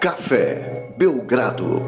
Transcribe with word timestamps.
Café 0.00 0.94
Belgrado. 0.96 1.82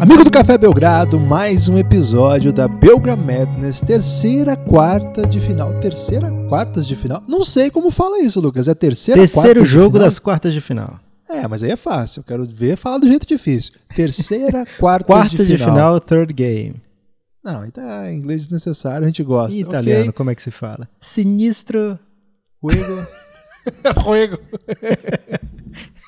Amigo 0.00 0.22
do 0.24 0.30
Café 0.30 0.56
Belgrado, 0.56 1.18
mais 1.18 1.68
um 1.68 1.76
episódio 1.78 2.52
da 2.52 2.68
Belgra 2.68 3.16
Madness, 3.16 3.80
terceira 3.80 4.56
quarta 4.56 5.26
de 5.26 5.40
final. 5.40 5.78
Terceira 5.80 6.30
quartas 6.48 6.86
de 6.86 6.94
final? 6.94 7.20
Não 7.26 7.44
sei 7.44 7.70
como 7.70 7.90
fala 7.90 8.20
isso, 8.20 8.40
Lucas. 8.40 8.68
É 8.68 8.74
terceira 8.74 9.20
Terceiro 9.20 9.46
quartas 9.60 9.68
jogo 9.68 9.86
de 9.86 9.92
final? 9.94 10.04
das 10.06 10.18
quartas 10.18 10.54
de 10.54 10.60
final. 10.60 11.00
É, 11.28 11.48
mas 11.48 11.62
aí 11.62 11.70
é 11.70 11.76
fácil. 11.76 12.20
Eu 12.20 12.24
quero 12.24 12.44
ver 12.44 12.76
falar 12.76 12.98
do 12.98 13.08
jeito 13.08 13.26
difícil. 13.26 13.74
Terceira 13.94 14.64
quartas 14.78 15.06
Quartas 15.06 15.30
de 15.32 15.46
de 15.46 15.58
final. 15.58 15.70
final, 15.70 16.00
third 16.00 16.32
game. 16.32 16.76
Não, 17.44 17.64
então 17.66 17.82
é 17.84 18.14
inglês 18.14 18.42
desnecessário, 18.42 19.02
a 19.02 19.06
gente 19.08 19.24
gosta. 19.24 19.56
Em 19.56 19.60
italiano, 19.62 20.02
ok? 20.04 20.12
como 20.12 20.30
é 20.30 20.34
que 20.36 20.42
se 20.42 20.52
fala? 20.52 20.88
Sinistro. 21.00 21.98
Juego. 22.62 23.06
Ruego. 23.98 24.38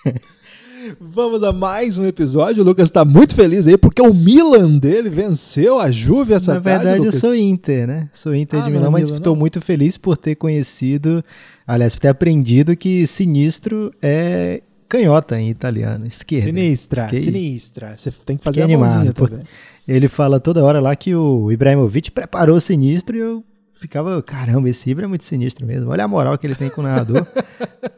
Vamos 1.00 1.42
a 1.42 1.52
mais 1.52 1.96
um 1.96 2.04
episódio. 2.04 2.62
O 2.62 2.66
Lucas 2.66 2.84
está 2.88 3.04
muito 3.04 3.34
feliz 3.34 3.66
aí 3.66 3.76
porque 3.78 4.02
o 4.02 4.12
Milan 4.12 4.76
dele 4.76 5.08
venceu 5.08 5.78
a 5.80 5.90
Juve 5.90 6.34
essa 6.34 6.54
Na 6.54 6.60
tarde. 6.60 6.78
verdade, 6.84 6.98
eu 7.00 7.04
Lucas. 7.06 7.20
sou 7.20 7.34
Inter, 7.34 7.86
né? 7.86 8.08
Sou 8.12 8.34
Inter 8.34 8.60
Ah, 8.60 8.64
de 8.64 8.68
é 8.70 8.72
Milão, 8.72 8.90
mas 8.90 9.04
Milan, 9.04 9.16
estou 9.16 9.34
muito 9.34 9.60
feliz 9.62 9.96
por 9.96 10.16
ter 10.18 10.34
conhecido, 10.34 11.24
aliás, 11.66 11.94
por 11.94 12.02
ter 12.02 12.08
aprendido 12.08 12.76
que 12.76 13.06
sinistro 13.06 13.92
é 14.02 14.60
canhota 14.86 15.40
em 15.40 15.48
italiano, 15.48 16.06
esquerda. 16.06 16.46
Sinistra, 16.46 17.04
Fiquei- 17.04 17.18
sinistra. 17.20 17.94
Você 17.96 18.10
tem 18.24 18.36
que 18.36 18.44
fazer 18.44 18.60
Fiquei 18.60 18.74
a 18.74 18.78
mãozinha 18.78 19.00
animado, 19.00 19.28
também. 19.28 19.46
Ele 19.88 20.06
fala 20.08 20.38
toda 20.38 20.62
hora 20.62 20.80
lá 20.80 20.94
que 20.94 21.14
o 21.14 21.50
Ibrahimovic 21.50 22.10
preparou 22.10 22.60
sinistro 22.60 23.16
e 23.16 23.20
eu 23.20 23.42
ficava, 23.84 24.22
caramba, 24.22 24.68
esse 24.68 24.90
Ibra 24.90 25.04
é 25.04 25.08
muito 25.08 25.24
sinistro 25.24 25.66
mesmo. 25.66 25.90
Olha 25.90 26.04
a 26.04 26.08
moral 26.08 26.38
que 26.38 26.46
ele 26.46 26.54
tem 26.54 26.70
com 26.70 26.80
o 26.80 26.84
narrador. 26.84 27.26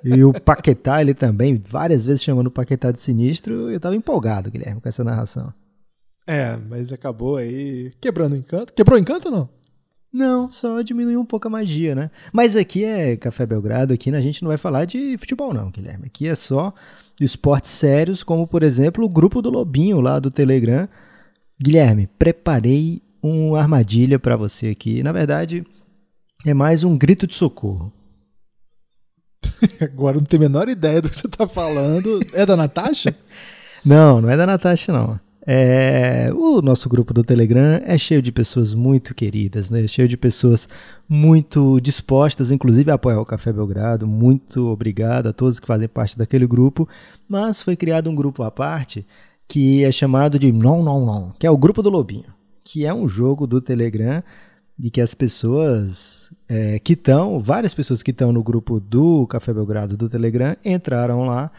e 0.03 0.25
o 0.25 0.33
Paquetá, 0.33 1.01
ele 1.01 1.15
também, 1.15 1.56
várias 1.56 2.06
vezes 2.06 2.23
chamando 2.23 2.48
o 2.48 2.51
Paquetá 2.51 2.91
de 2.91 3.01
sinistro, 3.01 3.70
eu 3.70 3.78
tava 3.78 3.95
empolgado, 3.95 4.51
Guilherme, 4.51 4.81
com 4.81 4.89
essa 4.89 5.05
narração. 5.05 5.53
É, 6.27 6.56
mas 6.69 6.93
acabou 6.93 7.37
aí 7.37 7.93
quebrando 8.01 8.33
o 8.33 8.37
encanto. 8.37 8.73
Quebrou 8.75 8.98
o 8.98 9.01
encanto 9.01 9.28
ou 9.28 9.34
não? 9.34 9.48
Não, 10.12 10.51
só 10.51 10.83
diminuiu 10.83 11.20
um 11.20 11.25
pouco 11.25 11.47
a 11.47 11.51
magia, 11.51 11.95
né? 11.95 12.11
Mas 12.33 12.56
aqui 12.56 12.84
é 12.84 13.17
Café 13.17 13.47
Belgrado, 13.47 13.95
aqui 13.95 14.11
a 14.11 14.21
gente 14.21 14.43
não 14.43 14.48
vai 14.48 14.56
falar 14.56 14.87
de 14.87 15.17
futebol 15.19 15.55
não, 15.55 15.71
Guilherme. 15.71 16.06
Aqui 16.06 16.27
é 16.27 16.34
só 16.34 16.75
esportes 17.21 17.71
sérios, 17.71 18.25
como 18.25 18.47
por 18.47 18.62
exemplo 18.62 19.05
o 19.05 19.09
grupo 19.09 19.41
do 19.41 19.50
Lobinho 19.50 20.00
lá 20.00 20.19
do 20.19 20.31
Telegram. 20.31 20.89
Guilherme, 21.62 22.09
preparei 22.19 23.03
uma 23.23 23.61
armadilha 23.61 24.19
pra 24.19 24.37
você 24.37 24.69
aqui. 24.69 25.03
Na 25.03 25.12
verdade, 25.12 25.65
é 26.47 26.55
mais 26.55 26.85
um 26.85 26.97
grito 26.97 27.27
de 27.27 27.35
socorro. 27.35 27.93
Agora 29.83 30.17
não 30.17 30.25
tenho 30.25 30.43
a 30.43 30.49
menor 30.49 30.69
ideia 30.69 31.03
do 31.03 31.11
que 31.11 31.17
você 31.17 31.29
tá 31.29 31.47
falando. 31.47 32.21
É 32.33 32.47
da 32.47 32.57
Natasha? 32.57 33.15
Não, 33.85 34.21
não 34.21 34.29
é 34.29 34.37
da 34.37 34.45
Natasha, 34.45 34.93
não. 34.93 35.21
É, 35.47 36.29
o 36.35 36.61
nosso 36.61 36.89
grupo 36.89 37.15
do 37.15 37.23
Telegram 37.23 37.81
é 37.85 37.97
cheio 37.97 38.21
de 38.21 38.33
pessoas 38.33 38.75
muito 38.75 39.15
queridas, 39.15 39.71
né? 39.71 39.87
Cheio 39.87 40.09
de 40.09 40.17
pessoas 40.17 40.69
muito 41.09 41.79
dispostas, 41.81 42.51
inclusive 42.51 42.91
a 42.91 42.95
apoiar 42.95 43.21
o 43.21 43.25
Café 43.25 43.53
Belgrado. 43.53 44.05
Muito 44.05 44.67
obrigado 44.67 45.29
a 45.29 45.33
todos 45.33 45.61
que 45.61 45.69
fazem 45.69 45.87
parte 45.87 46.19
daquele 46.19 46.49
grupo. 46.49 46.89
Mas 47.29 47.63
foi 47.63 47.77
criado 47.77 48.11
um 48.11 48.15
grupo 48.17 48.43
à 48.43 48.51
parte 48.51 49.07
que 49.47 49.85
é 49.85 49.93
chamado 49.93 50.37
de 50.37 50.51
Não 50.51 50.83
Não 50.83 51.07
Não, 51.07 51.33
que 51.39 51.47
é 51.47 51.51
o 51.51 51.57
grupo 51.57 51.81
do 51.81 51.91
Lobinho, 51.91 52.35
que 52.65 52.85
é 52.85 52.93
um 52.93 53.07
jogo 53.07 53.47
do 53.47 53.61
Telegram 53.61 54.21
de 54.79 54.91
que 54.91 55.01
as 55.01 55.15
pessoas 55.15 56.26
é, 56.49 56.79
que 56.79 56.93
estão, 56.93 57.41
várias 57.41 57.75
pessoas 57.75 58.03
que 58.03 58.11
estão 58.11 58.33
no 58.33 58.43
grupo 58.43 58.79
do 58.79 59.27
Café 59.27 59.53
Belgrado 59.53 59.97
do 59.97 60.09
Telegram 60.09 60.57
entraram 60.65 61.25
lá 61.25 61.51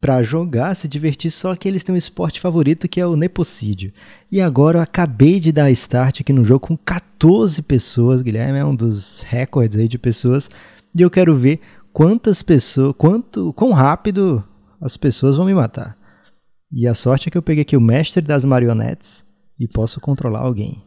para 0.00 0.20
jogar, 0.20 0.74
se 0.74 0.88
divertir, 0.88 1.30
só 1.30 1.54
que 1.54 1.68
eles 1.68 1.84
têm 1.84 1.94
um 1.94 1.98
esporte 1.98 2.40
favorito 2.40 2.88
que 2.88 3.00
é 3.00 3.06
o 3.06 3.14
nepocídio. 3.14 3.92
E 4.32 4.40
agora 4.40 4.78
eu 4.78 4.82
acabei 4.82 5.38
de 5.38 5.52
dar 5.52 5.70
start 5.70 6.20
aqui 6.20 6.32
no 6.32 6.44
jogo 6.44 6.66
com 6.66 6.76
14 6.76 7.62
pessoas, 7.62 8.20
Guilherme, 8.20 8.58
é 8.58 8.64
um 8.64 8.74
dos 8.74 9.22
recordes 9.22 9.78
aí 9.78 9.86
de 9.86 9.98
pessoas, 9.98 10.50
e 10.92 11.00
eu 11.00 11.08
quero 11.08 11.36
ver 11.36 11.60
quantas 11.92 12.42
pessoas, 12.42 12.96
quanto, 12.98 13.52
quão 13.52 13.70
rápido 13.70 14.42
as 14.80 14.96
pessoas 14.96 15.36
vão 15.36 15.46
me 15.46 15.54
matar. 15.54 15.96
E 16.72 16.88
a 16.88 16.94
sorte 16.94 17.28
é 17.28 17.30
que 17.30 17.38
eu 17.38 17.42
peguei 17.42 17.62
aqui 17.62 17.76
o 17.76 17.80
mestre 17.80 18.22
das 18.22 18.44
marionetes 18.44 19.24
e 19.60 19.68
posso 19.68 20.00
controlar 20.00 20.40
alguém. 20.40 20.82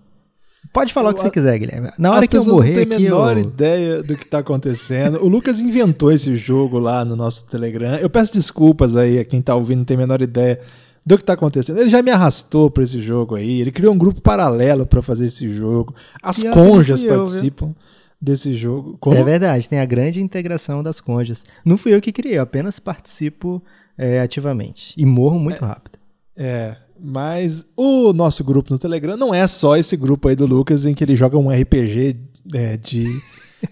Pode 0.72 0.94
falar 0.94 1.12
o 1.12 1.14
que 1.14 1.22
você 1.22 1.32
quiser, 1.32 1.58
Guilherme. 1.58 1.92
Na 1.98 2.12
hora 2.12 2.28
que 2.28 2.36
eu 2.36 2.42
pessoas 2.42 2.58
morrer 2.58 2.76
não 2.76 2.86
têm 2.86 2.96
a 2.96 3.00
menor 3.00 3.38
eu... 3.38 3.44
ideia 3.44 4.04
do 4.04 4.16
que 4.16 4.26
tá 4.26 4.40
acontecendo. 4.40 5.24
O 5.24 5.28
Lucas 5.28 5.60
inventou 5.60 6.12
esse 6.12 6.36
jogo 6.36 6.80
lá 6.80 7.06
no 7.06 7.16
nosso 7.16 7.48
Telegram. 7.50 7.96
Eu 7.96 8.10
peço 8.10 8.34
desculpas 8.34 8.96
aí 8.96 9.20
a 9.20 9.26
quem 9.26 9.42
tá 9.42 9.56
ouvindo 9.56 9.80
não 9.80 9.86
tem 9.86 9.96
a 9.96 10.00
menor 10.00 10.22
ideia 10.22 10.60
do 11.06 11.18
que 11.18 11.24
tá 11.24 11.34
acontecendo. 11.34 11.80
Ele 11.80 11.90
já 11.90 12.02
me 12.02 12.12
arrastou 12.12 12.70
pra 12.72 12.84
esse 12.84 13.00
jogo 13.00 13.36
aí. 13.36 13.62
Ele 13.62 13.72
criou 13.72 13.94
um 13.94 13.98
grupo 13.98 14.22
paralelo 14.22 14.86
pra 14.86 15.02
fazer 15.02 15.28
esse 15.28 15.48
jogo. 15.48 15.94
As 16.22 16.42
não 16.44 16.52
conjas 16.52 17.02
eu, 17.02 17.10
viu? 17.10 17.18
participam 17.18 17.76
desse 18.20 18.54
jogo. 18.54 18.98
Como? 19.00 19.16
É 19.16 19.24
verdade, 19.24 19.70
tem 19.70 19.80
a 19.80 19.86
grande 19.86 20.22
integração 20.22 20.82
das 20.82 21.00
conjas. 21.00 21.44
Não 21.64 21.78
fui 21.78 21.94
eu 21.94 22.02
que 22.02 22.12
criei, 22.12 22.38
eu 22.38 22.44
apenas 22.44 22.80
participo 22.80 23.62
é, 23.98 24.20
ativamente. 24.20 24.94
E 24.98 25.06
morro 25.06 25.40
muito 25.40 25.64
rápido. 25.64 26.00
É, 26.36 26.76
mas 27.00 27.68
o 27.76 28.14
nosso 28.14 28.44
grupo 28.44 28.72
no 28.72 28.80
Telegram 28.80 29.18
não 29.18 29.34
é 29.34 29.46
só 29.48 29.76
esse 29.76 29.96
grupo 29.98 30.28
aí 30.28 30.36
do 30.36 30.46
Lucas 30.46 30.86
em 30.86 30.94
que 30.94 31.04
ele 31.04 31.16
joga 31.16 31.38
um 31.38 31.50
RPG 31.50 32.16
é, 32.54 32.78
de. 32.78 33.08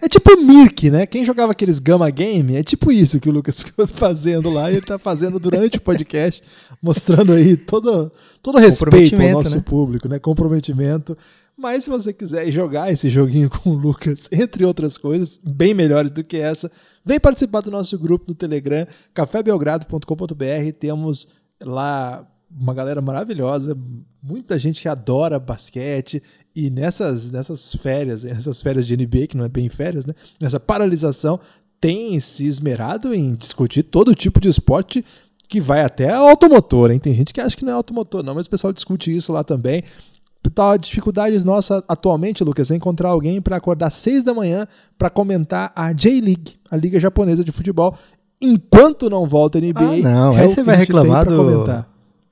É 0.00 0.08
tipo 0.08 0.36
Mirk, 0.36 0.90
né? 0.90 1.06
Quem 1.06 1.24
jogava 1.24 1.52
aqueles 1.52 1.78
Gama 1.78 2.10
Game 2.10 2.56
é 2.56 2.62
tipo 2.62 2.90
isso 2.90 3.20
que 3.20 3.28
o 3.28 3.32
Lucas 3.32 3.60
ficou 3.62 3.86
fazendo 3.86 4.50
lá 4.50 4.70
e 4.70 4.76
ele 4.76 4.86
tá 4.86 4.98
fazendo 4.98 5.38
durante 5.38 5.78
o 5.78 5.80
podcast, 5.80 6.42
mostrando 6.82 7.32
aí 7.32 7.56
todo, 7.56 8.10
todo 8.42 8.58
respeito 8.58 9.20
ao 9.20 9.30
nosso 9.30 9.56
né? 9.56 9.62
público, 9.64 10.08
né? 10.08 10.18
Comprometimento. 10.18 11.16
Mas 11.56 11.84
se 11.84 11.90
você 11.90 12.12
quiser 12.12 12.50
jogar 12.50 12.90
esse 12.90 13.08
joguinho 13.08 13.48
com 13.62 13.70
o 13.70 13.74
Lucas, 13.74 14.28
entre 14.32 14.64
outras 14.64 14.98
coisas, 14.98 15.40
bem 15.42 15.72
melhores 15.72 16.10
do 16.10 16.24
que 16.24 16.36
essa, 16.36 16.70
vem 17.04 17.20
participar 17.20 17.60
do 17.60 17.70
nosso 17.70 17.96
grupo 17.98 18.24
no 18.28 18.34
Telegram, 18.34 18.86
cafébelgrado.com.br. 19.14 20.72
Temos 20.78 21.28
lá 21.60 22.26
uma 22.58 22.74
galera 22.74 23.00
maravilhosa, 23.00 23.76
muita 24.22 24.58
gente 24.58 24.82
que 24.82 24.88
adora 24.88 25.38
basquete. 25.38 26.22
E 26.54 26.70
nessas, 26.70 27.32
nessas 27.32 27.74
férias, 27.74 28.22
nessas 28.22 28.62
férias 28.62 28.86
de 28.86 28.96
NBA, 28.96 29.26
que 29.28 29.36
não 29.36 29.44
é 29.44 29.48
bem 29.48 29.68
férias, 29.68 30.06
né? 30.06 30.14
Nessa 30.40 30.60
paralisação, 30.60 31.40
tem 31.80 32.18
se 32.20 32.46
esmerado 32.46 33.12
em 33.12 33.34
discutir 33.34 33.82
todo 33.82 34.14
tipo 34.14 34.40
de 34.40 34.48
esporte 34.48 35.04
que 35.48 35.60
vai 35.60 35.82
até 35.82 36.10
automotor, 36.12 36.90
hein? 36.90 36.98
Tem 36.98 37.14
gente 37.14 37.32
que 37.32 37.40
acha 37.40 37.56
que 37.56 37.64
não 37.64 37.72
é 37.72 37.74
automotor, 37.74 38.22
não, 38.22 38.34
mas 38.34 38.46
o 38.46 38.50
pessoal 38.50 38.72
discute 38.72 39.14
isso 39.14 39.32
lá 39.32 39.44
também. 39.44 39.82
Tá, 40.54 40.72
a 40.72 40.76
dificuldade 40.76 41.42
nossa 41.44 41.82
atualmente, 41.88 42.44
Lucas, 42.44 42.70
é 42.70 42.76
encontrar 42.76 43.08
alguém 43.08 43.40
para 43.40 43.56
acordar 43.56 43.86
às 43.86 43.94
6 43.94 44.24
da 44.24 44.34
manhã 44.34 44.68
para 44.98 45.08
comentar 45.08 45.72
a 45.74 45.92
J-League, 45.92 46.52
a 46.70 46.76
Liga 46.76 47.00
Japonesa 47.00 47.42
de 47.42 47.50
Futebol, 47.50 47.96
enquanto 48.40 49.08
não 49.08 49.26
volta 49.26 49.58
a 49.58 49.60
NBA. 49.60 49.80
Ah, 49.80 50.02
não. 50.02 50.36
é 50.36 50.40
Aí 50.40 50.46
o 50.46 50.50
você 50.50 50.62
vai 50.62 50.76
reclamar 50.76 51.24
do. 51.26 51.84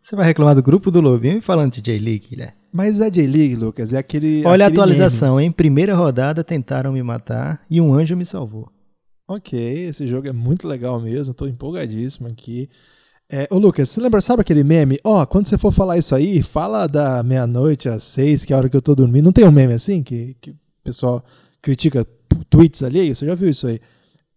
Você 0.03 0.17
vai 0.17 0.27
reclamar 0.27 0.57
do 0.57 0.63
grupo 0.65 0.91
do 0.91 1.01
Lobinho 1.01 1.39
e 1.39 1.41
falando 1.41 1.75
de 1.75 1.81
J-League, 1.81 2.27
Guilherme. 2.31 2.55
Mas 2.73 3.01
a 3.01 3.09
J-League, 3.09 3.55
Lucas, 3.55 3.93
é 3.93 3.99
aquele. 3.99 4.45
Olha 4.45 4.65
a 4.65 4.67
aquele 4.67 4.81
atualização, 4.81 5.41
em 5.41 5.53
primeira 5.53 5.95
rodada 5.95 6.43
tentaram 6.43 6.93
me 6.93 7.03
matar 7.05 7.63
e 7.71 7.81
um 7.81 7.95
anjo 7.95 8.17
me 8.17 8.27
salvou. 8.27 8.69
Ok, 9.29 9.57
esse 9.87 10.09
jogo 10.09 10.27
é 10.27 10.33
muito 10.33 10.67
legal 10.67 11.01
mesmo, 11.01 11.33
tô 11.33 11.47
empolgadíssimo 11.47 12.27
aqui. 12.27 12.69
É, 13.31 13.47
ô 13.49 13.59
Lucas, 13.59 13.91
você 13.91 14.01
lembra, 14.01 14.21
sabe 14.21 14.43
aquele 14.43 14.65
meme? 14.65 14.99
Ó, 15.05 15.25
quando 15.25 15.47
você 15.47 15.57
for 15.57 15.73
falar 15.73 15.97
isso 15.97 16.17
aí, 16.17 16.43
fala 16.43 16.89
da 16.89 17.23
meia-noite 17.23 17.89
às 17.89 18.03
seis, 18.03 18.45
que 18.45 18.53
é 18.53 18.57
a 18.57 18.59
hora 18.59 18.69
que 18.69 18.77
eu 18.77 18.83
tô 18.83 18.97
dormindo. 18.97 19.27
Não 19.27 19.33
tem 19.33 19.47
um 19.47 19.53
meme 19.53 19.73
assim 19.73 20.03
que, 20.03 20.37
que 20.41 20.51
o 20.51 20.57
pessoal 20.83 21.25
critica 21.63 22.05
tweets 22.51 22.83
alheios? 22.83 23.21
Você 23.21 23.27
já 23.27 23.37
viu 23.37 23.49
isso 23.49 23.69
aí? 23.69 23.81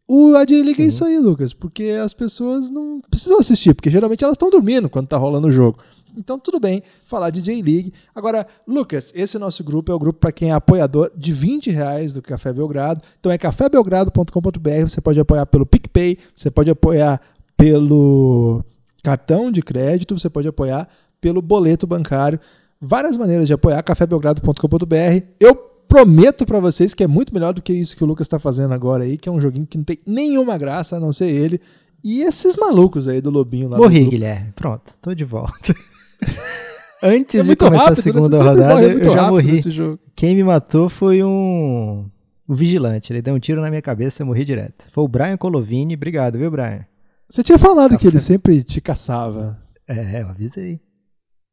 O 0.07 0.35
a 0.35 0.45
J-League 0.45 0.83
é 0.83 0.85
isso 0.85 1.03
aí, 1.03 1.17
Lucas, 1.17 1.53
porque 1.53 1.97
as 2.03 2.13
pessoas 2.13 2.69
não 2.69 3.01
precisam 3.09 3.39
assistir, 3.39 3.73
porque 3.73 3.89
geralmente 3.89 4.23
elas 4.23 4.35
estão 4.35 4.49
dormindo 4.49 4.89
quando 4.89 5.07
tá 5.07 5.17
rolando 5.17 5.47
o 5.47 5.51
jogo. 5.51 5.79
Então, 6.17 6.39
tudo 6.39 6.59
bem 6.59 6.81
falar 7.05 7.29
de 7.29 7.41
J-League. 7.41 7.93
Agora, 8.13 8.47
Lucas, 8.67 9.11
esse 9.15 9.37
nosso 9.37 9.63
grupo 9.63 9.91
é 9.91 9.95
o 9.95 9.99
grupo 9.99 10.19
para 10.19 10.31
quem 10.31 10.49
é 10.49 10.53
apoiador 10.53 11.11
de 11.15 11.33
20 11.33 11.69
reais 11.71 12.13
do 12.13 12.21
Café 12.21 12.53
Belgrado. 12.53 13.01
Então 13.19 13.31
é 13.31 13.37
cafébelgrado.com.br. 13.37 14.83
Você 14.83 15.01
pode 15.01 15.19
apoiar 15.19 15.45
pelo 15.45 15.65
PicPay, 15.65 16.17
você 16.35 16.49
pode 16.49 16.69
apoiar 16.69 17.19
pelo 17.57 18.63
cartão 19.03 19.51
de 19.51 19.61
crédito, 19.61 20.17
você 20.17 20.29
pode 20.29 20.47
apoiar 20.47 20.87
pelo 21.19 21.41
boleto 21.41 21.85
bancário. 21.85 22.39
Várias 22.79 23.17
maneiras 23.17 23.47
de 23.47 23.53
apoiar, 23.53 23.81
cafébelgrado.com.br. 23.83 25.25
Eu 25.39 25.74
prometo 25.95 26.45
para 26.45 26.59
vocês 26.59 26.93
que 26.93 27.03
é 27.03 27.07
muito 27.07 27.33
melhor 27.33 27.53
do 27.53 27.61
que 27.61 27.71
isso 27.71 27.95
que 27.95 28.03
o 28.03 28.07
Lucas 28.07 28.25
está 28.25 28.37
fazendo 28.37 28.73
agora 28.73 29.05
aí, 29.05 29.17
que 29.17 29.29
é 29.29 29.31
um 29.31 29.39
joguinho 29.39 29.65
que 29.65 29.77
não 29.77 29.85
tem 29.85 29.97
nenhuma 30.05 30.57
graça, 30.57 30.97
a 30.97 30.99
não 30.99 31.13
ser 31.13 31.29
ele. 31.29 31.61
E 32.03 32.21
esses 32.21 32.57
malucos 32.57 33.07
aí 33.07 33.21
do 33.21 33.29
Lobinho 33.29 33.69
lá 33.69 33.77
Morri. 33.77 34.03
Guilherme. 34.09 34.51
Pronto, 34.53 34.93
tô 35.01 35.13
de 35.15 35.23
volta. 35.23 35.73
Antes 37.01 37.39
É 37.39 37.43
de 37.43 37.55
começar 37.55 37.83
rápido, 37.85 37.99
a 37.99 38.03
segunda 38.03 38.29
né? 38.29 38.37
Sempre 38.37 38.49
rodada, 38.49 38.73
morre 38.73 38.87
muito 38.89 39.07
eu 39.07 39.13
já 39.13 39.31
morri. 39.31 39.51
nesse 39.53 39.71
jogo. 39.71 39.99
Quem 40.15 40.35
me 40.35 40.43
matou 40.43 40.89
foi 40.89 41.23
um, 41.23 42.05
um 42.49 42.53
vigilante. 42.53 43.13
Ele 43.13 43.21
deu 43.21 43.33
um 43.33 43.39
tiro 43.39 43.61
na 43.61 43.69
minha 43.69 43.81
cabeça 43.81 44.21
e 44.21 44.23
eu 44.23 44.27
morri 44.27 44.43
direto. 44.43 44.87
Foi 44.91 45.03
o 45.03 45.07
Brian 45.07 45.37
Colovini. 45.37 45.95
Obrigado, 45.95 46.37
viu, 46.37 46.51
Brian? 46.51 46.85
Você 47.29 47.41
tinha 47.41 47.57
falado 47.57 47.91
Café. 47.91 48.01
que 48.01 48.07
ele 48.07 48.19
sempre 48.19 48.61
te 48.63 48.81
caçava. 48.81 49.57
É, 49.87 50.21
eu 50.21 50.27
avisei. 50.27 50.81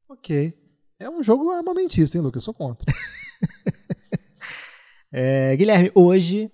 Ok. 0.09 0.53
É 0.99 1.09
um 1.09 1.23
jogo 1.23 1.50
armamentista, 1.50 2.17
hein, 2.19 2.25
Lucas? 2.25 2.43
Eu 2.43 2.44
sou 2.47 2.55
contra. 2.55 2.93
é, 5.12 5.55
Guilherme, 5.56 5.91
hoje, 5.94 6.50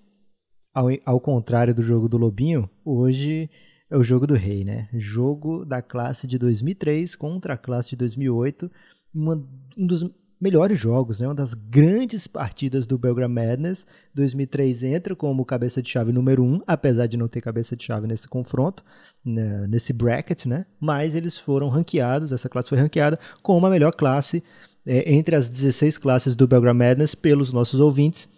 ao, 0.73 0.87
ao 1.05 1.19
contrário 1.19 1.73
do 1.73 1.81
jogo 1.81 2.09
do 2.09 2.17
Lobinho, 2.17 2.69
hoje 2.83 3.49
é 3.89 3.97
o 3.97 4.03
jogo 4.03 4.27
do 4.27 4.35
rei, 4.35 4.63
né? 4.63 4.87
Jogo 4.93 5.65
da 5.65 5.81
classe 5.81 6.27
de 6.27 6.37
2003 6.37 7.15
contra 7.15 7.53
a 7.55 7.57
classe 7.57 7.91
de 7.91 7.95
2008. 7.95 8.69
Uma, 9.13 9.43
um 9.77 9.87
dos 9.87 10.05
melhores 10.39 10.79
jogos, 10.79 11.19
né? 11.19 11.27
Uma 11.27 11.35
das 11.35 11.53
grandes 11.53 12.27
partidas 12.27 12.85
do 12.85 12.97
Belgram 12.97 13.29
Madness. 13.29 13.87
2003 14.13 14.83
entra 14.83 15.15
como 15.15 15.43
cabeça 15.43 15.81
de 15.81 15.89
chave 15.89 16.11
número 16.11 16.43
1, 16.43 16.53
um, 16.53 16.61
apesar 16.67 17.07
de 17.07 17.17
não 17.17 17.27
ter 17.27 17.41
cabeça 17.41 17.75
de 17.75 17.83
chave 17.83 18.07
nesse 18.07 18.27
confronto, 18.27 18.83
né? 19.25 19.65
nesse 19.67 19.91
bracket, 19.91 20.45
né? 20.45 20.65
Mas 20.79 21.15
eles 21.15 21.37
foram 21.37 21.67
ranqueados, 21.67 22.31
essa 22.31 22.47
classe 22.47 22.69
foi 22.69 22.77
ranqueada 22.77 23.19
como 23.41 23.65
a 23.65 23.69
melhor 23.69 23.91
classe 23.91 24.43
é, 24.85 25.13
entre 25.13 25.35
as 25.35 25.49
16 25.49 25.97
classes 25.97 26.35
do 26.35 26.47
Belgram 26.47 26.73
Madness 26.73 27.15
pelos 27.15 27.51
nossos 27.51 27.79
ouvintes. 27.79 28.29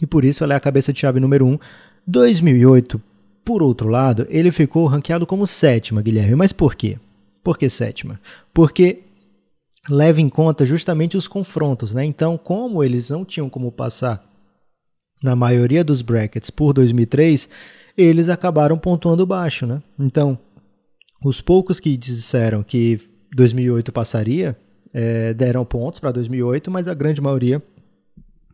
E 0.00 0.06
por 0.06 0.24
isso 0.24 0.42
ela 0.44 0.54
é 0.54 0.56
a 0.56 0.60
cabeça 0.60 0.92
de 0.92 1.00
chave 1.00 1.20
número 1.20 1.46
1. 1.46 1.52
Um. 1.52 1.58
2008, 2.06 3.00
por 3.44 3.62
outro 3.62 3.88
lado, 3.88 4.26
ele 4.30 4.50
ficou 4.50 4.86
ranqueado 4.86 5.26
como 5.26 5.46
sétima, 5.46 6.02
Guilherme. 6.02 6.34
Mas 6.34 6.52
por 6.52 6.74
quê? 6.74 6.98
Por 7.42 7.58
que 7.58 7.68
sétima? 7.68 8.20
Porque 8.52 9.00
leva 9.88 10.20
em 10.20 10.28
conta 10.28 10.66
justamente 10.66 11.16
os 11.16 11.26
confrontos, 11.26 11.94
né? 11.94 12.04
Então, 12.04 12.36
como 12.36 12.84
eles 12.84 13.10
não 13.10 13.24
tinham 13.24 13.48
como 13.48 13.72
passar 13.72 14.24
na 15.22 15.36
maioria 15.36 15.84
dos 15.84 16.02
brackets 16.02 16.50
por 16.50 16.72
2003, 16.72 17.48
eles 17.96 18.28
acabaram 18.28 18.78
pontuando 18.78 19.26
baixo, 19.26 19.66
né? 19.66 19.82
Então, 19.98 20.38
os 21.24 21.40
poucos 21.40 21.78
que 21.78 21.96
disseram 21.96 22.62
que 22.62 23.00
2008 23.34 23.92
passaria 23.92 24.56
é, 24.92 25.34
deram 25.34 25.64
pontos 25.64 26.00
para 26.00 26.12
2008, 26.12 26.70
mas 26.70 26.88
a 26.88 26.94
grande 26.94 27.20
maioria 27.20 27.62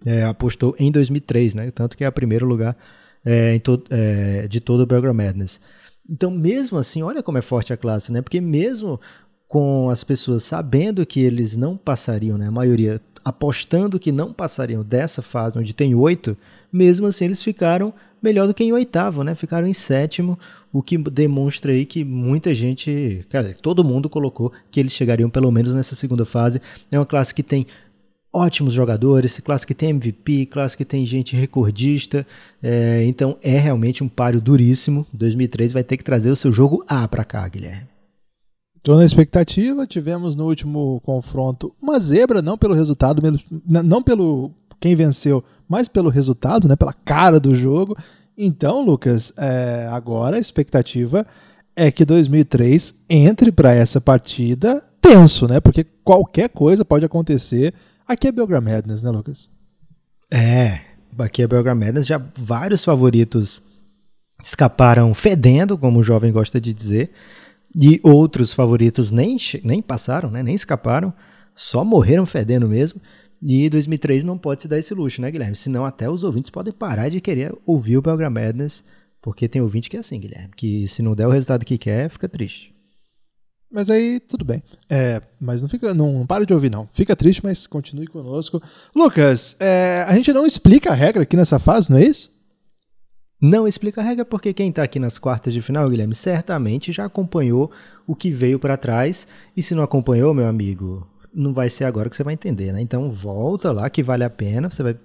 é, 0.04 0.25
apostou 0.25 0.75
em 0.78 0.90
2003, 0.90 1.54
né? 1.54 1.70
Tanto 1.70 1.96
que 1.96 2.04
é 2.04 2.08
o 2.08 2.12
primeiro 2.12 2.46
lugar 2.46 2.76
é, 3.25 3.58
to, 3.58 3.82
é, 3.90 4.46
de 4.48 4.60
todo 4.60 4.81
o 4.81 4.87
Belgram 4.87 5.14
Madness. 5.14 5.60
Então, 6.08 6.31
mesmo 6.31 6.78
assim, 6.78 7.02
olha 7.02 7.22
como 7.22 7.38
é 7.38 7.43
forte 7.43 7.72
a 7.72 7.76
classe, 7.76 8.12
né? 8.12 8.22
Porque 8.22 8.40
mesmo 8.40 9.00
com 9.48 9.90
as 9.90 10.04
pessoas 10.04 10.43
sabendo 10.43 11.06
que 11.06 11.20
eles 11.20 11.56
não 11.56 11.76
passariam, 11.76 12.37
né? 12.37 12.48
A 12.48 12.52
maioria 12.52 13.00
apostando 13.25 13.98
que 13.98 14.12
não 14.12 14.32
passariam 14.32 14.84
dessa 14.84 15.20
fase 15.20 15.58
onde 15.58 15.75
tem 15.75 15.94
oito, 15.94 16.37
mesmo 16.72 17.06
assim 17.08 17.25
eles 17.25 17.42
ficaram 17.42 17.92
melhor 18.22 18.46
do 18.46 18.54
que 18.54 18.62
em 18.62 18.72
oitavo, 18.72 19.25
né? 19.25 19.34
Ficaram 19.34 19.66
em 19.66 19.72
sétimo, 19.72 20.38
o 20.72 20.82
que 20.82 20.96
demonstra 20.99 21.72
aí 21.72 21.84
que 21.87 22.04
muita 22.04 22.54
gente, 22.54 23.25
cara, 23.28 23.54
todo 23.60 23.84
mundo 23.84 24.08
colocou 24.08 24.52
que 24.70 24.78
eles 24.78 24.92
chegariam 24.92 25.31
pelo 25.31 25.50
menos 25.50 25.75
nessa 25.75 25.94
segunda 25.94 26.25
fase. 26.25 26.60
É 26.90 26.99
uma 26.99 27.06
classe 27.06 27.34
que 27.34 27.42
tem 27.42 27.66
ótimos 28.36 28.74
jogadores, 28.74 29.38
classe 29.40 29.66
que 29.66 29.74
tem 29.74 29.90
MVP, 29.90 30.46
classe 30.46 30.76
que 30.76 30.84
tem 30.84 31.06
gente 31.06 31.34
recordista, 31.34 32.26
é, 32.62 33.04
então 33.04 33.36
é 33.42 33.58
realmente 33.58 34.04
um 34.04 34.08
páreo 34.08 34.40
duríssimo. 34.40 35.06
2003 35.12 35.72
vai 35.72 35.82
ter 35.82 35.96
que 35.96 36.04
trazer 36.04 36.30
o 36.30 36.36
seu 36.36 36.52
jogo 36.52 36.84
A 36.86 37.08
para 37.08 37.24
cá, 37.24 37.48
Guilherme. 37.48 37.88
Estou 38.76 38.98
na 38.98 39.04
expectativa. 39.04 39.86
Tivemos 39.86 40.36
no 40.36 40.46
último 40.46 41.00
confronto 41.04 41.72
uma 41.82 41.98
zebra, 41.98 42.40
não 42.40 42.56
pelo 42.56 42.74
resultado, 42.74 43.20
não 43.64 44.02
pelo 44.02 44.52
quem 44.78 44.94
venceu, 44.94 45.42
mas 45.68 45.88
pelo 45.88 46.10
resultado, 46.10 46.68
né, 46.68 46.76
pela 46.76 46.92
cara 46.92 47.40
do 47.40 47.54
jogo. 47.54 47.96
Então, 48.38 48.84
Lucas, 48.84 49.32
é, 49.36 49.88
agora 49.90 50.36
a 50.36 50.40
expectativa 50.40 51.26
é 51.74 51.90
que 51.90 52.04
2003 52.04 52.94
entre 53.08 53.50
para 53.50 53.74
essa 53.74 54.00
partida 54.00 54.82
tenso, 55.00 55.46
né? 55.46 55.60
Porque 55.60 55.84
qualquer 56.04 56.48
coisa 56.48 56.84
pode 56.84 57.04
acontecer. 57.04 57.72
Aqui 58.08 58.28
é 58.28 58.32
Belgram 58.32 58.60
Madness, 58.60 59.02
né, 59.02 59.10
Lucas? 59.10 59.50
É, 60.30 60.80
aqui 61.18 61.42
é 61.42 61.46
Belgram 61.48 61.74
Madness. 61.74 62.06
Já 62.06 62.22
vários 62.38 62.84
favoritos 62.84 63.60
escaparam 64.42 65.12
fedendo, 65.12 65.76
como 65.76 65.98
o 65.98 66.02
jovem 66.02 66.30
gosta 66.30 66.60
de 66.60 66.72
dizer. 66.72 67.10
E 67.74 68.00
outros 68.04 68.52
favoritos 68.52 69.10
nem, 69.10 69.36
nem 69.64 69.82
passaram, 69.82 70.30
né? 70.30 70.42
nem 70.42 70.54
escaparam, 70.54 71.12
só 71.54 71.84
morreram 71.84 72.24
fedendo 72.24 72.68
mesmo. 72.68 73.00
E 73.42 73.68
2003 73.68 74.24
não 74.24 74.38
pode 74.38 74.62
se 74.62 74.68
dar 74.68 74.78
esse 74.78 74.94
luxo, 74.94 75.20
né, 75.20 75.30
Guilherme? 75.30 75.56
Senão 75.56 75.84
até 75.84 76.08
os 76.08 76.24
ouvintes 76.24 76.50
podem 76.50 76.72
parar 76.72 77.08
de 77.08 77.20
querer 77.20 77.54
ouvir 77.66 77.98
o 77.98 78.02
Belgram 78.02 78.30
Madness, 78.30 78.82
porque 79.20 79.48
tem 79.48 79.60
ouvinte 79.60 79.90
que 79.90 79.96
é 79.96 80.00
assim, 80.00 80.18
Guilherme, 80.18 80.54
que 80.56 80.88
se 80.88 81.02
não 81.02 81.14
der 81.14 81.26
o 81.26 81.30
resultado 81.30 81.64
que 81.64 81.76
quer, 81.76 82.08
fica 82.08 82.28
triste. 82.28 82.75
Mas 83.76 83.90
aí 83.90 84.19
tudo 84.20 84.43
bem. 84.43 84.62
É, 84.88 85.20
mas 85.38 85.61
não 85.61 85.69
fica, 85.69 85.93
não, 85.93 86.11
não 86.11 86.26
para 86.26 86.46
de 86.46 86.55
ouvir 86.55 86.70
não. 86.70 86.88
Fica 86.94 87.14
triste, 87.14 87.44
mas 87.44 87.67
continue 87.67 88.06
conosco. 88.06 88.62
Lucas, 88.94 89.55
é, 89.61 90.02
a 90.08 90.14
gente 90.14 90.32
não 90.32 90.46
explica 90.46 90.93
a 90.93 90.94
regra 90.94 91.25
aqui 91.25 91.37
nessa 91.37 91.58
fase, 91.58 91.90
não 91.90 91.99
é 91.99 92.05
isso? 92.05 92.34
Não 93.38 93.69
explica 93.69 94.00
a 94.00 94.05
regra 94.05 94.25
porque 94.25 94.55
quem 94.55 94.70
está 94.70 94.82
aqui 94.82 94.99
nas 94.99 95.19
quartas 95.19 95.52
de 95.52 95.61
final, 95.61 95.90
Guilherme, 95.90 96.14
certamente 96.14 96.90
já 96.90 97.05
acompanhou 97.05 97.70
o 98.06 98.17
que 98.17 98.31
veio 98.31 98.58
para 98.58 98.78
trás. 98.78 99.28
E 99.55 99.62
se 99.62 99.75
não 99.75 99.82
acompanhou, 99.82 100.32
meu 100.32 100.46
amigo, 100.46 101.06
não 101.34 101.52
vai 101.52 101.69
ser 101.69 101.84
agora 101.84 102.08
que 102.08 102.17
você 102.17 102.25
vai 102.25 102.32
entender, 102.32 102.73
né? 102.73 102.81
Então 102.81 103.11
volta 103.11 103.73
lá 103.73 103.90
que 103.90 104.02
vale 104.02 104.25
a 104.25 104.31
pena. 104.31 104.70
Você 104.70 104.82
vai 104.82 104.96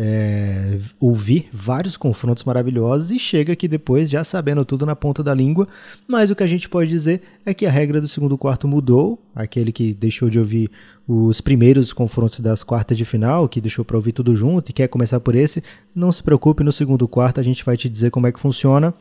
é, 0.00 0.78
ouvir 1.00 1.48
vários 1.52 1.96
confrontos 1.96 2.44
maravilhosos 2.44 3.10
e 3.10 3.18
chega 3.18 3.52
aqui 3.52 3.66
depois 3.66 4.08
já 4.08 4.22
sabendo 4.22 4.64
tudo 4.64 4.86
na 4.86 4.94
ponta 4.94 5.24
da 5.24 5.34
língua. 5.34 5.66
Mas 6.06 6.30
o 6.30 6.36
que 6.36 6.44
a 6.44 6.46
gente 6.46 6.68
pode 6.68 6.88
dizer 6.88 7.20
é 7.44 7.52
que 7.52 7.66
a 7.66 7.70
regra 7.70 8.00
do 8.00 8.06
segundo 8.06 8.38
quarto 8.38 8.68
mudou. 8.68 9.18
Aquele 9.34 9.72
que 9.72 9.92
deixou 9.92 10.30
de 10.30 10.38
ouvir 10.38 10.70
os 11.06 11.40
primeiros 11.40 11.92
confrontos 11.92 12.38
das 12.38 12.62
quartas 12.62 12.96
de 12.96 13.04
final, 13.04 13.48
que 13.48 13.60
deixou 13.60 13.84
para 13.84 13.96
ouvir 13.96 14.12
tudo 14.12 14.36
junto 14.36 14.70
e 14.70 14.72
quer 14.72 14.86
começar 14.86 15.18
por 15.18 15.34
esse, 15.34 15.64
não 15.92 16.12
se 16.12 16.22
preocupe, 16.22 16.62
no 16.62 16.72
segundo 16.72 17.08
quarto 17.08 17.40
a 17.40 17.42
gente 17.42 17.64
vai 17.64 17.76
te 17.76 17.88
dizer 17.88 18.12
como 18.12 18.28
é 18.28 18.32
que 18.32 18.38
funciona. 18.38 18.94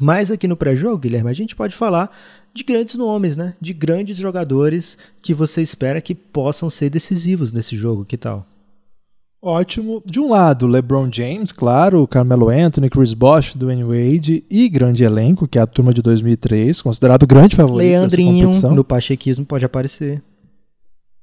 Mas 0.00 0.30
aqui 0.30 0.48
no 0.48 0.56
pré-jogo, 0.56 0.96
Guilherme, 0.96 1.28
a 1.28 1.34
gente 1.34 1.54
pode 1.54 1.74
falar 1.74 2.10
de 2.54 2.64
grandes 2.64 2.94
nomes, 2.94 3.36
né? 3.36 3.52
De 3.60 3.74
grandes 3.74 4.16
jogadores 4.16 4.96
que 5.20 5.34
você 5.34 5.60
espera 5.60 6.00
que 6.00 6.14
possam 6.14 6.70
ser 6.70 6.88
decisivos 6.88 7.52
nesse 7.52 7.76
jogo. 7.76 8.06
Que 8.06 8.16
tal? 8.16 8.46
Ótimo. 9.42 10.00
De 10.06 10.20
um 10.20 10.30
lado, 10.30 10.68
LeBron 10.68 11.08
James, 11.12 11.50
claro, 11.50 12.06
Carmelo 12.06 12.48
Anthony, 12.48 12.88
Chris 12.88 13.12
Bosh, 13.12 13.56
Dwayne 13.56 13.82
Wade 13.82 14.44
e 14.48 14.68
grande 14.68 15.02
elenco, 15.02 15.48
que 15.48 15.58
é 15.58 15.60
a 15.60 15.66
turma 15.66 15.92
de 15.92 16.00
2003, 16.00 16.80
considerado 16.80 17.26
grande 17.26 17.56
favorito 17.56 17.88
Leandrinho, 17.88 18.32
dessa 18.32 18.42
competição. 18.44 18.74
no 18.74 18.84
pachequismo 18.84 19.44
pode 19.44 19.64
aparecer. 19.64 20.22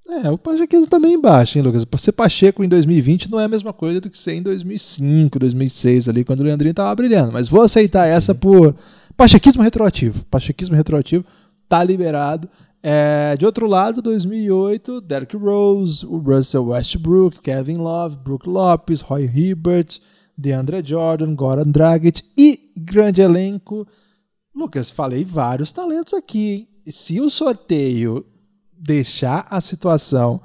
É, 0.09 0.29
o 0.29 0.37
pachequismo 0.37 0.87
também 0.87 1.13
embaixo, 1.13 1.57
hein, 1.57 1.63
Lucas? 1.63 1.85
Ser 1.97 2.11
Pacheco 2.11 2.63
em 2.63 2.67
2020 2.67 3.31
não 3.31 3.39
é 3.39 3.45
a 3.45 3.47
mesma 3.47 3.71
coisa 3.71 4.01
do 4.01 4.09
que 4.09 4.17
ser 4.17 4.33
em 4.33 4.41
2005, 4.41 5.39
2006 5.39 6.09
ali, 6.09 6.25
quando 6.25 6.39
o 6.41 6.43
Leandrinho 6.43 6.73
tava 6.73 6.93
brilhando. 6.95 7.31
Mas 7.31 7.47
vou 7.47 7.61
aceitar 7.61 8.07
essa 8.07 8.33
por 8.33 8.75
pachequismo 9.15 9.61
retroativo. 9.61 10.25
Pachequismo 10.25 10.75
retroativo 10.75 11.23
tá 11.69 11.83
liberado. 11.83 12.49
É, 12.81 13.35
de 13.37 13.45
outro 13.45 13.67
lado, 13.67 14.01
2008, 14.01 15.01
Derrick 15.01 15.35
Rose, 15.35 16.05
o 16.05 16.17
Russell 16.17 16.67
Westbrook, 16.67 17.41
Kevin 17.41 17.77
Love, 17.77 18.17
Brook 18.17 18.47
Lopes, 18.47 19.01
Roy 19.01 19.25
Hibbert, 19.25 19.99
DeAndre 20.37 20.81
Jordan, 20.85 21.35
Goran 21.35 21.69
Dragic 21.69 22.23
e 22.37 22.71
grande 22.77 23.21
elenco. 23.21 23.85
Lucas, 24.55 24.89
falei 24.89 25.25
vários 25.25 25.71
talentos 25.71 26.13
aqui. 26.13 26.67
Hein? 26.85 26.91
Se 26.91 27.19
o 27.19 27.29
sorteio 27.29 28.25
deixar 28.77 29.45
a 29.49 29.59
situação 29.59 30.41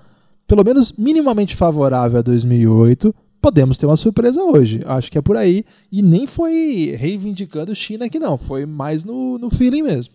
pelo 0.47 0.65
menos 0.65 0.93
minimamente 0.93 1.55
favorável 1.55 2.19
a 2.19 2.23
2008, 2.23 3.15
podemos 3.41 3.79
ter 3.79 3.87
uma 3.87 3.97
surpresa 3.97 4.43
hoje. 4.43 4.83
Acho 4.87 5.11
que 5.11 5.19
é 5.19 5.23
por 5.23 5.37
aí. 5.37 5.65
E 5.91 6.03
nem 6.03 6.27
foi 6.27 6.97
reivindicando 6.99 7.75
China 7.75 8.07
aqui, 8.07 8.19
não. 8.19 8.37
Foi 8.37 8.67
mais 8.67 9.05
no, 9.05 9.39
no 9.39 9.51
feeling 9.51 9.83
mesmo. 9.83 10.13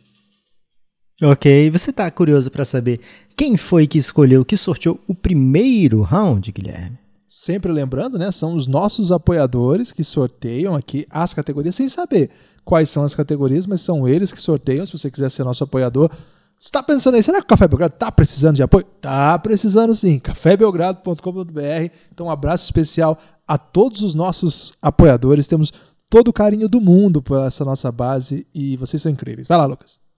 Ok, 1.22 1.70
você 1.70 1.90
está 1.90 2.10
curioso 2.10 2.50
para 2.50 2.64
saber 2.64 3.02
quem 3.36 3.58
foi 3.58 3.86
que 3.86 3.98
escolheu, 3.98 4.46
que 4.46 4.56
sorteou 4.56 4.98
o 5.06 5.14
primeiro 5.14 6.02
round, 6.02 6.50
Guilherme? 6.50 6.98
Sempre 7.28 7.74
lembrando, 7.74 8.18
né? 8.18 8.32
São 8.32 8.56
os 8.56 8.68
nossos 8.68 9.12
apoiadores 9.12 9.92
que 9.92 10.04
sorteiam 10.04 10.76
aqui 10.76 11.06
as 11.10 11.34
categorias, 11.34 11.76
sem 11.76 11.90
saber 11.90 12.30
quais 12.64 12.90
são 12.90 13.04
as 13.04 13.14
categorias, 13.14 13.68
mas 13.68 13.82
são 13.82 14.08
eles 14.08 14.32
que 14.32 14.42
sorteiam. 14.42 14.86
Se 14.86 14.94
você 14.94 15.12
quiser 15.12 15.30
ser 15.30 15.44
nosso 15.44 15.64
apoiador, 15.64 16.10
está 16.58 16.82
pensando 16.82 17.16
aí, 17.16 17.24
será 17.24 17.40
que 17.40 17.46
o 17.46 17.50
Café 17.50 17.68
Belgrado 17.68 17.94
está 17.94 18.12
precisando 18.12 18.56
de 18.56 18.64
apoio? 18.64 18.86
Está 18.96 19.38
precisando 19.40 19.94
sim. 19.94 20.20
cafébelgrado.com.br. 20.20 21.92
Então, 22.14 22.28
um 22.28 22.32
abraço 22.32 22.64
especial 22.64 23.18
a 23.46 23.58
todos 23.58 24.04
os 24.04 24.16
nossos 24.16 24.74
apoiadores. 24.82 25.48
Temos 25.48 25.74
todo 26.10 26.30
o 26.30 26.34
carinho 26.34 26.70
do 26.70 26.80
mundo 26.80 27.22
por 27.22 27.46
essa 27.46 27.66
nossa 27.66 27.92
base 27.92 28.48
e 28.56 28.78
vocês 28.78 29.02
são 29.02 29.12
incríveis. 29.12 29.48
Vai 29.48 29.58
lá, 29.58 29.66
Lucas. 29.66 30.09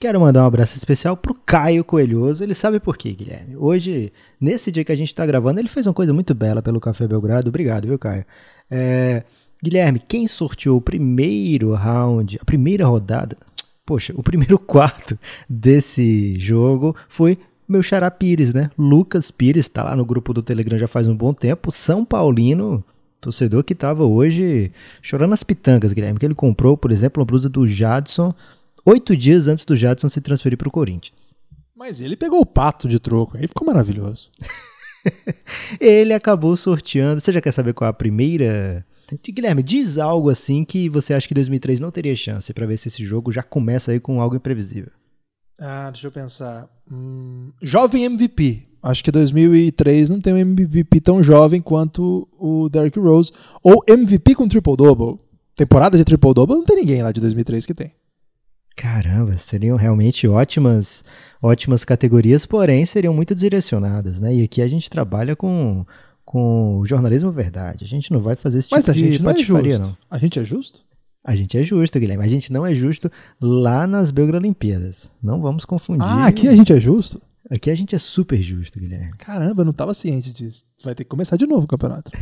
Quero 0.00 0.20
mandar 0.20 0.44
um 0.44 0.46
abraço 0.46 0.76
especial 0.76 1.16
pro 1.16 1.34
Caio 1.34 1.84
Coelhoso. 1.84 2.44
Ele 2.44 2.54
sabe 2.54 2.78
por 2.78 2.96
quê, 2.96 3.12
Guilherme. 3.12 3.56
Hoje, 3.56 4.12
nesse 4.40 4.70
dia 4.70 4.84
que 4.84 4.92
a 4.92 4.96
gente 4.96 5.08
está 5.08 5.26
gravando, 5.26 5.58
ele 5.58 5.68
fez 5.68 5.86
uma 5.86 5.94
coisa 5.94 6.14
muito 6.14 6.34
bela 6.34 6.62
pelo 6.62 6.78
Café 6.78 7.06
Belgrado. 7.08 7.48
Obrigado, 7.48 7.88
viu, 7.88 7.98
Caio? 7.98 8.24
É, 8.70 9.24
Guilherme, 9.60 10.00
quem 10.06 10.28
sorteou 10.28 10.76
o 10.78 10.80
primeiro 10.80 11.72
round, 11.74 12.38
a 12.40 12.44
primeira 12.44 12.86
rodada, 12.86 13.36
Poxa, 13.88 14.12
o 14.14 14.22
primeiro 14.22 14.58
quarto 14.60 15.18
desse 15.48 16.38
jogo 16.38 16.94
foi 17.08 17.38
meu 17.66 17.82
xará 17.82 18.10
Pires, 18.10 18.52
né? 18.52 18.70
Lucas 18.78 19.30
Pires 19.30 19.64
está 19.64 19.82
lá 19.82 19.96
no 19.96 20.04
grupo 20.04 20.34
do 20.34 20.42
Telegram 20.42 20.76
já 20.76 20.86
faz 20.86 21.08
um 21.08 21.16
bom 21.16 21.32
tempo. 21.32 21.72
São 21.72 22.04
Paulino, 22.04 22.84
torcedor 23.18 23.64
que 23.64 23.72
estava 23.72 24.04
hoje 24.04 24.70
chorando 25.00 25.32
as 25.32 25.42
pitangas, 25.42 25.94
Guilherme, 25.94 26.18
que 26.18 26.26
ele 26.26 26.34
comprou, 26.34 26.76
por 26.76 26.92
exemplo, 26.92 27.22
uma 27.22 27.26
blusa 27.26 27.48
do 27.48 27.66
Jadson 27.66 28.34
oito 28.88 29.16
dias 29.16 29.46
antes 29.48 29.64
do 29.64 29.76
Jadson 29.76 30.08
se 30.08 30.20
transferir 30.20 30.56
para 30.56 30.68
o 30.68 30.72
Corinthians. 30.72 31.34
Mas 31.76 32.00
ele 32.00 32.16
pegou 32.16 32.40
o 32.40 32.46
pato 32.46 32.88
de 32.88 32.98
troco, 32.98 33.36
aí 33.36 33.46
ficou 33.46 33.66
maravilhoso. 33.66 34.30
ele 35.80 36.12
acabou 36.12 36.56
sorteando. 36.56 37.20
Você 37.20 37.30
já 37.30 37.40
quer 37.40 37.52
saber 37.52 37.72
qual 37.72 37.86
é 37.86 37.90
a 37.90 37.94
primeira? 37.94 38.84
Guilherme, 39.24 39.62
diz 39.62 39.96
algo 39.96 40.28
assim 40.28 40.64
que 40.64 40.88
você 40.88 41.14
acha 41.14 41.28
que 41.28 41.34
2003 41.34 41.80
não 41.80 41.90
teria 41.90 42.16
chance 42.16 42.52
para 42.52 42.66
ver 42.66 42.76
se 42.78 42.88
esse 42.88 43.04
jogo 43.04 43.30
já 43.30 43.42
começa 43.42 43.92
aí 43.92 44.00
com 44.00 44.20
algo 44.20 44.36
imprevisível. 44.36 44.90
Ah, 45.60 45.90
deixa 45.90 46.06
eu 46.06 46.12
pensar. 46.12 46.68
Hum, 46.90 47.52
jovem 47.62 48.04
MVP. 48.04 48.66
Acho 48.82 49.02
que 49.02 49.10
2003 49.10 50.10
não 50.10 50.20
tem 50.20 50.34
um 50.34 50.38
MVP 50.38 51.00
tão 51.00 51.22
jovem 51.22 51.60
quanto 51.60 52.28
o 52.38 52.68
Derrick 52.68 52.98
Rose. 52.98 53.32
Ou 53.62 53.82
MVP 53.86 54.34
com 54.34 54.48
triple-double. 54.48 55.18
Temporada 55.56 55.96
de 55.98 56.04
triple-double 56.04 56.56
não 56.56 56.64
tem 56.64 56.76
ninguém 56.76 57.02
lá 57.02 57.12
de 57.12 57.20
2003 57.20 57.66
que 57.66 57.74
tem. 57.74 57.92
Caramba, 58.78 59.36
seriam 59.36 59.76
realmente 59.76 60.28
ótimas, 60.28 61.02
ótimas 61.42 61.84
categorias, 61.84 62.46
porém 62.46 62.86
seriam 62.86 63.12
muito 63.12 63.34
direcionadas, 63.34 64.20
né? 64.20 64.32
E 64.36 64.44
aqui 64.44 64.62
a 64.62 64.68
gente 64.68 64.88
trabalha 64.88 65.34
com, 65.34 65.84
com 66.24 66.84
jornalismo 66.86 67.32
verdade. 67.32 67.84
A 67.84 67.88
gente 67.88 68.12
não 68.12 68.20
vai 68.20 68.36
fazer 68.36 68.60
esse 68.60 68.68
Mas 68.70 68.84
tipo 68.84 68.96
a 68.96 69.00
gente 69.00 69.16
de 69.16 69.22
não 69.24 69.30
é 69.32 69.38
justo. 69.38 69.82
não. 69.82 69.96
A 70.08 70.16
gente 70.16 70.38
é 70.38 70.44
justo? 70.44 70.80
A 71.24 71.34
gente 71.34 71.58
é 71.58 71.64
justo, 71.64 71.98
Guilherme. 71.98 72.22
A 72.22 72.28
gente 72.28 72.52
não 72.52 72.64
é 72.64 72.72
justo 72.72 73.10
lá 73.40 73.84
nas 73.84 74.12
Belgrolimpíadas. 74.12 75.10
Não 75.20 75.40
vamos 75.40 75.64
confundir. 75.64 76.06
Ah, 76.06 76.28
aqui 76.28 76.46
a 76.46 76.54
gente 76.54 76.72
é 76.72 76.80
justo? 76.80 77.20
Aqui 77.50 77.70
a 77.70 77.74
gente 77.74 77.94
é 77.94 77.98
super 77.98 78.40
justo, 78.42 78.78
Guilherme. 78.78 79.12
Caramba, 79.18 79.62
eu 79.62 79.64
não 79.64 79.70
estava 79.70 79.94
ciente 79.94 80.32
disso. 80.32 80.64
Vai 80.84 80.94
ter 80.94 81.04
que 81.04 81.10
começar 81.10 81.36
de 81.36 81.46
novo 81.46 81.64
o 81.64 81.68
campeonato. 81.68 82.10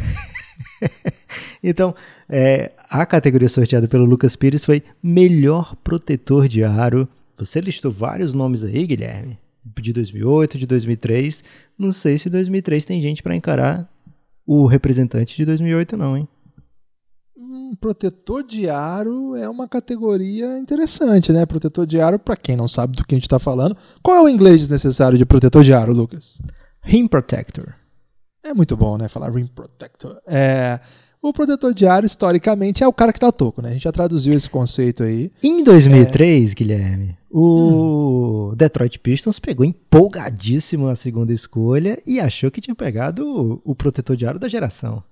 Então, 1.62 1.94
é, 2.28 2.70
a 2.88 3.04
categoria 3.04 3.48
sorteada 3.48 3.88
pelo 3.88 4.04
Lucas 4.04 4.36
Pires 4.36 4.64
foi 4.64 4.82
melhor 5.02 5.74
protetor 5.76 6.46
de 6.46 6.62
aro. 6.62 7.08
Você 7.36 7.60
listou 7.60 7.90
vários 7.90 8.32
nomes 8.32 8.62
aí, 8.62 8.86
Guilherme. 8.86 9.38
De 9.64 9.92
2008, 9.92 10.58
de 10.58 10.66
2003. 10.66 11.42
Não 11.78 11.90
sei 11.90 12.18
se 12.18 12.30
2003 12.30 12.84
tem 12.84 13.02
gente 13.02 13.22
para 13.22 13.34
encarar 13.34 13.90
o 14.46 14.66
representante 14.66 15.36
de 15.36 15.44
2008 15.44 15.96
não, 15.96 16.16
hein? 16.16 16.28
Um 17.66 17.74
protetor 17.74 18.44
de 18.44 18.68
aro 18.70 19.34
é 19.34 19.48
uma 19.48 19.66
categoria 19.66 20.56
interessante, 20.56 21.32
né? 21.32 21.44
Protetor 21.44 21.84
de 21.84 22.00
aro, 22.00 22.16
para 22.16 22.36
quem 22.36 22.54
não 22.54 22.68
sabe 22.68 22.96
do 22.96 23.04
que 23.04 23.12
a 23.12 23.18
gente 23.18 23.24
está 23.24 23.40
falando. 23.40 23.76
Qual 24.00 24.16
é 24.16 24.22
o 24.22 24.28
inglês 24.28 24.68
necessário 24.68 25.18
de 25.18 25.26
protetor 25.26 25.64
de 25.64 25.74
aro, 25.74 25.92
Lucas? 25.92 26.40
Rim 26.80 27.08
Protector. 27.08 27.74
É 28.44 28.54
muito 28.54 28.76
bom, 28.76 28.96
né? 28.96 29.08
Falar 29.08 29.32
rim 29.32 29.48
protector. 29.48 30.16
É, 30.28 30.78
o 31.20 31.32
protetor 31.32 31.74
de 31.74 31.86
aro, 31.86 32.06
historicamente, 32.06 32.84
é 32.84 32.86
o 32.86 32.92
cara 32.92 33.12
que 33.12 33.18
dá 33.18 33.32
toco, 33.32 33.60
né? 33.60 33.70
A 33.70 33.72
gente 33.72 33.82
já 33.82 33.90
traduziu 33.90 34.32
esse 34.32 34.48
conceito 34.48 35.02
aí. 35.02 35.32
Em 35.42 35.64
2003, 35.64 36.54
Guilherme, 36.54 37.18
o 37.28 38.52
Detroit 38.56 39.00
Pistons 39.00 39.40
pegou 39.40 39.66
empolgadíssimo 39.66 40.86
a 40.86 40.94
segunda 40.94 41.32
escolha 41.32 42.00
e 42.06 42.20
achou 42.20 42.48
que 42.48 42.60
tinha 42.60 42.76
pegado 42.76 43.26
o, 43.26 43.72
o 43.72 43.74
protetor 43.74 44.14
de 44.14 44.24
aro 44.24 44.38
da 44.38 44.46
geração. 44.46 45.02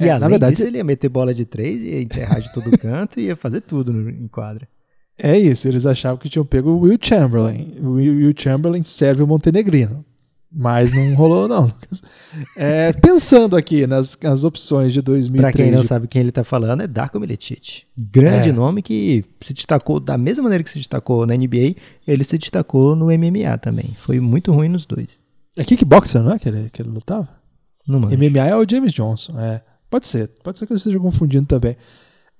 E 0.00 0.04
É, 0.04 0.10
além 0.10 0.20
na 0.20 0.28
verdade- 0.28 0.56
disso, 0.56 0.66
ele 0.68 0.78
ia 0.78 0.84
meter 0.84 1.08
bola 1.08 1.32
de 1.32 1.44
três, 1.44 1.80
ia 1.82 2.00
enterrar 2.02 2.40
de 2.40 2.52
todo 2.52 2.76
canto 2.78 3.20
e 3.20 3.24
ia 3.24 3.36
fazer 3.36 3.60
tudo 3.60 3.92
no, 3.92 4.10
em 4.10 4.26
quadra. 4.28 4.66
É 5.16 5.38
isso, 5.38 5.68
eles 5.68 5.86
achavam 5.86 6.18
que 6.18 6.28
tinham 6.28 6.44
pego 6.44 6.70
o 6.70 6.80
Will 6.80 6.98
Chamberlain. 7.00 7.74
O 7.80 7.90
Will, 7.92 8.14
Will 8.16 8.34
Chamberlain 8.36 8.82
serve 8.82 9.22
o 9.22 9.26
Montenegrino. 9.26 10.04
Mas 10.56 10.92
não 10.92 11.14
rolou, 11.14 11.48
não, 11.48 11.66
Lucas. 11.66 12.00
É, 12.56 12.92
pensando 12.92 13.56
aqui 13.56 13.88
nas, 13.88 14.16
nas 14.22 14.44
opções 14.44 14.92
de 14.92 15.02
2003. 15.02 15.52
Pra 15.54 15.64
quem 15.64 15.72
não 15.72 15.82
sabe 15.82 16.06
quem 16.06 16.20
ele 16.20 16.30
tá 16.30 16.44
falando, 16.44 16.82
é 16.82 16.86
Darko 16.86 17.18
Milicic. 17.18 17.82
Grande 17.96 18.50
É. 18.50 18.52
nome 18.52 18.80
que 18.80 19.24
se 19.40 19.52
destacou 19.52 19.98
da 19.98 20.16
mesma 20.16 20.44
maneira 20.44 20.62
que 20.62 20.70
se 20.70 20.78
destacou 20.78 21.26
na 21.26 21.34
NBA, 21.36 21.74
ele 22.06 22.22
se 22.22 22.38
destacou 22.38 22.94
no 22.94 23.06
MMA 23.10 23.58
também. 23.58 23.94
Foi 23.98 24.20
muito 24.20 24.52
ruim 24.52 24.68
nos 24.68 24.86
dois. 24.86 25.18
É 25.56 25.64
kickboxer, 25.64 26.22
não 26.22 26.32
é? 26.32 26.38
Que 26.38 26.48
ele, 26.48 26.70
que 26.72 26.82
ele 26.82 26.90
lutava? 26.90 27.28
Não 27.86 27.98
manjo. 28.00 28.16
MMA 28.16 28.46
é 28.46 28.56
o 28.56 28.64
James 28.68 28.92
Johnson. 28.92 29.38
É. 29.40 29.60
Pode 29.94 30.08
ser. 30.08 30.28
Pode 30.42 30.58
ser 30.58 30.66
que 30.66 30.72
eu 30.72 30.76
esteja 30.76 30.98
confundindo 30.98 31.46
também. 31.46 31.76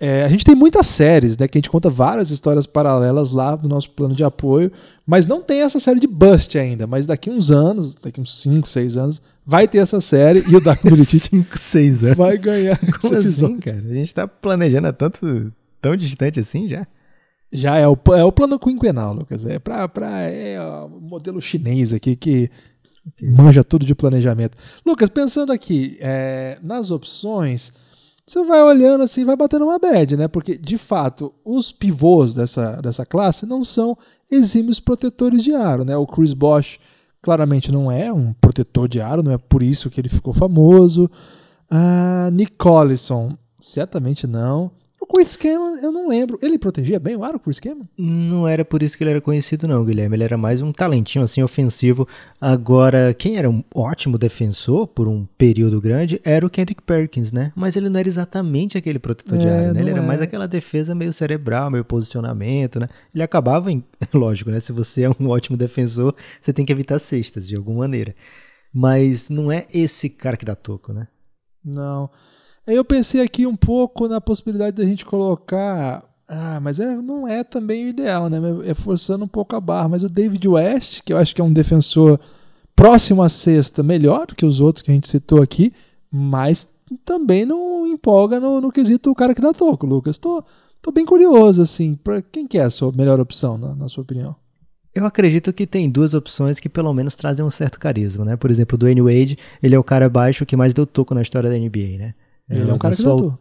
É, 0.01 0.25
a 0.25 0.29
gente 0.29 0.45
tem 0.45 0.57
muitas 0.57 0.89
séries, 0.89 1.39
né? 1.39 1.47
Que 1.47 1.57
a 1.57 1.61
gente 1.61 1.71
conta 1.71 1.89
várias 1.89 2.33
histórias 2.33 2.67
paralelas 2.67 3.31
lá 3.31 3.57
no 3.57 3.69
nosso 3.69 3.93
plano 3.93 4.13
de 4.13 4.25
apoio, 4.25 4.73
mas 5.07 5.25
não 5.25 5.41
tem 5.41 5.63
essa 5.63 5.79
série 5.79 6.01
de 6.01 6.09
Bust 6.09 6.59
ainda. 6.59 6.85
Mas 6.85 7.07
daqui 7.07 7.31
uns 7.31 7.53
anos, 7.53 7.95
daqui 7.95 8.21
uns 8.21 8.41
5, 8.41 8.69
6 8.69 8.97
anos, 8.97 9.23
vai 9.47 9.69
ter 9.69 9.79
essa 9.79 10.01
série 10.01 10.43
e 10.49 10.57
o 10.57 10.61
Darko 10.61 10.91
Milicic 10.91 11.29
5, 11.29 11.57
6 11.57 12.03
anos. 12.03 12.17
vai 12.17 12.37
ganhar 12.37 12.77
com 12.77 12.99
Como 13.09 13.19
esse 13.19 13.45
assim, 13.45 13.61
cara? 13.61 13.79
A 13.79 13.95
gente 13.95 14.13
tá 14.13 14.27
planejando 14.27 14.89
há 14.89 14.93
tanto, 14.93 15.53
tão 15.81 15.95
distante 15.95 16.41
assim 16.41 16.67
já? 16.67 16.85
Já 17.53 17.77
é 17.79 17.87
o, 17.87 17.97
é 18.17 18.25
o 18.25 18.33
plano 18.33 18.59
quinquenal, 18.59 19.15
Lucas. 19.15 19.47
É 19.47 19.61
para 19.61 19.89
pra, 19.89 20.23
é 20.23 20.61
o 20.61 20.89
modelo 20.89 21.41
chinês 21.41 21.93
aqui 21.93 22.17
que 22.17 22.51
manja 23.23 23.65
tudo 23.65 23.85
de 23.85 23.95
planejamento. 23.95 24.57
Lucas, 24.85 25.09
pensando 25.09 25.53
aqui 25.53 25.97
é, 26.01 26.59
nas 26.63 26.91
opções, 26.91 27.73
você 28.27 28.43
vai 28.45 28.63
olhando 28.63 29.03
assim, 29.03 29.25
vai 29.25 29.37
batendo 29.37 29.67
uma 29.67 29.79
bad, 29.79 30.17
né? 30.17 30.29
Porque, 30.29 30.57
de 30.57 30.79
fato, 30.79 31.35
os 31.45 31.71
pivôs 31.71 32.35
dessa, 32.35 32.81
dessa 32.81 33.05
classe 33.05 33.45
não 33.45 33.63
são 33.65 33.97
exímios 34.31 34.81
protetores 34.81 35.43
de 35.43 35.55
aro, 35.55 35.85
né? 35.85 35.97
O 35.97 36.07
Chris 36.07 36.33
Bosh 36.33 36.79
claramente 37.21 37.71
não 37.71 37.91
é 37.91 38.13
um 38.13 38.33
protetor 38.35 38.89
de 38.89 39.01
aro, 39.01 39.23
não 39.23 39.33
é 39.33 39.39
por 39.39 39.63
isso 39.63 39.91
que 39.91 40.01
ele 40.01 40.09
ficou 40.09 40.33
famoso. 40.33 41.11
Ah, 41.71 42.31
Nick 42.33 42.53
Collison, 42.53 43.37
certamente 43.61 44.27
não. 44.27 44.71
O 45.05 45.07
Chris 45.07 45.37
Cameron, 45.37 45.77
eu 45.83 45.93
não 45.93 46.09
lembro. 46.09 46.39
Ele 46.41 46.59
protegia 46.59 46.99
bem 46.99 47.15
o 47.15 47.23
aro, 47.23 47.37
o 47.37 47.41
Chris? 47.41 47.61
Não 47.99 48.49
era 48.49 48.65
por 48.65 48.83
isso 48.83 48.97
que 48.97 49.05
ele 49.05 49.11
era 49.11 49.21
conhecido, 49.21 49.69
não, 49.69 49.85
Guilherme. 49.85 50.17
Ele 50.17 50.25
era 50.25 50.39
mais 50.39 50.63
um 50.63 50.73
talentinho 50.73 51.23
assim 51.23 51.43
ofensivo. 51.43 52.09
Agora, 52.41 53.13
quem 53.13 53.37
era 53.37 53.51
um 53.51 53.63
ótimo 53.75 54.17
defensor 54.17 54.87
por 54.87 55.07
um 55.07 55.27
período 55.37 55.79
grande 55.79 56.19
era 56.25 56.47
o 56.47 56.49
Kendrick 56.49 56.81
Perkins, 56.81 57.33
né? 57.33 57.53
Mas 57.55 57.77
ele 57.77 57.91
não 57.91 58.01
era 58.01 58.09
exatamente 58.09 58.79
aquele 58.79 58.99
protetor 58.99 59.37
de 59.37 59.47
É, 59.47 59.51
área, 59.51 59.73
né? 59.75 59.81
Ele 59.81 59.91
não 59.91 59.99
era 59.99 60.05
é. 60.07 60.09
mais 60.09 60.23
aquela 60.23 60.49
defesa 60.49 60.95
meio 60.95 61.13
cerebral, 61.13 61.71
meio 61.71 61.85
posicionamento, 61.85 62.81
né? 62.81 62.89
Ele 63.15 63.23
acabava, 63.23 63.71
em... 63.71 63.85
lógico, 64.11 64.51
né? 64.51 64.59
Se 64.59 64.73
você 64.73 65.03
é 65.03 65.11
um 65.11 65.29
ótimo 65.29 65.55
defensor, 65.55 66.15
você 66.41 66.51
tem 66.51 66.65
que 66.65 66.73
evitar 66.73 66.99
cestas 66.99 67.47
de 67.47 67.55
alguma 67.57 67.81
maneira. 67.81 68.15
Mas 68.73 69.29
não 69.29 69.53
é 69.53 69.67
esse 69.71 70.09
cara 70.09 70.39
que 70.39 70.47
dá 70.47 70.55
toco, 70.55 70.95
né? 70.95 71.09
Não. 71.63 72.09
Aí 72.67 72.77
eu 72.77 72.85
pensei 72.85 73.21
aqui 73.21 73.47
um 73.47 73.57
pouco 73.57 74.09
na 74.09 74.21
possibilidade 74.21 74.77
da 74.77 74.85
gente 74.85 75.05
colocar. 75.05 76.03
Ah, 76.27 76.59
mas 76.63 76.81
é, 76.81 76.97
não 76.97 77.29
é 77.29 77.45
também 77.45 77.85
o 77.85 77.89
ideal, 77.89 78.31
né? 78.31 78.39
É 78.67 78.73
forçando 78.73 79.25
um 79.25 79.29
pouco 79.29 79.55
a 79.55 79.61
barra. 79.61 79.89
Mas 79.89 80.03
o 80.03 80.09
David 80.09 80.47
West, 80.49 81.03
que 81.05 81.13
eu 81.13 81.19
acho 81.19 81.35
que 81.35 81.41
é 81.41 81.45
um 81.45 81.53
defensor 81.53 82.19
próximo 82.75 83.23
à 83.23 83.29
sexta, 83.29 83.83
melhor 83.83 84.27
do 84.27 84.35
que 84.35 84.47
os 84.47 84.61
outros 84.61 84.83
que 84.83 84.91
a 84.91 84.95
gente 84.95 85.09
citou 85.09 85.43
aqui, 85.43 85.73
mas 86.11 86.67
também 87.05 87.45
não 87.45 87.87
empolga 87.87 88.41
no, 88.41 88.61
no 88.61 88.73
quesito 88.73 89.11
o 89.11 89.15
cara 89.15 89.35
que 89.35 89.43
dá 89.43 89.53
toco, 89.53 89.87
Lucas. 89.87 90.17
Tô, 90.17 90.43
tô 90.81 90.91
bem 90.91 91.05
curioso, 91.05 91.61
assim. 91.61 91.95
Pra 91.95 92.23
quem 92.23 92.47
que 92.47 92.59
é 92.59 92.63
a 92.63 92.71
sua 92.71 92.91
melhor 92.93 93.21
opção, 93.21 93.59
na, 93.59 93.75
na 93.75 93.89
sua 93.89 94.03
opinião? 94.03 94.35
Eu 94.95 95.05
acredito 95.05 95.53
que 95.53 95.67
tem 95.67 95.91
duas 95.91 96.15
opções 96.15 96.61
que 96.61 96.69
pelo 96.69 96.95
menos 96.95 97.17
trazem 97.17 97.45
um 97.45 97.51
certo 97.51 97.79
carisma, 97.79 98.25
né? 98.25 98.37
Por 98.37 98.51
exemplo, 98.51 98.77
o 98.77 98.79
Dwayne 98.79 99.03
Wade, 99.03 99.39
ele 99.63 99.75
é 99.75 99.79
o 99.79 99.85
cara 99.85 100.09
baixo 100.09 100.47
que 100.47 100.57
mais 100.57 100.73
deu 100.73 100.87
toco 100.87 101.15
na 101.15 101.21
história 101.21 101.51
da 101.51 101.59
NBA, 101.59 101.99
né? 101.99 102.15
Ele 102.49 102.71
é 102.71 102.75
um 102.75 102.79
cara 102.79 102.95
da 102.95 102.97
que 102.97 103.03
sua. 103.03 103.39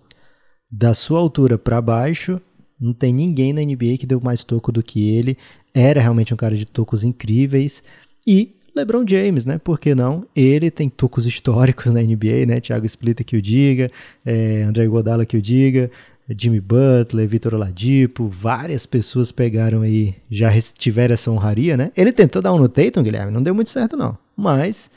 Da 0.71 0.93
sua 0.93 1.19
altura 1.19 1.57
para 1.57 1.79
baixo, 1.79 2.41
não 2.81 2.93
tem 2.93 3.13
ninguém 3.13 3.53
na 3.53 3.61
NBA 3.61 3.97
que 3.99 4.07
deu 4.07 4.19
mais 4.19 4.43
toco 4.43 4.71
do 4.71 4.81
que 4.81 5.09
ele. 5.15 5.37
Era 5.73 6.01
realmente 6.01 6.33
um 6.33 6.37
cara 6.37 6.55
de 6.55 6.65
tocos 6.65 7.03
incríveis. 7.03 7.83
E 8.25 8.55
LeBron 8.75 9.05
James, 9.07 9.45
né? 9.45 9.59
Por 9.59 9.79
que 9.79 9.93
não? 9.93 10.25
Ele 10.35 10.71
tem 10.71 10.89
tocos 10.89 11.25
históricos 11.25 11.85
na 11.93 12.01
NBA, 12.01 12.45
né? 12.47 12.59
Thiago 12.59 12.85
Splitter 12.85 13.25
que 13.25 13.37
o 13.37 13.41
diga, 13.41 13.91
é, 14.25 14.63
André 14.63 14.87
Godala 14.87 15.25
que 15.25 15.37
o 15.37 15.41
diga, 15.41 15.91
Jimmy 16.29 16.59
Butler, 16.59 17.27
Vitor 17.27 17.53
Oladipo, 17.53 18.27
várias 18.27 18.85
pessoas 18.85 19.31
pegaram 19.31 19.81
aí, 19.81 20.15
já 20.29 20.49
tiveram 20.77 21.13
essa 21.13 21.29
honraria, 21.29 21.77
né? 21.77 21.91
Ele 21.95 22.11
tentou 22.11 22.41
dar 22.41 22.53
um 22.53 22.57
no 22.57 22.69
Tatum, 22.69 23.03
Guilherme, 23.03 23.31
não 23.31 23.43
deu 23.43 23.53
muito 23.53 23.69
certo 23.69 23.95
não. 23.95 24.17
Mas 24.35 24.89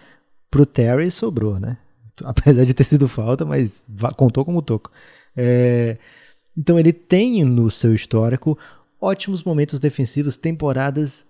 pro 0.50 0.64
Terry 0.64 1.10
sobrou, 1.10 1.60
né? 1.60 1.76
Apesar 2.24 2.64
de 2.64 2.74
ter 2.74 2.84
sido 2.84 3.08
falta, 3.08 3.44
mas 3.44 3.84
contou 4.16 4.44
como 4.44 4.62
toco. 4.62 4.90
É, 5.36 5.96
então 6.56 6.78
ele 6.78 6.92
tem 6.92 7.44
no 7.44 7.70
seu 7.70 7.94
histórico 7.94 8.58
ótimos 9.00 9.44
momentos 9.44 9.78
defensivos, 9.78 10.36
temporadas 10.36 11.24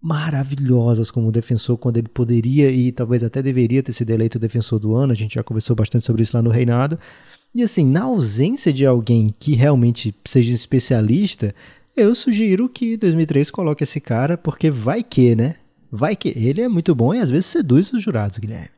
maravilhosas 0.00 1.10
como 1.10 1.32
defensor, 1.32 1.78
quando 1.78 1.96
ele 1.96 2.08
poderia 2.08 2.70
e 2.70 2.92
talvez 2.92 3.22
até 3.22 3.42
deveria 3.42 3.82
ter 3.82 3.92
sido 3.92 4.10
eleito 4.10 4.38
defensor 4.38 4.78
do 4.78 4.94
ano. 4.94 5.12
A 5.12 5.16
gente 5.16 5.34
já 5.34 5.42
conversou 5.42 5.74
bastante 5.74 6.04
sobre 6.04 6.22
isso 6.22 6.36
lá 6.36 6.42
no 6.42 6.50
Reinado. 6.50 6.98
E 7.54 7.62
assim, 7.62 7.86
na 7.86 8.02
ausência 8.02 8.72
de 8.72 8.84
alguém 8.84 9.34
que 9.38 9.54
realmente 9.54 10.14
seja 10.24 10.50
um 10.50 10.54
especialista, 10.54 11.54
Eu 11.96 12.12
sugiro 12.12 12.68
que 12.68 12.96
2003 12.96 13.52
coloque 13.52 13.84
esse 13.84 14.00
cara, 14.00 14.36
porque 14.36 14.68
vai 14.68 15.00
que, 15.00 15.36
né? 15.36 15.54
Vai 15.92 16.16
que. 16.16 16.30
Ele 16.30 16.60
é 16.60 16.68
muito 16.68 16.92
bom 16.92 17.14
e 17.14 17.20
às 17.20 17.30
vezes 17.30 17.46
seduz 17.46 17.92
os 17.92 18.02
jurados, 18.02 18.38
Guilherme. 18.38 18.70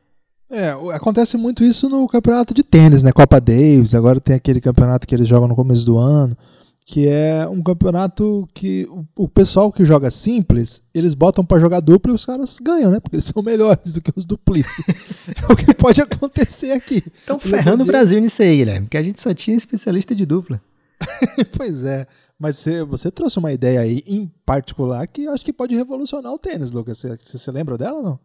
É, 0.51 0.71
acontece 0.95 1.37
muito 1.37 1.65
isso 1.65 1.89
no 1.89 2.07
campeonato 2.07 2.55
de 2.55 2.63
tênis, 2.63 3.03
né? 3.03 3.11
Copa 3.11 3.41
Davis, 3.41 3.95
agora 3.95 4.21
tem 4.21 4.37
aquele 4.37 4.61
campeonato 4.61 5.07
que 5.07 5.15
eles 5.15 5.27
jogam 5.27 5.49
no 5.49 5.57
começo 5.57 5.85
do 5.85 5.99
ano, 5.99 6.37
que 6.85 7.09
é 7.09 7.49
um 7.49 7.61
campeonato 7.61 8.49
que 8.55 8.89
o 9.17 9.29
pessoal 9.29 9.73
que 9.73 9.85
joga 9.85 10.09
simples, 10.09 10.83
eles 10.95 11.15
botam 11.15 11.45
para 11.45 11.59
jogar 11.59 11.81
duplo 11.81 12.13
e 12.13 12.15
os 12.15 12.25
caras 12.25 12.61
ganham, 12.61 12.93
né? 12.93 13.01
Porque 13.01 13.17
eles 13.17 13.25
são 13.35 13.43
melhores 13.43 13.95
do 13.95 14.01
que 14.01 14.13
os 14.15 14.25
duplistas. 14.25 14.85
é 15.49 15.53
o 15.53 15.57
que 15.57 15.75
pode 15.75 16.01
acontecer 16.01 16.71
aqui. 16.71 17.03
Estão 17.19 17.41
ferrando 17.41 17.83
o 17.83 17.87
Brasil 17.87 18.21
nisso 18.21 18.41
aí, 18.41 18.59
Guilherme, 18.59 18.87
porque 18.87 18.99
a 18.99 19.03
gente 19.03 19.21
só 19.21 19.35
tinha 19.35 19.57
especialista 19.57 20.15
de 20.15 20.25
dupla. 20.25 20.61
pois 21.59 21.83
é. 21.83 22.07
Mas 22.39 22.59
você, 22.59 22.85
você, 22.85 23.11
trouxe 23.11 23.39
uma 23.39 23.51
ideia 23.51 23.81
aí 23.81 24.05
em 24.07 24.31
particular 24.45 25.07
que 25.09 25.25
eu 25.25 25.33
acho 25.33 25.45
que 25.45 25.53
pode 25.53 25.75
revolucionar 25.75 26.33
o 26.33 26.39
tênis, 26.39 26.71
Lucas. 26.71 26.99
Você, 26.99 27.17
você 27.21 27.51
lembra 27.51 27.77
dela 27.77 27.97
ou 27.97 28.03
não? 28.03 28.19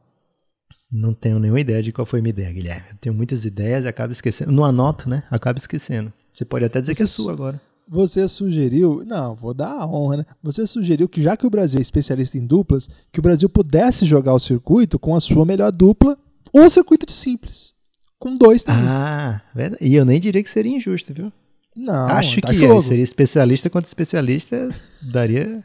Não 0.92 1.14
tenho 1.14 1.40
nenhuma 1.40 1.60
ideia 1.60 1.82
de 1.82 1.92
qual 1.92 2.06
foi 2.06 2.20
a 2.20 2.22
minha 2.22 2.32
ideia, 2.32 2.52
Guilherme. 2.52 2.84
Eu 2.92 2.98
tenho 3.00 3.16
muitas 3.16 3.46
ideias 3.46 3.86
e 3.86 3.88
acabo 3.88 4.12
esquecendo. 4.12 4.52
Não 4.52 4.66
anoto, 4.66 5.10
né? 5.10 5.24
Acabo 5.32 5.58
esquecendo. 5.58 6.12
Você 6.34 6.44
pode 6.44 6.66
até 6.66 6.82
dizer 6.82 6.94
você 6.94 6.98
que 6.98 7.04
é 7.04 7.08
sua 7.08 7.32
agora. 7.32 7.62
Você 7.88 8.28
sugeriu, 8.28 9.04
não, 9.06 9.36
vou 9.36 9.54
dar 9.54 9.72
a 9.72 9.86
honra, 9.86 10.18
né? 10.18 10.26
Você 10.42 10.66
sugeriu 10.66 11.10
que 11.10 11.22
já 11.22 11.36
que 11.36 11.46
o 11.46 11.50
Brasil 11.50 11.80
é 11.80 11.82
especialista 11.82 12.38
em 12.38 12.46
duplas, 12.46 12.90
que 13.12 13.20
o 13.20 13.22
Brasil 13.22 13.50
pudesse 13.50 14.06
jogar 14.06 14.34
o 14.34 14.40
circuito 14.40 14.98
com 14.98 15.16
a 15.16 15.20
sua 15.20 15.46
melhor 15.46 15.72
dupla 15.72 16.18
ou 16.54 16.70
circuito 16.70 17.06
de 17.06 17.14
simples. 17.14 17.74
Com 18.18 18.38
dois 18.38 18.64
também. 18.64 18.86
Ah, 18.88 19.42
verdade. 19.54 19.84
E 19.84 19.96
eu 19.96 20.06
nem 20.06 20.20
diria 20.20 20.44
que 20.44 20.50
seria 20.50 20.76
injusto, 20.76 21.14
viu? 21.14 21.32
Não, 21.76 22.08
Acho 22.08 22.40
tá 22.42 22.50
que 22.50 22.58
jogo. 22.58 22.80
É, 22.80 22.82
seria 22.82 23.04
especialista 23.04 23.70
contra 23.70 23.88
especialista, 23.88 24.70
daria, 25.02 25.64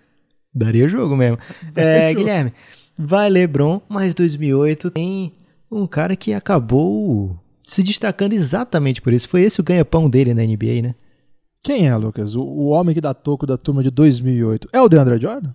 daria 0.55 0.89
jogo 0.89 1.17
mesmo. 1.17 1.39
É. 1.77 2.15
Guilherme, 2.15 2.53
vai 2.99 3.29
LeBron, 3.29 3.81
mas 3.89 4.15
2008 4.15 4.91
tem 4.91 5.33
um 5.71 5.87
cara 5.87 6.17
que 6.17 6.33
acabou 6.33 7.39
se 7.67 7.83
destacando 7.83 8.33
exatamente 8.33 9.03
por 9.03 9.13
isso. 9.13 9.29
Foi 9.29 9.43
esse 9.43 9.61
o 9.61 9.65
ganha-pão 9.65 10.09
dele 10.09 10.33
na 10.33 10.43
NBA, 10.43 10.83
né? 10.83 10.95
Quem 11.63 11.89
é, 11.89 11.97
Lucas? 11.97 12.37
O, 12.37 12.43
o, 12.43 12.67
homem 12.69 12.95
que 12.95 13.01
dá 13.01 13.13
toco 13.13 13.45
da 13.45 13.57
turma 13.59 13.83
de 13.83 13.91
2008 13.91 14.69
é 14.73 14.81
o 14.81 14.89
DeAndre 14.89 15.21
Jordan? 15.21 15.53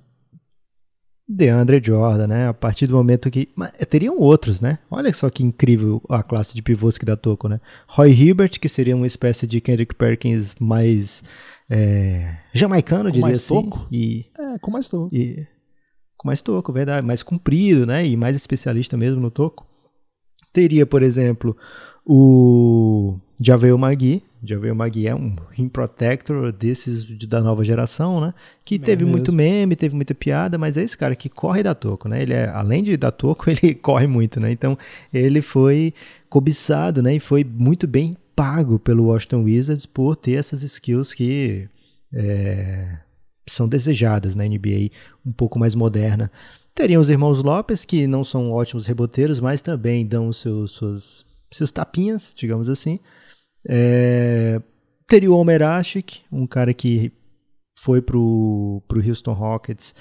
DeAndre 1.28 1.82
Jordan, 1.82 2.28
né? 2.28 2.50
A 2.50 2.54
partir 2.54 2.88
do 2.88 2.96
momento 2.96 3.32
que. 3.32 3.48
Mas 3.56 3.72
teriam 3.90 4.20
outros, 4.20 4.60
né? 4.60 4.80
Olha 4.90 5.14
só 5.14 5.30
que 5.30 5.44
incrível 5.44 6.02
a 6.10 6.22
classe 6.22 6.54
de 6.54 6.62
pivôs 6.62 6.98
que 6.98 7.06
dá 7.06 7.16
toco, 7.16 7.48
né? 7.48 7.62
Roy 7.88 8.12
Hibbert, 8.12 8.60
que 8.60 8.68
seria 8.68 8.96
uma 8.96 9.08
espécie 9.08 9.48
de 9.48 9.62
Kendrick 9.62 9.96
Perkins 9.96 10.54
mais. 10.60 11.24
É, 11.70 12.36
jamaicano, 12.54 13.06
com 13.06 13.12
diria 13.12 13.22
mais 13.22 13.42
assim. 13.42 13.56
Toco? 13.56 13.88
E, 13.90 14.26
é, 14.38 14.60
com 14.60 14.72
mais 14.72 14.90
toco. 14.90 15.16
E, 15.16 15.48
com 16.22 16.28
mais 16.28 16.42
toco, 16.42 16.72
verdade. 16.72 17.06
Mais 17.06 17.24
comprido, 17.24 17.86
né? 17.86 18.06
E 18.06 18.16
mais 18.16 18.36
especialista 18.36 18.96
mesmo 18.96 19.20
no 19.20 19.32
toco. 19.32 19.66
Teria, 20.54 20.86
por 20.86 21.02
exemplo, 21.02 21.58
o 22.06 23.18
Javel 23.40 23.76
Magui. 23.78 24.22
Javel 24.44 24.76
Magui 24.76 25.08
é 25.08 25.16
um 25.16 25.36
rim 25.52 25.68
protector 25.68 26.52
desses 26.52 27.04
da 27.28 27.42
nova 27.42 27.64
geração, 27.64 28.22
né? 28.22 28.36
Que 28.64 28.78
teve 28.78 29.04
mesmo. 29.04 29.18
muito 29.18 29.34
meme, 29.34 29.76
teve 29.76 29.96
muita 29.96 30.14
piada, 30.14 30.60
mas 30.60 30.78
é 30.78 30.84
esse 30.84 30.96
cara 30.96 31.16
que 31.16 31.28
corre 31.28 31.64
da 31.64 31.74
toco, 31.74 32.08
né? 32.08 32.22
Ele 32.22 32.34
é, 32.34 32.50
além 32.50 32.84
de 32.84 32.96
dar 32.98 33.12
toco, 33.12 33.50
ele 33.50 33.74
corre 33.74 34.06
muito, 34.06 34.40
né? 34.40 34.52
Então, 34.52 34.78
ele 35.12 35.42
foi 35.42 35.92
cobiçado, 36.30 37.02
né? 37.02 37.16
E 37.16 37.20
foi 37.20 37.44
muito 37.44 37.88
bem 37.88 38.16
pago 38.36 38.78
pelo 38.78 39.06
Washington 39.06 39.44
Wizards 39.44 39.88
por 39.88 40.16
ter 40.16 40.34
essas 40.34 40.62
skills 40.62 41.16
que 41.16 41.68
é, 42.14 43.00
são 43.52 43.68
desejadas 43.68 44.36
na 44.36 44.46
NBA, 44.46 44.90
um 45.26 45.32
pouco 45.32 45.60
mais 45.60 45.76
moderna. 45.76 46.32
Teriam 46.74 47.02
os 47.02 47.10
irmãos 47.10 47.44
Lopes, 47.44 47.84
que 47.84 48.08
não 48.08 48.24
são 48.24 48.52
ótimos 48.52 48.86
reboteiros, 48.86 49.40
mas 49.40 49.62
também 49.62 50.06
dão 50.06 50.32
seus, 50.32 50.76
seus, 50.76 51.26
seus 51.52 51.72
tapinhas, 51.72 52.34
digamos 52.36 52.70
assim. 52.70 53.00
É, 53.68 54.62
teria 55.08 55.32
o 55.32 55.46
Ashik, 55.64 56.22
um 56.32 56.48
cara 56.48 56.74
que 56.74 57.12
foi 57.78 58.02
pro, 58.02 58.82
pro 58.88 59.06
Houston 59.06 59.34
Rockets. 59.34 59.94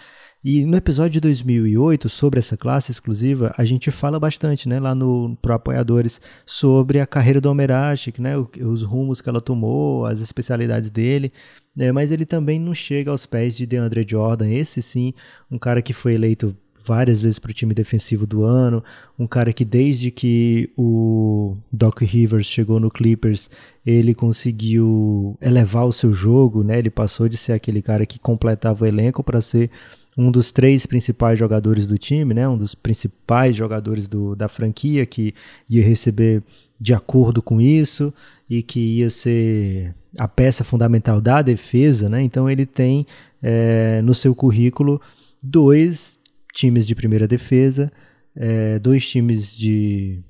E 0.42 0.64
no 0.64 0.76
episódio 0.76 1.12
de 1.12 1.20
2008, 1.20 2.08
sobre 2.08 2.38
essa 2.38 2.56
classe 2.56 2.90
exclusiva, 2.90 3.54
a 3.58 3.64
gente 3.64 3.90
fala 3.90 4.18
bastante, 4.18 4.66
né, 4.68 4.80
lá 4.80 4.94
no 4.94 5.36
Pro 5.42 5.52
Apoiadores, 5.52 6.18
sobre 6.46 6.98
a 6.98 7.06
carreira 7.06 7.42
do 7.42 7.50
Ashik, 7.50 8.22
né, 8.22 8.38
os 8.38 8.82
rumos 8.82 9.20
que 9.20 9.28
ela 9.28 9.40
tomou, 9.40 10.06
as 10.06 10.20
especialidades 10.20 10.88
dele, 10.88 11.30
né, 11.74 11.92
mas 11.92 12.10
ele 12.10 12.26
também 12.26 12.58
não 12.58 12.74
chega 12.74 13.10
aos 13.10 13.26
pés 13.26 13.56
de 13.56 13.66
DeAndre 13.66 14.06
Jordan, 14.08 14.48
esse 14.48 14.82
sim, 14.82 15.14
um 15.50 15.58
cara 15.58 15.80
que 15.80 15.92
foi 15.92 16.14
eleito 16.14 16.54
várias 16.84 17.20
vezes 17.20 17.38
para 17.38 17.50
o 17.50 17.54
time 17.54 17.74
defensivo 17.74 18.26
do 18.26 18.42
ano, 18.42 18.82
um 19.18 19.26
cara 19.26 19.52
que 19.52 19.64
desde 19.64 20.10
que 20.10 20.70
o 20.76 21.56
Doc 21.70 22.00
Rivers 22.00 22.46
chegou 22.46 22.80
no 22.80 22.90
Clippers, 22.90 23.50
ele 23.84 24.14
conseguiu 24.14 25.36
elevar 25.40 25.86
o 25.86 25.92
seu 25.92 26.12
jogo, 26.12 26.62
né? 26.64 26.78
Ele 26.78 26.90
passou 26.90 27.28
de 27.28 27.36
ser 27.36 27.52
aquele 27.52 27.82
cara 27.82 28.06
que 28.06 28.18
completava 28.18 28.84
o 28.84 28.86
elenco 28.86 29.22
para 29.22 29.40
ser 29.40 29.70
um 30.16 30.30
dos 30.30 30.50
três 30.50 30.86
principais 30.86 31.38
jogadores 31.38 31.86
do 31.86 31.98
time, 31.98 32.34
né? 32.34 32.48
Um 32.48 32.56
dos 32.56 32.74
principais 32.74 33.54
jogadores 33.54 34.08
do, 34.08 34.34
da 34.34 34.48
franquia 34.48 35.04
que 35.04 35.34
ia 35.68 35.84
receber 35.84 36.42
de 36.80 36.94
acordo 36.94 37.42
com 37.42 37.60
isso 37.60 38.12
e 38.48 38.62
que 38.62 38.98
ia 38.98 39.10
ser 39.10 39.94
a 40.18 40.26
peça 40.26 40.64
fundamental 40.64 41.20
da 41.20 41.42
defesa, 41.42 42.08
né? 42.08 42.22
Então 42.22 42.48
ele 42.48 42.66
tem 42.66 43.06
é, 43.42 44.00
no 44.02 44.14
seu 44.14 44.34
currículo 44.34 45.00
dois 45.42 46.18
times 46.52 46.86
de 46.86 46.94
primeira 46.94 47.26
defesa, 47.26 47.90
é, 48.36 48.78
dois 48.78 49.08
times 49.08 49.54
de. 49.54 50.20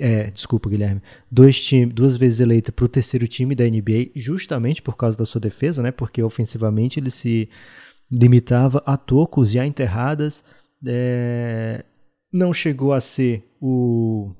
É, 0.00 0.30
desculpa, 0.30 0.70
Guilherme. 0.70 1.02
Dois 1.30 1.62
time, 1.62 1.92
duas 1.92 2.16
vezes 2.16 2.40
eleito 2.40 2.72
para 2.72 2.86
o 2.86 2.88
terceiro 2.88 3.28
time 3.28 3.54
da 3.54 3.64
NBA, 3.64 4.10
justamente 4.14 4.80
por 4.80 4.96
causa 4.96 5.18
da 5.18 5.26
sua 5.26 5.40
defesa, 5.40 5.82
né? 5.82 5.90
Porque 5.90 6.22
ofensivamente 6.22 6.98
ele 6.98 7.10
se 7.10 7.48
limitava 8.10 8.82
a 8.86 8.96
tocos 8.96 9.52
e 9.52 9.58
a 9.58 9.66
enterradas. 9.66 10.42
É, 10.86 11.84
não 12.32 12.54
chegou 12.54 12.92
a 12.92 13.00
ser 13.00 13.44
o 13.60 14.32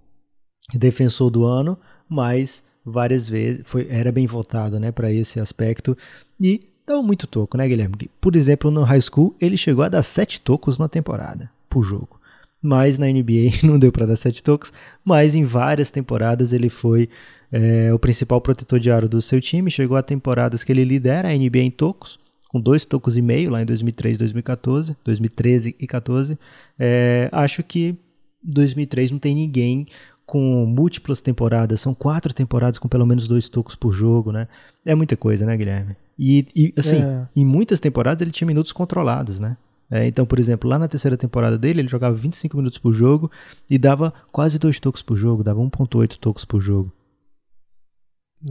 defensor 0.74 1.30
do 1.30 1.44
ano, 1.44 1.78
mas 2.08 2.64
várias 2.86 3.28
vezes 3.28 3.62
foi, 3.64 3.88
era 3.90 4.12
bem 4.12 4.26
votado 4.26 4.78
né, 4.78 4.92
para 4.92 5.12
esse 5.12 5.40
aspecto. 5.40 5.98
E 6.40 6.62
dava 6.86 7.02
muito 7.02 7.26
toco, 7.26 7.58
né, 7.58 7.66
Guilherme? 7.66 8.08
Por 8.20 8.36
exemplo, 8.36 8.70
no 8.70 8.84
high 8.84 9.00
school, 9.00 9.34
ele 9.40 9.56
chegou 9.56 9.84
a 9.84 9.88
dar 9.88 10.04
sete 10.04 10.40
tocos 10.40 10.78
na 10.78 10.88
temporada 10.88 11.50
por 11.68 11.82
jogo. 11.82 12.20
Mas 12.62 12.98
na 12.98 13.06
NBA 13.06 13.60
não 13.66 13.78
deu 13.78 13.90
para 13.90 14.06
dar 14.06 14.16
sete 14.16 14.42
tocos, 14.42 14.72
mas 15.04 15.34
em 15.34 15.42
várias 15.42 15.90
temporadas 15.90 16.52
ele 16.52 16.70
foi 16.70 17.08
é, 17.50 17.92
o 17.92 17.98
principal 17.98 18.40
protetor 18.40 18.78
de 18.78 18.90
aro 18.90 19.08
do 19.08 19.20
seu 19.20 19.40
time. 19.40 19.70
Chegou 19.70 19.96
a 19.96 20.02
temporadas 20.02 20.62
que 20.62 20.70
ele 20.70 20.84
lidera 20.84 21.28
a 21.28 21.36
NBA 21.36 21.58
em 21.58 21.70
tocos, 21.70 22.20
com 22.48 22.60
dois 22.60 22.84
tocos 22.84 23.16
e 23.16 23.22
meio 23.22 23.50
lá 23.50 23.60
em 23.60 23.66
2003, 23.66 24.16
2014, 24.16 24.96
2013 25.04 25.74
e 25.78 25.86
14. 25.86 26.38
É, 26.78 27.28
acho 27.32 27.64
que 27.64 27.96
2003 28.44 29.10
não 29.10 29.18
tem 29.18 29.34
ninguém 29.34 29.86
com 30.26 30.66
múltiplas 30.66 31.20
temporadas, 31.20 31.80
são 31.80 31.94
quatro 31.94 32.34
temporadas 32.34 32.78
com 32.78 32.88
pelo 32.88 33.06
menos 33.06 33.28
dois 33.28 33.48
tocos 33.48 33.76
por 33.76 33.92
jogo, 33.92 34.32
né? 34.32 34.48
É 34.84 34.94
muita 34.94 35.16
coisa, 35.16 35.46
né, 35.46 35.56
Guilherme? 35.56 35.96
E, 36.18 36.46
e 36.54 36.74
assim, 36.76 36.96
é. 36.96 37.28
em 37.36 37.44
muitas 37.44 37.78
temporadas 37.78 38.22
ele 38.22 38.32
tinha 38.32 38.46
minutos 38.46 38.72
controlados, 38.72 39.38
né? 39.38 39.56
É, 39.88 40.04
então, 40.04 40.26
por 40.26 40.40
exemplo, 40.40 40.68
lá 40.68 40.78
na 40.78 40.88
terceira 40.88 41.16
temporada 41.16 41.56
dele, 41.56 41.80
ele 41.80 41.88
jogava 41.88 42.16
25 42.16 42.56
minutos 42.56 42.78
por 42.78 42.92
jogo 42.92 43.30
e 43.70 43.78
dava 43.78 44.12
quase 44.32 44.58
dois 44.58 44.80
tocos 44.80 45.00
por 45.00 45.16
jogo, 45.16 45.44
dava 45.44 45.60
1.8 45.60 46.16
tocos 46.18 46.44
por 46.44 46.60
jogo. 46.60 46.92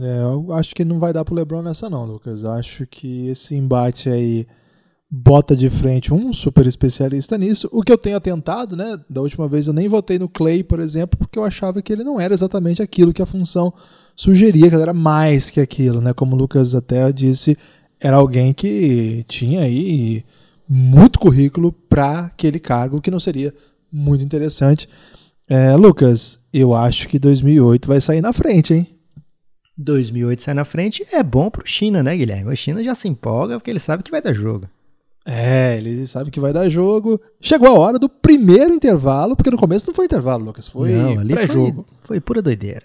É, 0.00 0.22
eu 0.22 0.52
acho 0.54 0.74
que 0.74 0.84
não 0.84 0.98
vai 0.98 1.12
dar 1.12 1.24
pro 1.24 1.34
LeBron 1.34 1.60
nessa 1.60 1.90
não, 1.90 2.06
Lucas. 2.06 2.42
Eu 2.42 2.52
acho 2.52 2.86
que 2.86 3.28
esse 3.28 3.54
embate 3.54 4.08
aí 4.08 4.46
bota 5.10 5.56
de 5.56 5.70
frente 5.70 6.12
um 6.12 6.32
super 6.32 6.66
especialista 6.66 7.38
nisso. 7.38 7.68
O 7.72 7.82
que 7.82 7.92
eu 7.92 7.98
tenho 7.98 8.16
atentado, 8.16 8.76
né? 8.76 8.98
Da 9.08 9.20
última 9.20 9.48
vez 9.48 9.66
eu 9.66 9.72
nem 9.72 9.88
votei 9.88 10.18
no 10.18 10.28
Clay, 10.28 10.64
por 10.64 10.80
exemplo, 10.80 11.18
porque 11.18 11.38
eu 11.38 11.44
achava 11.44 11.80
que 11.80 11.92
ele 11.92 12.04
não 12.04 12.20
era 12.20 12.34
exatamente 12.34 12.82
aquilo 12.82 13.12
que 13.12 13.22
a 13.22 13.26
função 13.26 13.72
sugeria, 14.14 14.68
que 14.68 14.74
ele 14.74 14.82
era 14.82 14.92
mais 14.92 15.50
que 15.50 15.60
aquilo, 15.60 16.00
né? 16.00 16.12
Como 16.12 16.34
o 16.34 16.38
Lucas 16.38 16.74
até 16.74 17.10
disse, 17.12 17.56
era 18.00 18.16
alguém 18.16 18.52
que 18.52 19.24
tinha 19.28 19.60
aí 19.60 20.24
muito 20.68 21.18
currículo 21.18 21.70
para 21.70 22.20
aquele 22.26 22.58
cargo, 22.58 23.00
que 23.00 23.10
não 23.10 23.20
seria 23.20 23.54
muito 23.92 24.24
interessante. 24.24 24.88
É, 25.48 25.76
Lucas, 25.76 26.40
eu 26.52 26.74
acho 26.74 27.08
que 27.08 27.20
2008 27.20 27.86
vai 27.86 28.00
sair 28.00 28.20
na 28.20 28.32
frente, 28.32 28.74
hein? 28.74 28.88
2008 29.78 30.42
sai 30.42 30.54
na 30.54 30.64
frente 30.64 31.06
é 31.12 31.22
bom 31.22 31.50
pro 31.50 31.66
China, 31.66 32.02
né, 32.02 32.16
Guilherme? 32.16 32.50
O 32.50 32.56
China 32.56 32.82
já 32.82 32.94
se 32.94 33.06
empolga 33.06 33.58
porque 33.58 33.70
ele 33.70 33.78
sabe 33.78 34.02
que 34.02 34.10
vai 34.10 34.22
dar 34.22 34.32
jogo. 34.32 34.66
É, 35.28 35.76
ele 35.76 36.06
sabe 36.06 36.30
que 36.30 36.38
vai 36.38 36.52
dar 36.52 36.68
jogo. 36.68 37.20
Chegou 37.40 37.66
a 37.68 37.78
hora 37.78 37.98
do 37.98 38.08
primeiro 38.08 38.72
intervalo, 38.72 39.34
porque 39.34 39.50
no 39.50 39.58
começo 39.58 39.84
não 39.84 39.92
foi 39.92 40.04
intervalo, 40.04 40.44
Lucas, 40.44 40.68
foi 40.68 40.92
pré-jogo. 41.26 41.84
Foi, 42.02 42.06
foi 42.06 42.20
pura 42.20 42.40
doideira. 42.40 42.84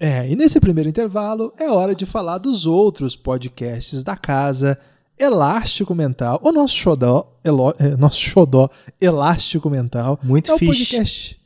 É, 0.00 0.28
e 0.28 0.34
nesse 0.34 0.58
primeiro 0.58 0.88
intervalo 0.88 1.52
é 1.60 1.70
hora 1.70 1.94
de 1.94 2.06
falar 2.06 2.38
dos 2.38 2.64
outros 2.64 3.14
podcasts 3.14 4.02
da 4.02 4.16
casa. 4.16 4.78
Elástico 5.18 5.94
Mental, 5.94 6.40
o 6.42 6.50
nosso 6.50 6.74
xodó, 6.74 7.30
elo, 7.44 7.72
é, 7.78 7.96
nosso 7.96 8.18
xodó 8.18 8.68
Elástico 9.00 9.68
Mental. 9.68 10.18
Muito 10.22 10.50
é 10.50 10.54
o 10.54 10.58
fixe. 10.58 10.78
podcast. 10.78 11.40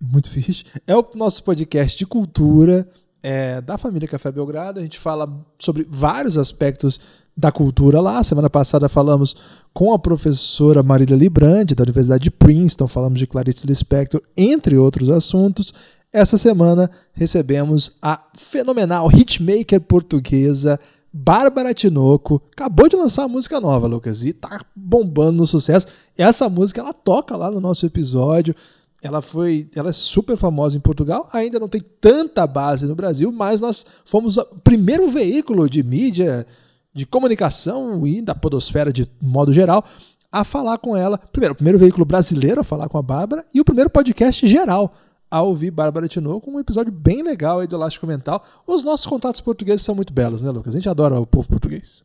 Muito 0.00 0.30
fixe. 0.30 0.64
É 0.86 0.96
o 0.96 1.06
nosso 1.14 1.44
podcast 1.44 1.96
de 1.96 2.06
cultura 2.06 2.88
é, 3.22 3.60
da 3.60 3.78
família 3.78 4.08
Café 4.08 4.32
Belgrado. 4.32 4.80
A 4.80 4.82
gente 4.82 4.98
fala 4.98 5.30
sobre 5.58 5.86
vários 5.88 6.36
aspectos 6.36 6.98
da 7.36 7.50
cultura 7.50 8.00
lá. 8.00 8.22
Semana 8.22 8.50
passada 8.50 8.88
falamos 8.88 9.36
com 9.72 9.92
a 9.92 9.98
professora 9.98 10.82
Marília 10.82 11.16
Librandi, 11.16 11.74
da 11.74 11.82
Universidade 11.82 12.24
de 12.24 12.30
Princeton, 12.30 12.86
falamos 12.86 13.18
de 13.18 13.26
Clarice 13.26 13.66
Lispector, 13.66 14.22
entre 14.36 14.76
outros 14.76 15.08
assuntos. 15.08 15.72
Essa 16.12 16.36
semana 16.36 16.90
recebemos 17.14 17.92
a 18.02 18.20
fenomenal 18.34 19.10
hitmaker 19.10 19.80
portuguesa 19.80 20.78
Bárbara 21.12 21.74
Tinoco. 21.74 22.40
Acabou 22.52 22.88
de 22.88 22.96
lançar 22.96 23.24
a 23.24 23.28
música 23.28 23.60
nova, 23.60 23.86
Lucas, 23.86 24.22
e 24.22 24.32
tá 24.32 24.64
bombando 24.74 25.38
no 25.38 25.46
sucesso. 25.46 25.86
Essa 26.16 26.48
música 26.48 26.80
ela 26.80 26.92
toca 26.92 27.36
lá 27.36 27.50
no 27.50 27.60
nosso 27.60 27.84
episódio. 27.84 28.54
Ela 29.02 29.20
foi, 29.20 29.68
ela 29.74 29.90
é 29.90 29.92
super 29.92 30.36
famosa 30.36 30.76
em 30.76 30.80
Portugal, 30.80 31.28
ainda 31.32 31.58
não 31.58 31.68
tem 31.68 31.80
tanta 32.00 32.46
base 32.46 32.86
no 32.86 32.94
Brasil, 32.94 33.32
mas 33.32 33.60
nós 33.60 33.84
fomos 34.04 34.36
o 34.36 34.44
primeiro 34.62 35.10
veículo 35.10 35.68
de 35.68 35.82
mídia, 35.82 36.46
de 36.94 37.06
comunicação 37.06 38.06
e 38.06 38.20
da 38.20 38.34
podosfera 38.34 38.92
de 38.92 39.08
modo 39.20 39.52
geral 39.52 39.84
a 40.30 40.44
falar 40.44 40.78
com 40.78 40.96
ela. 40.96 41.18
Primeiro, 41.18 41.52
o 41.52 41.56
primeiro 41.56 41.78
veículo 41.78 42.04
brasileiro 42.04 42.60
a 42.60 42.64
falar 42.64 42.88
com 42.88 42.98
a 42.98 43.02
Bárbara 43.02 43.44
e 43.54 43.60
o 43.60 43.64
primeiro 43.64 43.90
podcast 43.90 44.46
geral 44.46 44.94
a 45.30 45.40
ouvir 45.40 45.70
Bárbara 45.70 46.06
Tinoco, 46.06 46.50
um 46.50 46.60
episódio 46.60 46.92
bem 46.92 47.22
legal 47.22 47.60
aí 47.60 47.66
do 47.66 47.74
Elástico 47.74 48.06
Mental. 48.06 48.44
Os 48.66 48.82
nossos 48.82 49.06
contatos 49.06 49.40
portugueses 49.40 49.80
são 49.80 49.94
muito 49.94 50.12
belos, 50.12 50.42
né, 50.42 50.50
Lucas? 50.50 50.74
A 50.74 50.78
gente 50.78 50.88
adora 50.90 51.18
o 51.18 51.26
povo 51.26 51.48
português. 51.48 52.04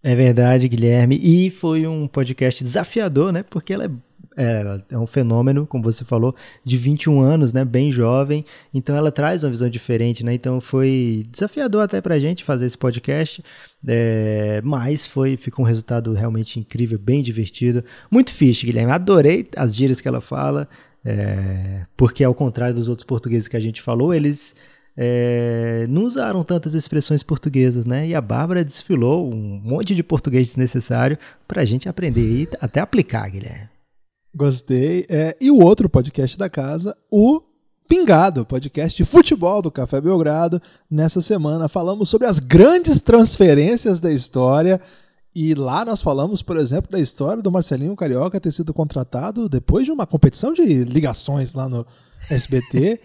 É 0.00 0.14
verdade, 0.14 0.68
Guilherme. 0.68 1.18
E 1.20 1.50
foi 1.50 1.88
um 1.88 2.06
podcast 2.06 2.62
desafiador, 2.62 3.32
né? 3.32 3.42
Porque 3.42 3.72
ela 3.72 3.86
é 3.86 3.90
é, 4.38 4.80
é, 4.90 4.96
um 4.96 5.06
fenômeno, 5.06 5.66
como 5.66 5.82
você 5.82 6.04
falou, 6.04 6.34
de 6.64 6.76
21 6.76 7.20
anos, 7.20 7.52
né, 7.52 7.64
bem 7.64 7.90
jovem, 7.90 8.44
então 8.72 8.94
ela 8.94 9.10
traz 9.10 9.42
uma 9.42 9.50
visão 9.50 9.68
diferente, 9.68 10.24
né, 10.24 10.32
então 10.32 10.60
foi 10.60 11.26
desafiador 11.28 11.82
até 11.82 12.00
pra 12.00 12.20
gente 12.20 12.44
fazer 12.44 12.66
esse 12.66 12.78
podcast, 12.78 13.42
é, 13.86 14.60
mas 14.62 15.08
foi, 15.08 15.36
ficou 15.36 15.64
um 15.64 15.68
resultado 15.68 16.12
realmente 16.12 16.60
incrível, 16.60 17.00
bem 17.00 17.20
divertido, 17.20 17.84
muito 18.08 18.32
fixe, 18.32 18.64
Guilherme, 18.64 18.92
adorei 18.92 19.48
as 19.56 19.74
gírias 19.74 20.00
que 20.00 20.06
ela 20.06 20.20
fala, 20.20 20.68
é, 21.04 21.84
porque 21.96 22.22
ao 22.22 22.34
contrário 22.34 22.76
dos 22.76 22.88
outros 22.88 23.04
portugueses 23.04 23.48
que 23.48 23.56
a 23.56 23.60
gente 23.60 23.82
falou, 23.82 24.14
eles 24.14 24.54
é, 24.96 25.86
não 25.88 26.02
usaram 26.04 26.44
tantas 26.44 26.74
expressões 26.74 27.22
portuguesas, 27.22 27.86
né? 27.86 28.08
E 28.08 28.16
a 28.16 28.20
Bárbara 28.20 28.64
desfilou 28.64 29.32
um 29.32 29.60
monte 29.62 29.94
de 29.94 30.02
português 30.02 30.48
desnecessário 30.48 31.16
para 31.46 31.62
a 31.62 31.64
gente 31.64 31.88
aprender 31.88 32.42
e 32.42 32.48
até 32.60 32.80
aplicar, 32.80 33.30
Guilherme. 33.30 33.77
Gostei. 34.38 35.04
É, 35.08 35.36
e 35.40 35.50
o 35.50 35.58
outro 35.58 35.88
podcast 35.88 36.38
da 36.38 36.48
casa, 36.48 36.96
o 37.10 37.42
Pingado, 37.88 38.44
podcast 38.44 38.96
de 38.96 39.04
futebol 39.04 39.60
do 39.60 39.68
Café 39.68 40.00
Belgrado. 40.00 40.62
Nessa 40.88 41.20
semana 41.20 41.68
falamos 41.68 42.08
sobre 42.08 42.28
as 42.28 42.38
grandes 42.38 43.00
transferências 43.00 43.98
da 43.98 44.12
história. 44.12 44.80
E 45.34 45.56
lá 45.56 45.84
nós 45.84 46.00
falamos, 46.00 46.40
por 46.40 46.56
exemplo, 46.56 46.88
da 46.88 47.00
história 47.00 47.42
do 47.42 47.50
Marcelinho 47.50 47.96
Carioca 47.96 48.38
ter 48.38 48.52
sido 48.52 48.72
contratado 48.72 49.48
depois 49.48 49.84
de 49.84 49.90
uma 49.90 50.06
competição 50.06 50.52
de 50.52 50.84
ligações 50.84 51.52
lá 51.52 51.68
no 51.68 51.84
SBT. 52.30 53.00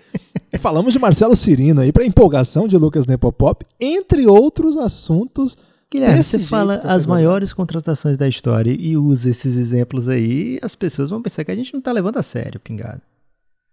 e 0.54 0.58
falamos 0.60 0.94
de 0.94 1.00
Marcelo 1.00 1.36
Cirino 1.36 1.82
aí 1.82 1.92
para 1.92 2.06
empolgação 2.06 2.68
de 2.68 2.78
Lucas 2.78 3.08
Nepopop, 3.08 3.66
entre 3.82 4.28
outros 4.28 4.78
assuntos 4.78 5.58
Guilherme, 5.94 6.24
você 6.24 6.40
fala 6.40 6.82
as 6.84 7.06
maiores 7.06 7.54
contratações 7.54 8.18
da 8.18 8.28
história 8.28 8.76
e 8.78 8.98
usa 8.98 9.30
esses 9.30 9.56
exemplos 9.56 10.10
aí, 10.10 10.58
as 10.64 10.76
pessoas 10.76 11.12
vão 11.12 11.22
pensar 11.22 11.46
que 11.46 11.52
a 11.52 11.56
gente 11.56 11.72
não 11.72 11.78
está 11.78 11.92
levando 11.92 12.18
a 12.18 12.24
sério 12.24 12.58
o 12.58 12.60
pingado. 12.60 13.00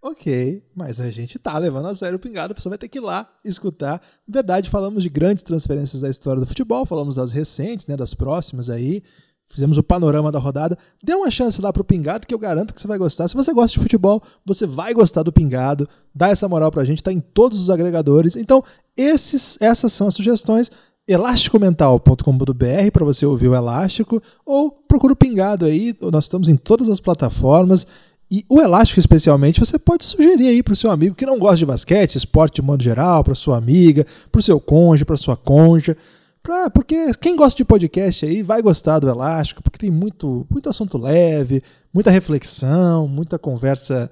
Ok, 0.03 0.63
mas 0.77 1.01
a 1.01 1.11
gente 1.11 1.39
tá 1.39 1.57
levando 1.57 1.87
a 1.87 1.95
sério 1.95 2.17
o 2.17 2.21
pingado, 2.21 2.53
a 2.53 2.55
pessoa 2.55 2.73
vai 2.73 2.79
ter 2.79 2.89
que 2.89 2.99
ir 2.99 3.01
lá 3.01 3.27
escutar. 3.43 4.03
Verdade, 4.29 4.69
falamos 4.69 5.03
de 5.03 5.09
grandes 5.09 5.43
transferências 5.43 6.03
da 6.03 6.11
história 6.11 6.41
do 6.41 6.47
futebol, 6.47 6.85
falamos 6.85 7.15
das 7.15 7.33
recentes, 7.33 7.87
né, 7.87 7.97
das 7.97 8.13
próximas 8.13 8.69
aí. 8.69 9.03
Fizemos 9.49 9.79
o 9.79 9.83
panorama 9.83 10.31
da 10.31 10.39
rodada. 10.39 10.79
Dê 11.03 11.15
uma 11.15 11.31
chance 11.31 11.61
lá 11.61 11.73
pro 11.73 11.83
Pingado, 11.83 12.27
que 12.27 12.33
eu 12.33 12.39
garanto 12.39 12.73
que 12.73 12.81
você 12.81 12.87
vai 12.87 12.99
gostar. 12.99 13.27
Se 13.27 13.35
você 13.35 13.53
gosta 13.53 13.77
de 13.77 13.83
futebol, 13.83 14.23
você 14.47 14.65
vai 14.65 14.95
gostar 14.95 15.25
do 15.25 15.33
Pingado. 15.33 15.89
Dá 16.15 16.29
essa 16.29 16.49
moral 16.49 16.71
pra 16.71 16.85
gente, 16.85 17.03
tá 17.03 17.13
em 17.13 17.19
todos 17.19 17.59
os 17.59 17.69
agregadores. 17.69 18.37
Então, 18.37 18.63
esses, 18.97 19.61
essas 19.61 19.93
são 19.93 20.07
as 20.07 20.15
sugestões 20.15 20.71
elasticomental.com.br 21.13 22.91
para 22.93 23.05
você 23.05 23.27
ouvir 23.27 23.49
o 23.49 23.55
Elástico 23.55 24.23
ou 24.47 24.71
procura 24.71 25.13
o 25.13 25.17
Pingado 25.17 25.65
aí, 25.65 25.95
nós 26.13 26.25
estamos 26.25 26.49
em 26.49 26.57
todas 26.57 26.89
as 26.89 27.01
plataformas. 27.01 27.87
E 28.31 28.45
o 28.49 28.61
Elástico, 28.61 29.01
especialmente, 29.01 29.59
você 29.59 29.77
pode 29.77 30.05
sugerir 30.05 30.47
aí 30.47 30.63
para 30.63 30.73
o 30.73 30.77
seu 30.77 30.91
amigo 30.91 31.17
que 31.17 31.27
não 31.27 31.39
gosta 31.39 31.57
de 31.57 31.67
basquete, 31.67 32.15
esporte 32.15 32.57
de 32.57 32.63
modo 32.63 32.81
geral, 32.81 33.25
para 33.25 33.35
sua 33.35 33.57
amiga, 33.57 34.07
para 34.31 34.39
o 34.39 34.43
seu 34.43 34.61
cônjuge, 34.61 35.05
para 35.05 35.17
sua 35.17 35.37
conja. 35.37 35.97
Pra, 36.41 36.71
porque 36.71 37.13
quem 37.21 37.35
gosta 37.35 37.57
de 37.57 37.65
podcast 37.65 38.25
aí 38.25 38.43
vai 38.43 38.63
gostar 38.63 39.01
do 39.01 39.09
Elástico, 39.09 39.63
porque 39.63 39.79
tem 39.79 39.91
muito, 39.91 40.47
muito 40.49 40.71
assunto 40.71 40.97
leve, 40.97 41.61
muita 41.93 42.11
reflexão, 42.11 43.09
muita 43.09 43.37
conversa 43.37 44.09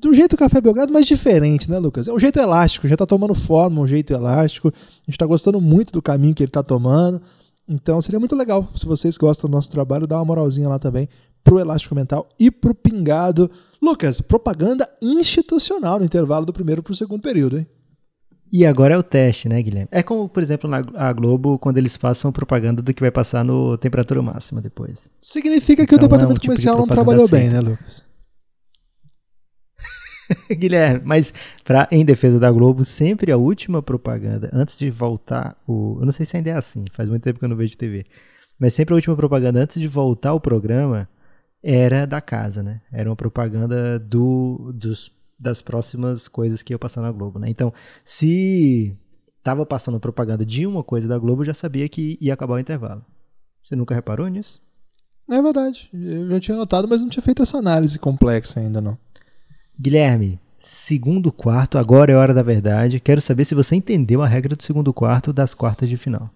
do 0.00 0.14
jeito 0.14 0.36
Café 0.36 0.60
Belgrado, 0.60 0.92
mas 0.92 1.06
diferente, 1.06 1.70
né, 1.70 1.78
Lucas? 1.78 2.08
É 2.08 2.12
um 2.12 2.18
jeito 2.18 2.38
elástico, 2.38 2.86
já 2.88 2.94
está 2.94 3.06
tomando 3.06 3.34
forma, 3.34 3.80
um 3.80 3.86
jeito 3.86 4.12
elástico. 4.12 4.68
A 4.68 4.70
gente 5.06 5.10
está 5.10 5.26
gostando 5.26 5.60
muito 5.60 5.92
do 5.92 6.02
caminho 6.02 6.34
que 6.34 6.42
ele 6.42 6.50
está 6.50 6.62
tomando. 6.62 7.20
Então 7.68 8.00
seria 8.00 8.18
muito 8.18 8.34
legal, 8.34 8.66
se 8.74 8.86
vocês 8.86 9.18
gostam 9.18 9.50
do 9.50 9.54
nosso 9.54 9.70
trabalho, 9.70 10.06
dar 10.06 10.16
uma 10.16 10.24
moralzinha 10.24 10.68
lá 10.68 10.78
também 10.78 11.08
pro 11.44 11.58
Elástico 11.58 11.94
Mental 11.94 12.26
e 12.38 12.50
pro 12.50 12.74
Pingado. 12.74 13.50
Lucas, 13.80 14.20
propaganda 14.20 14.88
institucional 15.00 15.98
no 15.98 16.04
intervalo 16.04 16.46
do 16.46 16.52
primeiro 16.52 16.82
pro 16.82 16.94
segundo 16.94 17.22
período, 17.22 17.58
hein? 17.58 17.66
E 18.50 18.64
agora 18.64 18.94
é 18.94 18.98
o 18.98 19.02
teste, 19.02 19.46
né, 19.46 19.62
Guilherme? 19.62 19.88
É 19.92 20.02
como, 20.02 20.26
por 20.26 20.42
exemplo, 20.42 20.70
na 20.70 21.12
Globo, 21.12 21.58
quando 21.58 21.76
eles 21.76 21.98
passam 21.98 22.32
propaganda 22.32 22.80
do 22.80 22.94
que 22.94 23.02
vai 23.02 23.10
passar 23.10 23.44
no 23.44 23.76
temperatura 23.76 24.22
máxima 24.22 24.62
depois. 24.62 25.00
Significa 25.20 25.86
que 25.86 25.94
então, 25.94 26.06
o 26.06 26.08
departamento 26.08 26.32
é 26.32 26.32
um 26.32 26.40
tipo 26.40 26.46
comercial 26.46 26.74
de 26.76 26.80
não 26.80 26.88
trabalhou 26.88 27.28
bem, 27.28 27.50
né, 27.50 27.60
Lucas? 27.60 28.07
Guilherme, 30.50 31.00
mas 31.04 31.32
pra, 31.64 31.88
em 31.90 32.04
defesa 32.04 32.38
da 32.38 32.50
Globo, 32.50 32.84
sempre 32.84 33.32
a 33.32 33.36
última 33.36 33.82
propaganda, 33.82 34.50
antes 34.52 34.78
de 34.78 34.90
voltar 34.90 35.56
o. 35.66 35.98
Eu 36.00 36.06
não 36.06 36.12
sei 36.12 36.26
se 36.26 36.36
ainda 36.36 36.50
é 36.50 36.54
assim, 36.54 36.84
faz 36.92 37.08
muito 37.08 37.22
tempo 37.22 37.38
que 37.38 37.44
eu 37.44 37.48
não 37.48 37.56
vejo 37.56 37.76
TV. 37.76 38.04
Mas 38.58 38.74
sempre 38.74 38.92
a 38.92 38.96
última 38.96 39.16
propaganda, 39.16 39.60
antes 39.60 39.80
de 39.80 39.86
voltar 39.86 40.34
o 40.34 40.40
programa, 40.40 41.08
era 41.62 42.06
da 42.06 42.20
casa, 42.20 42.62
né? 42.62 42.80
Era 42.92 43.08
uma 43.08 43.16
propaganda 43.16 43.98
do, 43.98 44.72
dos, 44.74 45.12
das 45.38 45.62
próximas 45.62 46.28
coisas 46.28 46.62
que 46.62 46.72
ia 46.72 46.78
passar 46.78 47.02
na 47.02 47.12
Globo, 47.12 47.38
né? 47.38 47.48
Então, 47.48 47.72
se 48.04 48.94
tava 49.42 49.64
passando 49.64 50.00
propaganda 50.00 50.44
de 50.44 50.66
uma 50.66 50.82
coisa 50.82 51.06
da 51.06 51.18
Globo, 51.18 51.42
eu 51.42 51.46
já 51.46 51.54
sabia 51.54 51.88
que 51.88 52.18
ia 52.20 52.34
acabar 52.34 52.54
o 52.54 52.58
intervalo. 52.58 53.04
Você 53.62 53.76
nunca 53.76 53.94
reparou 53.94 54.26
nisso? 54.28 54.60
É 55.30 55.40
verdade. 55.42 55.90
Eu 55.92 56.30
já 56.30 56.40
tinha 56.40 56.56
notado, 56.56 56.88
mas 56.88 57.02
não 57.02 57.08
tinha 57.08 57.22
feito 57.22 57.42
essa 57.42 57.58
análise 57.58 57.98
complexa 57.98 58.60
ainda, 58.60 58.80
não. 58.80 58.98
Guilherme, 59.80 60.40
segundo 60.58 61.30
quarto, 61.30 61.78
agora 61.78 62.10
é 62.10 62.16
hora 62.16 62.34
da 62.34 62.42
verdade. 62.42 62.98
Quero 62.98 63.20
saber 63.20 63.44
se 63.44 63.54
você 63.54 63.76
entendeu 63.76 64.20
a 64.22 64.26
regra 64.26 64.56
do 64.56 64.62
segundo 64.62 64.92
quarto 64.92 65.32
das 65.32 65.54
quartas 65.54 65.88
de 65.88 65.96
final. 65.96 66.28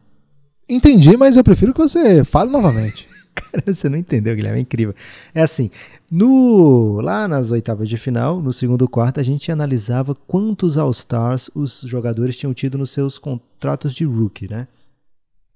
Entendi, 0.69 1.17
mas 1.17 1.37
eu 1.37 1.43
prefiro 1.43 1.75
que 1.75 1.81
você 1.81 2.25
fale 2.25 2.53
novamente. 2.53 3.09
Cara, 3.35 3.65
você 3.67 3.89
não 3.89 3.99
entendeu, 3.99 4.37
Guilherme, 4.37 4.61
é 4.61 4.63
incrível. 4.63 4.95
É 5.35 5.43
assim, 5.43 5.73
no 6.09 7.01
lá 7.01 7.27
nas 7.27 7.51
oitavas 7.51 7.89
de 7.89 7.97
final, 7.97 8.41
no 8.41 8.53
segundo 8.53 8.89
quarto, 8.89 9.19
a 9.19 9.23
gente 9.25 9.51
analisava 9.51 10.15
quantos 10.15 10.79
All-Stars 10.79 11.51
os 11.53 11.81
jogadores 11.81 12.37
tinham 12.37 12.55
tido 12.55 12.79
nos 12.79 12.91
seus 12.91 13.19
contratos 13.19 13.93
de 13.93 14.05
rookie, 14.05 14.49
né? 14.49 14.69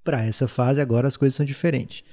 Para 0.03 0.25
essa 0.25 0.47
fase, 0.47 0.81
agora 0.81 1.07
as 1.07 1.15
coisas 1.15 1.35
são 1.35 1.45
diferentes 1.45 2.03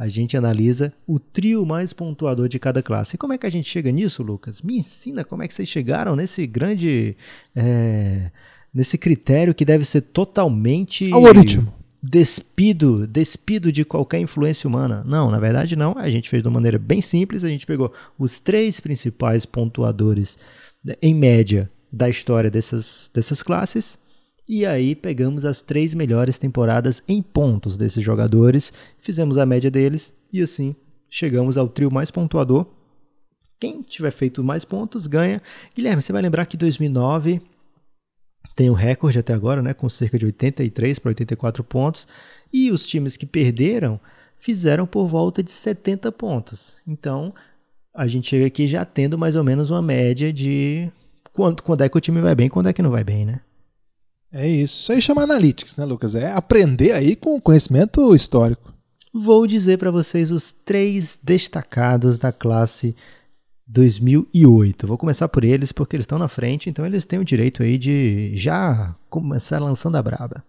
a 0.00 0.08
gente 0.08 0.34
analisa 0.34 0.90
o 1.06 1.20
trio 1.20 1.66
mais 1.66 1.92
pontuador 1.92 2.48
de 2.48 2.58
cada 2.58 2.82
classe. 2.82 3.16
E 3.16 3.18
como 3.18 3.34
é 3.34 3.38
que 3.38 3.44
a 3.44 3.50
gente 3.50 3.68
chega 3.68 3.92
nisso, 3.92 4.22
Lucas? 4.22 4.62
Me 4.62 4.78
ensina 4.78 5.22
como 5.24 5.42
é 5.42 5.46
que 5.46 5.52
vocês 5.52 5.68
chegaram 5.68 6.16
nesse 6.16 6.46
grande. 6.46 7.14
É, 7.54 8.30
nesse 8.74 8.96
critério 8.96 9.54
que 9.54 9.62
deve 9.62 9.84
ser 9.84 10.00
totalmente. 10.00 11.12
Algoritmo. 11.12 11.70
Despido, 12.02 13.06
despido 13.06 13.70
de 13.70 13.84
qualquer 13.84 14.20
influência 14.20 14.66
humana. 14.66 15.04
Não, 15.06 15.30
na 15.30 15.38
verdade 15.38 15.76
não. 15.76 15.94
A 15.98 16.08
gente 16.08 16.30
fez 16.30 16.42
de 16.42 16.48
uma 16.48 16.54
maneira 16.54 16.78
bem 16.78 17.02
simples. 17.02 17.44
A 17.44 17.48
gente 17.50 17.66
pegou 17.66 17.92
os 18.18 18.38
três 18.38 18.80
principais 18.80 19.44
pontuadores, 19.44 20.38
né, 20.82 20.94
em 21.02 21.14
média, 21.14 21.70
da 21.92 22.08
história 22.08 22.50
dessas, 22.50 23.10
dessas 23.12 23.42
classes 23.42 23.98
e 24.52 24.66
aí 24.66 24.96
pegamos 24.96 25.44
as 25.44 25.62
três 25.62 25.94
melhores 25.94 26.36
temporadas 26.36 27.04
em 27.06 27.22
pontos 27.22 27.76
desses 27.76 28.02
jogadores, 28.02 28.72
fizemos 29.00 29.38
a 29.38 29.46
média 29.46 29.70
deles 29.70 30.12
e 30.32 30.42
assim 30.42 30.74
chegamos 31.08 31.56
ao 31.56 31.68
trio 31.68 31.88
mais 31.88 32.10
pontuador. 32.10 32.66
Quem 33.60 33.80
tiver 33.80 34.10
feito 34.10 34.42
mais 34.42 34.64
pontos 34.64 35.06
ganha. 35.06 35.40
Guilherme, 35.72 36.02
você 36.02 36.12
vai 36.12 36.20
lembrar 36.20 36.46
que 36.46 36.56
2009 36.56 37.40
tem 38.56 38.68
o 38.68 38.74
recorde 38.74 39.20
até 39.20 39.32
agora, 39.32 39.62
né, 39.62 39.72
com 39.72 39.88
cerca 39.88 40.18
de 40.18 40.26
83 40.26 40.98
para 40.98 41.10
84 41.10 41.62
pontos, 41.62 42.08
e 42.52 42.72
os 42.72 42.84
times 42.84 43.16
que 43.16 43.26
perderam 43.26 44.00
fizeram 44.40 44.84
por 44.84 45.06
volta 45.06 45.44
de 45.44 45.52
70 45.52 46.10
pontos. 46.10 46.76
Então, 46.88 47.32
a 47.94 48.08
gente 48.08 48.28
chega 48.28 48.46
aqui 48.46 48.66
já 48.66 48.84
tendo 48.84 49.16
mais 49.16 49.36
ou 49.36 49.44
menos 49.44 49.70
uma 49.70 49.80
média 49.80 50.32
de 50.32 50.90
quando, 51.32 51.62
quando 51.62 51.82
é 51.82 51.88
que 51.88 51.96
o 51.96 52.00
time 52.00 52.20
vai 52.20 52.34
bem 52.34 52.48
quando 52.48 52.68
é 52.68 52.72
que 52.72 52.82
não 52.82 52.90
vai 52.90 53.04
bem, 53.04 53.24
né? 53.24 53.40
É 54.32 54.48
isso. 54.48 54.80
Isso 54.80 54.92
aí 54.92 55.02
chama 55.02 55.22
analytics, 55.22 55.76
né, 55.76 55.84
Lucas? 55.84 56.14
É 56.14 56.32
aprender 56.32 56.92
aí 56.92 57.16
com 57.16 57.40
conhecimento 57.40 58.14
histórico. 58.14 58.72
Vou 59.12 59.46
dizer 59.46 59.76
para 59.78 59.90
vocês 59.90 60.30
os 60.30 60.52
três 60.52 61.18
destacados 61.20 62.16
da 62.16 62.30
classe 62.30 62.94
2008. 63.66 64.86
Vou 64.86 64.96
começar 64.96 65.28
por 65.28 65.42
eles 65.42 65.72
porque 65.72 65.96
eles 65.96 66.04
estão 66.04 66.18
na 66.18 66.28
frente, 66.28 66.70
então 66.70 66.86
eles 66.86 67.04
têm 67.04 67.18
o 67.18 67.24
direito 67.24 67.62
aí 67.62 67.76
de 67.76 68.32
já 68.36 68.94
começar 69.08 69.58
lançando 69.58 69.96
a 69.96 70.02
braba. 70.02 70.44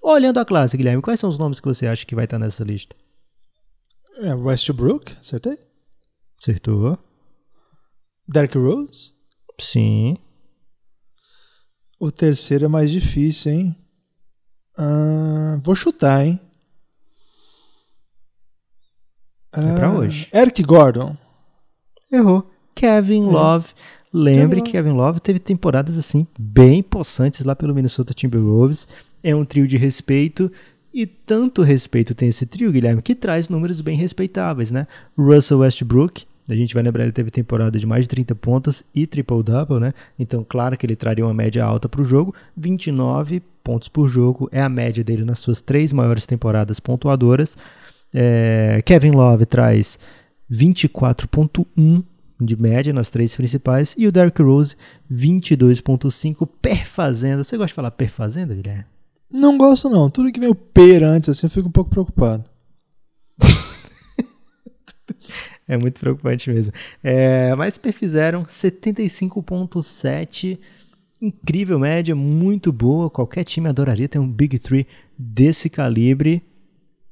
Olhando 0.00 0.38
a 0.38 0.44
classe, 0.44 0.76
Guilherme, 0.76 1.02
quais 1.02 1.18
são 1.18 1.30
os 1.30 1.38
nomes 1.38 1.60
que 1.60 1.66
você 1.66 1.86
acha 1.86 2.06
que 2.06 2.14
vai 2.14 2.24
estar 2.24 2.38
nessa 2.38 2.62
lista? 2.62 2.94
É 4.18 4.34
Westbrook, 4.34 5.16
acertei? 5.20 5.58
Acertou. 6.40 6.98
Derrick 8.28 8.58
Rose? 8.58 9.12
Sim. 9.60 10.16
O 12.02 12.10
terceiro 12.10 12.64
é 12.64 12.68
mais 12.68 12.90
difícil, 12.90 13.52
hein? 13.52 13.76
Ah, 14.76 15.60
vou 15.62 15.76
chutar, 15.76 16.26
hein? 16.26 16.40
É 19.52 19.74
pra 19.76 19.92
hoje. 19.92 20.26
Eric 20.34 20.64
Gordon. 20.64 21.16
Errou. 22.10 22.44
Kevin 22.74 23.26
Love. 23.26 23.68
Lembre 24.12 24.56
Kevin 24.56 24.64
que 24.64 24.72
Kevin 24.72 24.90
Love 24.90 25.20
teve 25.20 25.38
temporadas 25.38 25.96
assim 25.96 26.26
bem 26.36 26.82
possantes 26.82 27.44
lá 27.44 27.54
pelo 27.54 27.72
Minnesota 27.72 28.12
Timberwolves. 28.12 28.88
É 29.22 29.32
um 29.36 29.44
trio 29.44 29.68
de 29.68 29.76
respeito 29.76 30.50
e 30.92 31.06
tanto 31.06 31.62
respeito 31.62 32.16
tem 32.16 32.30
esse 32.30 32.44
trio, 32.46 32.72
Guilherme, 32.72 33.00
que 33.00 33.14
traz 33.14 33.48
números 33.48 33.80
bem 33.80 33.96
respeitáveis, 33.96 34.72
né? 34.72 34.88
Russell 35.16 35.60
Westbrook, 35.60 36.26
a 36.48 36.54
gente 36.54 36.74
vai 36.74 36.82
lembrar, 36.82 37.04
ele 37.04 37.12
teve 37.12 37.30
temporada 37.30 37.78
de 37.78 37.86
mais 37.86 38.04
de 38.04 38.08
30 38.08 38.34
pontos 38.34 38.82
e 38.94 39.06
triple-double, 39.06 39.78
né? 39.78 39.94
Então, 40.18 40.44
claro 40.46 40.76
que 40.76 40.84
ele 40.84 40.96
traria 40.96 41.24
uma 41.24 41.34
média 41.34 41.64
alta 41.64 41.88
para 41.88 42.00
o 42.00 42.04
jogo. 42.04 42.34
29 42.56 43.40
pontos 43.62 43.88
por 43.88 44.08
jogo 44.08 44.48
é 44.50 44.60
a 44.60 44.68
média 44.68 45.04
dele 45.04 45.24
nas 45.24 45.38
suas 45.38 45.60
três 45.60 45.92
maiores 45.92 46.26
temporadas 46.26 46.80
pontuadoras. 46.80 47.56
É, 48.12 48.82
Kevin 48.84 49.12
Love 49.12 49.46
traz 49.46 49.98
24.1 50.50 52.02
de 52.40 52.60
média 52.60 52.92
nas 52.92 53.08
três 53.08 53.36
principais 53.36 53.94
e 53.96 54.06
o 54.06 54.12
Derrick 54.12 54.42
Rose 54.42 54.76
22.5 55.10 56.48
perfazendo. 56.60 57.44
Você 57.44 57.56
gosta 57.56 57.68
de 57.68 57.74
falar 57.74 57.92
perfazendo, 57.92 58.54
Guilherme? 58.54 58.84
Não 59.30 59.56
gosto, 59.56 59.88
não. 59.88 60.10
Tudo 60.10 60.32
que 60.32 60.40
vem 60.40 60.50
o 60.50 60.54
per 60.54 61.02
antes, 61.04 61.28
assim, 61.28 61.46
eu 61.46 61.50
fico 61.50 61.68
um 61.68 61.72
pouco 61.72 61.90
preocupado. 61.90 62.44
É 65.66 65.76
muito 65.76 66.00
preocupante 66.00 66.50
mesmo. 66.50 66.72
É, 67.02 67.54
mas 67.54 67.78
perfizeram 67.78 68.44
75.7, 68.44 70.58
incrível 71.20 71.78
média, 71.78 72.14
muito 72.14 72.72
boa. 72.72 73.08
Qualquer 73.08 73.44
time 73.44 73.68
adoraria 73.68 74.08
ter 74.08 74.18
um 74.18 74.28
Big 74.28 74.58
Three 74.58 74.86
desse 75.16 75.70
calibre. 75.70 76.42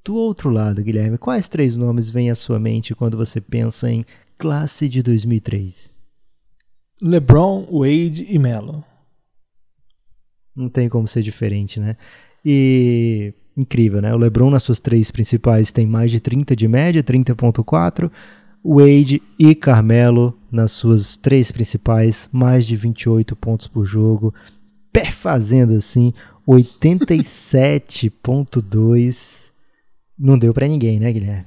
Do 0.04 0.14
outro 0.14 0.50
lado, 0.50 0.82
Guilherme, 0.82 1.18
quais 1.18 1.48
três 1.48 1.76
nomes 1.76 2.08
vêm 2.08 2.30
à 2.30 2.34
sua 2.34 2.58
mente 2.58 2.94
quando 2.94 3.16
você 3.16 3.40
pensa 3.40 3.90
em 3.90 4.04
classe 4.38 4.88
de 4.88 5.02
2003? 5.02 5.90
LeBron, 7.02 7.66
Wade 7.70 8.26
e 8.28 8.38
Melo. 8.38 8.84
Não 10.56 10.68
tem 10.68 10.88
como 10.88 11.06
ser 11.06 11.22
diferente, 11.22 11.78
né? 11.78 11.96
E 12.44 13.32
incrível, 13.56 14.00
né? 14.00 14.14
O 14.14 14.18
LeBron 14.18 14.50
nas 14.50 14.62
suas 14.62 14.80
três 14.80 15.10
principais 15.10 15.70
tem 15.70 15.86
mais 15.86 16.10
de 16.10 16.20
30 16.20 16.56
de 16.56 16.66
média, 16.66 17.02
30.4. 17.02 18.10
Wade 18.64 19.20
e 19.38 19.54
Carmelo 19.54 20.34
nas 20.50 20.72
suas 20.72 21.16
três 21.16 21.52
principais, 21.52 22.28
mais 22.32 22.66
de 22.66 22.74
28 22.76 23.36
pontos 23.36 23.66
por 23.66 23.84
jogo, 23.84 24.32
perfazendo 24.92 25.74
assim 25.74 26.14
87.2. 26.46 29.40
Não 30.18 30.38
deu 30.38 30.52
para 30.52 30.68
ninguém, 30.68 31.00
né, 31.00 31.10
Guilherme? 31.12 31.46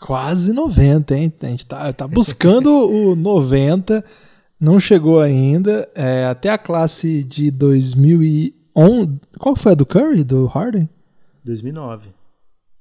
Quase 0.00 0.52
90, 0.52 1.16
hein? 1.16 1.32
A 1.40 1.46
gente 1.46 1.64
tá, 1.64 1.90
tá 1.92 2.08
buscando 2.08 2.70
o 2.70 3.16
90, 3.16 4.04
não 4.60 4.78
chegou 4.80 5.20
ainda. 5.20 5.88
É, 5.94 6.26
até 6.26 6.50
a 6.50 6.58
classe 6.58 7.24
de 7.24 7.50
2011. 7.50 8.54
Qual 9.38 9.56
foi 9.56 9.72
a 9.72 9.74
do 9.74 9.86
Curry, 9.86 10.22
do 10.24 10.44
Harden? 10.46 10.86
2009. 11.44 12.08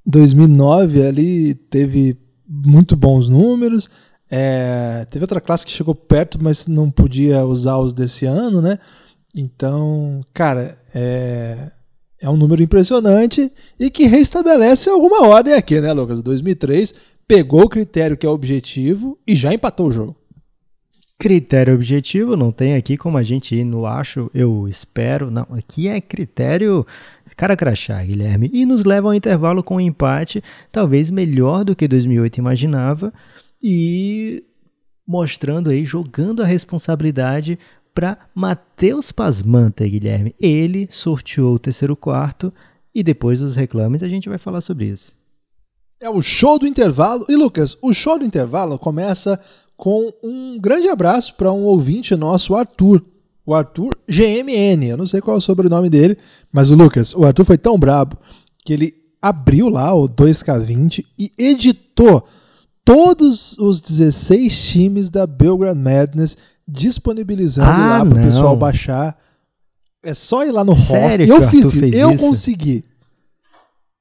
2009 0.05 1.05
ali 1.05 1.53
teve 1.53 2.17
muito 2.65 2.95
bons 2.95 3.27
números. 3.29 3.89
É, 4.29 5.05
teve 5.09 5.23
outra 5.23 5.41
classe 5.41 5.65
que 5.65 5.71
chegou 5.71 5.95
perto, 5.95 6.37
mas 6.41 6.67
não 6.67 6.89
podia 6.89 7.45
usar 7.45 7.77
os 7.77 7.93
desse 7.93 8.25
ano, 8.25 8.61
né? 8.61 8.77
Então, 9.35 10.23
cara, 10.33 10.77
é, 10.93 11.71
é 12.21 12.29
um 12.29 12.37
número 12.37 12.61
impressionante 12.61 13.51
e 13.79 13.89
que 13.89 14.05
restabelece 14.05 14.89
alguma 14.89 15.27
ordem 15.27 15.53
aqui, 15.53 15.79
né, 15.81 15.91
Lucas? 15.91 16.21
2003 16.21 16.93
pegou 17.27 17.63
o 17.63 17.69
critério 17.69 18.17
que 18.17 18.25
é 18.25 18.29
objetivo 18.29 19.17
e 19.25 19.35
já 19.35 19.53
empatou 19.53 19.87
o 19.87 19.91
jogo. 19.91 20.15
Critério 21.17 21.73
objetivo 21.73 22.35
não 22.35 22.51
tem 22.51 22.75
aqui 22.75 22.97
como 22.97 23.17
a 23.17 23.23
gente 23.23 23.55
ir 23.55 23.63
no 23.63 23.85
acho, 23.85 24.29
eu 24.33 24.67
espero. 24.67 25.31
Não, 25.31 25.47
aqui 25.51 25.87
é 25.87 26.01
critério 26.01 26.85
cara 27.35 27.55
crachá, 27.55 28.03
Guilherme. 28.03 28.49
E 28.53 28.65
nos 28.65 28.83
leva 28.83 29.07
ao 29.07 29.13
intervalo 29.13 29.63
com 29.63 29.75
um 29.75 29.81
empate, 29.81 30.43
talvez 30.71 31.09
melhor 31.09 31.63
do 31.63 31.75
que 31.75 31.87
2008 31.87 32.37
imaginava, 32.37 33.13
e 33.61 34.43
mostrando 35.07 35.69
aí, 35.69 35.85
jogando 35.85 36.41
a 36.41 36.45
responsabilidade 36.45 37.57
para 37.93 38.17
Matheus 38.33 39.11
Pasmanta, 39.11 39.87
Guilherme. 39.87 40.33
Ele 40.39 40.87
sorteou 40.91 41.55
o 41.55 41.59
terceiro 41.59 41.95
quarto 41.95 42.53
e 42.93 43.03
depois 43.03 43.39
dos 43.39 43.55
reclames 43.55 44.03
a 44.03 44.09
gente 44.09 44.29
vai 44.29 44.37
falar 44.37 44.61
sobre 44.61 44.85
isso. 44.85 45.11
É 46.01 46.09
o 46.09 46.21
show 46.21 46.59
do 46.59 46.67
intervalo. 46.67 47.25
E 47.29 47.35
Lucas, 47.35 47.77
o 47.81 47.93
show 47.93 48.19
do 48.19 48.25
intervalo 48.25 48.77
começa 48.77 49.39
com 49.77 50.11
um 50.23 50.59
grande 50.59 50.89
abraço 50.89 51.35
para 51.35 51.51
um 51.51 51.63
ouvinte 51.63 52.15
nosso, 52.15 52.55
Arthur. 52.55 53.03
O 53.45 53.53
Arthur 53.53 53.97
GMN, 54.07 54.85
eu 54.87 54.97
não 54.97 55.05
sei 55.07 55.19
qual 55.21 55.35
é 55.35 55.37
o 55.37 55.41
sobrenome 55.41 55.89
dele, 55.89 56.17
mas 56.51 56.71
o 56.71 56.75
Lucas, 56.75 57.13
o 57.13 57.25
Arthur 57.25 57.43
foi 57.43 57.57
tão 57.57 57.77
brabo 57.77 58.17
que 58.65 58.71
ele 58.73 58.93
abriu 59.21 59.67
lá 59.69 59.93
o 59.93 60.07
2K20 60.07 61.03
e 61.19 61.31
editou 61.37 62.25
todos 62.85 63.57
os 63.57 63.79
16 63.81 64.61
times 64.71 65.09
da 65.09 65.25
Belgrade 65.27 65.79
Madness, 65.79 66.37
disponibilizando 66.67 67.69
Ah, 67.69 67.99
lá 67.99 68.05
para 68.05 68.19
o 68.19 68.23
pessoal 68.23 68.55
baixar. 68.55 69.17
É 70.03 70.13
só 70.13 70.45
ir 70.45 70.51
lá 70.51 70.63
no 70.63 70.75
Sério 70.75 71.25
roster. 71.25 71.25
que 71.25 71.31
Eu 71.31 71.49
fiz 71.49 71.93
eu 71.95 72.09
isso? 72.11 72.17
consegui. 72.19 72.83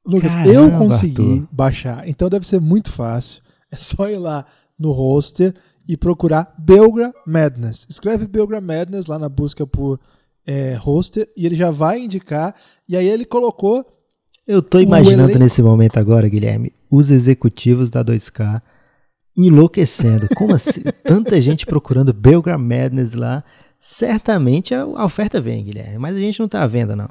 Lucas, 0.04 0.34
eu 0.46 0.64
Caramba, 0.68 0.78
consegui 0.78 1.22
Arthur. 1.22 1.48
baixar. 1.52 2.08
Então 2.08 2.28
deve 2.28 2.46
ser 2.46 2.60
muito 2.60 2.90
fácil. 2.90 3.40
É 3.70 3.76
só 3.76 4.08
ir 4.08 4.16
lá 4.18 4.44
no 4.78 4.90
roster 4.90 5.54
e 5.88 5.96
procurar 5.96 6.54
Belgra 6.58 7.12
Madness. 7.26 7.86
Escreve 7.88 8.26
Belgra 8.26 8.60
Madness 8.60 9.06
lá 9.06 9.18
na 9.18 9.28
busca 9.28 9.66
por 9.66 9.98
é, 10.46 10.74
roster 10.74 11.28
e 11.36 11.46
ele 11.46 11.54
já 11.54 11.70
vai 11.70 12.00
indicar. 12.00 12.54
E 12.88 12.96
aí 12.96 13.08
ele 13.08 13.24
colocou. 13.24 13.84
Eu 14.46 14.60
tô 14.62 14.80
imaginando 14.80 15.30
elenco- 15.30 15.38
nesse 15.38 15.62
momento 15.62 15.98
agora, 15.98 16.28
Guilherme, 16.28 16.72
os 16.90 17.10
executivos 17.10 17.90
da 17.90 18.02
2K 18.04 18.60
enlouquecendo. 19.36 20.28
Como 20.36 20.54
assim? 20.54 20.82
Tanta 21.04 21.40
gente 21.40 21.66
procurando 21.66 22.12
Belgram 22.12 22.58
Madness 22.58 23.14
lá. 23.14 23.42
Certamente 23.80 24.74
a 24.74 24.86
oferta 25.04 25.40
vem, 25.40 25.64
Guilherme, 25.64 25.98
mas 25.98 26.16
a 26.16 26.20
gente 26.20 26.38
não 26.38 26.48
tá 26.48 26.62
à 26.62 26.66
venda, 26.66 26.94
não. 26.94 27.08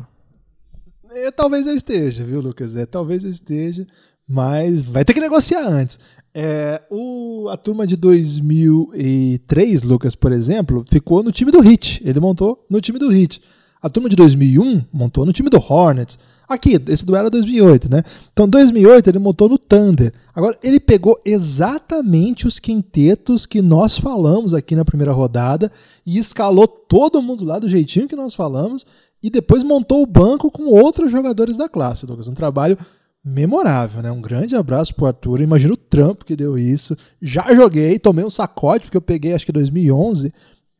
É, 1.13 1.29
talvez 1.29 1.67
eu 1.67 1.75
esteja, 1.75 2.23
viu, 2.23 2.39
Lucas? 2.39 2.77
É, 2.77 2.85
talvez 2.85 3.25
eu 3.25 3.29
esteja, 3.29 3.85
mas 4.31 4.81
vai 4.81 5.03
ter 5.03 5.13
que 5.13 5.19
negociar 5.19 5.67
antes. 5.67 5.99
É, 6.33 6.81
o, 6.89 7.49
a 7.49 7.57
turma 7.57 7.85
de 7.85 7.97
2003, 7.97 9.83
Lucas, 9.83 10.15
por 10.15 10.31
exemplo, 10.31 10.85
ficou 10.89 11.21
no 11.21 11.31
time 11.31 11.51
do 11.51 11.59
Hit. 11.59 12.01
Ele 12.05 12.19
montou 12.19 12.65
no 12.69 12.79
time 12.79 12.97
do 12.97 13.09
Hit. 13.09 13.41
A 13.81 13.89
turma 13.89 14.07
de 14.07 14.15
2001 14.15 14.83
montou 14.93 15.25
no 15.25 15.33
time 15.33 15.49
do 15.49 15.57
Hornets. 15.57 16.17
Aqui, 16.47 16.79
esse 16.87 17.05
duelo 17.05 17.27
é 17.27 17.29
2008, 17.31 17.89
né? 17.89 18.03
Então, 18.31 18.47
2008 18.47 19.09
ele 19.09 19.19
montou 19.19 19.49
no 19.49 19.57
Thunder. 19.57 20.13
Agora, 20.35 20.57
ele 20.63 20.79
pegou 20.79 21.19
exatamente 21.25 22.45
os 22.45 22.59
quintetos 22.59 23.45
que 23.45 23.61
nós 23.61 23.97
falamos 23.97 24.53
aqui 24.53 24.75
na 24.75 24.85
primeira 24.85 25.11
rodada 25.11 25.71
e 26.05 26.17
escalou 26.17 26.67
todo 26.67 27.21
mundo 27.21 27.43
lá 27.43 27.57
do 27.57 27.67
jeitinho 27.67 28.07
que 28.07 28.15
nós 28.15 28.35
falamos 28.35 28.85
e 29.23 29.29
depois 29.29 29.63
montou 29.63 30.01
o 30.01 30.05
banco 30.05 30.49
com 30.51 30.63
outros 30.63 31.11
jogadores 31.11 31.57
da 31.57 31.67
classe, 31.67 32.05
Lucas. 32.05 32.27
Um 32.27 32.33
trabalho 32.33 32.77
memorável, 33.23 34.01
né? 34.01 34.11
Um 34.11 34.21
grande 34.21 34.55
abraço 34.55 34.95
pro 34.95 35.05
Arthur. 35.05 35.41
Imagina 35.41 35.73
o 35.73 35.77
trampo 35.77 36.25
que 36.25 36.35
deu 36.35 36.57
isso. 36.57 36.97
Já 37.21 37.53
joguei, 37.53 37.99
tomei 37.99 38.25
um 38.25 38.29
sacode, 38.29 38.85
porque 38.85 38.97
eu 38.97 39.01
peguei 39.01 39.33
acho 39.33 39.45
que 39.45 39.51
2011 39.51 40.33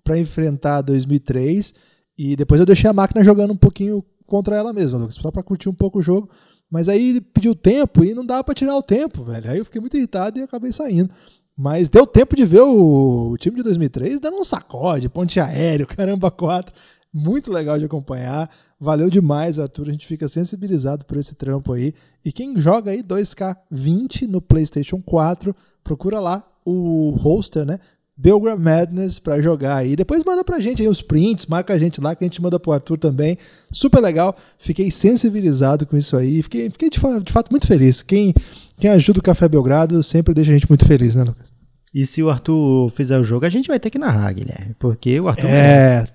para 0.03 0.17
enfrentar 0.17 0.81
2003 0.81 1.73
E 2.17 2.35
depois 2.35 2.59
eu 2.59 2.65
deixei 2.65 2.89
a 2.89 2.93
máquina 2.93 3.23
jogando 3.23 3.51
um 3.51 3.57
pouquinho 3.57 4.03
contra 4.25 4.55
ela 4.55 4.73
mesma, 4.73 4.97
Lucas, 4.97 5.15
só 5.15 5.29
pra 5.29 5.43
curtir 5.43 5.69
um 5.69 5.73
pouco 5.73 5.99
o 5.99 6.01
jogo. 6.01 6.29
Mas 6.69 6.87
aí 6.87 7.19
pediu 7.19 7.53
tempo 7.53 8.03
e 8.03 8.13
não 8.13 8.25
dava 8.25 8.45
pra 8.45 8.55
tirar 8.55 8.77
o 8.77 8.81
tempo, 8.81 9.23
velho. 9.23 9.51
Aí 9.51 9.57
eu 9.57 9.65
fiquei 9.65 9.81
muito 9.81 9.97
irritado 9.97 10.39
e 10.39 10.43
acabei 10.43 10.71
saindo. 10.71 11.13
Mas 11.55 11.89
deu 11.89 12.07
tempo 12.07 12.35
de 12.35 12.45
ver 12.45 12.61
o, 12.61 13.31
o 13.31 13.37
time 13.37 13.57
de 13.57 13.63
2003 13.63 14.19
dando 14.19 14.37
um 14.37 14.43
sacode, 14.43 15.09
ponte 15.09 15.39
aéreo, 15.39 15.85
caramba, 15.85 16.31
quatro. 16.31 16.73
Muito 17.13 17.51
legal 17.51 17.77
de 17.77 17.85
acompanhar. 17.85 18.49
Valeu 18.79 19.09
demais, 19.09 19.59
Arthur. 19.59 19.89
A 19.89 19.91
gente 19.91 20.07
fica 20.07 20.27
sensibilizado 20.27 21.05
por 21.05 21.17
esse 21.17 21.35
trampo 21.35 21.73
aí. 21.73 21.93
E 22.23 22.31
quem 22.31 22.59
joga 22.59 22.91
aí 22.91 23.03
2K20 23.03 24.27
no 24.27 24.41
PlayStation 24.41 25.01
4, 25.01 25.55
procura 25.83 26.19
lá 26.19 26.43
o 26.65 27.11
hoster, 27.17 27.65
né? 27.65 27.79
Belgram 28.15 28.57
Madness 28.57 29.17
para 29.17 29.41
jogar 29.41 29.77
aí. 29.77 29.95
Depois 29.95 30.23
manda 30.23 30.43
pra 30.43 30.59
gente 30.59 30.81
aí 30.81 30.87
os 30.87 31.01
prints, 31.01 31.47
marca 31.47 31.73
a 31.73 31.79
gente 31.79 31.99
lá 31.99 32.13
que 32.15 32.23
a 32.23 32.27
gente 32.27 32.41
manda 32.41 32.59
pro 32.59 32.71
Arthur 32.71 32.97
também. 32.97 33.37
Super 33.71 33.99
legal. 33.99 34.37
Fiquei 34.59 34.91
sensibilizado 34.91 35.87
com 35.87 35.97
isso 35.97 36.15
aí. 36.15 36.41
Fiquei, 36.43 36.69
fiquei 36.69 36.89
de, 36.89 36.99
de 37.23 37.31
fato 37.31 37.49
muito 37.49 37.65
feliz. 37.65 38.03
Quem, 38.03 38.33
quem 38.79 38.91
ajuda 38.91 39.19
o 39.19 39.23
Café 39.23 39.49
Belgrado 39.49 40.03
sempre 40.03 40.33
deixa 40.33 40.51
a 40.51 40.53
gente 40.53 40.69
muito 40.69 40.85
feliz, 40.85 41.15
né, 41.15 41.23
Lucas? 41.23 41.51
E 41.93 42.05
se 42.05 42.21
o 42.21 42.29
Arthur 42.29 42.89
fizer 42.91 43.19
o 43.19 43.23
jogo, 43.23 43.45
a 43.45 43.49
gente 43.49 43.67
vai 43.67 43.79
ter 43.79 43.89
que 43.89 43.97
narrar, 43.97 44.31
Guilherme. 44.33 44.75
Porque 44.79 45.19
o 45.19 45.27
Arthur. 45.27 45.49
É. 45.49 46.07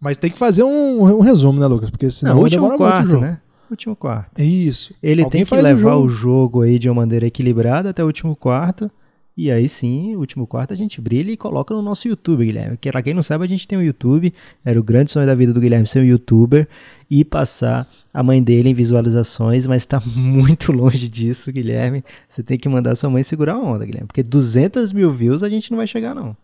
Mas 0.00 0.18
tem 0.18 0.30
que 0.30 0.38
fazer 0.38 0.62
um, 0.62 1.02
um 1.02 1.20
resumo, 1.20 1.58
né, 1.58 1.66
Lucas? 1.66 1.90
Porque 1.90 2.10
senão 2.10 2.34
Não, 2.36 2.42
último 2.42 2.62
demora 2.62 2.76
quarto, 2.78 2.96
muito 2.98 3.08
o 3.08 3.12
jogo. 3.14 3.24
né? 3.26 3.38
Último 3.70 3.96
quarto. 3.96 4.40
Isso. 4.40 4.94
Ele 5.02 5.22
Alguém 5.22 5.44
tem 5.44 5.56
que 5.58 5.62
levar 5.62 5.90
jogo. 5.92 6.04
o 6.04 6.08
jogo 6.08 6.62
aí 6.62 6.78
de 6.78 6.88
uma 6.88 6.94
maneira 6.96 7.26
equilibrada 7.26 7.90
até 7.90 8.02
o 8.02 8.06
último 8.06 8.36
quarto. 8.36 8.90
E 9.36 9.50
aí 9.50 9.68
sim, 9.68 10.14
o 10.16 10.20
último 10.20 10.46
quarto 10.46 10.72
a 10.72 10.76
gente 10.76 10.98
brilha 11.00 11.30
e 11.30 11.36
coloca 11.36 11.74
no 11.74 11.82
nosso 11.82 12.08
YouTube, 12.08 12.44
Guilherme. 12.46 12.76
Que 12.78 12.90
pra 12.90 13.02
quem 13.02 13.12
não 13.12 13.22
sabe, 13.22 13.44
a 13.44 13.48
gente 13.48 13.66
tem 13.68 13.76
um 13.78 13.82
YouTube. 13.82 14.32
Era 14.64 14.78
o 14.80 14.82
grande 14.82 15.10
sonho 15.10 15.26
da 15.26 15.34
vida 15.34 15.52
do 15.52 15.60
Guilherme 15.60 15.86
ser 15.86 15.98
um 16.00 16.04
youtuber 16.04 16.66
e 17.10 17.22
passar 17.24 17.86
a 18.14 18.22
mãe 18.22 18.42
dele 18.42 18.70
em 18.70 18.74
visualizações, 18.74 19.66
mas 19.66 19.84
tá 19.84 20.00
muito 20.06 20.72
longe 20.72 21.06
disso, 21.08 21.52
Guilherme. 21.52 22.02
Você 22.28 22.42
tem 22.42 22.58
que 22.58 22.68
mandar 22.68 22.94
sua 22.94 23.10
mãe 23.10 23.22
segurar 23.22 23.54
a 23.54 23.58
onda, 23.58 23.84
Guilherme. 23.84 24.06
Porque 24.06 24.22
200 24.22 24.92
mil 24.92 25.10
views 25.10 25.42
a 25.42 25.48
gente 25.50 25.70
não 25.70 25.76
vai 25.78 25.86
chegar, 25.86 26.14
não. 26.14 26.34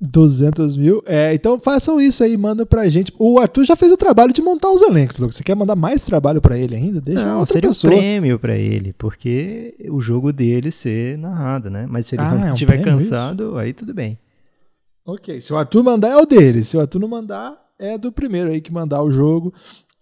200 0.00 0.76
mil. 0.76 1.02
É, 1.06 1.34
então 1.34 1.58
façam 1.58 2.00
isso 2.00 2.22
aí, 2.22 2.36
manda 2.36 2.64
pra 2.64 2.88
gente. 2.88 3.12
O 3.18 3.38
Arthur 3.38 3.64
já 3.64 3.74
fez 3.74 3.90
o 3.90 3.96
trabalho 3.96 4.32
de 4.32 4.40
montar 4.40 4.70
os 4.70 4.80
elencos, 4.82 5.16
Lucas. 5.18 5.36
Você 5.36 5.42
quer 5.42 5.56
mandar 5.56 5.74
mais 5.74 6.04
trabalho 6.04 6.40
pra 6.40 6.56
ele 6.56 6.76
ainda? 6.76 7.00
Deixa 7.00 7.24
não, 7.24 7.40
outra 7.40 7.54
seria 7.54 7.70
pessoa. 7.70 7.92
um 7.92 7.96
prêmio 7.96 8.38
pra 8.38 8.56
ele, 8.56 8.92
porque 8.92 9.74
o 9.90 10.00
jogo 10.00 10.32
dele 10.32 10.70
ser 10.70 11.18
narrado, 11.18 11.68
né? 11.68 11.86
Mas 11.88 12.06
se 12.06 12.14
ele 12.14 12.22
Ah, 12.22 12.30
não 12.34 12.46
é 12.46 12.50
um 12.50 12.54
estiver 12.54 12.80
prêmio 12.80 13.00
cansado, 13.00 13.58
aí 13.58 13.72
tudo 13.72 13.92
bem. 13.92 14.16
Ok, 15.04 15.40
se 15.40 15.52
o 15.52 15.56
Arthur 15.56 15.82
mandar 15.82 16.08
é 16.10 16.16
o 16.16 16.26
dele. 16.26 16.62
Se 16.62 16.76
o 16.76 16.80
Arthur 16.80 16.98
não 17.00 17.08
mandar, 17.08 17.54
é 17.78 17.96
do 17.96 18.12
primeiro 18.12 18.50
aí 18.50 18.60
que 18.60 18.72
mandar 18.72 19.02
o 19.02 19.10
jogo 19.10 19.52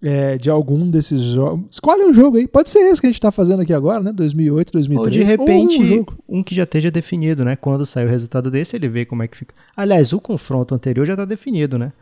é, 0.03 0.37
de 0.37 0.51
algum 0.51 0.91
desses 0.91 1.23
jogos. 1.23 1.67
Escolhe 1.71 2.05
um 2.05 2.13
jogo 2.13 2.37
aí. 2.37 2.47
Pode 2.47 2.71
ser 2.71 2.81
esse 2.81 3.01
que 3.01 3.07
a 3.07 3.11
gente 3.11 3.21
tá 3.21 3.33
fazendo 3.33 3.63
aqui 3.63 3.73
agora, 3.73 4.03
né? 4.03 4.13
2008, 4.13 4.73
2003. 4.73 4.99
Ou 4.99 5.25
de 5.25 5.31
repente, 5.31 5.83
um 5.83 5.87
jogo. 5.87 6.19
um 6.29 6.43
que 6.43 6.55
já 6.55 6.65
esteja 6.65 6.91
definido, 6.91 7.45
né? 7.45 7.57
Quando 7.57 7.87
sair 7.87 8.07
o 8.07 8.11
resultado 8.11 8.51
desse, 8.51 8.77
ele 8.77 8.89
vê 8.89 9.05
como 9.05 9.23
é 9.23 9.29
que 9.29 9.37
fica. 9.37 9.55
Aliás, 9.77 10.13
o 10.13 10.21
confronto 10.21 10.75
anterior 10.75 11.07
já 11.07 11.15
está 11.15 11.25
definido, 11.25 11.79
né? 11.79 11.93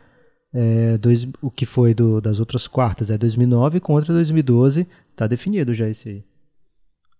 É, 0.53 0.97
dois, 0.97 1.27
o 1.41 1.51
que 1.51 1.65
foi 1.65 1.93
do, 1.93 2.21
das 2.21 2.39
outras 2.39 2.67
quartas 2.67 3.09
é 3.09 3.17
2009 3.17 3.79
contra 3.79 4.13
2012. 4.13 4.87
Tá 5.15 5.27
definido 5.27 5.73
já 5.73 5.89
esse 5.89 6.09
aí. 6.09 6.23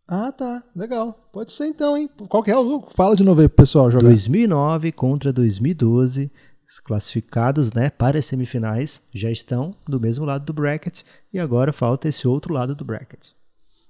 Ah, 0.08 0.32
tá. 0.32 0.64
Legal. 0.76 1.18
Pode 1.34 1.52
ser 1.52 1.66
então, 1.66 1.98
hein? 1.98 2.10
Qual 2.30 2.44
que 2.44 2.52
é 2.52 2.58
o 2.58 2.64
jogo? 2.64 2.90
Fala 2.96 3.16
de 3.16 3.24
novo 3.24 3.42
aí 3.42 3.48
pro 3.48 3.58
pessoal 3.58 3.90
jogar. 3.90 4.10
2009 4.10 4.92
contra 4.92 5.34
2012. 5.34 6.30
Os 6.68 6.80
classificados 6.80 7.72
né, 7.74 7.90
para 7.90 8.18
as 8.18 8.26
semifinais 8.26 9.00
já 9.14 9.30
estão 9.30 9.76
do 9.88 10.00
mesmo 10.00 10.26
lado 10.26 10.46
do 10.46 10.54
bracket. 10.54 11.02
E 11.34 11.40
agora 11.40 11.72
falta 11.72 12.08
esse 12.08 12.28
outro 12.28 12.54
lado 12.54 12.74
do 12.74 12.84
bracket. 12.84 13.28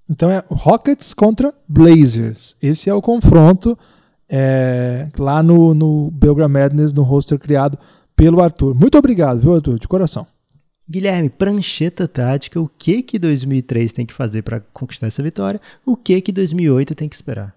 Então 0.09 0.29
é 0.29 0.43
Rockets 0.49 1.13
contra 1.13 1.53
Blazers. 1.67 2.55
Esse 2.61 2.89
é 2.89 2.93
o 2.93 3.01
confronto 3.01 3.77
é, 4.29 5.09
lá 5.17 5.41
no, 5.41 5.73
no 5.73 6.11
Belgram 6.11 6.49
Madness, 6.49 6.93
no 6.93 7.03
roster 7.03 7.39
criado 7.39 7.77
pelo 8.15 8.41
Arthur. 8.41 8.75
Muito 8.75 8.97
obrigado, 8.97 9.39
viu, 9.39 9.55
Arthur? 9.55 9.79
De 9.79 9.87
coração. 9.87 10.27
Guilherme, 10.87 11.29
prancheta 11.29 12.07
tática, 12.07 12.59
o 12.59 12.67
que 12.67 13.01
que 13.01 13.17
2003 13.17 13.91
tem 13.91 14.05
que 14.05 14.13
fazer 14.13 14.43
para 14.43 14.59
conquistar 14.59 15.07
essa 15.07 15.23
vitória? 15.23 15.59
O 15.83 15.97
que 15.97 16.21
que 16.21 16.31
2008 16.31 16.93
tem 16.93 17.09
que 17.09 17.15
esperar? 17.15 17.54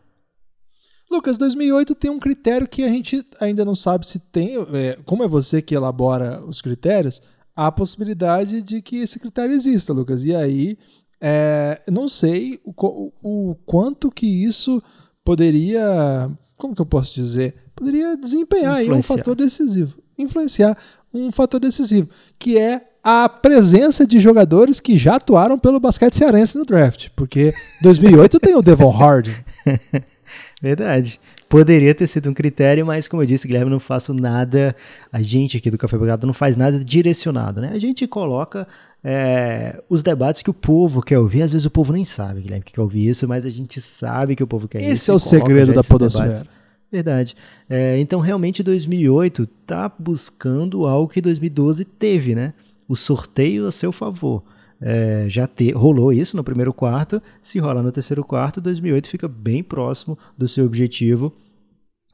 Lucas, 1.10 1.38
2008 1.38 1.94
tem 1.94 2.10
um 2.10 2.18
critério 2.18 2.68
que 2.68 2.84
a 2.84 2.88
gente 2.88 3.24
ainda 3.40 3.64
não 3.64 3.74
sabe 3.74 4.06
se 4.06 4.18
tem. 4.18 4.56
é, 4.74 4.98
como 5.06 5.22
é 5.24 5.28
você 5.28 5.62
que 5.62 5.74
elabora 5.74 6.42
os 6.46 6.60
critérios, 6.60 7.22
há 7.56 7.66
a 7.68 7.72
possibilidade 7.72 8.60
de 8.60 8.82
que 8.82 8.96
esse 8.98 9.18
critério 9.18 9.54
exista, 9.54 9.92
Lucas. 9.92 10.22
E 10.24 10.34
aí, 10.34 10.76
é, 11.20 11.80
não 11.90 12.08
sei 12.08 12.60
o, 12.64 12.72
co- 12.74 13.10
o 13.22 13.56
quanto 13.64 14.10
que 14.10 14.26
isso 14.44 14.82
poderia. 15.24 16.30
Como 16.56 16.74
que 16.74 16.80
eu 16.82 16.86
posso 16.86 17.14
dizer? 17.14 17.54
Poderia 17.74 18.16
desempenhar 18.16 18.76
aí 18.76 18.90
um 18.90 19.02
fator 19.02 19.34
decisivo. 19.36 19.94
Influenciar 20.18 20.76
um 21.14 21.30
fator 21.32 21.60
decisivo, 21.60 22.08
que 22.38 22.58
é 22.58 22.82
a 23.02 23.28
presença 23.28 24.06
de 24.06 24.18
jogadores 24.20 24.78
que 24.80 24.98
já 24.98 25.14
atuaram 25.16 25.58
pelo 25.58 25.78
basquete 25.80 26.14
cearense 26.16 26.58
no 26.58 26.64
draft. 26.66 27.08
Porque 27.16 27.54
2008 27.80 28.38
tem 28.40 28.54
o 28.56 28.62
Devon 28.62 28.90
Hardy. 28.90 29.34
Verdade. 30.60 31.20
Poderia 31.48 31.94
ter 31.94 32.06
sido 32.06 32.28
um 32.28 32.34
critério, 32.34 32.84
mas 32.84 33.06
como 33.06 33.22
eu 33.22 33.26
disse, 33.26 33.46
Guilherme, 33.46 33.70
não 33.70 33.80
faço 33.80 34.12
nada. 34.12 34.74
A 35.12 35.22
gente 35.22 35.56
aqui 35.56 35.70
do 35.70 35.78
Café 35.78 35.96
Belgrado 35.96 36.26
não 36.26 36.34
faz 36.34 36.56
nada 36.56 36.82
direcionado, 36.84 37.60
né? 37.60 37.70
A 37.72 37.78
gente 37.78 38.06
coloca 38.06 38.66
é, 39.02 39.80
os 39.88 40.02
debates 40.02 40.42
que 40.42 40.50
o 40.50 40.54
povo 40.54 41.00
quer 41.00 41.18
ouvir. 41.18 41.42
Às 41.42 41.52
vezes 41.52 41.64
o 41.64 41.70
povo 41.70 41.92
nem 41.92 42.04
sabe, 42.04 42.40
Guilherme, 42.40 42.64
que 42.64 42.72
quer 42.72 42.80
ouvir 42.80 43.08
isso, 43.08 43.26
mas 43.28 43.46
a 43.46 43.50
gente 43.50 43.80
sabe 43.80 44.34
que 44.34 44.42
o 44.42 44.46
povo 44.46 44.66
quer 44.66 44.78
isso. 44.78 44.88
Esse 44.88 45.10
é 45.10 45.14
o 45.14 45.18
segredo 45.18 45.72
da 45.72 45.84
podosfera. 45.84 46.28
debates. 46.28 46.58
Verdade. 46.90 47.36
É, 47.68 47.98
então, 48.00 48.18
realmente, 48.18 48.62
2008 48.62 49.46
tá 49.66 49.92
buscando 49.98 50.86
algo 50.86 51.12
que 51.12 51.20
2012 51.20 51.84
teve, 51.84 52.34
né? 52.34 52.52
O 52.88 52.96
sorteio 52.96 53.66
a 53.66 53.72
seu 53.72 53.92
favor. 53.92 54.42
É, 54.80 55.26
já 55.28 55.46
te, 55.46 55.72
rolou 55.72 56.12
isso 56.12 56.36
no 56.36 56.44
primeiro 56.44 56.72
quarto. 56.72 57.20
Se 57.42 57.58
rolar 57.58 57.82
no 57.82 57.92
terceiro 57.92 58.24
quarto, 58.24 58.60
2008 58.60 59.08
fica 59.08 59.28
bem 59.28 59.62
próximo 59.62 60.18
do 60.36 60.46
seu 60.46 60.64
objetivo, 60.64 61.34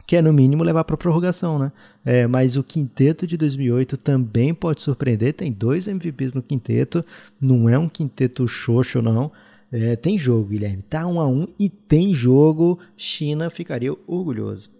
que 0.06 0.16
é 0.16 0.22
no 0.22 0.32
mínimo 0.32 0.62
levar 0.62 0.84
para 0.84 0.96
prorrogação, 0.96 1.58
né? 1.58 1.72
É, 2.04 2.26
mas 2.26 2.56
o 2.56 2.62
quinteto 2.62 3.26
de 3.26 3.36
2008 3.36 3.96
também 3.96 4.54
pode 4.54 4.82
surpreender. 4.82 5.34
Tem 5.34 5.52
dois 5.52 5.86
MVPs 5.86 6.32
no 6.32 6.42
quinteto. 6.42 7.04
Não 7.40 7.68
é 7.68 7.78
um 7.78 7.88
quinteto 7.88 8.46
xoxo, 8.46 9.00
não. 9.00 9.30
É, 9.72 9.96
tem 9.96 10.18
jogo, 10.18 10.50
Guilherme. 10.50 10.82
Tá 10.82 11.06
um 11.06 11.20
a 11.20 11.26
um 11.26 11.48
e 11.58 11.68
tem 11.68 12.14
jogo. 12.14 12.78
China 12.96 13.50
ficaria 13.50 13.94
orgulhoso. 14.06 14.70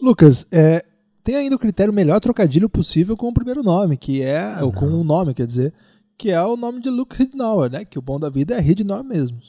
Lucas, 0.00 0.46
é, 0.50 0.82
tem 1.22 1.36
ainda 1.36 1.56
o 1.56 1.58
critério 1.58 1.92
melhor 1.92 2.18
trocadilho 2.20 2.68
possível 2.68 3.16
com 3.16 3.28
o 3.28 3.34
primeiro 3.34 3.62
nome, 3.62 3.96
que 3.96 4.22
é. 4.22 4.62
Ou 4.62 4.72
com 4.72 4.86
o 4.86 5.04
nome, 5.04 5.34
quer 5.34 5.46
dizer, 5.46 5.72
que 6.20 6.30
é 6.30 6.42
o 6.42 6.54
nome 6.54 6.82
de 6.82 6.90
Luke 6.90 7.22
Hidnauer, 7.22 7.70
né? 7.70 7.82
Que 7.82 7.98
o 7.98 8.02
bom 8.02 8.20
da 8.20 8.28
vida 8.28 8.54
é 8.54 8.60
Hidnauer 8.60 9.02
mesmo. 9.02 9.40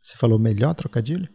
Você 0.00 0.16
falou 0.16 0.38
melhor 0.38 0.72
trocadilho? 0.72 1.28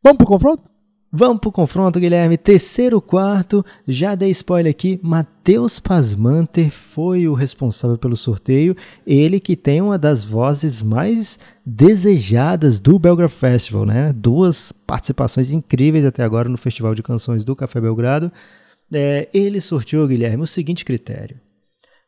Vamos 0.00 0.18
pro 0.18 0.26
confronto? 0.28 0.62
Vamos 1.10 1.40
pro 1.40 1.50
confronto, 1.50 1.98
Guilherme. 1.98 2.38
Terceiro 2.38 3.00
quarto, 3.00 3.66
já 3.88 4.14
dei 4.14 4.30
spoiler 4.30 4.70
aqui. 4.70 5.00
Matheus 5.02 5.80
Pasmanter 5.80 6.70
foi 6.70 7.26
o 7.26 7.34
responsável 7.34 7.98
pelo 7.98 8.16
sorteio. 8.16 8.76
Ele 9.04 9.40
que 9.40 9.56
tem 9.56 9.82
uma 9.82 9.98
das 9.98 10.22
vozes 10.22 10.80
mais 10.80 11.40
desejadas 11.66 12.78
do 12.78 13.00
Belgrado 13.00 13.32
Festival, 13.32 13.84
né? 13.84 14.12
Duas 14.12 14.70
participações 14.86 15.50
incríveis 15.50 16.04
até 16.04 16.22
agora 16.22 16.48
no 16.48 16.56
Festival 16.56 16.94
de 16.94 17.02
Canções 17.02 17.42
do 17.42 17.56
Café 17.56 17.80
Belgrado. 17.80 18.30
É, 18.92 19.28
ele 19.32 19.60
sorteou, 19.60 20.06
Guilherme, 20.06 20.42
o 20.42 20.46
seguinte 20.46 20.84
critério: 20.84 21.36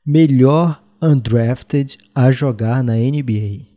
melhor 0.06 0.82
undrafted 1.02 1.98
a 2.14 2.30
jogar 2.30 2.82
na 2.82 2.94
NBA 2.94 3.74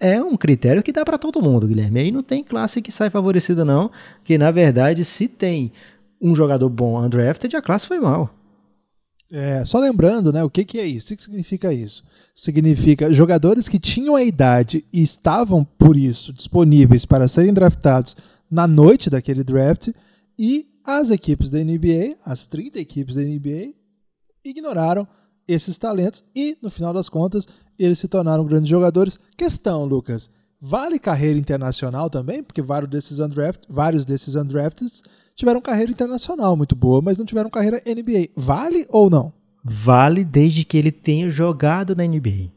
é 0.00 0.22
um 0.22 0.36
critério 0.36 0.82
que 0.82 0.92
dá 0.92 1.04
para 1.04 1.18
todo 1.18 1.42
mundo, 1.42 1.66
Guilherme. 1.66 2.00
Aí 2.00 2.10
não 2.10 2.22
tem 2.22 2.42
classe 2.42 2.80
que 2.80 2.92
sai 2.92 3.10
favorecida, 3.10 3.64
não. 3.64 3.90
Que 4.24 4.38
na 4.38 4.50
verdade, 4.50 5.04
se 5.04 5.28
tem 5.28 5.72
um 6.20 6.34
jogador 6.34 6.68
bom 6.68 7.00
undrafted, 7.00 7.56
a 7.56 7.62
classe 7.62 7.86
foi 7.86 7.98
mal. 7.98 8.32
É, 9.30 9.64
só 9.64 9.78
lembrando, 9.78 10.32
né? 10.32 10.42
O 10.42 10.48
que, 10.48 10.64
que 10.64 10.78
é 10.78 10.86
isso? 10.86 11.06
O 11.06 11.08
que, 11.10 11.16
que 11.16 11.22
significa 11.24 11.72
isso? 11.72 12.02
Significa 12.34 13.12
jogadores 13.12 13.68
que 13.68 13.78
tinham 13.78 14.14
a 14.14 14.22
idade 14.22 14.84
e 14.92 15.02
estavam, 15.02 15.64
por 15.64 15.96
isso, 15.96 16.32
disponíveis 16.32 17.04
para 17.04 17.28
serem 17.28 17.52
draftados 17.52 18.16
na 18.50 18.66
noite 18.66 19.10
daquele 19.10 19.44
draft 19.44 19.88
e 20.38 20.66
as 20.88 21.10
equipes 21.10 21.50
da 21.50 21.58
NBA, 21.58 22.16
as 22.24 22.46
30 22.46 22.78
equipes 22.78 23.16
da 23.16 23.20
NBA, 23.20 23.74
ignoraram 24.42 25.06
esses 25.46 25.76
talentos 25.76 26.24
e, 26.34 26.56
no 26.62 26.70
final 26.70 26.94
das 26.94 27.10
contas, 27.10 27.46
eles 27.78 27.98
se 27.98 28.08
tornaram 28.08 28.46
grandes 28.46 28.70
jogadores. 28.70 29.18
Questão, 29.36 29.84
Lucas, 29.84 30.30
vale 30.58 30.98
carreira 30.98 31.38
internacional 31.38 32.08
também? 32.08 32.42
Porque 32.42 32.62
vários 32.62 32.90
desses, 32.90 33.18
undraft, 33.18 33.64
vários 33.68 34.06
desses 34.06 34.34
undrafted 34.34 34.90
tiveram 35.36 35.60
carreira 35.60 35.92
internacional 35.92 36.56
muito 36.56 36.74
boa, 36.74 37.02
mas 37.02 37.18
não 37.18 37.26
tiveram 37.26 37.50
carreira 37.50 37.82
NBA. 37.84 38.30
Vale 38.34 38.86
ou 38.88 39.10
não? 39.10 39.30
Vale 39.62 40.24
desde 40.24 40.64
que 40.64 40.78
ele 40.78 40.90
tenha 40.90 41.28
jogado 41.28 41.94
na 41.94 42.06
NBA. 42.06 42.48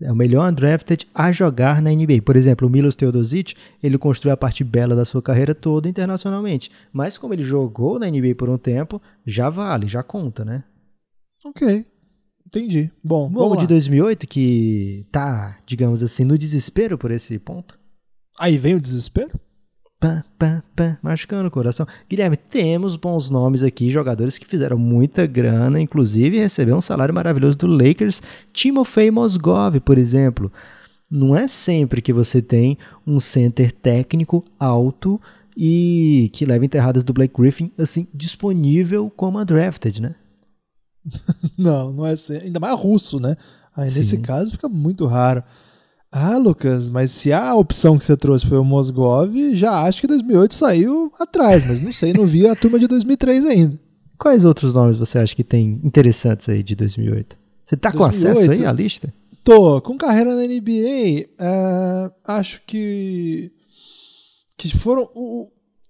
É 0.00 0.12
o 0.12 0.16
melhor 0.16 0.50
undrafted 0.50 1.06
a 1.14 1.32
jogar 1.32 1.80
na 1.80 1.90
NBA. 1.90 2.20
Por 2.22 2.36
exemplo, 2.36 2.68
o 2.68 2.70
Milos 2.70 2.94
Teodosic, 2.94 3.54
ele 3.82 3.96
construiu 3.96 4.34
a 4.34 4.36
parte 4.36 4.62
bela 4.62 4.94
da 4.94 5.06
sua 5.06 5.22
carreira 5.22 5.54
toda 5.54 5.88
internacionalmente. 5.88 6.70
Mas 6.92 7.16
como 7.16 7.32
ele 7.32 7.42
jogou 7.42 7.98
na 7.98 8.06
NBA 8.06 8.34
por 8.36 8.50
um 8.50 8.58
tempo, 8.58 9.00
já 9.26 9.48
vale, 9.48 9.88
já 9.88 10.02
conta, 10.02 10.44
né? 10.44 10.62
Ok. 11.44 11.86
Entendi. 12.46 12.90
Bom, 13.02 13.30
Vamos 13.30 13.58
de 13.58 13.66
2008, 13.66 14.26
que 14.26 15.02
tá, 15.10 15.58
digamos 15.66 16.02
assim, 16.02 16.24
no 16.24 16.38
desespero 16.38 16.96
por 16.96 17.10
esse 17.10 17.38
ponto. 17.38 17.78
Aí 18.38 18.56
vem 18.56 18.74
o 18.74 18.80
desespero? 18.80 19.30
Pá, 20.06 20.24
pá, 20.38 20.62
pá, 20.76 20.98
machucando 21.02 21.48
o 21.48 21.50
coração. 21.50 21.84
Guilherme, 22.08 22.36
temos 22.36 22.94
bons 22.94 23.28
nomes 23.28 23.64
aqui, 23.64 23.90
jogadores 23.90 24.38
que 24.38 24.46
fizeram 24.46 24.78
muita 24.78 25.26
grana, 25.26 25.80
inclusive 25.80 26.38
receberam 26.38 26.78
um 26.78 26.82
salário 26.82 27.12
maravilhoso 27.12 27.58
do 27.58 27.66
Lakers. 27.66 28.22
Timofey 28.52 29.10
Mozgov, 29.10 29.80
por 29.80 29.98
exemplo. 29.98 30.52
Não 31.10 31.34
é 31.34 31.48
sempre 31.48 32.00
que 32.00 32.12
você 32.12 32.40
tem 32.40 32.78
um 33.04 33.18
center 33.18 33.72
técnico 33.72 34.44
alto 34.60 35.20
e 35.56 36.30
que 36.32 36.44
leva 36.44 36.64
enterradas 36.64 37.02
do 37.02 37.12
Blake 37.12 37.34
Griffin 37.36 37.72
assim 37.76 38.06
disponível 38.14 39.10
como 39.16 39.40
undrafted, 39.40 40.00
né? 40.00 40.14
não, 41.58 41.92
não 41.92 42.06
é. 42.06 42.14
Ainda 42.44 42.60
mais 42.60 42.78
russo, 42.78 43.18
né? 43.18 43.36
Aí 43.76 43.90
Sim. 43.90 43.98
nesse 43.98 44.18
caso 44.18 44.52
fica 44.52 44.68
muito 44.68 45.04
raro. 45.04 45.42
Ah, 46.18 46.38
Lucas, 46.38 46.88
mas 46.88 47.10
se 47.10 47.30
a 47.30 47.54
opção 47.54 47.98
que 47.98 48.04
você 48.04 48.16
trouxe 48.16 48.46
foi 48.46 48.56
o 48.56 48.64
Mosgov, 48.64 49.54
já 49.54 49.82
acho 49.82 50.00
que 50.00 50.06
2008 50.06 50.54
saiu 50.54 51.12
atrás, 51.20 51.62
mas 51.62 51.78
não 51.78 51.92
sei, 51.92 52.14
não 52.14 52.24
vi 52.24 52.48
a 52.48 52.56
turma 52.56 52.78
de 52.78 52.86
2003 52.86 53.44
ainda. 53.44 53.78
Quais 54.16 54.42
outros 54.42 54.72
nomes 54.72 54.96
você 54.96 55.18
acha 55.18 55.36
que 55.36 55.44
tem 55.44 55.78
interessantes 55.84 56.48
aí 56.48 56.62
de 56.62 56.74
2008? 56.74 57.36
Você 57.66 57.76
tá 57.76 57.90
2008, 57.90 57.98
com 57.98 58.30
acesso 58.30 58.50
aí 58.50 58.64
à 58.64 58.72
lista? 58.72 59.12
Tô, 59.44 59.78
com 59.82 59.98
carreira 59.98 60.34
na 60.34 60.46
NBA, 60.46 61.26
uh, 61.28 61.36
é, 61.38 62.10
acho 62.28 62.62
que 62.66 63.52
que 64.56 64.74
foram 64.74 65.02
o, 65.14 65.48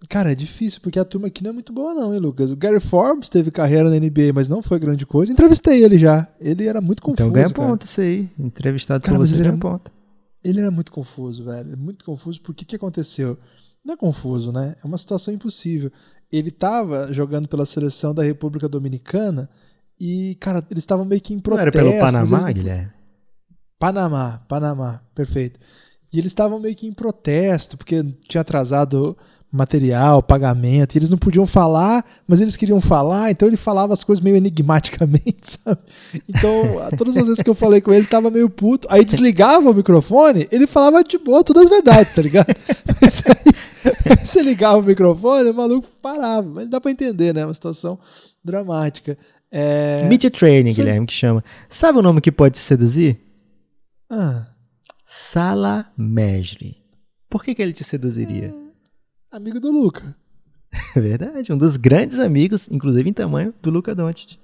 Cara, 0.08 0.32
é 0.32 0.34
difícil, 0.34 0.80
porque 0.82 0.98
a 0.98 1.04
turma 1.04 1.28
aqui 1.28 1.44
não 1.44 1.50
é 1.50 1.52
muito 1.52 1.72
boa, 1.72 1.94
não, 1.94 2.12
hein, 2.12 2.18
Lucas? 2.18 2.50
O 2.50 2.56
Gary 2.56 2.80
Forbes 2.80 3.28
teve 3.28 3.52
carreira 3.52 3.88
na 3.88 3.96
NBA, 3.96 4.32
mas 4.34 4.48
não 4.48 4.60
foi 4.60 4.80
grande 4.80 5.06
coisa. 5.06 5.30
Entrevistei 5.30 5.84
ele 5.84 5.98
já. 5.98 6.26
Ele 6.40 6.66
era 6.66 6.80
muito 6.80 7.00
confuso. 7.00 7.28
Então 7.28 7.32
ganha 7.32 7.48
ponto 7.48 7.86
isso 7.86 8.00
aí. 8.00 8.28
Entrevistado 8.36 9.04
cara, 9.04 9.18
por 9.18 9.26
você 9.26 9.36
ganha 9.36 9.56
ponto. 9.56 9.94
Ele 10.46 10.60
era 10.60 10.70
muito 10.70 10.92
confuso, 10.92 11.44
velho. 11.44 11.76
Muito 11.76 12.04
confuso. 12.04 12.40
Por 12.40 12.54
que 12.54 12.64
que 12.64 12.76
aconteceu? 12.76 13.36
Não 13.84 13.94
é 13.94 13.96
confuso, 13.96 14.52
né? 14.52 14.76
É 14.82 14.86
uma 14.86 14.96
situação 14.96 15.34
impossível. 15.34 15.90
Ele 16.32 16.50
estava 16.50 17.12
jogando 17.12 17.48
pela 17.48 17.66
seleção 17.66 18.14
da 18.14 18.22
República 18.22 18.68
Dominicana 18.68 19.48
e, 19.98 20.36
cara, 20.40 20.64
eles 20.70 20.82
estavam 20.84 21.04
meio 21.04 21.20
que 21.20 21.34
em 21.34 21.40
protesto. 21.40 21.76
Não 21.76 21.88
era 21.88 21.90
pelo 21.90 22.00
Panamá, 22.00 22.50
eles... 22.50 22.62
Guilherme? 22.62 22.92
Panamá, 23.78 24.40
Panamá, 24.48 25.00
perfeito. 25.14 25.58
E 26.12 26.18
eles 26.18 26.30
estavam 26.30 26.58
meio 26.58 26.74
que 26.74 26.86
em 26.86 26.94
protesto, 26.94 27.76
porque 27.76 28.04
tinha 28.28 28.40
atrasado 28.40 29.16
material, 29.52 30.22
pagamento, 30.22 30.94
e 30.94 30.98
eles 30.98 31.08
não 31.08 31.16
podiam 31.16 31.46
falar, 31.46 32.04
mas 32.26 32.40
eles 32.40 32.56
queriam 32.56 32.80
falar, 32.80 33.30
então 33.30 33.48
ele 33.48 33.56
falava 33.56 33.92
as 33.92 34.04
coisas 34.04 34.22
meio 34.22 34.36
enigmaticamente, 34.36 35.38
sabe? 35.64 35.80
Então, 36.28 36.88
todas 36.96 37.16
as 37.16 37.26
vezes 37.26 37.42
que 37.42 37.48
eu 37.48 37.54
falei 37.54 37.80
com 37.80 37.92
ele, 37.92 38.00
ele 38.00 38.06
tava 38.06 38.30
meio 38.30 38.50
puto, 38.50 38.86
aí 38.90 39.04
desligava 39.04 39.70
o 39.70 39.74
microfone, 39.74 40.48
ele 40.50 40.66
falava 40.66 41.02
de 41.02 41.16
boa 41.18 41.42
todas 41.42 41.64
as 41.64 41.68
verdades, 41.68 42.14
tá 42.14 42.22
ligado? 42.22 42.54
Mas 43.00 43.22
aí, 43.26 44.24
você 44.24 44.42
ligava 44.42 44.78
o 44.78 44.82
microfone, 44.82 45.50
o 45.50 45.54
maluco 45.54 45.88
parava, 46.02 46.48
mas 46.48 46.68
dá 46.68 46.80
pra 46.80 46.90
entender, 46.90 47.32
né? 47.32 47.44
Uma 47.44 47.54
situação 47.54 47.98
dramática. 48.44 49.16
É... 49.50 50.06
Media 50.08 50.30
Training, 50.30 50.72
você... 50.72 50.82
Guilherme, 50.82 51.06
que 51.06 51.12
chama. 51.12 51.44
Sabe 51.68 51.98
o 51.98 52.02
nome 52.02 52.20
que 52.20 52.32
pode 52.32 52.54
te 52.54 52.60
seduzir? 52.60 53.16
Ah. 54.10 54.46
Salamejri. 55.06 56.76
Por 57.30 57.44
que, 57.44 57.54
que 57.54 57.62
ele 57.62 57.72
te 57.72 57.84
seduziria? 57.84 58.48
Hum. 58.48 58.65
Amigo 59.32 59.60
do 59.60 59.70
Luca. 59.70 60.14
É 60.94 61.00
verdade, 61.00 61.52
um 61.52 61.58
dos 61.58 61.76
grandes 61.76 62.18
amigos, 62.18 62.68
inclusive 62.70 63.08
em 63.08 63.12
tamanho, 63.12 63.54
do 63.62 63.70
Luca 63.70 63.94
Doncic. 63.94 64.38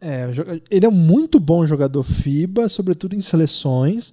É, 0.00 0.28
ele 0.70 0.86
é 0.86 0.88
um 0.88 0.92
muito 0.92 1.40
bom 1.40 1.64
jogador 1.66 2.02
FIBA, 2.02 2.68
sobretudo 2.68 3.14
em 3.14 3.20
seleções. 3.20 4.12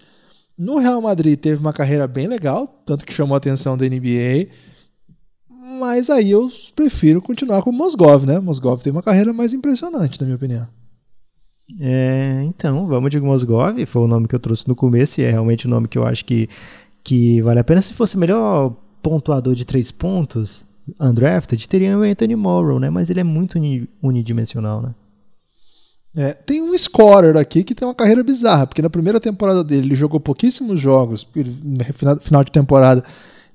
No 0.58 0.78
Real 0.78 1.02
Madrid 1.02 1.38
teve 1.40 1.60
uma 1.60 1.74
carreira 1.74 2.08
bem 2.08 2.28
legal, 2.28 2.68
tanto 2.86 3.06
que 3.06 3.14
chamou 3.14 3.36
a 3.36 3.38
atenção 3.38 3.78
da 3.78 3.86
NBA. 3.86 4.48
Mas 5.80 6.10
aí 6.10 6.32
eu 6.32 6.50
prefiro 6.76 7.22
continuar 7.22 7.62
com 7.62 7.70
o 7.70 7.74
Mosgov, 7.74 8.26
né? 8.26 8.40
Mosgov 8.40 8.82
tem 8.82 8.92
uma 8.92 9.04
carreira 9.04 9.34
mais 9.34 9.54
impressionante, 9.54 10.20
na 10.20 10.26
minha 10.26 10.36
opinião. 10.36 10.68
É, 11.80 12.44
então, 12.46 12.88
vamos 12.88 13.10
de 13.10 13.20
Mosgov, 13.20 13.86
foi 13.86 14.02
o 14.02 14.08
nome 14.08 14.28
que 14.28 14.36
eu 14.36 14.40
trouxe 14.40 14.68
no 14.68 14.76
começo 14.76 15.20
e 15.20 15.24
é 15.24 15.32
realmente 15.32 15.66
o 15.66 15.70
nome 15.70 15.88
que 15.88 15.98
eu 15.98 16.06
acho 16.06 16.24
que, 16.24 16.48
que 17.04 17.42
vale 17.42 17.60
a 17.60 17.64
pena. 17.64 17.82
Se 17.82 17.94
fosse 17.94 18.18
melhor 18.18 18.76
pontuador 19.04 19.54
de 19.54 19.66
três 19.66 19.92
pontos, 19.92 20.66
undrafted, 21.00 21.68
teria 21.68 21.98
o 21.98 22.02
Anthony 22.02 22.36
Morrow, 22.36 22.80
né? 22.80 22.90
Mas 22.90 23.10
ele 23.10 23.20
é 23.20 23.24
muito 23.24 23.60
unidimensional, 24.02 24.82
né? 24.82 24.96
É, 26.16 26.32
tem 26.32 26.62
um 26.62 26.78
scorer 26.78 27.36
aqui 27.38 27.64
que 27.64 27.74
tem 27.74 27.88
uma 27.88 27.96
carreira 27.96 28.24
bizarra, 28.24 28.68
porque 28.68 28.84
na 28.84 28.90
primeira 28.90 29.20
temporada 29.20 29.64
dele 29.64 29.88
ele 29.88 29.96
jogou 29.96 30.20
pouquíssimos 30.20 30.80
jogos, 30.80 31.28
no 31.36 32.20
final 32.20 32.44
de 32.44 32.52
temporada 32.52 33.04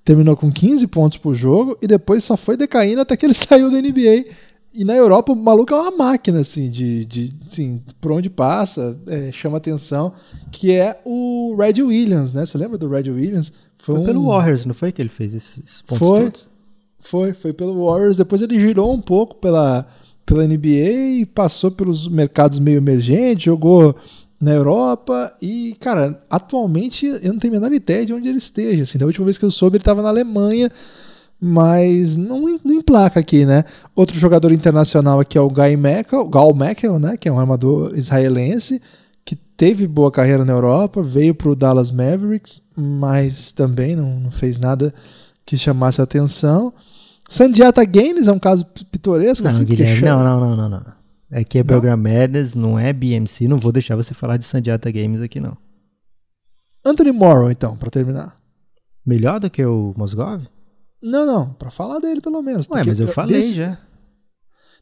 terminou 0.04 0.36
com 0.36 0.50
15 0.50 0.86
pontos 0.86 1.18
por 1.18 1.34
jogo 1.34 1.76
e 1.82 1.86
depois 1.86 2.24
só 2.24 2.34
foi 2.36 2.56
decaindo 2.56 3.02
até 3.02 3.16
que 3.16 3.26
ele 3.26 3.34
saiu 3.34 3.70
da 3.70 3.80
NBA. 3.80 4.24
E 4.78 4.84
na 4.84 4.94
Europa 4.94 5.32
o 5.32 5.36
maluco 5.36 5.74
é 5.74 5.76
uma 5.76 5.90
máquina, 5.90 6.38
assim, 6.38 6.70
de, 6.70 7.04
de 7.04 7.34
assim, 7.44 7.82
por 8.00 8.12
onde 8.12 8.30
passa, 8.30 8.96
é, 9.08 9.32
chama 9.32 9.56
atenção, 9.56 10.12
que 10.52 10.70
é 10.70 11.00
o 11.04 11.56
Red 11.58 11.82
Williams, 11.82 12.32
né? 12.32 12.46
Você 12.46 12.56
lembra 12.56 12.78
do 12.78 12.88
Red 12.88 13.10
Williams? 13.10 13.52
Foi, 13.76 13.96
foi 13.96 14.02
um... 14.04 14.06
pelo 14.06 14.26
Warriors, 14.28 14.64
não 14.64 14.74
foi 14.74 14.92
que 14.92 15.02
ele 15.02 15.08
fez 15.08 15.34
esses 15.34 15.82
pontos 15.82 15.98
foi, 15.98 16.24
todos? 16.26 16.48
Foi, 17.00 17.32
foi 17.32 17.52
pelo 17.52 17.86
Warriors. 17.86 18.16
Depois 18.16 18.40
ele 18.40 18.56
girou 18.56 18.94
um 18.94 19.00
pouco 19.00 19.34
pela, 19.34 19.84
pela 20.24 20.46
NBA 20.46 21.22
e 21.22 21.26
passou 21.26 21.72
pelos 21.72 22.06
mercados 22.06 22.60
meio 22.60 22.76
emergentes, 22.76 23.46
jogou 23.46 23.96
na 24.40 24.52
Europa 24.52 25.34
e, 25.42 25.76
cara, 25.80 26.22
atualmente 26.30 27.04
eu 27.04 27.32
não 27.32 27.40
tenho 27.40 27.54
a 27.54 27.56
menor 27.58 27.72
ideia 27.72 28.06
de 28.06 28.12
onde 28.12 28.28
ele 28.28 28.38
esteja. 28.38 28.84
Assim, 28.84 28.96
da 28.96 29.06
última 29.06 29.24
vez 29.24 29.38
que 29.38 29.44
eu 29.44 29.50
soube, 29.50 29.76
ele 29.76 29.82
estava 29.82 30.02
na 30.02 30.08
Alemanha, 30.08 30.70
mas 31.40 32.16
não, 32.16 32.40
não 32.64 32.74
emplaca 32.74 33.20
aqui, 33.20 33.44
né? 33.44 33.64
Outro 33.94 34.18
jogador 34.18 34.52
internacional 34.52 35.20
aqui 35.20 35.38
é 35.38 35.40
o 35.40 35.50
Guy 35.50 35.76
Meckel, 35.76 36.28
Gal 36.28 36.54
Meckel, 36.54 36.98
né? 36.98 37.16
Que 37.16 37.28
é 37.28 37.32
um 37.32 37.38
armador 37.38 37.96
israelense 37.96 38.80
teve 39.58 39.88
boa 39.88 40.10
carreira 40.10 40.44
na 40.44 40.52
Europa, 40.52 41.02
veio 41.02 41.34
para 41.34 41.48
o 41.50 41.56
Dallas 41.56 41.90
Mavericks, 41.90 42.62
mas 42.76 43.50
também 43.50 43.96
não, 43.96 44.20
não, 44.20 44.30
fez 44.30 44.58
nada 44.60 44.94
que 45.44 45.58
chamasse 45.58 46.00
atenção. 46.00 46.72
Sandiata 47.28 47.84
Gaines 47.84 48.28
é 48.28 48.32
um 48.32 48.38
caso 48.38 48.64
pitoresco. 48.64 49.42
Não, 49.42 49.50
assim, 49.50 49.64
Guilherme, 49.64 50.02
não, 50.02 50.22
não, 50.22 50.40
não, 50.40 50.56
não, 50.56 50.70
não. 50.70 50.98
Aqui 51.30 51.58
é 51.58 51.64
Program 51.64 51.96
Madness, 51.96 52.54
não 52.54 52.78
é 52.78 52.92
BMC, 52.92 53.48
não 53.48 53.58
vou 53.58 53.72
deixar 53.72 53.96
você 53.96 54.14
falar 54.14 54.36
de 54.36 54.46
Sandiata 54.46 54.90
Games 54.90 55.20
aqui 55.20 55.40
não. 55.40 55.56
Anthony 56.86 57.12
Morrow, 57.12 57.50
então, 57.50 57.76
para 57.76 57.90
terminar. 57.90 58.34
Melhor 59.04 59.40
do 59.40 59.50
que 59.50 59.62
o 59.64 59.92
Mosgov? 59.96 60.42
Não, 61.02 61.24
não, 61.26 61.52
para 61.54 61.70
falar 61.70 62.00
dele 62.00 62.20
pelo 62.20 62.42
menos. 62.42 62.66
Ué, 62.68 62.82
mas 62.84 62.98
eu 62.98 63.08
falei 63.08 63.36
desse... 63.36 63.54
já. 63.54 63.78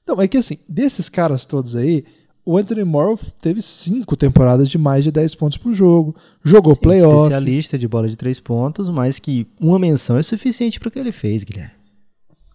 Não, 0.06 0.20
é 0.20 0.28
que 0.28 0.36
assim, 0.36 0.58
desses 0.68 1.08
caras 1.08 1.44
todos 1.44 1.74
aí, 1.74 2.04
o 2.44 2.56
Anthony 2.56 2.84
Morrow 2.84 3.18
teve 3.40 3.60
cinco 3.60 4.16
temporadas 4.16 4.68
de 4.68 4.78
mais 4.78 5.02
de 5.02 5.10
10 5.10 5.34
pontos 5.34 5.58
por 5.58 5.74
jogo, 5.74 6.14
jogou 6.44 6.74
Sim, 6.74 6.80
playoff. 6.80 7.22
especialista 7.24 7.76
de 7.76 7.88
bola 7.88 8.08
de 8.08 8.16
três 8.16 8.38
pontos, 8.38 8.88
mas 8.88 9.18
que 9.18 9.48
uma 9.60 9.78
menção 9.78 10.16
é 10.16 10.22
suficiente 10.22 10.78
para 10.78 10.88
o 10.88 10.92
que 10.92 10.98
ele 10.98 11.10
fez, 11.10 11.42
Guilherme. 11.42 11.72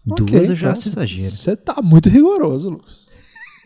Okay, 0.08 0.26
Duas 0.26 0.48
eu 0.48 0.56
já 0.56 0.70
então, 0.70 0.82
exagero. 0.92 1.30
Você 1.30 1.54
tá 1.54 1.80
muito 1.82 2.08
rigoroso, 2.08 2.70
Lucas. 2.70 3.06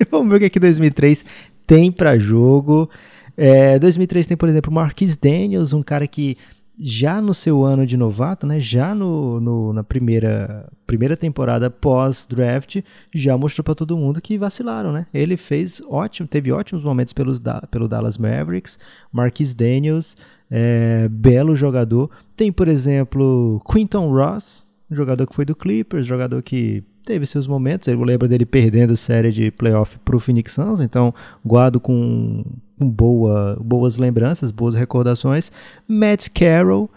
Vamos 0.11 0.28
ver 0.28 0.36
o 0.36 0.38
que 0.40 0.47
aqui 0.47 0.61
2003 0.61 1.24
tem 1.66 1.90
para 1.90 2.18
jogo. 2.18 2.90
É, 3.36 3.78
2003 3.78 4.26
tem, 4.26 4.36
por 4.36 4.49
exemplo, 4.49 4.72
Marquis 4.72 5.16
Daniels, 5.16 5.72
um 5.72 5.82
cara 5.82 6.07
que 6.07 6.36
já 6.79 7.20
no 7.20 7.33
seu 7.33 7.64
ano 7.64 7.87
de 7.87 7.97
novato, 7.97 8.47
né, 8.47 8.61
já 8.61 8.95
no, 8.95 9.41
no 9.41 9.72
na 9.72 9.83
primeira, 9.83 10.68
primeira 10.87 11.16
temporada 11.16 11.70
pós-draft, 11.70 12.83
já 13.14 13.37
mostrou 13.37 13.64
para 13.64 13.74
todo 13.74 13.97
mundo 13.97 14.20
que 14.20 14.37
vacilaram, 14.37 14.93
né? 14.93 15.07
Ele 15.12 15.37
fez 15.37 15.81
ótimo, 15.89 16.29
teve 16.29 16.53
ótimos 16.53 16.85
momentos 16.85 17.12
pelos, 17.12 17.41
pelo 17.70 17.89
Dallas 17.89 18.18
Mavericks, 18.18 18.79
Marquis 19.11 19.55
Daniels, 19.55 20.16
é, 20.51 21.09
belo 21.09 21.57
jogador. 21.57 22.11
Tem, 22.37 22.53
por 22.53 22.68
exemplo, 22.68 23.62
Quinton 23.70 24.11
Ross, 24.11 24.66
jogador 24.91 25.27
que 25.27 25.35
foi 25.35 25.45
do 25.45 25.57
Clippers, 25.57 26.07
jogador 26.07 26.43
que 26.43 26.85
teve 27.07 27.24
seus 27.24 27.47
momentos. 27.47 27.89
Eu 27.89 28.03
lembro 28.03 28.29
dele 28.29 28.45
perdendo 28.45 28.97
série 28.97 29.33
de 29.33 29.51
playoff 29.51 29.97
para 30.05 30.16
o 30.16 30.20
Phoenix 30.20 30.53
Suns, 30.53 30.81
então 30.81 31.14
guardo 31.45 31.81
com 31.81 32.45
boa, 32.79 33.57
boas 33.61 33.97
lembranças, 33.97 34.51
boas 34.51 34.74
recordações. 34.74 35.51
Matt 35.89 36.29
Carroll, 36.29 36.91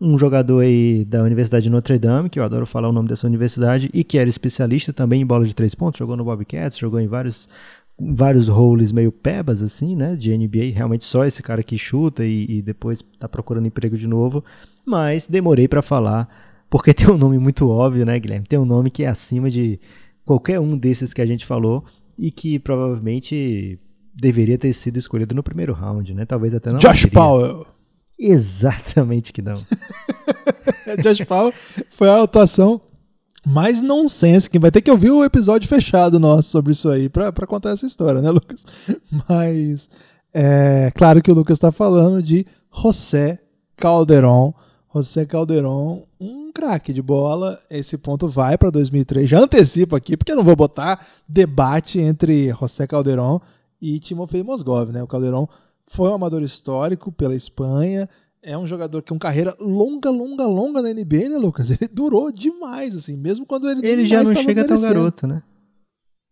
um 0.00 0.18
jogador 0.18 0.60
aí 0.60 1.04
da 1.04 1.22
Universidade 1.22 1.64
de 1.64 1.70
Notre 1.70 1.98
Dame, 1.98 2.28
que 2.28 2.38
eu 2.38 2.44
adoro 2.44 2.66
falar 2.66 2.88
o 2.88 2.92
nome 2.92 3.08
dessa 3.08 3.26
universidade, 3.26 3.88
e 3.94 4.02
que 4.02 4.18
era 4.18 4.28
especialista 4.28 4.92
também 4.92 5.22
em 5.22 5.26
bola 5.26 5.44
de 5.44 5.54
três 5.54 5.74
pontos, 5.74 5.98
jogou 5.98 6.16
no 6.16 6.24
Bobcats, 6.24 6.78
jogou 6.78 7.00
em 7.00 7.06
vários 7.06 7.48
vários 7.98 8.48
roles 8.48 8.90
meio 8.90 9.12
pebas, 9.12 9.62
assim, 9.62 9.94
né, 9.94 10.16
de 10.16 10.36
NBA, 10.36 10.74
realmente 10.74 11.04
só 11.04 11.24
esse 11.24 11.42
cara 11.42 11.62
que 11.62 11.78
chuta 11.78 12.24
e, 12.24 12.46
e 12.48 12.62
depois 12.62 13.04
tá 13.18 13.28
procurando 13.28 13.66
emprego 13.66 13.96
de 13.96 14.06
novo, 14.06 14.44
mas 14.84 15.26
demorei 15.26 15.68
para 15.68 15.82
falar, 15.82 16.28
porque 16.68 16.92
tem 16.94 17.08
um 17.08 17.18
nome 17.18 17.38
muito 17.38 17.68
óbvio, 17.68 18.04
né, 18.04 18.18
Guilherme, 18.18 18.46
tem 18.46 18.58
um 18.58 18.64
nome 18.64 18.90
que 18.90 19.04
é 19.04 19.08
acima 19.08 19.48
de 19.48 19.78
qualquer 20.24 20.58
um 20.58 20.76
desses 20.76 21.12
que 21.12 21.20
a 21.20 21.26
gente 21.26 21.46
falou 21.46 21.84
e 22.18 22.30
que 22.30 22.58
provavelmente 22.58 23.78
deveria 24.22 24.56
ter 24.56 24.72
sido 24.72 24.98
escolhido 24.98 25.34
no 25.34 25.42
primeiro 25.42 25.72
round, 25.72 26.14
né, 26.14 26.24
talvez 26.24 26.54
até 26.54 26.70
não. 26.70 26.78
Josh 26.78 27.06
Powell! 27.06 27.66
Exatamente 28.16 29.32
que 29.32 29.42
não. 29.42 29.54
Josh 31.02 31.22
Powell 31.26 31.52
foi 31.90 32.08
a 32.08 32.22
atuação 32.22 32.80
mais 33.44 33.82
nonsense, 33.82 34.48
que 34.48 34.60
vai 34.60 34.70
ter 34.70 34.80
que 34.80 34.90
ouvir 34.92 35.10
o 35.10 35.24
episódio 35.24 35.68
fechado 35.68 36.20
nosso 36.20 36.50
sobre 36.50 36.70
isso 36.70 36.88
aí 36.88 37.08
para 37.08 37.32
contar 37.48 37.70
essa 37.70 37.84
história, 37.84 38.20
né, 38.20 38.30
Lucas? 38.30 38.64
Mas 39.28 39.90
é 40.32 40.92
claro 40.94 41.20
que 41.20 41.32
o 41.32 41.34
Lucas 41.34 41.56
está 41.56 41.72
falando 41.72 42.22
de 42.22 42.46
José 42.72 43.40
Calderon. 43.76 44.54
José 44.94 45.26
Calderon, 45.26 46.04
um 46.20 46.52
craque 46.52 46.92
de 46.92 47.02
bola. 47.02 47.58
Esse 47.68 47.98
ponto 47.98 48.28
vai 48.28 48.56
para 48.56 48.70
2003. 48.70 49.28
Já 49.28 49.40
antecipo 49.40 49.96
aqui, 49.96 50.16
porque 50.16 50.30
eu 50.30 50.36
não 50.36 50.44
vou 50.44 50.54
botar 50.54 51.04
debate 51.28 51.98
entre 51.98 52.50
José 52.50 52.86
Calderon 52.86 53.40
e 53.82 53.98
Timofei 53.98 54.44
Mosgov, 54.44 54.92
né? 54.92 55.02
O 55.02 55.08
Calderon 55.08 55.48
foi 55.84 56.08
um 56.08 56.14
amador 56.14 56.40
histórico 56.40 57.10
pela 57.10 57.34
Espanha, 57.34 58.08
é 58.40 58.56
um 58.56 58.66
jogador 58.66 59.02
que 59.02 59.08
tem 59.08 59.16
uma 59.16 59.20
carreira 59.20 59.56
longa, 59.60 60.08
longa, 60.08 60.46
longa 60.46 60.80
na 60.80 60.92
NBA, 60.92 61.28
né, 61.28 61.36
Lucas? 61.36 61.70
Ele 61.74 61.88
durou 61.92 62.30
demais, 62.30 62.94
assim, 62.94 63.16
mesmo 63.16 63.44
quando 63.44 63.68
ele 63.68 63.84
Ele 63.84 64.06
já 64.06 64.22
não 64.22 64.32
chega 64.34 64.66
tão 64.66 64.80
garoto, 64.80 65.26
né? 65.26 65.42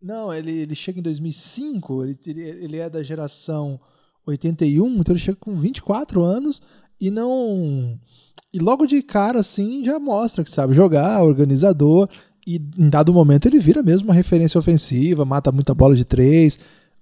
Não, 0.02 0.32
ele, 0.32 0.50
ele 0.50 0.74
chega 0.74 0.98
em 0.98 1.02
2005, 1.02 2.04
ele, 2.04 2.18
ele 2.26 2.78
é 2.78 2.88
da 2.88 3.02
geração 3.02 3.78
81, 4.26 4.86
então 4.96 5.12
ele 5.12 5.20
chega 5.20 5.36
com 5.38 5.54
24 5.54 6.22
anos 6.22 6.62
e 6.98 7.10
não. 7.10 7.98
E 8.50 8.58
logo 8.58 8.86
de 8.86 9.02
cara, 9.02 9.40
assim, 9.40 9.84
já 9.84 9.98
mostra 9.98 10.42
que 10.42 10.50
sabe 10.50 10.72
jogar, 10.72 11.22
organizador, 11.22 12.08
e 12.46 12.56
em 12.78 12.88
dado 12.88 13.12
momento 13.12 13.46
ele 13.46 13.58
vira 13.58 13.82
mesmo 13.82 14.08
uma 14.08 14.14
referência 14.14 14.58
ofensiva, 14.58 15.26
mata 15.26 15.52
muita 15.52 15.74
bola 15.74 15.94
de 15.94 16.06
três, 16.06 16.58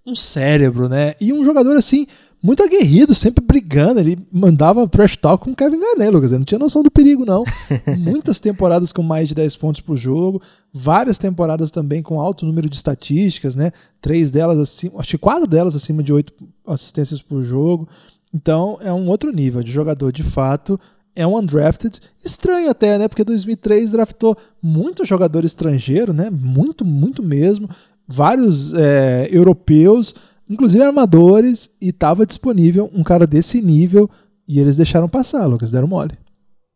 um 0.06 0.14
cérebro, 0.16 0.88
né? 0.88 1.14
E 1.20 1.32
um 1.32 1.44
jogador, 1.44 1.76
assim, 1.76 2.06
muito 2.42 2.62
aguerrido, 2.62 3.14
sempre 3.14 3.44
brigando. 3.44 4.00
Ele 4.00 4.18
mandava 4.32 4.86
trash 4.88 5.16
talk 5.16 5.44
com 5.44 5.50
o 5.50 5.56
Kevin 5.56 5.80
Garnett, 5.80 6.10
Lucas. 6.10 6.30
Ele 6.30 6.38
não 6.38 6.44
tinha 6.44 6.58
noção 6.58 6.82
do 6.82 6.90
perigo, 6.90 7.24
não. 7.24 7.44
Muitas 7.98 8.38
temporadas 8.38 8.92
com 8.92 9.02
mais 9.02 9.28
de 9.28 9.34
10 9.34 9.56
pontos 9.56 9.80
por 9.80 9.96
jogo, 9.96 10.40
várias 10.72 11.18
temporadas 11.18 11.70
também 11.70 12.02
com 12.02 12.20
alto 12.20 12.46
número 12.46 12.68
de 12.68 12.76
estatísticas, 12.76 13.54
né? 13.54 13.72
Três 14.00 14.30
delas 14.30 14.58
acima, 14.58 15.00
acho 15.00 15.10
que 15.10 15.18
quatro 15.18 15.46
delas 15.46 15.74
acima 15.74 16.02
de 16.02 16.12
oito 16.12 16.32
assistências 16.66 17.20
por 17.20 17.42
jogo. 17.42 17.88
Então 18.32 18.78
é 18.82 18.92
um 18.92 19.08
outro 19.08 19.32
nível 19.32 19.62
de 19.62 19.72
jogador 19.72 20.12
de 20.12 20.22
fato. 20.22 20.78
É 21.16 21.26
um 21.26 21.36
undrafted, 21.36 22.00
estranho 22.24 22.70
até, 22.70 22.96
né? 22.96 23.08
Porque 23.08 23.24
2003 23.24 23.90
draftou 23.90 24.36
muito 24.62 25.04
jogador 25.04 25.44
estrangeiro, 25.44 26.12
né? 26.12 26.30
Muito, 26.30 26.84
muito 26.84 27.24
mesmo. 27.24 27.68
Vários 28.08 28.72
é, 28.74 29.28
europeus 29.30 30.14
inclusive 30.48 30.82
armadores, 30.82 31.70
e 31.80 31.88
estava 31.90 32.24
disponível 32.24 32.90
um 32.94 33.02
cara 33.02 33.26
desse 33.26 33.60
nível 33.60 34.08
e 34.46 34.58
eles 34.58 34.76
deixaram 34.76 35.08
passar, 35.08 35.46
Lucas, 35.46 35.70
deram 35.70 35.86
mole. 35.86 36.14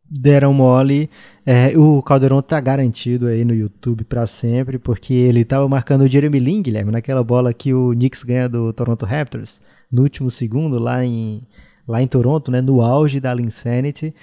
Deram 0.09 0.53
mole. 0.53 1.09
É, 1.45 1.75
o 1.77 2.01
Calderon 2.03 2.41
tá 2.41 2.59
garantido 2.61 3.25
aí 3.25 3.43
no 3.43 3.53
YouTube 3.53 4.03
para 4.03 4.27
sempre, 4.27 4.77
porque 4.77 5.13
ele 5.13 5.43
tava 5.43 5.67
marcando 5.67 6.03
o 6.03 6.07
Jeremy 6.07 6.39
Lin, 6.39 6.61
Guilherme, 6.61 6.91
naquela 6.91 7.23
bola 7.23 7.51
que 7.51 7.73
o 7.73 7.91
Knicks 7.91 8.23
ganha 8.23 8.47
do 8.47 8.71
Toronto 8.71 9.05
Raptors, 9.05 9.59
no 9.91 10.03
último 10.03 10.29
segundo, 10.29 10.77
lá 10.77 11.03
em, 11.03 11.41
lá 11.87 12.01
em 12.01 12.07
Toronto, 12.07 12.51
né, 12.51 12.61
no 12.61 12.81
auge 12.81 13.19
da 13.19 13.33
Linsanity, 13.33 14.13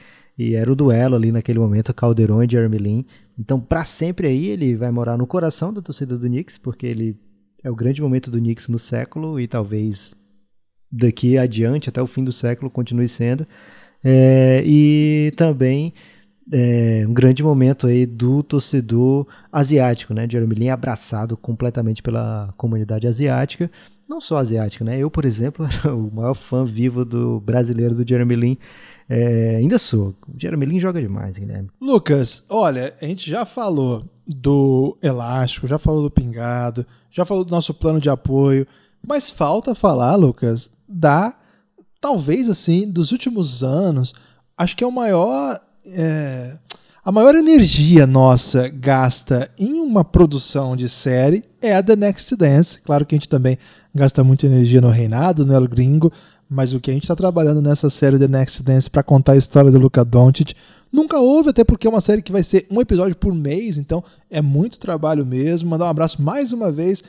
e 0.41 0.55
era 0.55 0.73
o 0.73 0.75
duelo 0.75 1.17
ali 1.17 1.31
naquele 1.31 1.59
momento, 1.59 1.93
Calderon 1.93 2.43
e 2.43 2.51
Jeremy 2.51 2.79
Lin. 2.79 3.05
Então, 3.39 3.61
para 3.61 3.85
sempre 3.85 4.27
aí, 4.27 4.47
ele 4.47 4.75
vai 4.75 4.91
morar 4.91 5.19
no 5.19 5.27
coração 5.27 5.71
da 5.71 5.83
torcida 5.83 6.17
do 6.17 6.27
Knicks, 6.27 6.57
porque 6.57 6.87
ele 6.87 7.15
é 7.63 7.71
o 7.71 7.75
grande 7.75 8.01
momento 8.01 8.31
do 8.31 8.39
Knicks 8.39 8.67
no 8.69 8.79
século 8.79 9.39
e 9.39 9.47
talvez 9.47 10.15
daqui 10.91 11.37
adiante, 11.37 11.91
até 11.91 12.01
o 12.01 12.07
fim 12.07 12.25
do 12.25 12.33
século, 12.33 12.71
continue 12.71 13.07
sendo. 13.07 13.47
É, 14.03 14.63
e 14.65 15.31
também 15.37 15.93
é, 16.51 17.05
um 17.07 17.13
grande 17.13 17.43
momento 17.43 17.87
aí 17.87 18.07
do 18.07 18.43
torcedor 18.43 19.27
asiático, 19.53 20.15
né? 20.15 20.27
Jeremy 20.27 20.55
Lin 20.55 20.69
abraçado 20.71 21.37
completamente 21.37 22.03
pela 22.03 22.55
comunidade 22.57 23.07
asiática. 23.07 23.71
Não 24.11 24.21
só 24.21 24.39
asiática, 24.39 24.85
né? 24.85 24.99
Eu, 24.99 25.09
por 25.09 25.25
exemplo, 25.25 25.65
era 25.71 25.95
o 25.95 26.13
maior 26.13 26.35
fã 26.35 26.65
vivo 26.65 27.05
do 27.05 27.39
brasileiro 27.39 27.95
do 27.95 28.07
Jeremy 28.07 28.35
Lin. 28.35 28.59
É, 29.09 29.55
ainda 29.55 29.79
sou. 29.79 30.13
O 30.27 30.37
Jeremy 30.37 30.67
Lin 30.67 30.81
joga 30.81 31.01
demais, 31.01 31.39
Guilherme. 31.39 31.71
Lucas, 31.81 32.43
olha, 32.49 32.93
a 33.01 33.07
gente 33.07 33.31
já 33.31 33.47
falou 33.47 34.05
do 34.27 34.99
elástico, 35.01 35.69
já 35.69 35.79
falou 35.79 36.03
do 36.03 36.11
pingado, 36.11 36.85
já 37.09 37.25
falou 37.25 37.45
do 37.45 37.53
nosso 37.53 37.73
plano 37.73 38.01
de 38.01 38.11
apoio, 38.11 38.67
mas 39.07 39.31
falta 39.31 39.77
falar, 39.77 40.17
Lucas, 40.17 40.71
da 40.89 41.33
talvez 42.01 42.49
assim 42.49 42.91
dos 42.91 43.13
últimos 43.13 43.63
anos, 43.63 44.13
acho 44.59 44.77
que 44.77 44.83
é 44.83 44.87
o 44.89 44.93
maior 44.93 45.61
é, 45.87 46.57
a 47.05 47.13
maior 47.13 47.37
energia 47.37 48.09
nossa 48.09 48.69
gasta 48.69 49.49
em 49.57 49.75
uma 49.75 50.05
produção 50.05 50.77
de 50.77 50.89
série 50.89 51.45
é 51.63 51.75
a 51.75 51.83
The 51.83 51.97
Next 51.97 52.35
Dance. 52.37 52.81
Claro 52.81 53.05
que 53.05 53.15
a 53.15 53.19
gente 53.19 53.29
também 53.29 53.59
gasta 53.95 54.23
muita 54.25 54.47
energia 54.47 54.81
no 54.81 54.89
Reinado, 54.89 55.45
no 55.45 55.55
El 55.55 55.67
Gringo, 55.69 56.13
mas 56.49 56.73
o 56.73 56.81
que 56.81 56.91
a 56.91 56.95
gente 56.95 57.05
está 57.05 57.15
trabalhando 57.15 57.63
nessa 57.63 57.89
série 57.89 58.19
The 58.19 58.29
Next 58.29 58.63
Dance 58.63 58.91
para 58.91 59.03
contar 59.03 59.33
a 59.33 59.37
história 59.37 59.71
do 59.71 59.79
Luca 59.79 60.05
Doncic 60.05 60.55
nunca 60.93 61.19
houve, 61.19 61.51
até 61.51 61.63
porque 61.63 61.87
é 61.87 61.91
uma 61.91 62.01
série 62.01 62.23
que 62.23 62.33
vai 62.33 62.43
ser 62.43 62.67
um 62.71 62.81
episódio 62.81 63.15
por 63.15 63.35
mês, 63.35 63.79
então 63.79 64.03
é 64.31 64.43
muito 64.43 64.79
trabalho 64.79 65.25
mesmo. 65.25 65.71
Mandar 65.71 65.87
um 65.87 65.91
abraço 65.91 66.21
mais 66.21 66.53
uma 66.53 66.73
vez 66.73 67.03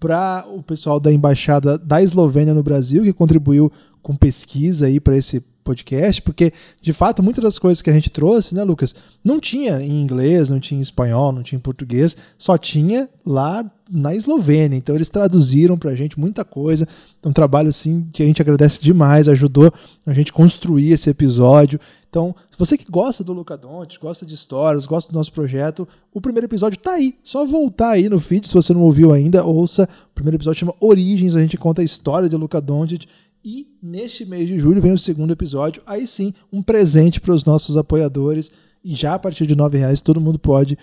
para 0.00 0.46
o 0.52 0.62
pessoal 0.62 1.00
da 1.00 1.12
embaixada 1.12 1.76
da 1.78 2.02
Eslovênia 2.02 2.54
no 2.54 2.62
Brasil 2.62 3.02
que 3.02 3.12
contribuiu 3.12 3.70
com 4.02 4.16
pesquisa 4.16 4.86
aí 4.86 5.00
para 5.00 5.16
esse 5.16 5.40
podcast, 5.68 6.22
porque 6.22 6.50
de 6.80 6.92
fato 6.94 7.22
muitas 7.22 7.44
das 7.44 7.58
coisas 7.58 7.82
que 7.82 7.90
a 7.90 7.92
gente 7.92 8.08
trouxe, 8.08 8.54
né, 8.54 8.64
Lucas, 8.64 8.94
não 9.22 9.38
tinha 9.38 9.82
em 9.82 10.00
inglês, 10.00 10.48
não 10.48 10.58
tinha 10.58 10.78
em 10.78 10.82
espanhol, 10.82 11.30
não 11.30 11.42
tinha 11.42 11.58
em 11.58 11.62
português, 11.62 12.16
só 12.38 12.56
tinha 12.56 13.06
lá 13.26 13.70
na 13.90 14.14
Eslovênia. 14.14 14.76
Então 14.76 14.94
eles 14.94 15.10
traduziram 15.10 15.76
para 15.76 15.90
a 15.90 15.94
gente 15.94 16.18
muita 16.18 16.44
coisa. 16.44 16.88
É 17.22 17.28
um 17.28 17.32
trabalho 17.32 17.68
assim 17.68 18.06
que 18.12 18.22
a 18.22 18.26
gente 18.26 18.40
agradece 18.40 18.80
demais, 18.80 19.28
ajudou 19.28 19.70
a 20.06 20.14
gente 20.14 20.32
construir 20.32 20.92
esse 20.92 21.10
episódio. 21.10 21.78
Então, 22.08 22.34
se 22.50 22.58
você 22.58 22.78
que 22.78 22.90
gosta 22.90 23.22
do 23.22 23.34
Luca 23.34 23.54
Doncic, 23.54 24.00
gosta 24.00 24.24
de 24.24 24.34
histórias, 24.34 24.86
gosta 24.86 25.12
do 25.12 25.16
nosso 25.16 25.30
projeto, 25.30 25.86
o 26.12 26.22
primeiro 26.22 26.46
episódio 26.46 26.78
tá 26.78 26.92
aí. 26.92 27.14
Só 27.22 27.44
voltar 27.44 27.90
aí 27.90 28.08
no 28.08 28.18
feed, 28.18 28.48
se 28.48 28.54
você 28.54 28.72
não 28.72 28.80
ouviu 28.80 29.12
ainda, 29.12 29.44
ouça. 29.44 29.86
O 30.10 30.14
primeiro 30.14 30.38
episódio 30.38 30.60
chama 30.60 30.74
Origens, 30.80 31.36
a 31.36 31.40
gente 31.42 31.58
conta 31.58 31.82
a 31.82 31.84
história 31.84 32.28
de 32.28 32.36
Luca 32.36 32.62
Doncic 32.62 33.06
e 33.48 33.66
neste 33.82 34.26
mês 34.26 34.46
de 34.46 34.58
julho 34.58 34.78
vem 34.78 34.92
o 34.92 34.98
segundo 34.98 35.32
episódio. 35.32 35.82
Aí 35.86 36.06
sim, 36.06 36.34
um 36.52 36.62
presente 36.62 37.18
para 37.18 37.32
os 37.32 37.46
nossos 37.46 37.78
apoiadores. 37.78 38.52
E 38.84 38.94
já 38.94 39.14
a 39.14 39.18
partir 39.18 39.46
de 39.46 39.54
R$ 39.54 39.68
reais 39.72 40.02
todo 40.02 40.20
mundo 40.20 40.38
pode. 40.38 40.76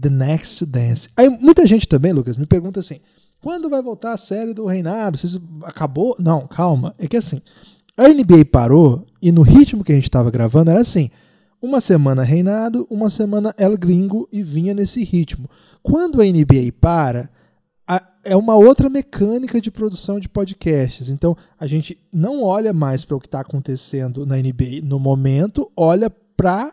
The 0.00 0.08
Next 0.08 0.64
Dance. 0.64 1.10
Aí 1.14 1.28
muita 1.28 1.66
gente 1.66 1.86
também, 1.86 2.14
Lucas, 2.14 2.38
me 2.38 2.46
pergunta 2.46 2.80
assim: 2.80 2.98
quando 3.42 3.68
vai 3.68 3.82
voltar 3.82 4.14
a 4.14 4.16
série 4.16 4.54
do 4.54 4.64
Reinado? 4.64 5.18
Acabou? 5.64 6.16
Não, 6.18 6.46
calma. 6.46 6.94
É 6.98 7.06
que 7.06 7.18
assim, 7.18 7.42
a 7.94 8.08
NBA 8.08 8.46
parou 8.50 9.06
e 9.20 9.30
no 9.30 9.42
ritmo 9.42 9.84
que 9.84 9.92
a 9.92 9.94
gente 9.94 10.04
estava 10.04 10.30
gravando 10.30 10.70
era 10.70 10.80
assim: 10.80 11.10
uma 11.60 11.78
semana 11.78 12.22
Reinado, 12.22 12.86
uma 12.88 13.10
semana 13.10 13.54
El 13.58 13.76
Gringo 13.76 14.26
e 14.32 14.42
vinha 14.42 14.72
nesse 14.72 15.04
ritmo. 15.04 15.46
Quando 15.82 16.22
a 16.22 16.24
NBA 16.24 16.72
para, 16.80 17.28
é 18.24 18.36
uma 18.36 18.54
outra 18.54 18.88
mecânica 18.88 19.60
de 19.60 19.70
produção 19.70 20.20
de 20.20 20.28
podcasts. 20.28 21.08
Então, 21.08 21.36
a 21.58 21.66
gente 21.66 21.98
não 22.12 22.42
olha 22.42 22.72
mais 22.72 23.04
para 23.04 23.16
o 23.16 23.20
que 23.20 23.26
está 23.26 23.40
acontecendo 23.40 24.24
na 24.24 24.36
NBA 24.36 24.80
no 24.82 24.98
momento, 24.98 25.70
olha 25.76 26.10
para 26.36 26.66
a 26.66 26.72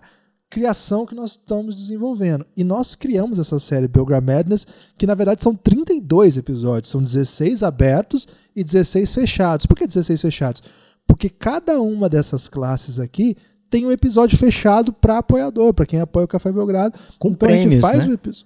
criação 0.50 1.06
que 1.06 1.16
nós 1.16 1.32
estamos 1.32 1.76
desenvolvendo. 1.76 2.46
E 2.58 2.64
nós 2.64 2.96
criamos 2.96 3.40
essa 3.40 3.60
série 3.60 3.88
Belgram 3.88 4.22
Madness, 4.22 4.66
que 4.98 5.06
na 5.06 5.16
verdade 5.16 5.44
são 5.44 5.56
32 5.56 6.38
episódios, 6.38 6.90
são 6.90 7.02
16 7.02 7.64
abertos 7.64 8.28
e 8.56 8.64
16 8.64 9.14
fechados. 9.14 9.66
Por 9.66 9.78
que 9.78 9.86
16 9.86 10.22
fechados? 10.22 10.64
Porque 11.06 11.30
cada 11.30 11.80
uma 11.82 12.10
dessas 12.10 12.48
classes 12.48 13.00
aqui 13.00 13.38
tem 13.70 13.86
um 13.86 13.92
episódio 13.92 14.38
fechado 14.38 14.92
para 14.92 15.20
apoiador, 15.20 15.74
para 15.74 15.86
quem 15.86 16.00
apoia 16.00 16.26
o 16.26 16.28
Café 16.28 16.52
Belgrado. 16.52 16.98
Com 17.20 17.30
então 17.30 17.48
prêmios, 17.48 17.66
a 17.66 17.70
gente 17.70 17.82
faz 17.82 18.04
né? 18.04 18.10
o 18.10 18.14
episódio. 18.14 18.46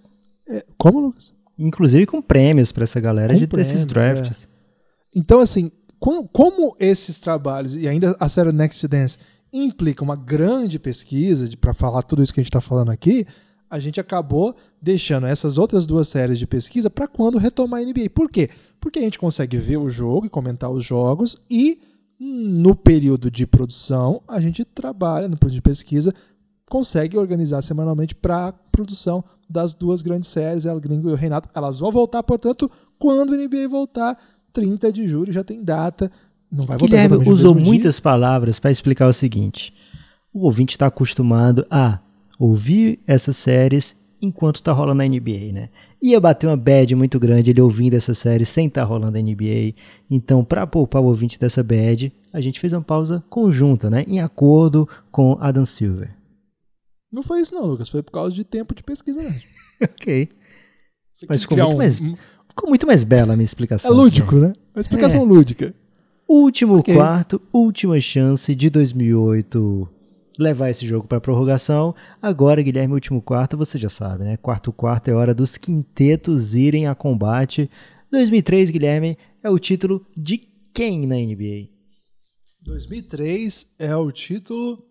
É, 0.49 0.66
como, 0.78 0.99
Lucas? 0.99 1.34
Inclusive 1.58 2.06
com 2.06 2.22
prêmios 2.22 2.72
para 2.72 2.84
essa 2.84 2.99
galera 2.99 3.38
de, 3.38 3.45
desses 3.45 3.86
drafts. 3.86 4.43
É. 4.43 4.47
Então, 5.16 5.39
assim, 5.39 5.72
como, 5.99 6.28
como, 6.28 6.76
esses 6.80 7.20
trabalhos, 7.20 7.76
e 7.76 7.88
ainda 7.88 8.16
a 8.20 8.28
série 8.28 8.51
Next 8.51 8.88
Dance, 8.88 9.18
implica 9.54 10.04
uma 10.04 10.16
grande 10.16 10.80
pesquisa 10.80 11.49
para 11.62 11.74
falar 11.74 12.01
tudo 12.01 12.24
isso 12.24 12.34
que 12.34 12.39
a 12.39 12.43
gente 12.43 12.49
está 12.49 12.62
falando 12.62 12.89
aqui, 12.89 13.26
a 13.70 13.80
gente 13.80 13.99
acabou 13.99 14.56
deixando 14.82 15.26
essas 15.26 15.58
outras 15.58 15.86
duas 15.86 16.08
séries 16.08 16.38
de 16.38 16.45
pesquisa 16.45 16.89
para 16.89 17.08
quando 17.08 17.38
retomar 17.38 17.82
a 17.82 17.84
NBA. 17.84 18.10
Por 18.14 18.30
quê? 18.30 18.49
Porque 18.80 18.99
a 18.99 19.01
gente 19.01 19.18
consegue 19.18 19.58
ver 19.58 19.78
o 19.78 19.89
jogo 19.89 20.26
e 20.26 20.30
comentar 20.30 20.70
os 20.70 20.86
jogos 20.86 21.39
e 21.49 21.80
no 22.20 22.76
período 22.76 23.32
de 23.32 23.47
produção 23.47 24.22
a 24.28 24.39
gente 24.39 24.64
trabalha 24.64 25.28
no 25.28 25.38
período 25.38 25.56
de 25.56 25.62
pesquisa 25.62 26.14
consegue 26.74 27.20
organizar 27.20 27.62
semanalmente 27.62 28.16
para 28.16 28.48
a 28.48 28.52
produção 28.72 29.24
das 29.48 29.76
duas 29.76 30.02
grandes 30.02 30.30
séries, 30.30 30.66
El 30.66 30.80
Gringo 30.80 31.08
e 31.08 31.12
o 31.12 31.16
Renato. 31.16 31.48
Elas 31.54 31.78
vão 31.78 31.92
voltar, 31.92 32.24
portanto, 32.24 32.70
quando 32.98 33.30
o 33.30 33.38
NBA 33.38 33.70
voltar, 33.70 34.18
30 34.52 34.92
de 34.92 35.08
julho 35.08 35.32
já 35.32 35.44
tem 35.44 35.64
data. 35.64 36.12
Não 36.52 36.66
vai 36.66 36.76
voltar 36.76 36.96
Guilherme 37.08 37.30
usou 37.30 37.54
muitas 37.54 38.00
palavras 38.00 38.58
para 38.58 38.72
explicar 38.72 39.08
o 39.08 39.14
seguinte: 39.14 39.72
o 40.34 40.46
ouvinte 40.46 40.74
está 40.74 40.88
acostumado 40.88 41.64
a 41.70 42.00
ouvir 42.40 42.98
essas 43.06 43.38
séries 43.38 43.96
enquanto 44.20 44.56
está 44.56 44.72
rolando 44.72 45.04
a 45.04 45.08
NBA, 45.08 45.54
né? 45.54 45.70
Ia 46.02 46.20
bater 46.20 46.48
uma 46.48 46.58
bad 46.58 46.96
muito 46.96 47.20
grande 47.20 47.52
ele 47.52 47.62
ouvindo 47.62 47.94
essa 47.94 48.16
série 48.16 48.48
sem 48.48 48.66
estar 48.66 48.82
tá 48.82 48.88
rolando 48.88 49.16
a 49.16 49.22
NBA. 49.22 49.76
Então, 50.10 50.44
para 50.44 50.66
poupar 50.66 51.04
o 51.04 51.06
ouvinte 51.06 51.40
dessa 51.40 51.62
bad, 51.62 52.12
a 52.34 52.42
gente 52.42 52.60
fez 52.60 52.74
uma 52.74 52.82
pausa 52.82 53.24
conjunta, 53.30 53.92
né? 53.92 54.04
Em 54.08 54.22
acordo 54.22 54.90
com 55.12 55.38
Adam 55.40 55.68
Silver. 55.68 56.23
Não 57.14 57.22
foi 57.22 57.41
isso 57.41 57.53
não, 57.53 57.66
Lucas. 57.66 57.89
Foi 57.89 58.01
por 58.01 58.11
causa 58.11 58.34
de 58.34 58.43
tempo 58.43 58.74
de 58.74 58.84
pesquisa 58.84 59.22
mesmo. 59.22 59.41
ok. 59.80 60.30
Mas 61.30 61.41
ficou 61.41 61.57
muito, 61.57 61.74
um... 61.74 61.78
mais, 61.78 61.97
ficou 61.99 62.70
muito 62.70 62.88
mais 62.88 63.03
bela 63.03 63.34
a 63.34 63.36
minha 63.36 63.45
explicação. 63.45 63.91
É 63.91 63.93
lúdico, 63.93 64.36
né? 64.36 64.53
Uma 64.76 64.82
explicação 64.82 65.22
é. 65.22 65.26
lúdica. 65.26 65.74
Último 66.28 66.80
okay. 66.80 66.95
quarto, 66.95 67.39
última 67.53 67.99
chance 68.01 68.55
de 68.55 68.70
2008 68.70 69.88
levar 70.39 70.70
esse 70.72 70.88
jogo 70.88 71.07
para 71.07 71.22
prorrogação. 71.22 71.93
Agora, 72.20 72.61
Guilherme, 72.61 72.95
último 72.95 73.22
quarto, 73.22 73.55
você 73.55 73.78
já 73.78 73.89
sabe, 73.89 74.24
né? 74.24 74.38
Quarto 74.38 74.72
quarto 74.72 75.09
é 75.09 75.14
hora 75.14 75.34
dos 75.34 75.57
quintetos 75.57 76.55
irem 76.55 76.88
a 76.88 76.95
combate. 76.95 77.70
2003, 78.11 78.72
Guilherme, 78.72 79.18
é 79.43 79.49
o 79.49 79.59
título 79.59 80.05
de 80.18 80.39
quem 80.74 81.05
na 81.05 81.16
NBA? 81.16 81.70
2003 82.64 83.76
é 83.78 83.95
o 83.95 84.11
título 84.11 84.84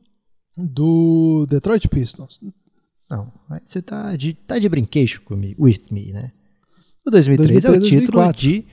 do 0.57 1.47
Detroit 1.49 1.89
Pistons. 1.89 2.41
Não, 3.09 3.31
você 3.65 3.83
tá 3.83 4.15
de, 4.17 4.35
tá 4.35 4.59
de 4.59 4.69
brinquedo 4.69 5.21
comigo, 5.21 5.65
with 5.65 5.83
me, 5.91 6.13
né? 6.13 6.33
O 7.07 7.11
2003, 7.11 7.63
2003 7.63 7.65
é 7.65 7.79
o 7.79 7.83
título 7.83 8.19
2004. 8.19 8.41
de 8.41 8.65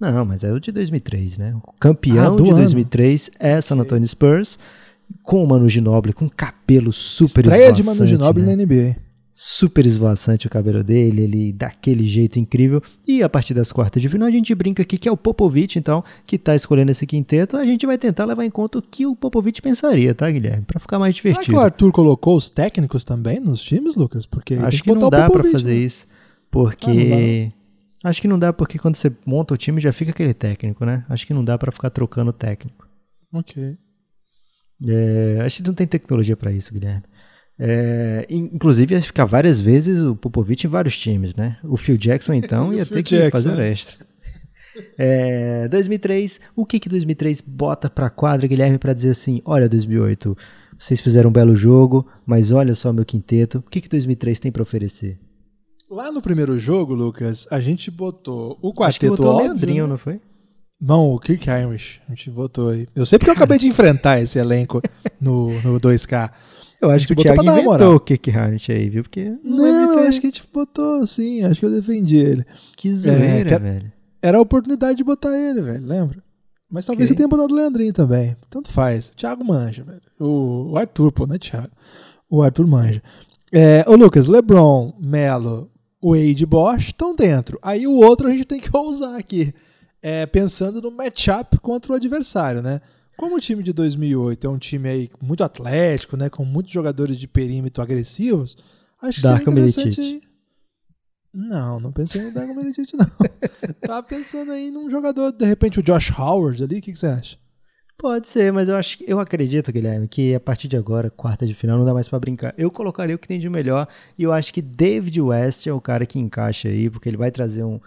não, 0.00 0.24
mas 0.24 0.42
é 0.42 0.52
o 0.52 0.60
de 0.60 0.72
2003, 0.72 1.38
né? 1.38 1.54
O 1.56 1.72
campeão 1.78 2.34
ah, 2.34 2.42
de 2.42 2.50
2003 2.50 3.28
ano. 3.28 3.36
é 3.38 3.60
San 3.60 3.76
Antonio 3.76 4.06
Spurs, 4.06 4.58
com 5.22 5.42
o 5.42 5.46
Manu 5.46 5.68
Ginobili, 5.68 6.12
com 6.12 6.28
cabelo 6.28 6.92
super 6.92 7.44
Estreia 7.44 7.72
de 7.72 7.82
Manu 7.82 8.06
Ginobili 8.06 8.46
né? 8.46 8.56
na 8.56 8.64
NBA. 8.64 8.96
Super 9.36 9.84
esvoaçante 9.84 10.46
o 10.46 10.50
cabelo 10.50 10.84
dele, 10.84 11.22
ele 11.22 11.52
daquele 11.52 12.06
jeito 12.06 12.38
incrível. 12.38 12.80
E 13.06 13.20
a 13.20 13.28
partir 13.28 13.52
das 13.52 13.72
quartas 13.72 14.00
de 14.00 14.08
final 14.08 14.28
a 14.28 14.30
gente 14.30 14.54
brinca 14.54 14.82
aqui 14.82 14.96
que 14.96 15.08
é 15.08 15.12
o 15.12 15.16
Popovich, 15.16 15.76
então, 15.76 16.04
que 16.24 16.38
tá 16.38 16.54
escolhendo 16.54 16.92
esse 16.92 17.04
quinteto. 17.04 17.56
A 17.56 17.64
gente 17.64 17.84
vai 17.84 17.98
tentar 17.98 18.26
levar 18.26 18.44
em 18.44 18.50
conta 18.50 18.78
o 18.78 18.82
que 18.82 19.04
o 19.04 19.16
Popovich 19.16 19.60
pensaria, 19.60 20.14
tá, 20.14 20.30
Guilherme? 20.30 20.62
Para 20.62 20.78
ficar 20.78 21.00
mais 21.00 21.16
divertido. 21.16 21.44
Será 21.44 21.52
que 21.52 21.60
o 21.60 21.64
Arthur 21.64 21.90
colocou 21.90 22.36
os 22.36 22.48
técnicos 22.48 23.04
também 23.04 23.40
nos 23.40 23.60
times, 23.60 23.96
Lucas? 23.96 24.24
Porque 24.24 24.54
acho 24.54 24.82
que, 24.84 24.92
que 24.92 24.96
não 24.96 25.10
dá 25.10 25.28
para 25.28 25.42
fazer 25.42 25.74
né? 25.74 25.74
isso, 25.74 26.06
porque 26.48 27.50
ah, 27.52 27.64
Acho 28.04 28.20
que 28.20 28.28
não 28.28 28.38
dá 28.38 28.52
porque 28.52 28.78
quando 28.78 28.96
você 28.96 29.10
monta 29.24 29.54
o 29.54 29.56
time 29.56 29.80
já 29.80 29.90
fica 29.90 30.10
aquele 30.10 30.34
técnico, 30.34 30.84
né? 30.84 31.06
Acho 31.08 31.26
que 31.26 31.32
não 31.32 31.42
dá 31.42 31.56
para 31.56 31.72
ficar 31.72 31.88
trocando 31.88 32.34
técnico. 32.34 32.86
Ok. 33.32 33.78
É, 34.86 35.40
acho 35.42 35.62
que 35.62 35.66
não 35.66 35.74
tem 35.74 35.86
tecnologia 35.86 36.36
para 36.36 36.52
isso, 36.52 36.70
Guilherme. 36.70 37.02
É, 37.58 38.26
inclusive 38.28 38.94
ia 38.94 39.02
ficar 39.02 39.24
várias 39.24 39.60
vezes 39.60 40.02
o 40.02 40.16
Popovich 40.16 40.66
em 40.66 40.70
vários 40.70 40.98
times, 40.98 41.34
né? 41.34 41.56
O 41.62 41.76
Phil 41.76 41.96
Jackson 41.96 42.34
então 42.34 42.72
ia 42.74 42.84
ter 42.84 43.02
que 43.02 43.16
Jackson. 43.16 43.30
fazer 43.30 43.50
o 43.50 43.60
extra. 43.60 44.06
É, 44.98 45.68
2003, 45.68 46.40
o 46.56 46.66
que 46.66 46.80
que 46.80 46.88
2003 46.88 47.40
bota 47.40 47.88
pra 47.88 48.10
quadra, 48.10 48.46
Guilherme, 48.46 48.76
para 48.76 48.92
dizer 48.92 49.10
assim, 49.10 49.40
olha 49.44 49.68
2008, 49.68 50.36
vocês 50.76 51.00
fizeram 51.00 51.30
um 51.30 51.32
belo 51.32 51.54
jogo, 51.54 52.06
mas 52.26 52.50
olha 52.50 52.74
só 52.74 52.92
meu 52.92 53.04
quinteto, 53.04 53.58
o 53.58 53.70
que 53.70 53.80
que 53.80 53.88
2003 53.88 54.40
tem 54.40 54.50
para 54.50 54.62
oferecer? 54.62 55.18
Lá 55.88 56.10
no 56.10 56.20
primeiro 56.20 56.58
jogo, 56.58 56.92
Lucas, 56.92 57.46
a 57.52 57.60
gente 57.60 57.88
botou 57.88 58.58
o 58.60 58.72
quarteto 58.72 58.88
Acho 58.88 59.00
que 59.00 59.08
botou 59.08 59.26
óbvio, 59.26 59.44
o 59.44 59.48
Leandrinho, 59.48 59.84
né? 59.84 59.90
não 59.90 59.98
foi? 59.98 60.20
Não, 60.80 61.12
o 61.12 61.18
Kirk 61.20 61.48
Irish. 61.48 62.00
A 62.08 62.10
gente 62.10 62.30
votou 62.30 62.70
aí. 62.70 62.88
Eu 62.96 63.06
sei 63.06 63.18
porque 63.18 63.30
eu 63.30 63.34
acabei 63.34 63.58
de 63.58 63.68
enfrentar 63.68 64.20
esse 64.20 64.38
elenco 64.38 64.82
no, 65.20 65.52
no 65.62 65.80
2K. 65.80 66.32
Eu 66.84 66.90
acho 66.90 67.06
que 67.06 67.12
o 67.12 67.16
Thiago 67.16 67.42
inventou 67.42 67.94
o 67.96 68.00
Kirk 68.00 68.30
Irish 68.30 68.70
aí, 68.70 68.88
viu? 68.88 69.02
Porque 69.02 69.32
não, 69.42 69.56
não 69.56 69.98
eu 70.00 70.08
acho 70.08 70.20
que 70.20 70.26
a 70.26 70.30
gente 70.30 70.42
botou 70.52 71.06
sim. 71.06 71.42
Acho 71.44 71.60
que 71.60 71.66
eu 71.66 71.70
defendi 71.70 72.16
ele. 72.16 72.44
Que 72.76 72.92
zoeira, 72.92 73.54
é, 73.54 73.58
velho. 73.58 73.92
Era 74.22 74.38
a 74.38 74.40
oportunidade 74.40 74.96
de 74.96 75.04
botar 75.04 75.36
ele, 75.38 75.62
velho. 75.62 75.86
Lembra? 75.86 76.22
Mas 76.70 76.86
talvez 76.86 77.08
okay. 77.08 77.14
você 77.14 77.16
tenha 77.16 77.28
botado 77.28 77.52
o 77.52 77.56
Leandrinho 77.56 77.92
também. 77.92 78.36
Tanto 78.50 78.68
faz. 78.68 79.08
O 79.08 79.16
Thiago 79.16 79.44
manja, 79.44 79.84
velho. 79.84 80.00
O, 80.18 80.72
o 80.72 80.78
Arthur, 80.78 81.12
pô, 81.12 81.26
não 81.26 81.36
é 81.36 81.38
Thiago. 81.38 81.70
O 82.28 82.42
Arthur 82.42 82.66
manja. 82.66 83.02
É, 83.52 83.84
o 83.86 83.94
Lucas, 83.94 84.26
LeBron, 84.26 84.92
Melo, 85.00 85.70
Wade 86.02 86.42
e 86.42 86.46
Bosch 86.46 86.86
estão 86.86 87.14
dentro. 87.14 87.58
Aí 87.62 87.86
o 87.86 87.92
outro 87.92 88.26
a 88.26 88.30
gente 88.30 88.44
tem 88.44 88.60
que 88.60 88.68
ousar 88.76 89.16
aqui, 89.16 89.54
é, 90.02 90.26
pensando 90.26 90.82
no 90.82 90.90
matchup 90.90 91.58
contra 91.58 91.92
o 91.92 91.96
adversário, 91.96 92.60
né? 92.60 92.80
Como 93.16 93.36
o 93.36 93.40
time 93.40 93.62
de 93.62 93.72
2008 93.72 94.46
é 94.46 94.50
um 94.50 94.58
time 94.58 94.88
aí 94.88 95.10
muito 95.22 95.44
atlético, 95.44 96.16
né, 96.16 96.28
com 96.28 96.44
muitos 96.44 96.72
jogadores 96.72 97.16
de 97.16 97.28
perímetro 97.28 97.82
agressivos, 97.82 98.56
acho 99.00 99.20
que 99.20 99.26
Darko 99.26 99.44
seria 99.44 99.52
interessante. 99.52 100.00
Milicic. 100.00 100.28
Não, 101.32 101.80
não 101.80 101.92
pensei 101.92 102.22
no 102.22 102.32
Darko 102.32 102.54
Milicic 102.54 102.96
não. 102.96 103.06
Tava 103.86 104.02
pensando 104.02 104.52
aí 104.52 104.70
num 104.70 104.88
jogador, 104.90 105.32
de 105.32 105.44
repente 105.44 105.80
o 105.80 105.82
Josh 105.82 106.10
Howard 106.16 106.62
ali, 106.62 106.78
o 106.78 106.82
que, 106.82 106.92
que 106.92 106.98
você 106.98 107.06
acha? 107.06 107.36
Pode 107.96 108.28
ser, 108.28 108.52
mas 108.52 108.68
eu 108.68 108.76
acho 108.76 108.98
eu 109.06 109.20
acredito, 109.20 109.72
Guilherme, 109.72 110.08
que 110.08 110.34
a 110.34 110.40
partir 110.40 110.66
de 110.66 110.76
agora, 110.76 111.10
quarta 111.10 111.46
de 111.46 111.54
final, 111.54 111.78
não 111.78 111.84
dá 111.84 111.94
mais 111.94 112.08
para 112.08 112.18
brincar. 112.18 112.52
Eu 112.58 112.70
colocaria 112.70 113.14
o 113.14 113.18
que 113.18 113.28
tem 113.28 113.38
de 113.38 113.48
melhor 113.48 113.86
e 114.18 114.24
eu 114.24 114.32
acho 114.32 114.52
que 114.52 114.60
David 114.60 115.20
West 115.20 115.66
é 115.66 115.72
o 115.72 115.80
cara 115.80 116.04
que 116.04 116.18
encaixa 116.18 116.68
aí, 116.68 116.90
porque 116.90 117.08
ele 117.08 117.16
vai 117.16 117.30
trazer 117.30 117.62
um, 117.62 117.80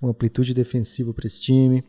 uma 0.00 0.10
amplitude 0.10 0.52
defensiva 0.52 1.14
para 1.14 1.26
esse 1.26 1.40
time. 1.40 1.84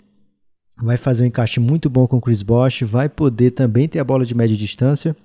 Vai 0.78 0.98
fazer 0.98 1.24
um 1.24 1.28
encaixe 1.28 1.60
muito 1.60 1.90
bom 1.90 2.08
com 2.08 2.18
o 2.18 2.22
Chris 2.22 2.42
Bosh, 2.42 2.82
vai 2.82 3.08
poder 3.08 3.52
também 3.52 3.88
ter 3.88 4.00
a 4.00 4.04
bola 4.04 4.26
de 4.26 4.36
média 4.36 4.56
distância. 4.56 5.16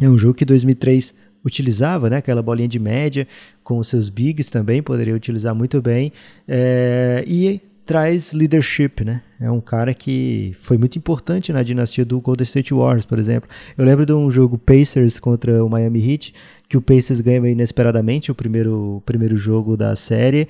É 0.00 0.08
um 0.08 0.16
jogo 0.16 0.34
que 0.34 0.44
2003 0.44 1.12
utilizava, 1.44 2.10
né, 2.10 2.16
aquela 2.18 2.42
bolinha 2.42 2.68
de 2.68 2.78
média 2.78 3.26
com 3.68 3.78
os 3.78 3.88
seus 3.88 4.08
bigs 4.08 4.50
também 4.50 4.82
poderia 4.82 5.14
utilizar 5.14 5.54
muito 5.54 5.82
bem. 5.82 6.10
É, 6.48 7.22
e 7.26 7.60
traz 7.84 8.32
leadership, 8.32 9.04
né? 9.04 9.22
É 9.40 9.50
um 9.50 9.60
cara 9.60 9.94
que 9.94 10.54
foi 10.60 10.76
muito 10.76 10.98
importante 10.98 11.52
na 11.52 11.62
dinastia 11.62 12.04
do 12.04 12.20
Golden 12.20 12.44
State 12.44 12.74
Warriors, 12.74 13.06
por 13.06 13.18
exemplo. 13.18 13.48
Eu 13.76 13.84
lembro 13.84 14.04
de 14.04 14.12
um 14.12 14.30
jogo 14.30 14.58
Pacers 14.58 15.18
contra 15.18 15.64
o 15.64 15.70
Miami 15.70 16.00
Heat, 16.00 16.34
que 16.68 16.76
o 16.76 16.82
Pacers 16.82 17.20
ganha 17.22 17.46
inesperadamente 17.48 18.30
o 18.30 18.34
primeiro, 18.34 18.96
o 18.96 19.02
primeiro 19.06 19.36
jogo 19.38 19.74
da 19.76 19.96
série. 19.96 20.48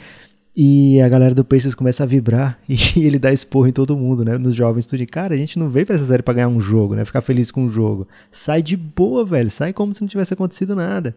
E 0.61 1.01
a 1.01 1.09
galera 1.09 1.37
do 1.37 1.45
Pacers 1.45 1.77
começa 1.77 2.03
a 2.03 2.07
vibrar 2.07 2.59
e 2.69 2.75
ele 2.97 3.17
dá 3.17 3.33
esporro 3.33 3.69
em 3.69 3.73
todo 3.73 3.97
mundo, 3.97 4.25
né? 4.25 4.37
Nos 4.37 4.57
jovens, 4.57 4.87
tudo 4.87 4.99
de 4.99 5.07
cara, 5.07 5.33
a 5.33 5.37
gente 5.37 5.57
não 5.57 5.69
veio 5.69 5.87
pra 5.87 5.95
essa 5.95 6.05
série 6.05 6.21
pra 6.21 6.35
ganhar 6.35 6.49
um 6.49 6.61
jogo, 6.61 6.97
né? 6.97 7.05
Ficar 7.05 7.21
feliz 7.21 7.53
com 7.53 7.65
o 7.65 7.69
jogo. 7.69 8.09
Sai 8.33 8.61
de 8.61 8.77
boa, 8.77 9.25
velho. 9.25 9.49
Sai 9.49 9.73
como 9.73 9.95
se 9.95 10.01
não 10.01 10.09
tivesse 10.09 10.35
acontecido 10.35 10.75
nada. 10.75 11.15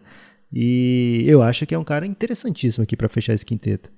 E 0.52 1.24
eu 1.26 1.42
acho 1.42 1.66
que 1.66 1.74
é 1.74 1.78
um 1.78 1.82
cara 1.82 2.06
interessantíssimo 2.06 2.84
aqui 2.84 2.96
para 2.96 3.08
fechar 3.08 3.34
esse 3.34 3.44
quinteto. 3.44 3.90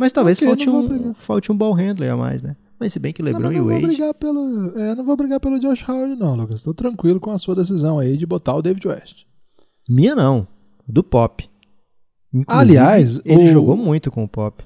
Mas 0.00 0.12
talvez 0.12 0.36
okay, 0.36 0.48
falte, 0.48 0.68
um, 0.68 1.14
falte 1.14 1.52
um 1.52 1.56
ball 1.56 1.74
handler 1.74 2.12
a 2.12 2.16
mais, 2.16 2.42
né? 2.42 2.56
Mas 2.80 2.92
se 2.92 2.98
bem 2.98 3.12
que 3.12 3.22
LeBron 3.22 3.40
não, 3.40 3.52
não 3.52 3.56
e 3.56 3.60
Wade... 3.60 3.80
Vou 3.80 3.88
brigar 3.88 4.14
pelo, 4.14 4.78
é, 4.80 4.94
não 4.96 5.04
vou 5.04 5.16
brigar 5.16 5.38
pelo 5.38 5.60
Josh 5.60 5.88
Howard 5.88 6.16
não, 6.16 6.34
Lucas. 6.34 6.64
Tô 6.64 6.74
tranquilo 6.74 7.20
com 7.20 7.30
a 7.30 7.38
sua 7.38 7.54
decisão 7.54 8.00
aí 8.00 8.16
de 8.16 8.26
botar 8.26 8.56
o 8.56 8.62
David 8.62 8.88
West. 8.88 9.22
Minha 9.88 10.16
não, 10.16 10.44
do 10.88 11.04
Pop. 11.04 11.48
Inclusive, 12.34 12.78
Aliás... 12.78 13.20
Ele 13.24 13.44
o... 13.44 13.46
jogou 13.46 13.76
muito 13.76 14.10
com 14.10 14.24
o 14.24 14.28
Pop. 14.28 14.64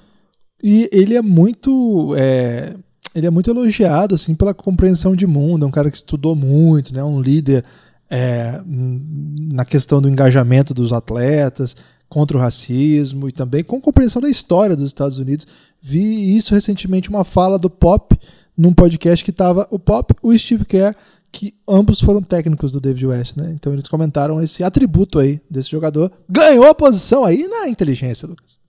E 0.63 0.89
ele 0.91 1.15
é 1.15 1.21
muito... 1.21 2.15
É... 2.17 2.73
Ele 3.13 3.27
é 3.27 3.29
muito 3.29 3.51
elogiado, 3.51 4.15
assim, 4.15 4.33
pela 4.33 4.55
compreensão 4.55 5.15
de 5.15 5.27
mundo. 5.27 5.65
É 5.65 5.67
um 5.67 5.71
cara 5.71 5.91
que 5.91 5.97
estudou 5.97 6.35
muito, 6.35 6.95
né? 6.95 7.03
Um 7.03 7.21
líder 7.21 7.63
é, 8.09 8.61
na 8.65 9.65
questão 9.65 10.01
do 10.01 10.09
engajamento 10.09 10.73
dos 10.73 10.93
atletas 10.93 11.75
contra 12.07 12.37
o 12.37 12.39
racismo 12.39 13.27
e 13.27 13.31
também 13.31 13.63
com 13.63 13.81
compreensão 13.81 14.21
da 14.21 14.29
história 14.29 14.75
dos 14.75 14.85
Estados 14.85 15.17
Unidos. 15.17 15.47
Vi 15.81 16.35
isso 16.35 16.53
recentemente, 16.53 17.09
uma 17.09 17.23
fala 17.23 17.57
do 17.57 17.69
Pop 17.69 18.15
num 18.55 18.71
podcast 18.71 19.25
que 19.25 19.31
estava 19.31 19.67
o 19.71 19.79
Pop 19.79 20.13
o 20.21 20.37
Steve 20.37 20.63
Kerr, 20.63 20.95
que 21.31 21.55
ambos 21.67 21.99
foram 21.99 22.21
técnicos 22.21 22.71
do 22.71 22.79
David 22.79 23.07
West, 23.07 23.35
né? 23.35 23.51
Então 23.55 23.73
eles 23.73 23.87
comentaram 23.87 24.39
esse 24.41 24.63
atributo 24.63 25.17
aí 25.17 25.41
desse 25.49 25.71
jogador. 25.71 26.11
Ganhou 26.29 26.65
a 26.65 26.75
posição 26.75 27.25
aí 27.25 27.47
na 27.47 27.67
inteligência, 27.67 28.27
Lucas. 28.27 28.62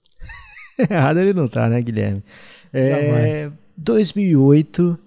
Errado 0.91 1.19
ele 1.19 1.33
não 1.33 1.49
tá, 1.49 1.69
né, 1.69 1.81
Guilherme? 1.81 2.23
É, 2.73 3.51
2008 3.77 4.99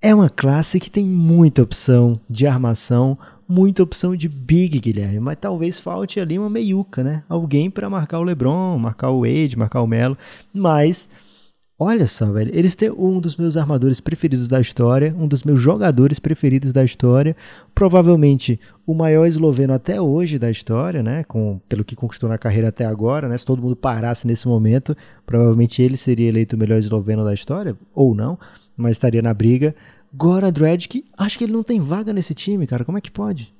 É 0.00 0.14
uma 0.14 0.28
classe 0.28 0.78
que 0.78 0.90
tem 0.90 1.06
muita 1.06 1.62
opção 1.62 2.20
de 2.28 2.46
armação, 2.46 3.18
muita 3.48 3.82
opção 3.82 4.14
de 4.14 4.28
big, 4.28 4.78
Guilherme, 4.78 5.20
mas 5.20 5.36
talvez 5.40 5.80
falte 5.80 6.20
ali 6.20 6.38
uma 6.38 6.50
meiuca, 6.50 7.02
né? 7.02 7.22
Alguém 7.28 7.70
para 7.70 7.88
marcar 7.88 8.18
o 8.18 8.22
LeBron, 8.22 8.78
marcar 8.78 9.10
o 9.10 9.20
Wade, 9.22 9.56
marcar 9.56 9.80
o 9.80 9.86
Melo, 9.86 10.16
mas 10.52 11.08
olha 11.78 12.06
só, 12.06 12.32
velho, 12.32 12.50
eles 12.52 12.74
têm 12.74 12.90
um 12.90 13.20
dos 13.20 13.36
meus 13.36 13.56
armadores 13.56 14.00
preferidos 14.00 14.48
da 14.48 14.60
história, 14.60 15.14
um 15.16 15.28
dos 15.28 15.44
meus 15.44 15.60
jogadores 15.60 16.18
preferidos 16.18 16.72
da 16.72 16.84
história, 16.84 17.36
provavelmente 17.74 18.58
o 18.84 18.92
maior 18.92 19.26
esloveno 19.26 19.72
até 19.72 20.00
hoje 20.00 20.38
da 20.38 20.50
história, 20.50 21.02
né? 21.02 21.22
Com, 21.24 21.60
pelo 21.68 21.84
que 21.84 21.94
conquistou 21.94 22.28
na 22.28 22.36
carreira 22.36 22.68
até 22.68 22.84
agora, 22.84 23.28
né? 23.28 23.38
Se 23.38 23.46
todo 23.46 23.62
mundo 23.62 23.76
parasse 23.76 24.26
nesse 24.26 24.48
momento, 24.48 24.96
provavelmente 25.24 25.80
ele 25.80 25.96
seria 25.96 26.28
eleito 26.28 26.56
o 26.56 26.58
melhor 26.58 26.78
esloveno 26.78 27.24
da 27.24 27.32
história, 27.32 27.76
ou 27.94 28.14
não, 28.14 28.38
mas 28.76 28.92
estaria 28.92 29.22
na 29.22 29.32
briga. 29.32 29.74
Goran 30.12 30.50
Dragic, 30.50 31.04
acho 31.16 31.38
que 31.38 31.44
ele 31.44 31.52
não 31.52 31.62
tem 31.62 31.80
vaga 31.80 32.12
nesse 32.12 32.34
time, 32.34 32.66
cara. 32.66 32.84
Como 32.84 32.98
é 32.98 33.00
que 33.00 33.10
pode? 33.10 33.54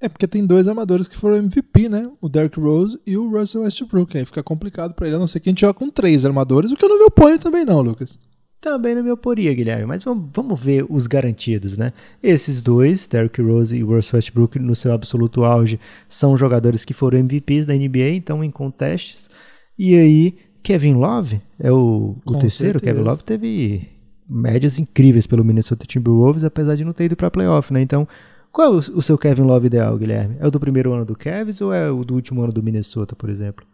É 0.00 0.08
porque 0.08 0.26
tem 0.26 0.44
dois 0.44 0.68
armadores 0.68 1.08
que 1.08 1.16
foram 1.16 1.36
MVP, 1.36 1.88
né? 1.88 2.10
O 2.20 2.28
Derrick 2.28 2.60
Rose 2.60 3.00
e 3.06 3.16
o 3.16 3.30
Russell 3.30 3.62
Westbrook. 3.62 4.16
Aí 4.16 4.24
fica 4.26 4.42
complicado 4.42 4.94
para 4.94 5.06
ele, 5.06 5.16
a 5.16 5.18
não 5.18 5.26
ser 5.26 5.40
que 5.40 5.48
a 5.48 5.52
gente 5.52 5.62
joga 5.62 5.74
com 5.74 5.88
três 5.88 6.24
armadores, 6.26 6.70
o 6.70 6.76
que 6.76 6.84
eu 6.84 6.88
não 6.88 6.98
me 6.98 7.04
oponho 7.04 7.38
também 7.38 7.64
não, 7.64 7.80
Lucas. 7.80 8.18
Também 8.60 8.94
não 8.94 9.02
me 9.02 9.10
oporia, 9.10 9.54
Guilherme, 9.54 9.86
mas 9.86 10.02
vamos, 10.02 10.28
vamos 10.34 10.60
ver 10.60 10.84
os 10.88 11.06
garantidos, 11.06 11.76
né? 11.76 11.92
Esses 12.22 12.60
dois, 12.60 13.06
Derrick 13.06 13.40
Rose 13.40 13.76
e 13.76 13.82
Russell 13.82 14.16
Westbrook, 14.16 14.58
no 14.58 14.74
seu 14.74 14.92
absoluto 14.92 15.44
auge, 15.44 15.78
são 16.08 16.36
jogadores 16.36 16.84
que 16.84 16.92
foram 16.92 17.18
MVPs 17.18 17.64
da 17.64 17.74
NBA, 17.74 18.10
então 18.14 18.42
em 18.42 18.50
contestes. 18.50 19.30
E 19.78 19.94
aí, 19.94 20.36
Kevin 20.62 20.94
Love 20.94 21.40
é 21.58 21.70
o, 21.70 22.16
o 22.26 22.38
terceiro. 22.38 22.80
Certeza. 22.80 22.92
Kevin 22.92 23.08
Love 23.08 23.24
teve 23.24 23.88
médias 24.28 24.78
incríveis 24.78 25.26
pelo 25.26 25.44
Minnesota 25.44 25.86
Timberwolves, 25.86 26.42
apesar 26.42 26.74
de 26.74 26.84
não 26.84 26.92
ter 26.92 27.04
ido 27.04 27.16
para 27.16 27.30
playoff, 27.30 27.72
né? 27.72 27.80
Então, 27.80 28.08
qual 28.56 28.68
é 28.68 28.70
o, 28.74 28.78
o, 28.78 29.02
seu 29.02 29.18
Kevin 29.18 29.42
Love 29.42 29.66
ideal, 29.66 29.98
Guilherme? 29.98 30.36
É 30.40 30.46
o 30.46 30.50
do 30.50 30.58
primeiro 30.58 30.90
ano 30.90 31.04
do 31.04 31.14
Cavs 31.14 31.60
ou 31.60 31.74
é 31.74 31.90
o 31.90 32.02
do 32.02 32.14
último 32.14 32.42
ano 32.42 32.50
do 32.50 32.62
Minnesota, 32.62 33.14
por 33.14 33.28
exemplo? 33.28 33.66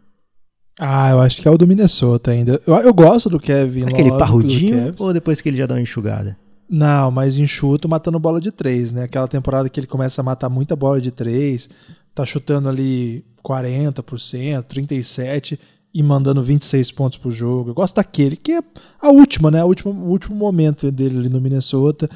Ah, 0.77 1.11
eu 1.11 1.21
acho 1.21 1.41
que 1.41 1.47
é 1.47 1.51
o 1.51 1.57
do 1.57 1.65
Minnesota 1.65 2.31
ainda. 2.31 2.59
Eu, 2.67 2.75
eu 2.75 2.93
gosto 2.93 3.29
do 3.29 3.39
Kevin 3.39 3.85
Aquele 3.85 4.09
Love. 4.09 4.19
parrudinho 4.19 4.93
ou 4.99 5.13
depois 5.13 5.39
que 5.39 5.47
ele 5.47 5.55
já 5.55 5.65
dá 5.65 5.75
uma 5.75 5.81
enxugada? 5.81 6.37
Não, 6.69 7.09
mas 7.11 7.37
enxuto 7.37 7.87
matando 7.87 8.19
bola 8.19 8.41
de 8.41 8.51
três, 8.51 8.91
né? 8.91 9.03
Aquela 9.03 9.25
temporada 9.25 9.69
que 9.69 9.79
ele 9.79 9.87
começa 9.87 10.19
a 10.19 10.23
matar 10.23 10.49
muita 10.49 10.75
bola 10.75 10.99
de 10.99 11.11
três, 11.11 11.69
tá 12.13 12.25
chutando 12.25 12.67
ali 12.67 13.23
40%, 13.41 14.63
37% 14.63 15.57
e 15.93 16.03
mandando 16.03 16.43
26 16.43 16.91
pontos 16.91 17.17
por 17.17 17.31
jogo. 17.31 17.69
Eu 17.69 17.73
gosto 17.73 17.95
daquele, 17.95 18.35
que 18.35 18.51
é 18.51 18.61
a 19.01 19.09
última, 19.11 19.49
né? 19.49 19.63
O 19.63 19.67
último, 19.67 19.93
o 19.93 20.09
último 20.09 20.35
momento 20.35 20.91
dele 20.91 21.19
ali 21.19 21.29
no 21.29 21.39
Minnesota. 21.39 22.09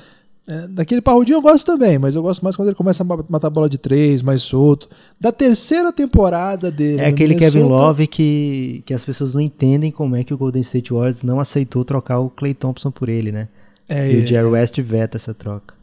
É, 0.47 0.65
daquele 0.69 1.01
parrudinho 1.01 1.35
eu 1.35 1.41
gosto 1.41 1.65
também, 1.65 1.99
mas 1.99 2.15
eu 2.15 2.21
gosto 2.21 2.41
mais 2.41 2.55
quando 2.55 2.69
ele 2.69 2.75
começa 2.75 3.03
a 3.03 3.05
matar 3.05 3.49
bola 3.49 3.69
de 3.69 3.77
três, 3.77 4.21
mais 4.21 4.41
solto. 4.41 4.87
Da 5.19 5.29
terceira 5.29 5.91
temporada 5.91 6.71
dele. 6.71 7.01
É 7.01 7.07
aquele 7.07 7.33
Minnesota, 7.33 7.57
Kevin 7.57 7.69
Love 7.69 8.07
que, 8.07 8.81
que 8.85 8.93
as 8.93 9.03
pessoas 9.03 9.33
não 9.33 9.41
entendem 9.41 9.91
como 9.91 10.15
é 10.15 10.23
que 10.23 10.33
o 10.33 10.37
Golden 10.37 10.61
State 10.61 10.93
Warriors 10.93 11.21
não 11.21 11.41
aceitou 11.41 11.83
trocar 11.83 12.19
o 12.19 12.29
Clay 12.29 12.53
Thompson 12.53 12.89
por 12.89 13.09
ele, 13.09 13.29
né? 13.29 13.49
É, 13.89 14.09
e 14.09 14.23
o 14.23 14.27
Jerry 14.27 14.47
West 14.47 14.79
veta 14.79 15.17
essa 15.17 15.33
troca. 15.33 15.75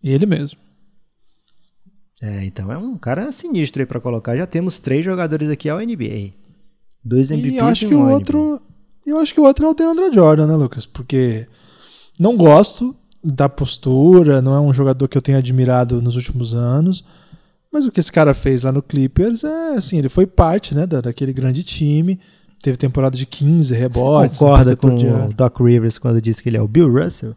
E 0.00 0.12
ele 0.12 0.24
mesmo. 0.24 0.56
É, 2.22 2.44
então 2.44 2.70
é 2.70 2.78
um 2.78 2.96
cara 2.96 3.30
sinistro 3.32 3.82
aí 3.82 3.86
pra 3.86 4.00
colocar. 4.00 4.36
Já 4.36 4.46
temos 4.46 4.78
três 4.78 5.04
jogadores 5.04 5.50
aqui 5.50 5.68
ao 5.68 5.78
NBA. 5.78 6.30
Dois 7.04 7.30
MVPs 7.30 7.54
e 7.54 7.56
eu 7.56 7.66
acho 7.66 7.88
que 7.88 7.94
o 7.94 8.08
outro, 8.08 8.60
eu 9.04 9.18
acho 9.18 9.34
que 9.34 9.40
o 9.40 9.44
outro 9.44 9.66
é 9.66 9.68
o 9.68 9.74
DeAndre 9.74 10.12
Jordan, 10.12 10.46
né, 10.46 10.54
Lucas? 10.54 10.86
Porque 10.86 11.46
não 12.18 12.36
gosto 12.36 12.94
da 13.22 13.48
postura, 13.48 14.40
não 14.40 14.54
é 14.54 14.60
um 14.60 14.72
jogador 14.72 15.08
que 15.08 15.16
eu 15.16 15.22
tenho 15.22 15.38
admirado 15.38 16.00
nos 16.00 16.16
últimos 16.16 16.54
anos. 16.54 17.04
Mas 17.72 17.84
o 17.84 17.92
que 17.92 18.00
esse 18.00 18.12
cara 18.12 18.32
fez 18.32 18.62
lá 18.62 18.72
no 18.72 18.82
Clippers 18.82 19.44
é 19.44 19.74
assim, 19.74 19.98
ele 19.98 20.08
foi 20.08 20.26
parte, 20.26 20.74
né, 20.74 20.86
da, 20.86 21.00
daquele 21.00 21.32
grande 21.32 21.62
time. 21.62 22.18
Teve 22.62 22.76
temporada 22.76 23.16
de 23.16 23.26
15 23.26 23.74
rebotes. 23.74 24.38
Você 24.38 24.44
concorda 24.44 24.76
com 24.76 24.88
o 24.88 25.32
Doc 25.34 25.60
Rivers 25.60 25.98
quando 25.98 26.20
disse 26.22 26.42
que 26.42 26.48
ele 26.48 26.56
é 26.56 26.62
o 26.62 26.68
Bill 26.68 26.90
Russell? 26.90 27.34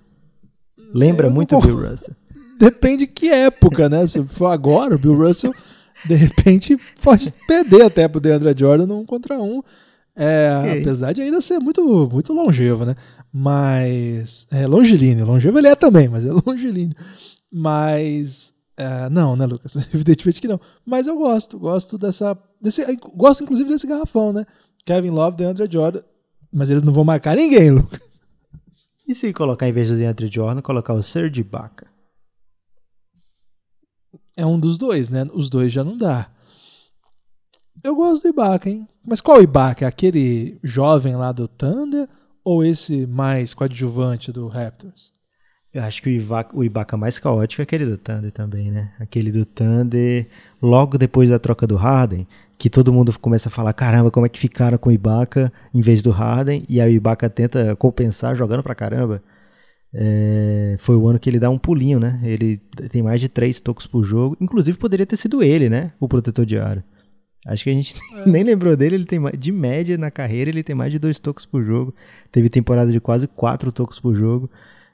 Lembra 0.93 1.27
eu 1.27 1.31
muito 1.31 1.55
o 1.57 1.61
Bill 1.61 1.75
Russell. 1.75 2.15
Depende 2.57 3.05
que 3.05 3.29
época, 3.29 3.89
né? 3.89 4.05
Se 4.07 4.23
for 4.23 4.47
agora, 4.47 4.95
o 4.95 4.99
Bill 4.99 5.15
Russell 5.15 5.53
de 6.05 6.15
repente 6.15 6.77
pode 7.01 7.31
perder 7.47 7.83
até 7.83 8.07
pro 8.07 8.21
DeAndre 8.21 8.53
Jordan 8.57 8.93
um 8.93 9.05
contra 9.05 9.37
um. 9.37 9.61
É, 10.15 10.57
okay. 10.59 10.81
Apesar 10.81 11.13
de 11.13 11.21
ainda 11.21 11.39
ser 11.39 11.59
muito, 11.59 12.09
muito 12.11 12.33
longevo, 12.33 12.85
né? 12.85 12.95
Mas. 13.31 14.47
É 14.51 14.65
longilíneo. 14.67 15.25
Longevo 15.25 15.57
ele 15.57 15.67
é 15.67 15.75
também, 15.75 16.07
mas 16.07 16.25
é 16.25 16.31
longilíneo. 16.45 16.95
Mas. 17.51 18.53
É, 18.77 19.09
não, 19.09 19.35
né, 19.35 19.45
Lucas? 19.45 19.75
Evidentemente 19.93 20.41
que 20.41 20.47
não. 20.47 20.59
Mas 20.85 21.07
eu 21.07 21.17
gosto. 21.17 21.59
Gosto 21.59 21.97
dessa. 21.97 22.37
Desse, 22.61 22.85
gosto, 23.15 23.43
inclusive, 23.43 23.69
desse 23.69 23.87
garrafão, 23.87 24.33
né? 24.33 24.45
Kevin 24.85 25.11
Love, 25.11 25.37
DeAndre 25.37 25.67
Jordan. 25.71 26.01
Mas 26.51 26.69
eles 26.69 26.83
não 26.83 26.93
vão 26.93 27.03
marcar 27.03 27.35
ninguém, 27.35 27.69
Lucas. 27.71 28.01
E 29.07 29.15
se 29.15 29.31
colocar, 29.33 29.67
em 29.67 29.73
vez 29.73 29.89
do 29.89 29.97
DeAndre 29.97 30.27
Jordan, 30.31 30.61
colocar 30.61 30.93
o 30.93 31.03
Serge 31.03 31.41
Ibaka? 31.41 31.89
é 34.39 34.45
um 34.45 34.57
dos 34.57 34.77
dois, 34.77 35.09
né? 35.09 35.27
Os 35.33 35.49
dois 35.49 35.71
já 35.71 35.83
não 35.83 35.97
dá. 35.97 36.31
Eu 37.83 37.93
gosto 37.93 38.23
do 38.23 38.29
Ibaka, 38.29 38.69
hein? 38.69 38.87
Mas 39.05 39.19
qual 39.19 39.41
Ibaka? 39.41 39.85
Aquele 39.85 40.57
jovem 40.63 41.15
lá 41.17 41.33
do 41.33 41.45
Thunder 41.45 42.07
ou 42.49 42.65
esse 42.65 43.05
mais 43.05 43.53
coadjuvante 43.53 44.31
do 44.31 44.47
Raptors? 44.47 45.11
Eu 45.71 45.83
acho 45.83 46.01
que 46.01 46.09
o 46.09 46.11
Ibaka, 46.11 46.57
o 46.57 46.63
Ibaka 46.63 46.97
mais 46.97 47.19
caótico 47.19 47.61
é 47.61 47.63
aquele 47.63 47.85
do 47.85 47.95
Thunder 47.95 48.31
também, 48.31 48.71
né? 48.71 48.91
Aquele 48.99 49.31
do 49.31 49.45
Thunder, 49.45 50.25
logo 50.59 50.97
depois 50.97 51.29
da 51.29 51.37
troca 51.37 51.67
do 51.67 51.75
Harden, 51.75 52.27
que 52.57 52.67
todo 52.67 52.91
mundo 52.91 53.13
começa 53.19 53.49
a 53.49 53.51
falar, 53.51 53.71
caramba, 53.73 54.09
como 54.09 54.25
é 54.25 54.29
que 54.29 54.39
ficaram 54.39 54.79
com 54.79 54.89
o 54.89 54.91
Ibaka 54.91 55.53
em 55.71 55.79
vez 55.79 56.01
do 56.01 56.09
Harden, 56.09 56.63
e 56.67 56.81
aí 56.81 56.91
o 56.91 56.95
Ibaka 56.95 57.29
tenta 57.29 57.75
compensar 57.75 58.35
jogando 58.35 58.63
pra 58.63 58.73
caramba. 58.73 59.21
É, 59.93 60.75
foi 60.79 60.95
o 60.95 61.07
ano 61.07 61.19
que 61.19 61.29
ele 61.29 61.39
dá 61.39 61.51
um 61.51 61.59
pulinho, 61.59 61.99
né? 61.99 62.19
Ele 62.23 62.57
tem 62.89 63.03
mais 63.03 63.21
de 63.21 63.29
três 63.29 63.61
tocos 63.61 63.85
por 63.85 64.03
jogo. 64.03 64.35
Inclusive 64.41 64.75
poderia 64.75 65.05
ter 65.05 65.17
sido 65.17 65.43
ele, 65.43 65.69
né? 65.69 65.91
O 65.99 66.07
protetor 66.07 66.47
de 66.47 66.57
aro. 66.57 66.83
Acho 67.45 67.63
que 67.63 67.69
a 67.69 67.73
gente 67.73 67.95
é. 68.13 68.25
nem 68.29 68.43
lembrou 68.43 68.75
dele. 68.75 68.95
Ele 68.95 69.05
tem 69.05 69.19
de 69.37 69.51
média 69.51 69.97
na 69.97 70.11
carreira 70.11 70.49
ele 70.49 70.63
tem 70.63 70.75
mais 70.75 70.91
de 70.91 70.99
dois 70.99 71.19
tocos 71.19 71.45
por 71.45 71.63
jogo. 71.63 71.93
Teve 72.31 72.49
temporada 72.49 72.91
de 72.91 72.99
quase 72.99 73.27
quatro 73.27 73.71
tocos 73.71 73.99
por 73.99 74.15
jogo. 74.15 74.49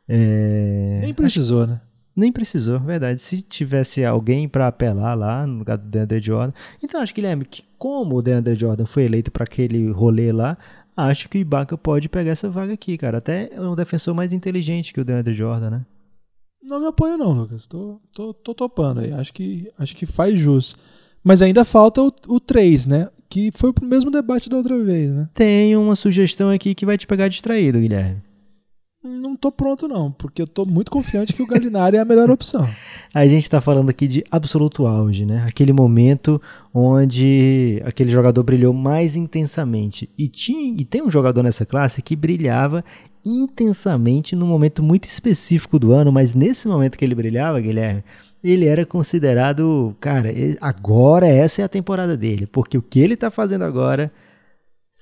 É... 0.08 1.00
Nem 1.02 1.14
precisou, 1.14 1.64
Acho... 1.64 1.72
né? 1.72 1.82
Nem 2.16 2.32
precisou, 2.32 2.80
verdade. 2.80 3.22
Se 3.22 3.42
tivesse 3.42 4.06
alguém 4.06 4.48
para 4.48 4.68
apelar 4.68 5.16
lá 5.16 5.46
no 5.46 5.60
lugar 5.60 5.78
do 5.78 5.86
DeAndre 5.86 6.22
Jordan. 6.22 6.54
Então 6.82 7.02
acho 7.02 7.14
que 7.14 7.20
Guilherme, 7.20 7.44
que 7.44 7.64
como 7.78 8.16
o 8.16 8.22
DeAndre 8.22 8.56
Jordan 8.56 8.86
foi 8.86 9.04
eleito 9.04 9.30
para 9.30 9.44
aquele 9.44 9.92
rolê 9.92 10.32
lá, 10.32 10.58
acho 10.96 11.28
que 11.28 11.38
o 11.38 11.42
Ibaka 11.42 11.78
pode 11.78 12.08
pegar 12.08 12.32
essa 12.32 12.50
vaga 12.50 12.74
aqui, 12.74 12.98
cara. 12.98 13.18
Até 13.18 13.50
é 13.52 13.60
um 13.60 13.76
defensor 13.76 14.14
mais 14.14 14.32
inteligente 14.32 14.94
que 14.94 15.02
o 15.02 15.04
DeAndre 15.04 15.34
Jordan, 15.34 15.70
né? 15.72 15.86
Não 16.64 16.80
me 16.80 16.88
apoio 16.88 17.18
não, 17.18 17.34
Lucas. 17.34 17.68
Tô, 17.68 18.00
tô, 18.14 18.34
tô 18.34 18.56
topando 18.56 19.02
aí. 19.02 19.12
Acho 19.12 19.34
que, 19.34 19.70
acho 19.78 19.96
que 19.96 20.06
faz 20.06 20.40
jus. 20.40 20.76
Mas 21.26 21.42
ainda 21.42 21.66
falta 21.66 22.04
o, 22.04 22.12
o 22.28 22.40
3, 22.40 22.86
né? 22.86 23.10
Que 23.28 23.50
foi 23.52 23.72
o 23.72 23.86
mesmo 23.86 24.12
debate 24.12 24.48
da 24.48 24.58
outra 24.58 24.78
vez, 24.78 25.10
né? 25.10 25.28
Tem 25.34 25.76
uma 25.76 25.96
sugestão 25.96 26.52
aqui 26.52 26.76
que 26.76 26.86
vai 26.86 27.00
te 27.00 27.08
pegar 27.08 27.28
distraído, 27.28 27.80
Guilherme. 27.80 28.22
Não 29.04 29.36
tô 29.36 29.52
pronto 29.52 29.88
não, 29.88 30.12
porque 30.12 30.42
eu 30.42 30.48
tô 30.48 30.66
muito 30.66 30.92
confiante 30.92 31.34
que 31.34 31.42
o 31.42 31.48
Galinari 31.48 31.98
é 31.98 32.00
a 32.00 32.06
melhor 32.06 32.30
opção. 32.30 32.68
A 33.14 33.26
gente 33.28 33.50
tá 33.50 33.62
falando 33.62 33.90
aqui 33.90 34.08
de 34.08 34.24
absoluto 34.30 34.86
auge, 34.86 35.26
né? 35.26 35.46
Aquele 35.48 35.72
momento 35.74 36.42
onde 36.74 37.82
aquele 37.86 38.12
jogador 38.12 38.44
brilhou 38.44 38.74
mais 38.74 39.16
intensamente. 39.16 40.10
E, 40.18 40.28
tinha, 40.28 40.76
e 40.80 40.84
tem 40.84 41.02
um 41.02 41.10
jogador 41.10 41.42
nessa 41.42 41.66
classe 41.66 42.02
que 42.02 42.16
brilhava 42.16 42.84
intensamente 43.24 44.36
num 44.36 44.48
momento 44.48 44.84
muito 44.84 45.06
específico 45.06 45.80
do 45.80 45.92
ano, 45.92 46.12
mas 46.12 46.34
nesse 46.34 46.68
momento 46.68 46.98
que 46.98 47.06
ele 47.06 47.16
brilhava, 47.16 47.62
Guilherme, 47.62 48.04
ele 48.52 48.68
era 48.68 48.86
considerado, 48.86 49.96
cara, 50.00 50.30
agora 50.62 51.26
essa 51.26 51.62
é 51.62 51.66
a 51.66 51.70
temporada 51.70 52.16
dele, 52.16 52.46
porque 52.46 52.78
o 52.78 52.82
que 52.82 53.00
ele 53.00 53.16
tá 53.16 53.32
fazendo 53.32 53.64
agora, 53.64 54.12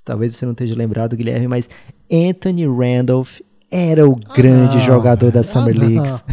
talvez 0.06 0.36
você 0.36 0.46
não 0.46 0.54
esteja 0.54 0.74
lembrado, 0.74 1.18
Guilherme, 1.18 1.48
mas 1.48 1.70
Anthony 2.12 2.66
Randolph 2.66 3.40
era 3.70 4.08
o 4.08 4.16
grande 4.16 4.78
ah, 4.78 4.82
jogador 4.82 5.32
da 5.32 5.44
Summer 5.44 5.76
ah, 5.76 5.80
League. 5.80 6.24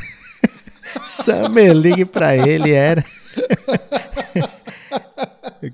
Summer 1.25 1.75
League 1.75 2.05
pra 2.05 2.37
ele 2.37 2.71
era. 2.71 3.05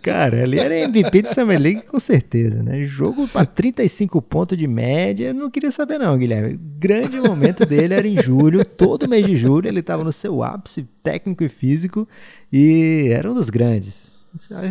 Cara, 0.03 0.43
ele 0.43 0.59
era 0.59 0.75
MVP 0.81 1.23
de 1.23 1.35
Summer 1.35 1.61
League 1.61 1.83
com 1.83 2.01
certeza, 2.01 2.63
né? 2.63 2.83
Jogo 2.85 3.29
para 3.29 3.47
35 3.47 4.21
pontos 4.21 4.59
de 4.59 4.67
média, 4.67 5.29
eu 5.29 5.35
não 5.35 5.51
queria 5.51 5.71
saber 5.71 5.99
não, 5.99 6.19
Guilherme. 6.19 6.59
Grande 6.79 7.21
momento 7.21 7.65
dele 7.65 7.95
era 7.95 8.07
em 8.07 8.21
julho, 8.21 8.65
todo 8.65 9.09
mês 9.09 9.25
de 9.27 9.37
julho 9.37 9.69
ele 9.69 9.81
estava 9.81 10.03
no 10.03 10.13
seu 10.13 10.43
ápice 10.43 10.89
técnico 11.03 11.45
e 11.45 11.49
físico 11.49 12.09
e 12.53 13.11
era 13.13 13.31
um 13.31 13.35
dos 13.35 13.51
grandes. 13.51 14.13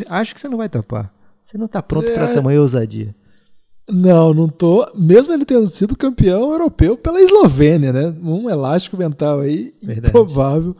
Acho 0.08 0.34
que 0.34 0.40
você 0.40 0.50
não 0.50 0.58
vai 0.58 0.70
topar. 0.70 1.12
Você 1.44 1.58
não 1.58 1.66
está 1.66 1.82
pronto 1.82 2.08
é... 2.08 2.14
para 2.14 2.34
tamanha 2.34 2.62
ousadia. 2.62 3.16
Não, 3.88 4.34
não 4.34 4.48
tô. 4.48 4.86
Mesmo 4.96 5.32
ele 5.32 5.46
tendo 5.46 5.68
sido 5.68 5.96
campeão 5.96 6.52
europeu 6.52 6.98
pela 6.98 7.22
Eslovênia, 7.22 7.94
né? 7.94 8.16
Um 8.24 8.50
elástico 8.50 8.98
mental 8.98 9.42
aí, 9.42 9.74
Verdade. 9.82 10.10
improvável, 10.10 10.76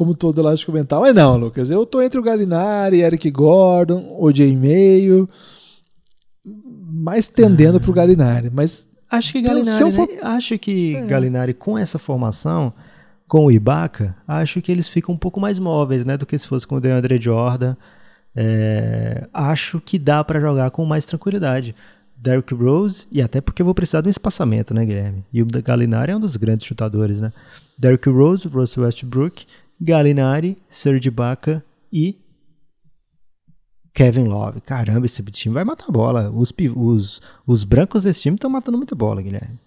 como 0.00 0.14
todo 0.14 0.40
elástico 0.40 0.72
mental. 0.72 1.02
Mas 1.02 1.14
não, 1.14 1.36
Lucas, 1.36 1.70
eu 1.70 1.84
tô 1.84 2.00
entre 2.00 2.18
o 2.18 2.22
Galinari, 2.22 3.02
Eric 3.02 3.30
Gordon, 3.30 4.16
OJ 4.18 4.56
Meio, 4.56 5.28
mais 6.90 7.28
tendendo 7.28 7.76
ah. 7.76 7.80
pro 7.80 7.92
Galinari. 7.92 8.50
Mas 8.50 8.88
acho 9.10 9.30
que 9.30 9.42
Galinari, 9.42 9.92
for... 9.92 10.08
né? 10.08 10.18
acho 10.22 10.58
que 10.58 10.96
é. 10.96 11.04
Galinari 11.04 11.52
com 11.52 11.76
essa 11.76 11.98
formação, 11.98 12.72
com 13.28 13.44
o 13.44 13.52
Ibaka, 13.52 14.16
acho 14.26 14.62
que 14.62 14.72
eles 14.72 14.88
ficam 14.88 15.14
um 15.14 15.18
pouco 15.18 15.38
mais 15.38 15.58
móveis, 15.58 16.06
né, 16.06 16.16
do 16.16 16.24
que 16.24 16.38
se 16.38 16.46
fosse 16.46 16.66
com 16.66 16.76
o 16.76 16.80
DeAndre 16.80 17.20
Jordan. 17.20 17.76
É, 18.34 19.28
acho 19.34 19.82
que 19.82 19.98
dá 19.98 20.24
para 20.24 20.40
jogar 20.40 20.70
com 20.70 20.86
mais 20.86 21.04
tranquilidade. 21.04 21.74
Derrick 22.16 22.54
Rose, 22.54 23.06
e 23.12 23.20
até 23.20 23.42
porque 23.42 23.60
eu 23.60 23.66
vou 23.66 23.74
precisar 23.74 24.00
de 24.00 24.08
um 24.08 24.10
espaçamento, 24.10 24.72
né, 24.72 24.84
Guilherme? 24.84 25.24
E 25.30 25.42
o 25.42 25.46
Galinari 25.46 26.12
é 26.12 26.16
um 26.16 26.20
dos 26.20 26.36
grandes 26.36 26.66
chutadores, 26.66 27.20
né? 27.20 27.32
Derrick 27.78 28.08
Rose, 28.10 28.46
Russell 28.46 28.82
Westbrook, 28.82 29.46
Galinari, 29.80 30.58
Serge 30.70 31.08
Ibaka 31.08 31.64
e 31.92 32.18
Kevin 33.94 34.24
Love. 34.24 34.60
Caramba, 34.60 35.06
esse 35.06 35.22
time 35.22 35.54
vai 35.54 35.64
matar 35.64 35.90
bola. 35.90 36.30
Os, 36.30 36.52
os, 36.76 37.20
os 37.46 37.64
brancos 37.64 38.02
desse 38.02 38.22
time 38.22 38.36
estão 38.36 38.50
matando 38.50 38.76
muita 38.76 38.94
bola, 38.94 39.22
Guilherme. 39.22 39.58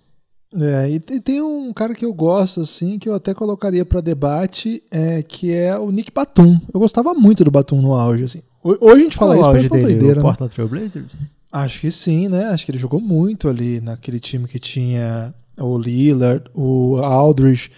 É, 0.55 0.89
e 0.89 0.99
tem 0.99 1.41
um 1.41 1.73
cara 1.73 1.95
que 1.95 2.05
eu 2.05 2.13
gosto, 2.13 2.61
assim, 2.61 2.99
que 2.99 3.09
eu 3.09 3.15
até 3.15 3.33
colocaria 3.33 3.83
para 3.83 4.01
debate, 4.01 4.83
é, 4.91 5.23
que 5.23 5.51
é 5.51 5.77
o 5.77 5.91
Nick 5.91 6.11
Batum. 6.13 6.59
Eu 6.71 6.79
gostava 6.79 7.13
muito 7.15 7.43
do 7.43 7.49
Batum 7.49 7.81
no 7.81 7.93
auge, 7.93 8.23
assim. 8.23 8.41
Hoje 8.63 8.79
a 8.81 8.97
gente 8.97 9.17
fala 9.17 9.35
Qual 9.35 9.41
isso, 9.41 9.49
parece 9.49 9.69
uma 9.69 9.79
doideira. 9.79 10.19
O 10.19 10.23
né? 10.23 10.29
Portland 10.29 10.53
Trail 10.53 10.69
Blazers? 10.69 11.13
Acho 11.51 11.81
que 11.81 11.91
sim, 11.91 12.27
né? 12.29 12.45
Acho 12.45 12.65
que 12.65 12.71
ele 12.71 12.77
jogou 12.77 12.99
muito 12.99 13.49
ali 13.49 13.81
naquele 13.81 14.19
time 14.19 14.47
que 14.47 14.59
tinha 14.59 15.33
o 15.59 15.77
Lillard, 15.77 16.45
o 16.53 16.97
Aldridge, 16.97 17.71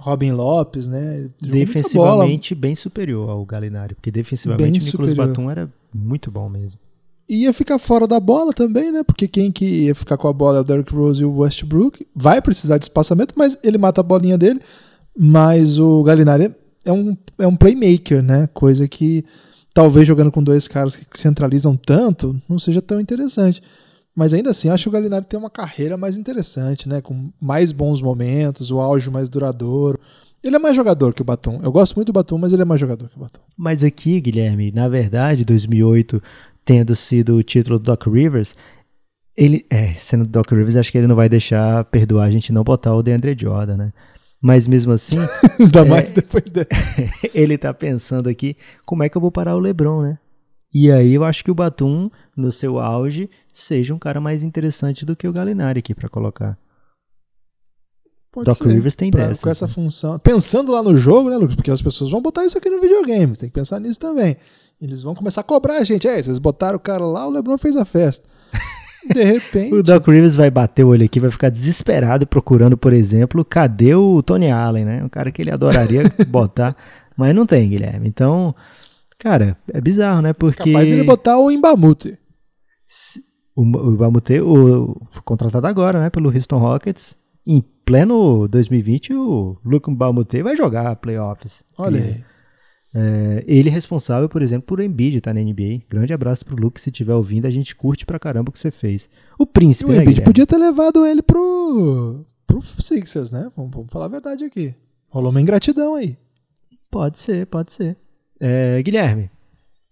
Robin 0.00 0.32
Lopes, 0.32 0.88
né? 0.88 1.28
Defensivamente 1.40 2.54
bem 2.54 2.74
superior 2.74 3.28
ao 3.28 3.44
Galinari, 3.44 3.94
porque 3.94 4.10
defensivamente 4.10 4.80
bem 4.80 4.80
o 4.80 4.84
Nicolas 4.84 5.14
Batum 5.14 5.50
era 5.50 5.70
muito 5.94 6.30
bom 6.30 6.48
mesmo. 6.48 6.78
Ia 7.28 7.52
ficar 7.52 7.78
fora 7.78 8.08
da 8.08 8.18
bola 8.18 8.52
também, 8.52 8.90
né? 8.90 9.04
Porque 9.04 9.28
quem 9.28 9.52
que 9.52 9.64
ia 9.64 9.94
ficar 9.94 10.16
com 10.16 10.26
a 10.26 10.32
bola 10.32 10.58
é 10.58 10.60
o 10.62 10.64
Derrick 10.64 10.92
Rose 10.92 11.22
e 11.22 11.24
o 11.24 11.38
Westbrook. 11.38 12.04
Vai 12.14 12.42
precisar 12.42 12.76
de 12.78 12.84
espaçamento, 12.84 13.34
mas 13.36 13.58
ele 13.62 13.78
mata 13.78 14.00
a 14.00 14.04
bolinha 14.04 14.36
dele. 14.36 14.60
Mas 15.16 15.78
o 15.78 16.02
Galinari 16.02 16.52
é 16.84 16.92
um, 16.92 17.16
é 17.38 17.46
um 17.46 17.54
playmaker, 17.54 18.20
né? 18.20 18.48
Coisa 18.52 18.88
que 18.88 19.24
talvez 19.72 20.08
jogando 20.08 20.32
com 20.32 20.42
dois 20.42 20.66
caras 20.66 20.96
que 20.96 21.06
centralizam 21.20 21.76
tanto, 21.76 22.40
não 22.48 22.58
seja 22.58 22.82
tão 22.82 22.98
interessante. 22.98 23.62
Mas 24.16 24.34
ainda 24.34 24.50
assim, 24.50 24.68
acho 24.68 24.84
que 24.84 24.88
o 24.88 24.92
Galinari 24.92 25.24
tem 25.24 25.38
uma 25.38 25.50
carreira 25.50 25.96
mais 25.96 26.16
interessante, 26.16 26.88
né? 26.88 27.00
Com 27.00 27.30
mais 27.40 27.72
bons 27.72 28.02
momentos, 28.02 28.70
o 28.70 28.80
auge 28.80 29.10
mais 29.10 29.28
duradouro. 29.28 29.98
Ele 30.42 30.56
é 30.56 30.58
mais 30.58 30.74
jogador 30.74 31.14
que 31.14 31.22
o 31.22 31.24
Batum. 31.24 31.60
Eu 31.62 31.70
gosto 31.70 31.94
muito 31.94 32.06
do 32.08 32.14
Batum, 32.14 32.38
mas 32.38 32.52
ele 32.52 32.62
é 32.62 32.64
mais 32.64 32.80
jogador 32.80 33.08
que 33.08 33.16
o 33.16 33.20
Batum. 33.20 33.40
Mas 33.56 33.84
aqui, 33.84 34.20
Guilherme, 34.20 34.72
na 34.72 34.88
verdade, 34.88 35.44
2008 35.44 36.20
tendo 36.64 36.94
sido 36.94 37.36
o 37.36 37.42
título 37.42 37.78
do 37.78 37.84
Doc 37.84 38.06
Rivers, 38.06 38.54
ele, 39.36 39.64
é, 39.70 39.94
sendo 39.94 40.26
Doc 40.26 40.50
Rivers, 40.50 40.76
acho 40.76 40.92
que 40.92 40.98
ele 40.98 41.06
não 41.06 41.16
vai 41.16 41.28
deixar 41.28 41.84
perdoar 41.84 42.24
a 42.24 42.30
gente 42.30 42.52
não 42.52 42.62
botar 42.62 42.94
o 42.94 43.02
DeAndre 43.02 43.36
Jordan, 43.38 43.76
né? 43.76 43.92
Mas 44.40 44.66
mesmo 44.66 44.92
assim. 44.92 45.16
Ainda 45.60 45.80
é, 45.80 45.84
mais 45.84 46.12
depois 46.12 46.50
dele. 46.50 46.68
ele 47.34 47.58
tá 47.58 47.74
pensando 47.74 48.28
aqui 48.28 48.56
como 48.86 49.02
é 49.02 49.08
que 49.08 49.16
eu 49.16 49.20
vou 49.20 49.30
parar 49.30 49.56
o 49.56 49.58
Lebron, 49.58 50.02
né? 50.02 50.18
E 50.72 50.90
aí 50.90 51.14
eu 51.14 51.24
acho 51.24 51.44
que 51.44 51.50
o 51.50 51.54
Batum, 51.54 52.10
no 52.36 52.52
seu 52.52 52.78
auge, 52.78 53.28
seja 53.52 53.94
um 53.94 53.98
cara 53.98 54.20
mais 54.20 54.42
interessante 54.42 55.04
do 55.04 55.16
que 55.16 55.26
o 55.26 55.32
Galinari 55.32 55.80
aqui 55.80 55.94
para 55.94 56.08
colocar. 56.08 56.56
Pode 58.32 58.46
Doc 58.46 58.58
ser, 58.58 58.68
Rivers 58.68 58.94
tem 58.94 59.10
pra, 59.10 59.26
dessa. 59.26 59.42
Com 59.42 59.48
essa 59.48 59.66
função. 59.66 60.18
Pensando 60.20 60.70
lá 60.70 60.82
no 60.82 60.96
jogo, 60.96 61.28
né, 61.28 61.36
Lucas? 61.36 61.56
Porque 61.56 61.70
as 61.70 61.82
pessoas 61.82 62.12
vão 62.12 62.22
botar 62.22 62.44
isso 62.46 62.56
aqui 62.56 62.70
no 62.70 62.80
videogame. 62.80 63.36
Tem 63.36 63.48
que 63.48 63.54
pensar 63.54 63.80
nisso 63.80 63.98
também. 63.98 64.36
Eles 64.80 65.02
vão 65.02 65.14
começar 65.14 65.40
a 65.40 65.44
cobrar 65.44 65.78
a 65.78 65.84
gente. 65.84 66.06
É, 66.06 66.22
vocês 66.22 66.38
botaram 66.38 66.76
o 66.76 66.80
cara 66.80 67.04
lá, 67.04 67.26
o 67.26 67.30
Lebron 67.30 67.58
fez 67.58 67.76
a 67.76 67.84
festa. 67.84 68.28
De 69.12 69.24
repente. 69.24 69.74
o 69.74 69.82
Doc 69.82 70.06
Rivers 70.06 70.36
vai 70.36 70.48
bater 70.48 70.84
o 70.84 70.88
olho 70.88 71.04
aqui, 71.04 71.18
vai 71.18 71.32
ficar 71.32 71.50
desesperado 71.50 72.24
procurando, 72.24 72.76
por 72.76 72.92
exemplo, 72.92 73.44
cadê 73.44 73.96
o 73.96 74.22
Tony 74.22 74.48
Allen, 74.50 74.84
né? 74.84 75.04
Um 75.04 75.08
cara 75.08 75.32
que 75.32 75.42
ele 75.42 75.50
adoraria 75.50 76.04
botar, 76.28 76.76
mas 77.16 77.34
não 77.34 77.44
tem, 77.44 77.68
Guilherme. 77.68 78.06
Então, 78.06 78.54
cara, 79.20 79.56
é 79.72 79.80
bizarro, 79.80 80.22
né? 80.22 80.32
Porque. 80.32 80.64
Capaz 80.64 80.88
ele 80.88 81.04
botar 81.04 81.38
o 81.38 81.50
Imbamute. 81.50 82.18
O, 83.54 83.62
o 83.62 83.92
o, 83.92 85.06
foi 85.10 85.22
contratado 85.22 85.66
agora, 85.66 86.00
né? 86.00 86.10
Pelo 86.10 86.34
Houston 86.34 86.58
Rockets. 86.58 87.16
Em 87.46 87.62
pleno 87.84 88.48
2020, 88.48 89.14
o 89.14 89.56
Luke 89.64 89.90
Imbamute 89.90 90.42
vai 90.42 90.56
jogar 90.56 90.96
playoffs. 90.96 91.62
Olha 91.78 92.00
aí. 92.00 92.24
É, 92.92 93.44
ele 93.46 93.68
é 93.68 93.72
responsável, 93.72 94.28
por 94.28 94.42
exemplo, 94.42 94.66
por 94.66 94.80
Embiid 94.80 95.20
tá 95.20 95.32
na 95.32 95.40
NBA. 95.40 95.82
Grande 95.88 96.12
abraço 96.12 96.44
pro 96.44 96.56
Luke, 96.56 96.80
se 96.80 96.90
estiver 96.90 97.14
ouvindo, 97.14 97.46
a 97.46 97.50
gente 97.50 97.74
curte 97.76 98.04
pra 98.04 98.18
caramba 98.18 98.50
o 98.50 98.52
que 98.52 98.58
você 98.58 98.70
fez. 98.70 99.08
O 99.38 99.46
príncipe, 99.46 99.90
e 99.90 99.94
o 99.94 99.96
né, 99.96 100.02
Embiid 100.02 100.22
podia 100.22 100.46
ter 100.46 100.56
levado 100.56 101.06
ele 101.06 101.22
pro, 101.22 102.24
pro 102.46 102.60
Sixers, 102.60 103.30
né? 103.30 103.50
Vamos, 103.56 103.70
vamos, 103.72 103.92
falar 103.92 104.06
a 104.06 104.08
verdade 104.08 104.44
aqui. 104.44 104.74
Rolou 105.08 105.30
uma 105.30 105.40
ingratidão 105.40 105.94
aí. 105.94 106.16
Pode 106.90 107.20
ser, 107.20 107.46
pode 107.46 107.72
ser. 107.72 107.96
É, 108.40 108.82
Guilherme. 108.82 109.30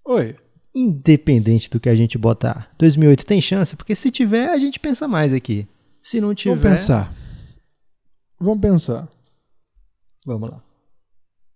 Oi. 0.04 0.34
Independente 0.74 1.68
do 1.68 1.78
que 1.78 1.88
a 1.88 1.94
gente 1.94 2.16
botar, 2.16 2.70
2008 2.78 3.26
tem 3.26 3.40
chance? 3.40 3.76
Porque 3.76 3.94
se 3.94 4.10
tiver, 4.10 4.48
a 4.48 4.58
gente 4.58 4.80
pensa 4.80 5.06
mais 5.06 5.32
aqui. 5.32 5.66
Se 6.02 6.20
não 6.20 6.34
tiver... 6.34 6.54
Vamos 6.56 6.70
pensar. 6.70 7.14
Vamos 8.40 8.60
pensar. 8.60 9.08
Vamos 10.24 10.50
lá. 10.50 10.62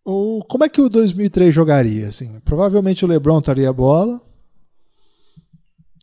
O, 0.05 0.45
como 0.49 0.64
é 0.64 0.68
que 0.68 0.80
o 0.80 0.88
2003 0.88 1.55
jogaria? 1.55 2.09
Assim? 2.09 2.40
Provavelmente 2.40 3.05
o 3.05 3.09
LeBron 3.09 3.38
estaria 3.38 3.68
a 3.68 3.72
bola. 3.72 4.20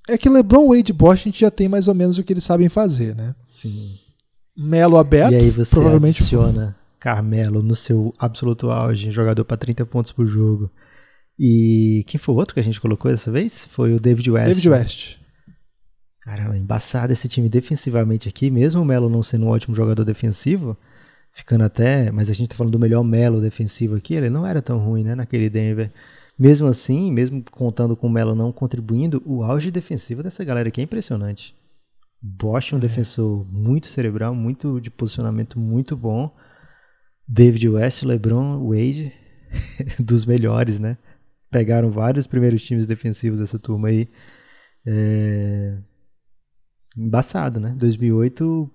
É 0.07 0.17
que 0.17 0.29
LeBron, 0.29 0.69
Wade 0.69 0.91
e 0.91 0.93
Bosch 0.93 1.21
a 1.21 1.23
gente 1.25 1.41
já 1.41 1.51
tem 1.51 1.67
mais 1.67 1.87
ou 1.87 1.93
menos 1.93 2.17
o 2.17 2.23
que 2.23 2.33
eles 2.33 2.43
sabem 2.43 2.69
fazer, 2.69 3.13
né? 3.15 3.35
Sim. 3.45 3.99
Melo 4.57 4.97
aberto, 4.97 5.33
e 5.33 5.37
aí 5.37 5.49
você 5.49 5.69
provavelmente 5.69 6.21
adiciona 6.21 6.78
Carmelo 6.99 7.63
no 7.63 7.75
seu 7.75 8.13
absoluto 8.19 8.69
auge, 8.69 9.11
jogador 9.11 9.45
para 9.45 9.57
30 9.57 9.85
pontos 9.85 10.11
por 10.11 10.25
jogo. 10.27 10.69
E 11.37 12.03
quem 12.07 12.19
foi 12.19 12.35
o 12.35 12.37
outro 12.37 12.53
que 12.53 12.59
a 12.59 12.63
gente 12.63 12.81
colocou 12.81 13.09
dessa 13.09 13.31
vez? 13.31 13.65
Foi 13.65 13.93
o 13.93 13.99
David 13.99 14.29
West. 14.29 14.47
David 14.47 14.69
West. 14.69 15.17
Caramba, 16.21 16.57
embaçado 16.57 17.13
esse 17.13 17.29
time 17.29 17.47
defensivamente 17.47 18.27
aqui, 18.27 18.51
mesmo 18.51 18.81
o 18.81 18.85
Melo 18.85 19.09
não 19.09 19.23
sendo 19.23 19.45
um 19.45 19.49
ótimo 19.49 19.73
jogador 19.73 20.03
defensivo, 20.03 20.77
ficando 21.31 21.63
até. 21.63 22.11
Mas 22.11 22.29
a 22.29 22.33
gente 22.33 22.49
tá 22.49 22.55
falando 22.55 22.73
do 22.73 22.79
melhor 22.79 23.03
Melo 23.03 23.39
defensivo 23.39 23.95
aqui, 23.95 24.13
ele 24.13 24.29
não 24.29 24.45
era 24.45 24.61
tão 24.61 24.77
ruim, 24.77 25.03
né, 25.03 25.15
naquele 25.15 25.49
Denver. 25.49 25.91
Mesmo 26.37 26.67
assim, 26.67 27.11
mesmo 27.11 27.43
contando 27.51 27.95
com 27.95 28.07
o 28.07 28.09
Melo 28.09 28.35
não 28.35 28.51
contribuindo, 28.51 29.21
o 29.25 29.43
auge 29.43 29.71
defensivo 29.71 30.21
dessa 30.21 30.43
galera 30.43 30.67
aqui 30.67 30.81
é 30.81 30.83
impressionante. 30.83 31.55
Bosch 32.21 32.73
é 32.73 32.75
um 32.75 32.79
é. 32.79 32.81
defensor 32.81 33.45
muito 33.49 33.87
cerebral, 33.87 34.35
muito 34.35 34.79
de 34.81 34.91
posicionamento 34.91 35.57
muito 35.57 35.95
bom. 35.95 36.33
David 37.31 37.69
West, 37.69 38.01
LeBron, 38.01 38.67
Wade, 38.67 39.13
dos 39.99 40.25
melhores, 40.25 40.79
né? 40.79 40.97
Pegaram 41.51 41.91
vários 41.91 42.25
primeiros 42.25 42.63
times 42.63 42.87
defensivos 42.87 43.37
dessa 43.37 43.59
turma 43.59 43.89
aí. 43.89 44.09
É... 44.85 45.77
Embaçado, 46.97 47.59
né? 47.59 47.75
2008 47.77 48.71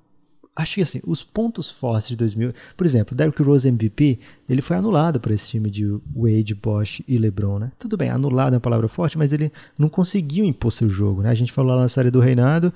acho 0.57 0.76
que 0.76 0.82
assim, 0.82 1.00
os 1.05 1.22
pontos 1.22 1.68
fortes 1.68 2.11
de 2.11 2.16
2000, 2.16 2.52
por 2.76 2.86
exemplo, 2.86 3.16
Derrick 3.16 3.42
Rose 3.42 3.66
MVP, 3.66 4.20
ele 4.48 4.62
foi 4.62 4.76
anulado 4.76 5.18
por 5.18 5.32
esse 5.32 5.48
time 5.48 5.68
de 5.68 5.84
Wade, 6.14 6.55
Bosch 6.55 7.02
e 7.09 7.18
LeBron, 7.18 7.59
né? 7.59 7.72
Tudo 7.76 7.96
bem, 7.96 8.09
anulado 8.09 8.52
é 8.52 8.57
uma 8.57 8.61
palavra 8.61 8.86
forte, 8.86 9.18
mas 9.18 9.32
ele 9.32 9.50
não 9.76 9.88
conseguiu 9.88 10.44
impor 10.44 10.70
seu 10.70 10.88
jogo, 10.88 11.22
né? 11.22 11.30
A 11.30 11.34
gente 11.34 11.50
falou 11.50 11.74
lá 11.74 11.82
na 11.82 11.88
série 11.88 12.09
do 12.09 12.20
Reinado 12.20 12.72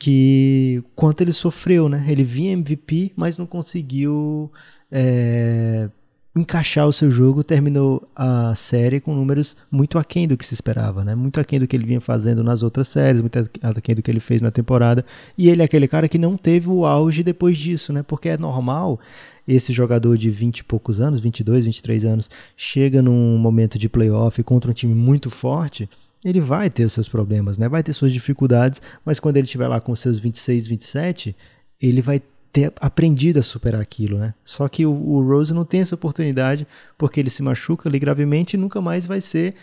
que 0.00 0.82
quanto 0.96 1.20
ele 1.20 1.32
sofreu, 1.32 1.88
né? 1.88 2.04
Ele 2.08 2.24
vinha 2.24 2.52
MVP, 2.52 3.12
mas 3.16 3.38
não 3.38 3.46
conseguiu 3.46 4.50
é, 4.96 5.90
encaixar 6.36 6.86
o 6.86 6.92
seu 6.92 7.10
jogo, 7.10 7.42
terminou 7.42 8.06
a 8.14 8.54
série 8.54 9.00
com 9.00 9.12
números 9.12 9.56
muito 9.70 9.98
aquém 9.98 10.28
do 10.28 10.36
que 10.36 10.46
se 10.46 10.54
esperava, 10.54 11.04
né? 11.04 11.16
Muito 11.16 11.40
aquém 11.40 11.58
do 11.58 11.66
que 11.66 11.74
ele 11.74 11.84
vinha 11.84 12.00
fazendo 12.00 12.44
nas 12.44 12.62
outras 12.62 12.86
séries, 12.86 13.20
muito 13.20 13.36
aquém 13.60 13.94
do 13.96 14.02
que 14.02 14.10
ele 14.10 14.20
fez 14.20 14.40
na 14.40 14.52
temporada. 14.52 15.04
E 15.36 15.48
ele 15.48 15.62
é 15.62 15.64
aquele 15.64 15.88
cara 15.88 16.08
que 16.08 16.16
não 16.16 16.36
teve 16.36 16.68
o 16.68 16.86
auge 16.86 17.24
depois 17.24 17.58
disso, 17.58 17.92
né? 17.92 18.04
Porque 18.04 18.28
é 18.28 18.38
normal 18.38 19.00
esse 19.46 19.72
jogador 19.72 20.16
de 20.16 20.30
20 20.30 20.60
e 20.60 20.64
poucos 20.64 21.00
anos, 21.00 21.18
22, 21.18 21.64
23 21.64 22.04
anos, 22.04 22.30
chega 22.56 23.02
num 23.02 23.36
momento 23.36 23.78
de 23.78 23.88
playoff 23.88 24.42
contra 24.44 24.70
um 24.70 24.74
time 24.74 24.94
muito 24.94 25.28
forte, 25.28 25.88
ele 26.24 26.40
vai 26.40 26.70
ter 26.70 26.88
seus 26.88 27.08
problemas, 27.08 27.58
né? 27.58 27.68
Vai 27.68 27.82
ter 27.82 27.92
suas 27.92 28.12
dificuldades, 28.12 28.80
mas 29.04 29.20
quando 29.20 29.36
ele 29.36 29.44
estiver 29.44 29.68
lá 29.68 29.80
com 29.80 29.94
seus 29.94 30.18
26, 30.18 30.66
27, 30.66 31.36
ele 31.80 32.00
vai 32.00 32.22
ter 32.54 32.72
aprendido 32.80 33.40
a 33.40 33.42
superar 33.42 33.80
aquilo, 33.80 34.16
né? 34.16 34.32
Só 34.44 34.68
que 34.68 34.86
o, 34.86 34.92
o, 34.92 35.20
Rose 35.28 35.52
não 35.52 35.64
tem 35.64 35.80
essa 35.80 35.96
oportunidade 35.96 36.68
porque 36.96 37.18
ele 37.18 37.28
se 37.28 37.42
machuca 37.42 37.88
ali 37.88 37.98
gravemente 37.98 38.54
e 38.54 38.56
nunca 38.56 38.80
mais 38.80 39.04
vai 39.06 39.20
ser, 39.20 39.56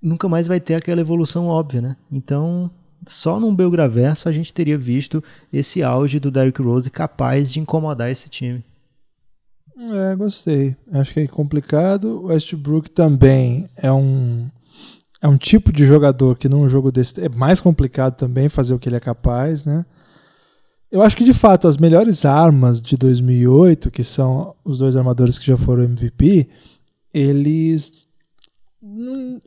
nunca 0.00 0.26
mais 0.26 0.46
vai 0.46 0.58
ter 0.58 0.74
aquela 0.74 1.02
evolução 1.02 1.48
óbvia, 1.48 1.82
né? 1.82 1.96
Então 2.10 2.70
só 3.06 3.38
num 3.38 3.54
Belgraverso 3.54 4.26
a 4.26 4.32
gente 4.32 4.54
teria 4.54 4.78
visto 4.78 5.22
esse 5.52 5.82
auge 5.82 6.18
do 6.18 6.30
Derrick 6.30 6.62
Rose 6.62 6.90
capaz 6.90 7.52
de 7.52 7.60
incomodar 7.60 8.10
esse 8.10 8.30
time. 8.30 8.64
É, 9.78 10.16
gostei. 10.16 10.74
Acho 10.92 11.12
que 11.12 11.20
é 11.20 11.26
complicado. 11.26 12.22
O 12.22 12.26
Westbrook 12.28 12.90
também 12.90 13.68
é 13.76 13.92
um 13.92 14.48
é 15.20 15.28
um 15.28 15.36
tipo 15.36 15.70
de 15.70 15.84
jogador 15.84 16.38
que 16.38 16.48
num 16.48 16.66
jogo 16.70 16.90
desse 16.90 17.22
é 17.22 17.28
mais 17.28 17.60
complicado 17.60 18.16
também 18.16 18.48
fazer 18.48 18.72
o 18.72 18.78
que 18.78 18.88
ele 18.88 18.96
é 18.96 19.00
capaz, 19.00 19.62
né? 19.62 19.84
Eu 20.90 21.02
acho 21.02 21.16
que 21.16 21.24
de 21.24 21.34
fato 21.34 21.66
as 21.66 21.76
melhores 21.76 22.24
armas 22.24 22.80
de 22.80 22.96
2008, 22.96 23.90
que 23.90 24.04
são 24.04 24.54
os 24.64 24.78
dois 24.78 24.94
armadores 24.96 25.38
que 25.38 25.46
já 25.46 25.56
foram 25.56 25.82
MVP, 25.84 26.48
eles 27.12 28.04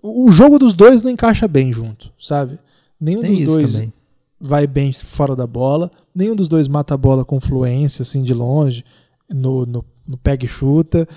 o 0.02 0.32
jogo 0.32 0.58
dos 0.58 0.74
dois 0.74 1.02
não 1.02 1.12
encaixa 1.12 1.48
bem 1.48 1.72
junto, 1.72 2.12
sabe? 2.20 2.60
Nenhum 3.00 3.22
Tem 3.22 3.32
dos 3.32 3.42
dois 3.42 3.74
também. 3.74 3.94
vai 4.40 4.68
bem 4.68 4.92
fora 4.92 5.36
da 5.36 5.46
bola, 5.46 5.92
nenhum 6.14 6.36
dos 6.36 6.48
dois 6.48 6.68
mata 6.68 6.96
a 6.96 6.98
bola 6.98 7.24
com 7.24 7.40
fluência 7.40 8.02
assim 8.02 8.24
de 8.24 8.34
longe, 8.34 8.84
no, 9.30 9.66
no, 9.66 9.86
no 10.08 10.18
pega 10.18 10.46
e 10.46 10.48
chuta. 10.48 11.08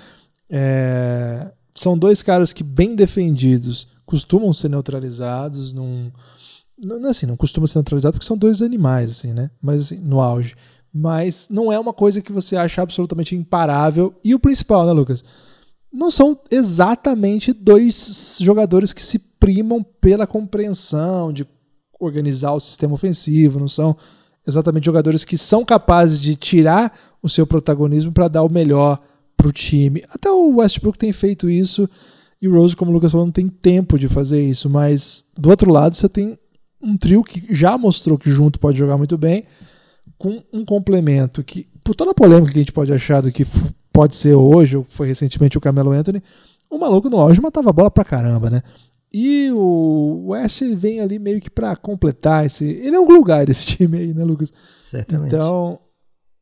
É, 0.49 1.51
são 1.73 1.97
dois 1.97 2.21
caras 2.21 2.53
que 2.53 2.63
bem 2.63 2.95
defendidos 2.95 3.87
costumam 4.05 4.53
ser 4.53 4.69
neutralizados 4.69 5.73
num 5.73 6.11
não 6.81 7.09
assim, 7.09 7.25
não 7.25 7.37
costuma 7.37 7.67
ser 7.67 7.79
neutralizado 7.79 8.13
porque 8.13 8.25
são 8.25 8.37
dois 8.37 8.61
animais 8.61 9.11
assim, 9.11 9.33
né? 9.33 9.49
Mas 9.61 9.83
assim, 9.83 9.97
no 9.97 10.19
auge. 10.19 10.55
Mas 10.93 11.47
não 11.49 11.71
é 11.71 11.79
uma 11.79 11.93
coisa 11.93 12.21
que 12.21 12.33
você 12.33 12.57
acha 12.57 12.81
absolutamente 12.81 13.35
imparável. 13.35 14.13
E 14.23 14.35
o 14.35 14.39
principal, 14.39 14.85
né, 14.85 14.91
Lucas? 14.91 15.23
Não 15.93 16.09
são 16.09 16.37
exatamente 16.49 17.53
dois 17.53 18.39
jogadores 18.41 18.91
que 18.91 19.03
se 19.03 19.19
primam 19.39 19.83
pela 19.83 20.27
compreensão 20.27 21.31
de 21.31 21.47
organizar 21.99 22.53
o 22.53 22.59
sistema 22.59 22.93
ofensivo, 22.93 23.59
não 23.59 23.69
são 23.69 23.95
exatamente 24.47 24.85
jogadores 24.85 25.23
que 25.23 25.37
são 25.37 25.63
capazes 25.63 26.19
de 26.19 26.35
tirar 26.35 26.97
o 27.21 27.29
seu 27.29 27.45
protagonismo 27.45 28.11
para 28.11 28.27
dar 28.27 28.43
o 28.43 28.51
melhor 28.51 28.99
para 29.37 29.47
o 29.47 29.51
time. 29.51 30.03
Até 30.09 30.29
o 30.29 30.57
Westbrook 30.57 30.97
tem 30.97 31.13
feito 31.13 31.49
isso 31.49 31.87
e 32.41 32.47
o 32.47 32.53
Rose, 32.53 32.75
como 32.75 32.89
o 32.89 32.93
Lucas 32.93 33.11
falou, 33.11 33.25
não 33.25 33.31
tem 33.31 33.47
tempo 33.47 33.99
de 33.99 34.07
fazer 34.07 34.43
isso, 34.43 34.67
mas 34.67 35.25
do 35.37 35.49
outro 35.49 35.71
lado 35.71 35.95
você 35.95 36.09
tem 36.09 36.37
um 36.81 36.97
trio 36.97 37.23
que 37.23 37.53
já 37.53 37.77
mostrou 37.77 38.17
que 38.17 38.29
junto 38.29 38.59
pode 38.59 38.77
jogar 38.77 38.97
muito 38.97 39.17
bem, 39.17 39.43
com 40.17 40.41
um 40.53 40.65
complemento 40.65 41.43
que, 41.43 41.67
por 41.83 41.95
toda 41.95 42.11
a 42.11 42.15
polêmica 42.15 42.51
que 42.51 42.59
a 42.59 42.61
gente 42.61 42.71
pode 42.71 42.93
achar 42.93 43.21
do 43.21 43.31
que 43.31 43.45
pode 43.91 44.15
ser 44.15 44.35
hoje, 44.35 44.77
ou 44.77 44.83
foi 44.83 45.07
recentemente 45.07 45.57
o 45.57 45.61
Camelo 45.61 45.91
Anthony, 45.91 46.21
o 46.69 46.77
maluco 46.77 47.09
no 47.09 47.19
auge 47.19 47.41
matava 47.41 47.69
a 47.69 47.73
bola 47.73 47.91
pra 47.91 48.03
caramba, 48.03 48.49
né? 48.49 48.61
E 49.13 49.51
o 49.51 50.27
West 50.27 50.61
vem 50.75 51.01
ali 51.01 51.19
meio 51.19 51.41
que 51.41 51.49
para 51.49 51.75
completar 51.75 52.45
esse. 52.45 52.63
Ele 52.63 52.95
é 52.95 52.99
um 52.99 53.05
lugar 53.05 53.45
desse 53.45 53.65
time 53.75 53.97
aí, 53.97 54.13
né, 54.13 54.23
Lucas? 54.23 54.53
Certamente. 54.83 55.27
Então, 55.27 55.79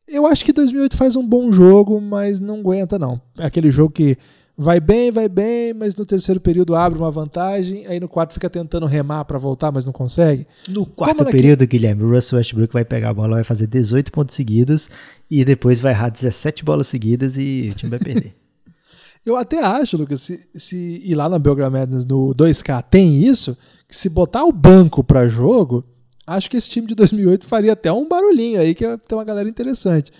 eu 0.07 0.27
acho 0.27 0.45
que 0.45 0.53
2008 0.53 0.95
faz 0.95 1.15
um 1.15 1.27
bom 1.27 1.51
jogo, 1.51 1.99
mas 1.99 2.39
não 2.39 2.59
aguenta, 2.59 2.99
não. 2.99 3.19
É 3.37 3.45
aquele 3.45 3.71
jogo 3.71 3.91
que 3.91 4.17
vai 4.61 4.81
bem, 4.81 5.09
vai 5.09 5.29
bem, 5.29 5.73
mas 5.73 5.95
no 5.95 6.05
terceiro 6.05 6.41
período 6.41 6.75
abre 6.75 6.99
uma 6.99 7.09
vantagem, 7.09 7.87
aí 7.87 7.97
no 7.97 8.09
quarto 8.09 8.33
fica 8.33 8.49
tentando 8.49 8.85
remar 8.85 9.23
para 9.23 9.39
voltar, 9.39 9.71
mas 9.71 9.85
não 9.85 9.93
consegue. 9.93 10.45
No 10.67 10.85
quarto 10.85 11.23
período, 11.23 11.65
Guilherme, 11.65 12.03
o 12.03 12.09
Russell 12.09 12.37
Westbrook 12.37 12.73
vai 12.73 12.83
pegar 12.83 13.11
a 13.11 13.13
bola, 13.13 13.35
vai 13.35 13.45
fazer 13.45 13.67
18 13.67 14.11
pontos 14.11 14.35
seguidos 14.35 14.89
e 15.31 15.45
depois 15.45 15.79
vai 15.79 15.93
errar 15.93 16.09
17 16.09 16.65
bolas 16.65 16.87
seguidas 16.87 17.37
e 17.37 17.69
o 17.71 17.73
time 17.73 17.89
vai 17.89 17.99
perder. 17.99 18.35
Eu 19.25 19.37
até 19.37 19.63
acho, 19.63 19.95
Lucas, 19.95 20.21
se, 20.21 20.49
se 20.53 21.01
ir 21.05 21.15
lá 21.15 21.29
na 21.29 21.39
Belgram 21.39 21.69
Madness 21.69 22.05
no 22.05 22.35
2K 22.35 22.83
tem 22.83 23.23
isso, 23.23 23.57
que 23.87 23.95
se 23.95 24.09
botar 24.09 24.43
o 24.43 24.51
banco 24.51 25.03
para 25.05 25.27
jogo, 25.29 25.85
acho 26.27 26.49
que 26.49 26.57
esse 26.57 26.69
time 26.69 26.85
de 26.85 26.95
2008 26.95 27.45
faria 27.45 27.73
até 27.73 27.91
um 27.93 28.07
barulhinho 28.09 28.59
aí, 28.59 28.75
que 28.75 28.85
tem 28.97 29.17
uma 29.17 29.23
galera 29.23 29.47
interessante. 29.47 30.11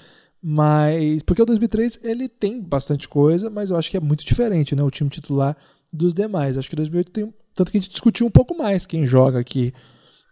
Mas. 0.41 1.21
Porque 1.23 1.41
o 1.41 1.45
2003 1.45 1.99
ele 2.03 2.29
tem 2.29 2.61
bastante 2.61 3.07
coisa, 3.07 3.49
mas 3.49 3.69
eu 3.69 3.77
acho 3.77 3.91
que 3.91 3.97
é 3.97 3.99
muito 3.99 4.25
diferente, 4.25 4.75
né? 4.75 4.83
O 4.83 4.91
time 4.91 5.09
titular 5.09 5.55
dos 5.91 6.13
demais. 6.13 6.57
Acho 6.57 6.69
que 6.69 6.75
2008 6.75 7.11
tem. 7.11 7.33
Tanto 7.53 7.71
que 7.71 7.77
a 7.77 7.81
gente 7.81 7.91
discutiu 7.91 8.25
um 8.25 8.31
pouco 8.31 8.57
mais 8.57 8.85
quem 8.85 9.05
joga 9.05 9.39
aqui. 9.39 9.73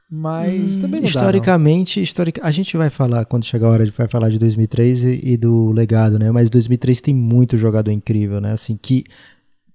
Mas 0.10 0.78
hum, 0.78 0.82
também 0.82 1.02
não 1.02 1.08
historicamente, 1.08 2.00
dá, 2.00 2.04
historic, 2.04 2.40
a 2.42 2.50
gente 2.50 2.78
vai 2.78 2.90
falar 2.90 3.26
quando 3.26 3.44
chegar 3.44 3.68
a 3.68 3.72
hora 3.72 3.86
de 3.86 3.92
vai 3.92 4.08
falar 4.08 4.30
de 4.30 4.40
2003 4.40 5.04
e, 5.04 5.20
e, 5.22 5.38
do 5.38 5.72
legado, 5.74 6.18
né? 6.18 6.32
Mas 6.32 6.50
2003 6.50 7.02
tem 7.02 7.14
muito 7.14 7.58
jogador 7.58 7.92
incrível, 7.92 8.40
né? 8.40 8.54
Assim 8.54 8.80
que 8.82 9.04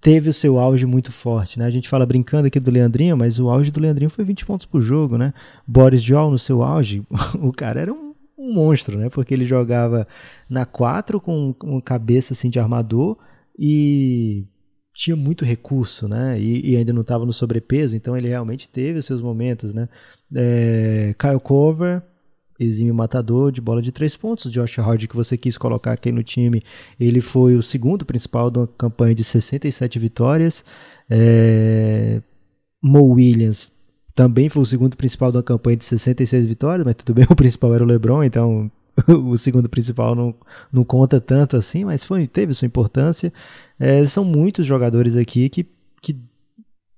teve 0.01 0.29
o 0.29 0.33
seu 0.33 0.57
auge 0.57 0.87
muito 0.87 1.11
forte, 1.11 1.59
né? 1.59 1.65
A 1.65 1.69
gente 1.69 1.87
fala 1.87 2.03
brincando 2.03 2.47
aqui 2.47 2.59
do 2.59 2.71
Leandrinho, 2.71 3.15
mas 3.15 3.39
o 3.39 3.47
auge 3.47 3.69
do 3.69 3.79
Leandrinho 3.79 4.09
foi 4.09 4.25
20 4.25 4.45
pontos 4.45 4.65
por 4.65 4.81
jogo, 4.81 5.19
né? 5.19 5.35
Boris 5.67 6.01
Joel 6.01 6.31
no 6.31 6.39
seu 6.39 6.63
auge, 6.63 7.03
o 7.39 7.51
cara 7.51 7.79
era 7.79 7.93
um 7.93 8.02
um 8.43 8.53
monstro, 8.53 8.97
né? 8.97 9.09
Porque 9.09 9.33
ele 9.33 9.45
jogava 9.45 10.07
na 10.49 10.65
4 10.65 11.19
com 11.21 11.55
uma 11.63 11.81
cabeça 11.81 12.33
assim 12.33 12.49
de 12.49 12.59
armador 12.59 13.17
e 13.57 14.45
tinha 14.93 15.15
muito 15.15 15.43
recurso, 15.43 16.07
né? 16.07 16.39
E, 16.39 16.71
e 16.71 16.77
ainda 16.77 16.93
não 16.93 17.01
estava 17.01 17.25
no 17.25 17.33
sobrepeso, 17.33 17.95
então 17.95 18.15
ele 18.15 18.27
realmente 18.27 18.69
teve 18.69 18.99
os 18.99 19.05
seus 19.05 19.21
momentos, 19.21 19.73
né? 19.73 19.89
É, 20.35 21.15
Kyle 21.17 21.39
Cover, 21.39 22.03
exímio 22.59 22.93
matador 22.93 23.51
de 23.51 23.59
bola 23.61 23.81
de 23.81 23.91
três 23.91 24.15
pontos. 24.15 24.51
Josh 24.51 24.77
Hard, 24.77 25.07
que 25.07 25.15
você 25.15 25.37
quis 25.37 25.57
colocar 25.57 25.93
aqui 25.93 26.11
no 26.11 26.23
time, 26.23 26.61
ele 26.99 27.21
foi 27.21 27.55
o 27.55 27.63
segundo 27.63 28.05
principal 28.05 28.51
de 28.51 28.59
uma 28.59 28.67
campanha 28.67 29.15
de 29.15 29.23
67 29.23 29.97
vitórias. 29.97 30.63
É, 31.09 32.21
Mo 32.81 33.03
Williams 33.13 33.71
também 34.15 34.49
foi 34.49 34.61
o 34.61 34.65
segundo 34.65 34.95
principal 34.95 35.31
da 35.31 35.41
campanha 35.41 35.77
de 35.77 35.85
66 35.85 36.45
vitórias, 36.45 36.85
mas 36.85 36.95
tudo 36.95 37.13
bem, 37.13 37.25
o 37.29 37.35
principal 37.35 37.73
era 37.73 37.83
o 37.83 37.87
LeBron, 37.87 38.23
então 38.23 38.71
o 39.07 39.37
segundo 39.37 39.67
principal 39.67 40.15
não, 40.15 40.33
não 40.71 40.83
conta 40.83 41.19
tanto 41.19 41.57
assim, 41.57 41.83
mas 41.85 42.03
foi, 42.03 42.27
teve 42.27 42.53
sua 42.53 42.65
importância. 42.65 43.33
É, 43.79 44.05
são 44.05 44.23
muitos 44.23 44.65
jogadores 44.65 45.15
aqui 45.15 45.49
que, 45.49 45.65
que 46.01 46.15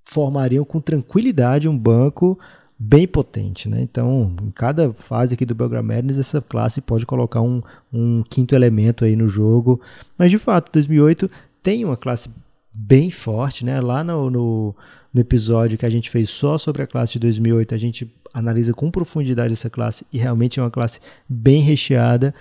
formariam 0.03 0.66
com 0.66 0.80
tranquilidade 0.80 1.70
um 1.70 1.78
banco 1.78 2.38
bem 2.78 3.07
potente, 3.07 3.70
né? 3.70 3.82
Então, 3.82 4.36
em 4.43 4.51
cada 4.51 4.91
fase 4.91 5.34
aqui 5.34 5.45
do 5.45 5.55
Belgram 5.55 5.82
Madness, 5.82 6.20
essa 6.20 6.41
classe 6.41 6.82
pode 6.82 7.05
colocar 7.05 7.41
um, 7.41 7.61
um 7.91 8.22
quinto 8.24 8.53
elemento 8.53 9.05
aí 9.05 9.16
no 9.16 9.30
jogo. 9.30 9.80
Mas, 10.18 10.30
de 10.30 10.38
fato, 10.38 10.72
2008 10.74 11.32
tem 11.63 11.86
uma 11.86 11.95
classe 11.95 12.30
bem 12.76 13.09
forte, 13.09 13.63
né? 13.63 13.80
Lá 13.80 14.03
no, 14.03 14.30
no 14.30 14.76
no 15.15 15.21
episódio 15.21 15.78
que 15.78 15.86
a 15.86 15.89
gente 15.89 16.09
fez 16.09 16.30
só 16.30 16.57
sobre 16.57 16.84
a 16.84 16.88
classe 16.88 17.13
de 17.13 17.19
2008, 17.19 17.73
a 17.73 17.78
gente 17.78 18.13
analisa 18.34 18.73
com 18.73 18.91
profundidade 18.91 19.53
essa 19.53 19.69
classe 19.69 20.05
e 20.11 20.17
realmente 20.17 20.59
é 20.59 20.61
uma 20.61 20.69
classe 20.69 20.99
bem 21.28 21.61
recheada, 21.61 22.36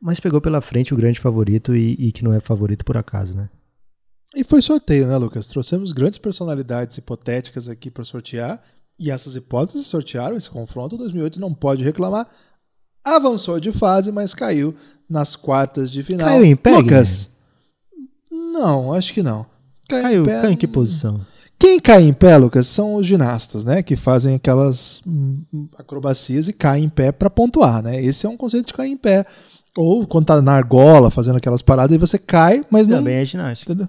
mas 0.00 0.18
pegou 0.18 0.40
pela 0.40 0.60
frente 0.60 0.92
o 0.92 0.96
grande 0.96 1.20
favorito 1.20 1.76
e, 1.76 1.92
e 1.92 2.10
que 2.10 2.24
não 2.24 2.32
é 2.32 2.40
favorito 2.40 2.84
por 2.84 2.96
acaso, 2.96 3.32
né? 3.32 3.48
E 4.34 4.42
foi 4.42 4.60
sorteio, 4.60 5.06
né, 5.06 5.16
Lucas? 5.16 5.46
Trouxemos 5.46 5.92
grandes 5.92 6.18
personalidades 6.18 6.98
hipotéticas 6.98 7.68
aqui 7.68 7.92
para 7.92 8.04
sortear 8.04 8.60
e 8.98 9.08
essas 9.08 9.36
hipóteses 9.36 9.86
sortearam 9.86 10.36
esse 10.36 10.50
confronto. 10.50 10.98
2008 10.98 11.38
não 11.38 11.54
pode 11.54 11.84
reclamar. 11.84 12.28
Avançou 13.04 13.60
de 13.60 13.70
fase, 13.70 14.10
mas 14.10 14.34
caiu 14.34 14.74
nas 15.08 15.36
quartas 15.36 15.92
de 15.92 16.02
final. 16.02 16.26
Caiu 16.26 16.44
em 16.44 16.56
pé, 16.56 16.76
Lucas? 16.76 17.30
Não, 18.28 18.92
acho 18.92 19.14
que 19.14 19.22
não. 19.22 19.46
Caiu, 19.88 20.02
caiu, 20.02 20.22
em, 20.22 20.24
pé, 20.24 20.50
em 20.50 20.56
que 20.56 20.66
posição? 20.66 21.20
Quem 21.58 21.80
cai 21.80 22.02
em 22.02 22.12
pé, 22.12 22.36
Lucas, 22.36 22.66
são 22.66 22.96
os 22.96 23.06
ginastas, 23.06 23.64
né? 23.64 23.82
Que 23.82 23.96
fazem 23.96 24.34
aquelas 24.34 25.02
hum, 25.06 25.42
acrobacias 25.78 26.48
e 26.48 26.52
caem 26.52 26.84
em 26.84 26.88
pé 26.88 27.12
para 27.12 27.30
pontuar, 27.30 27.82
né? 27.82 28.02
Esse 28.02 28.26
é 28.26 28.28
um 28.28 28.36
conceito 28.36 28.66
de 28.66 28.74
cair 28.74 28.90
em 28.90 28.96
pé. 28.96 29.24
Ou 29.76 30.06
quando 30.06 30.26
tá 30.26 30.40
na 30.42 30.52
argola 30.52 31.10
fazendo 31.10 31.36
aquelas 31.36 31.62
paradas, 31.62 31.92
aí 31.92 31.98
você 31.98 32.18
cai, 32.18 32.64
mas 32.70 32.88
não. 32.88 32.98
Também 32.98 33.16
é 33.16 33.24
ginástica. 33.24 33.72
Entendeu? 33.72 33.88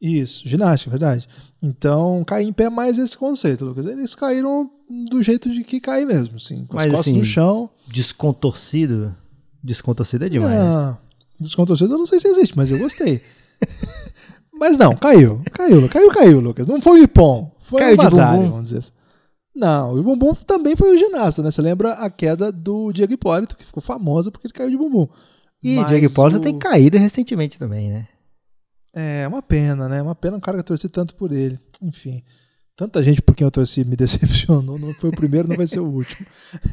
Isso, 0.00 0.46
ginástica, 0.46 0.90
verdade. 0.90 1.26
Então, 1.62 2.22
cair 2.24 2.46
em 2.46 2.52
pé 2.52 2.64
é 2.64 2.70
mais 2.70 2.98
esse 2.98 3.16
conceito, 3.16 3.64
Lucas. 3.64 3.86
Eles 3.86 4.14
caíram 4.14 4.70
do 5.10 5.22
jeito 5.22 5.50
de 5.50 5.64
que 5.64 5.80
cai 5.80 6.04
mesmo, 6.04 6.36
assim, 6.36 6.66
com 6.66 6.76
mas, 6.76 6.86
as 6.86 6.90
costas 6.92 7.08
assim, 7.08 7.18
no 7.18 7.24
chão. 7.24 7.70
Descontorcido? 7.88 9.14
Descontorcido 9.62 10.26
é 10.26 10.28
demais. 10.28 10.54
Não, 10.54 10.90
né? 10.90 10.98
descontorcido 11.40 11.94
eu 11.94 11.98
não 11.98 12.06
sei 12.06 12.20
se 12.20 12.28
existe, 12.28 12.56
mas 12.56 12.70
eu 12.70 12.78
gostei. 12.78 13.22
Mas 14.58 14.78
não, 14.78 14.94
caiu. 14.94 15.42
Caiu, 15.52 15.88
caiu, 15.88 16.10
caiu, 16.10 16.40
Lucas. 16.40 16.66
Não 16.66 16.80
foi 16.80 17.00
o 17.00 17.02
Ipom. 17.04 17.54
Foi 17.60 17.80
caiu 17.80 17.94
o 17.94 17.96
Vazari, 17.96 18.48
vamos 18.48 18.62
dizer 18.64 18.78
assim. 18.78 18.92
Não, 19.54 19.94
o 19.94 20.02
bumbum 20.02 20.34
também 20.34 20.76
foi 20.76 20.94
o 20.94 20.98
ginasta, 20.98 21.42
né? 21.42 21.50
Você 21.50 21.62
lembra 21.62 21.92
a 21.92 22.10
queda 22.10 22.52
do 22.52 22.92
Diego 22.92 23.14
Hipólito, 23.14 23.56
que 23.56 23.64
ficou 23.64 23.82
famosa 23.82 24.30
porque 24.30 24.46
ele 24.46 24.52
caiu 24.52 24.70
de 24.70 24.76
bumbum. 24.76 25.08
E 25.62 25.78
o 25.78 25.84
Diego 25.86 26.04
Hipólito 26.04 26.40
o... 26.40 26.42
tem 26.42 26.58
caído 26.58 26.98
recentemente 26.98 27.58
também, 27.58 27.88
né? 27.88 28.06
É, 28.94 29.26
uma 29.26 29.42
pena, 29.42 29.88
né? 29.88 30.02
Uma 30.02 30.14
pena 30.14 30.36
um 30.36 30.40
cara 30.40 30.58
que 30.58 30.60
eu 30.60 30.66
torci 30.66 30.88
tanto 30.88 31.14
por 31.14 31.32
ele. 31.32 31.58
Enfim. 31.82 32.22
Tanta 32.76 33.02
gente 33.02 33.22
por 33.22 33.34
quem 33.34 33.46
eu 33.46 33.50
torci 33.50 33.82
me 33.84 33.96
decepcionou. 33.96 34.78
Não 34.78 34.92
foi 34.94 35.08
o 35.08 35.16
primeiro, 35.16 35.48
não 35.48 35.56
vai 35.56 35.66
ser 35.66 35.80
o 35.80 35.86
último. 35.86 36.26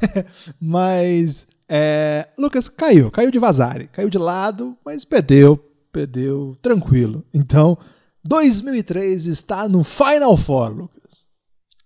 mas, 0.60 1.48
é, 1.70 2.28
Lucas 2.38 2.68
caiu. 2.68 3.10
Caiu 3.10 3.32
de 3.32 3.40
Vazari. 3.40 3.88
Caiu 3.88 4.10
de 4.10 4.18
lado, 4.18 4.78
mas 4.86 5.06
perdeu 5.06 5.73
perdeu 5.94 6.58
tranquilo. 6.62 7.24
Então, 7.34 7.78
2003 8.26 9.28
está 9.28 9.70
no 9.70 9.84
Final 9.84 10.36
Four, 10.36 10.72
Lucas. 10.72 11.28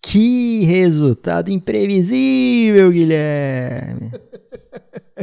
Que 0.01 0.63
resultado 0.63 1.51
imprevisível, 1.51 2.89
Guilherme! 2.91 4.11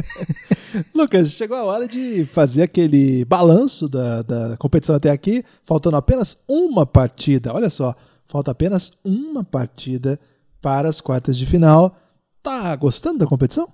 Lucas, 0.93 1.31
chegou 1.31 1.57
a 1.57 1.63
hora 1.63 1.87
de 1.87 2.25
fazer 2.25 2.61
aquele 2.61 3.25
balanço 3.25 3.89
da, 3.89 4.21
da 4.21 4.57
competição 4.57 4.95
até 4.95 5.09
aqui, 5.09 5.43
faltando 5.63 5.97
apenas 5.97 6.43
uma 6.47 6.85
partida. 6.85 7.53
Olha 7.53 7.69
só, 7.71 7.95
falta 8.25 8.51
apenas 8.51 8.99
uma 9.03 9.43
partida 9.43 10.19
para 10.61 10.87
as 10.87 11.01
quartas 11.01 11.37
de 11.37 11.45
final. 11.45 11.95
Tá 12.43 12.75
gostando 12.75 13.19
da 13.19 13.25
competição? 13.25 13.67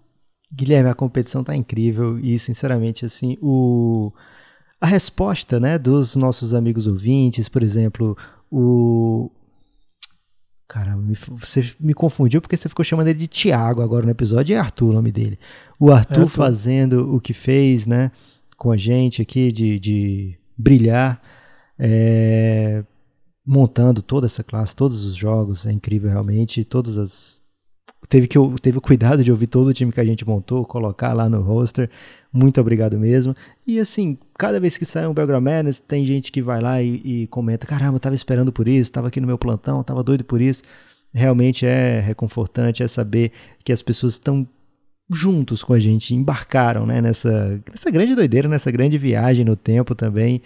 Guilherme, 0.53 0.89
a 0.89 0.95
competição 0.95 1.43
tá 1.43 1.55
incrível 1.55 2.19
e, 2.19 2.37
sinceramente, 2.39 3.05
assim, 3.05 3.37
o 3.41 4.13
a 4.81 4.87
resposta, 4.87 5.59
né, 5.59 5.77
dos 5.77 6.15
nossos 6.15 6.53
amigos 6.53 6.87
ouvintes, 6.87 7.47
por 7.47 7.61
exemplo, 7.61 8.17
o 8.51 9.29
Caramba, 10.67 11.03
você 11.37 11.69
me 11.79 11.93
confundiu 11.93 12.41
porque 12.41 12.55
você 12.55 12.69
ficou 12.69 12.83
chamando 12.83 13.09
ele 13.09 13.19
de 13.19 13.27
Tiago 13.27 13.81
agora 13.81 14.05
no 14.05 14.11
episódio, 14.11 14.53
e 14.53 14.55
é 14.55 14.59
Arthur 14.59 14.89
o 14.89 14.93
nome 14.93 15.11
dele. 15.11 15.37
O 15.77 15.91
Arthur 15.91 16.23
é, 16.23 16.27
fazendo 16.27 17.13
o 17.13 17.19
que 17.19 17.33
fez, 17.33 17.85
né, 17.85 18.09
com 18.57 18.71
a 18.71 18.77
gente 18.77 19.21
aqui, 19.21 19.51
de, 19.51 19.77
de 19.79 20.39
brilhar, 20.57 21.21
é, 21.77 22.85
montando 23.45 24.01
toda 24.01 24.25
essa 24.27 24.43
classe, 24.43 24.75
todos 24.75 25.05
os 25.05 25.13
jogos, 25.13 25.65
é 25.65 25.71
incrível 25.73 26.09
realmente, 26.09 26.63
todas 26.63 26.97
as 26.97 27.40
teve 28.09 28.27
que 28.27 28.37
teve 28.61 28.77
o 28.77 28.81
cuidado 28.81 29.23
de 29.23 29.31
ouvir 29.31 29.47
todo 29.47 29.67
o 29.67 29.73
time 29.73 29.91
que 29.91 29.99
a 29.99 30.05
gente 30.05 30.27
montou, 30.27 30.65
colocar 30.65 31.13
lá 31.13 31.29
no 31.29 31.41
roster. 31.41 31.89
Muito 32.31 32.59
obrigado 32.59 32.97
mesmo. 32.97 33.35
E 33.65 33.79
assim, 33.79 34.17
cada 34.37 34.59
vez 34.59 34.77
que 34.77 34.85
sai 34.85 35.07
um 35.07 35.13
Belgram 35.13 35.41
Madness, 35.41 35.79
tem 35.79 36.05
gente 36.05 36.31
que 36.31 36.41
vai 36.41 36.61
lá 36.61 36.81
e, 36.81 37.01
e 37.03 37.27
comenta: 37.27 37.67
caramba, 37.67 37.99
tava 37.99 38.15
esperando 38.15 38.51
por 38.51 38.67
isso, 38.67 38.91
tava 38.91 39.07
aqui 39.07 39.19
no 39.19 39.27
meu 39.27 39.37
plantão, 39.37 39.83
tava 39.83 40.03
doido 40.03 40.23
por 40.23 40.41
isso. 40.41 40.63
Realmente 41.13 41.65
é 41.65 41.99
reconfortante, 41.99 42.83
é 42.83 42.87
saber 42.87 43.31
que 43.63 43.71
as 43.73 43.81
pessoas 43.81 44.13
estão 44.13 44.47
juntos 45.13 45.61
com 45.61 45.73
a 45.73 45.79
gente, 45.79 46.15
embarcaram 46.15 46.85
né, 46.85 47.01
nessa, 47.01 47.59
nessa 47.69 47.91
grande 47.91 48.15
doideira, 48.15 48.47
nessa 48.47 48.71
grande 48.71 48.97
viagem 48.97 49.43
no 49.43 49.57
tempo 49.57 49.93
também. 49.93 50.41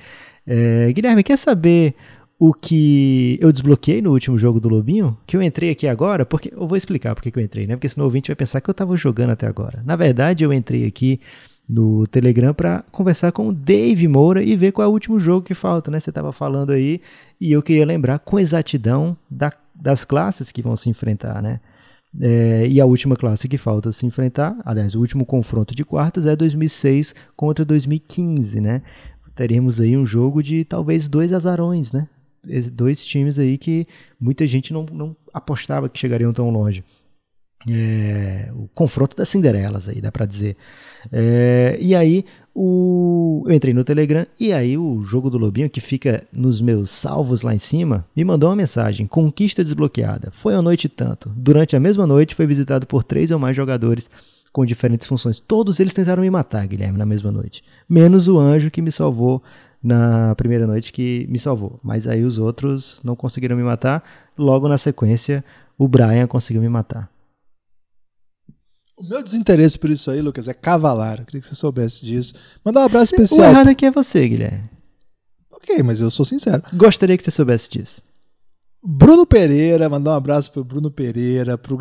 É, 0.45 0.91
Guilherme, 0.91 1.24
quer 1.24 1.38
saber 1.38 1.95
o 2.38 2.53
que 2.53 3.38
eu 3.41 3.51
desbloqueei 3.51 4.01
no 4.01 4.11
último 4.11 4.38
jogo 4.38 4.59
do 4.59 4.67
Lobinho, 4.67 5.17
que 5.25 5.38
eu 5.38 5.41
entrei 5.41 5.69
aqui 5.69 5.88
agora, 5.88 6.25
porque 6.25 6.51
eu 6.53 6.67
vou 6.67 6.77
explicar 6.77 7.15
porque 7.15 7.31
que 7.31 7.39
eu 7.39 7.43
entrei, 7.43 7.65
né? 7.65 7.75
Porque 7.75 7.88
senão 7.88 8.05
o 8.05 8.07
ouvinte 8.07 8.27
vai 8.27 8.36
pensar 8.36 8.59
que 8.59 8.69
eu 8.69 8.73
estava 8.73 8.95
jogando 8.97 9.29
até 9.29 9.47
agora. 9.47 9.81
Na 9.86 9.95
verdade, 9.95 10.43
eu 10.43 10.51
entrei 10.51 10.86
aqui 10.86 11.19
no 11.67 12.05
Telegram 12.07 12.53
para 12.53 12.83
conversar 12.91 13.31
com 13.31 13.47
o 13.47 13.53
Dave 13.53 14.07
Moura 14.07 14.43
e 14.43 14.55
ver 14.55 14.71
qual 14.71 14.86
é 14.86 14.89
o 14.89 14.91
último 14.91 15.19
jogo 15.19 15.45
que 15.45 15.53
falta, 15.53 15.89
né? 15.89 15.99
Você 15.99 16.09
estava 16.09 16.31
falando 16.31 16.71
aí 16.71 17.01
e 17.39 17.51
eu 17.51 17.63
queria 17.63 17.86
lembrar 17.86 18.19
com 18.19 18.38
exatidão 18.38 19.17
da, 19.29 19.51
das 19.73 20.03
classes 20.03 20.51
que 20.51 20.61
vão 20.61 20.75
se 20.75 20.89
enfrentar, 20.89 21.41
né? 21.41 21.59
É, 22.21 22.67
e 22.67 22.79
a 22.79 22.86
última 22.86 23.15
classe 23.15 23.47
que 23.47 23.57
falta 23.57 23.91
se 23.91 24.05
enfrentar, 24.05 24.55
aliás, 24.63 24.95
o 24.95 24.99
último 24.99 25.25
confronto 25.25 25.75
de 25.75 25.83
quartas 25.83 26.25
é 26.25 26.36
2006 26.36 27.13
contra 27.36 27.65
2015, 27.65 28.61
né? 28.61 28.81
Teremos 29.36 29.81
aí 29.81 29.97
um 29.97 30.05
jogo 30.05 30.41
de 30.41 30.63
talvez 30.63 31.09
dois 31.09 31.33
azarões, 31.33 31.91
né? 31.91 32.07
Dois 32.71 33.05
times 33.05 33.39
aí 33.39 33.57
que 33.57 33.87
muita 34.19 34.45
gente 34.47 34.71
não, 34.71 34.85
não 34.91 35.15
apostava 35.33 35.89
que 35.89 35.99
chegariam 35.99 36.33
tão 36.33 36.49
longe. 36.49 36.83
É, 37.67 38.51
o 38.53 38.67
confronto 38.75 39.17
das 39.17 39.27
Cinderelas 39.27 39.89
aí, 39.89 39.99
dá 39.99 40.11
para 40.11 40.25
dizer. 40.25 40.55
É, 41.11 41.77
e 41.81 41.95
aí 41.95 42.23
o, 42.53 43.43
eu 43.47 43.53
entrei 43.53 43.73
no 43.73 43.83
Telegram 43.83 44.25
e 44.39 44.53
aí 44.53 44.77
o 44.77 45.01
jogo 45.01 45.29
do 45.29 45.37
Lobinho, 45.37 45.69
que 45.69 45.81
fica 45.81 46.23
nos 46.31 46.61
meus 46.61 46.91
salvos 46.91 47.41
lá 47.41 47.55
em 47.55 47.59
cima, 47.59 48.05
me 48.15 48.23
mandou 48.23 48.49
uma 48.49 48.55
mensagem: 48.55 49.07
Conquista 49.07 49.63
desbloqueada. 49.63 50.29
Foi 50.31 50.53
a 50.53 50.61
noite 50.61 50.87
tanto. 50.87 51.29
Durante 51.35 51.75
a 51.75 51.79
mesma 51.79 52.05
noite 52.05 52.35
foi 52.35 52.45
visitado 52.45 52.85
por 52.85 53.03
três 53.03 53.31
ou 53.31 53.39
mais 53.39 53.55
jogadores 53.55 54.09
com 54.53 54.63
diferentes 54.63 55.07
funções. 55.07 55.39
Todos 55.39 55.81
eles 55.81 55.93
tentaram 55.93 56.21
me 56.21 56.29
matar, 56.29 56.65
Guilherme, 56.65 56.97
na 56.97 57.05
mesma 57.05 57.29
noite. 57.29 57.61
Menos 57.89 58.29
o 58.29 58.39
anjo 58.39 58.71
que 58.71 58.81
me 58.81 58.91
salvou 58.91 59.43
na 59.86 60.33
primeira 60.36 60.65
noite 60.65 60.91
que 60.91 61.27
me 61.29 61.38
salvou. 61.38 61.79
Mas 61.83 62.07
aí 62.07 62.23
os 62.23 62.39
outros 62.39 62.99
não 63.03 63.15
conseguiram 63.15 63.55
me 63.55 63.63
matar. 63.63 64.03
Logo 64.36 64.67
na 64.67 64.79
sequência, 64.79 65.45
o 65.77 65.88
Brian 65.88 66.25
conseguiu 66.25 66.61
me 66.61 66.69
matar. 66.69 67.09
O 68.97 69.03
meu 69.03 69.21
desinteresse 69.21 69.77
por 69.77 69.89
isso 69.89 70.09
aí, 70.09 70.21
Lucas, 70.21 70.47
é 70.47 70.53
cavalar. 70.53 71.19
Eu 71.19 71.25
queria 71.25 71.41
que 71.41 71.47
você 71.47 71.53
soubesse 71.53 72.03
disso. 72.03 72.33
Mandar 72.63 72.81
um 72.81 72.86
abraço 72.86 73.13
especial. 73.13 73.47
O 73.47 73.51
errado 73.51 73.67
aqui 73.67 73.86
é 73.86 73.91
você, 73.91 74.27
Guilherme. 74.27 74.69
Ok, 75.51 75.83
mas 75.83 76.01
eu 76.01 76.09
sou 76.09 76.25
sincero. 76.25 76.63
Gostaria 76.73 77.15
que 77.17 77.23
você 77.23 77.31
soubesse 77.31 77.69
disso. 77.69 78.01
Bruno 78.83 79.25
Pereira, 79.25 79.89
mandar 79.89 80.11
um 80.11 80.15
abraço 80.15 80.51
pro 80.51 80.63
Bruno 80.63 80.89
Pereira, 80.89 81.57
pro 81.57 81.77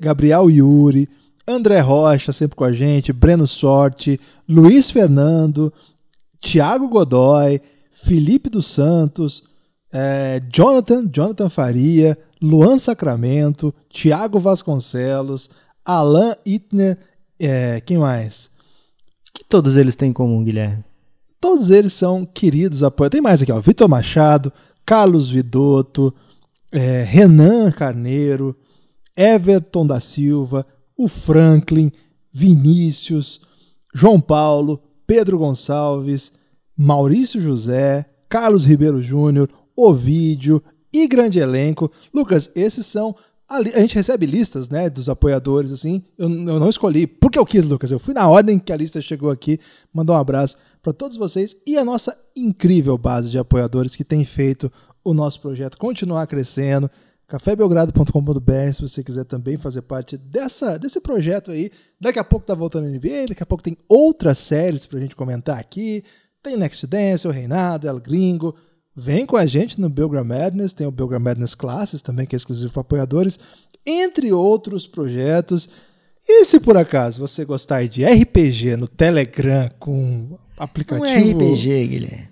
Gabriel 0.00 0.50
Yuri, 0.50 1.08
André 1.46 1.80
Rocha, 1.80 2.32
sempre 2.32 2.56
com 2.56 2.64
a 2.64 2.72
gente, 2.72 3.12
Breno 3.12 3.46
Sorte, 3.46 4.20
Luiz 4.48 4.90
Fernando, 4.90 5.72
Tiago 6.42 6.88
Godoy, 6.88 7.60
Felipe 7.90 8.50
dos 8.50 8.66
Santos, 8.66 9.44
é, 9.92 10.42
Jonathan, 10.52 11.08
Jonathan 11.10 11.48
Faria, 11.48 12.18
Luan 12.42 12.76
Sacramento, 12.76 13.72
Tiago 13.88 14.40
Vasconcelos, 14.40 15.50
Alan 15.84 16.34
Itner, 16.44 16.98
é, 17.38 17.80
quem 17.80 17.96
mais? 17.96 18.50
Que 19.32 19.44
todos 19.44 19.76
eles 19.76 19.94
têm 19.94 20.10
em 20.10 20.12
comum, 20.12 20.42
Guilherme? 20.42 20.84
Todos 21.40 21.70
eles 21.70 21.92
são 21.92 22.24
queridos 22.24 22.82
apoiadores. 22.82 23.18
Tem 23.18 23.22
mais 23.22 23.42
aqui, 23.42 23.52
ó, 23.52 23.60
Vitor 23.60 23.88
Machado, 23.88 24.52
Carlos 24.84 25.30
Vidotto, 25.30 26.12
é, 26.70 27.02
Renan 27.02 27.70
Carneiro, 27.70 28.56
Everton 29.16 29.86
da 29.86 30.00
Silva, 30.00 30.66
o 30.96 31.06
Franklin, 31.06 31.92
Vinícius, 32.32 33.42
João 33.94 34.20
Paulo, 34.20 34.82
Pedro 35.12 35.36
Gonçalves, 35.36 36.32
Maurício 36.74 37.38
José, 37.38 38.06
Carlos 38.30 38.64
Ribeiro 38.64 39.02
Júnior, 39.02 39.46
Ovídio 39.76 40.62
e 40.90 41.06
grande 41.06 41.38
elenco. 41.38 41.92
Lucas, 42.14 42.50
esses 42.56 42.86
são. 42.86 43.14
A, 43.46 43.62
gente 43.62 43.94
recebe 43.94 44.24
listas 44.24 44.70
né, 44.70 44.88
dos 44.88 45.10
apoiadores, 45.10 45.70
assim. 45.70 46.02
Eu, 46.16 46.30
eu, 46.30 46.58
não 46.58 46.70
escolhi 46.70 47.06
porque 47.06 47.38
eu 47.38 47.44
quis, 47.44 47.62
Lucas. 47.66 47.90
Eu 47.90 47.98
fui 47.98 48.14
na 48.14 48.26
ordem 48.26 48.58
que 48.58 48.72
a 48.72 48.76
lista 48.76 49.02
chegou 49.02 49.28
aqui. 49.28 49.60
Mandar 49.92 50.14
um 50.14 50.16
abraço 50.16 50.56
para 50.82 50.94
todos 50.94 51.18
vocês 51.18 51.54
e 51.66 51.76
a 51.76 51.84
nossa 51.84 52.18
incrível 52.34 52.96
base 52.96 53.30
de 53.30 53.36
apoiadores 53.36 53.94
que 53.94 54.04
tem 54.04 54.24
feito 54.24 54.72
o 55.04 55.12
nosso 55.12 55.42
projeto 55.42 55.76
continuar 55.76 56.26
crescendo 56.26 56.90
cafébelgrado.com.br 57.32 58.72
se 58.74 58.82
você 58.82 59.02
quiser 59.02 59.24
também 59.24 59.56
fazer 59.56 59.80
parte 59.80 60.18
dessa, 60.18 60.78
desse 60.78 61.00
projeto 61.00 61.50
aí. 61.50 61.70
Daqui 61.98 62.18
a 62.18 62.24
pouco 62.24 62.44
tá 62.44 62.54
voltando 62.54 62.86
a 62.86 62.90
NBA, 62.90 63.28
daqui 63.28 63.42
a 63.42 63.46
pouco 63.46 63.64
tem 63.64 63.74
outras 63.88 64.36
séries 64.36 64.84
pra 64.84 65.00
gente 65.00 65.16
comentar 65.16 65.58
aqui. 65.58 66.04
Tem 66.42 66.58
Next 66.58 66.86
Dance, 66.86 67.26
o 67.26 67.30
Reinado, 67.30 67.88
El 67.88 67.98
Gringo. 68.00 68.54
Vem 68.94 69.24
com 69.24 69.38
a 69.38 69.46
gente 69.46 69.80
no 69.80 69.88
Belgram 69.88 70.24
Madness, 70.24 70.74
tem 70.74 70.86
o 70.86 70.90
Belgram 70.90 71.20
Madness 71.20 71.54
Classes 71.54 72.02
também, 72.02 72.26
que 72.26 72.36
é 72.36 72.38
exclusivo 72.38 72.70
para 72.70 72.82
apoiadores, 72.82 73.38
entre 73.86 74.30
outros 74.30 74.86
projetos. 74.86 75.70
E 76.28 76.44
se 76.44 76.60
por 76.60 76.76
acaso 76.76 77.18
você 77.18 77.46
gostar 77.46 77.88
de 77.88 78.04
RPG 78.04 78.76
no 78.76 78.86
Telegram 78.86 79.70
com 79.78 80.38
aplicativo. 80.58 81.40
Não 81.40 81.46
é 81.46 81.52
RPG, 81.54 81.86
Guilherme. 81.86 82.31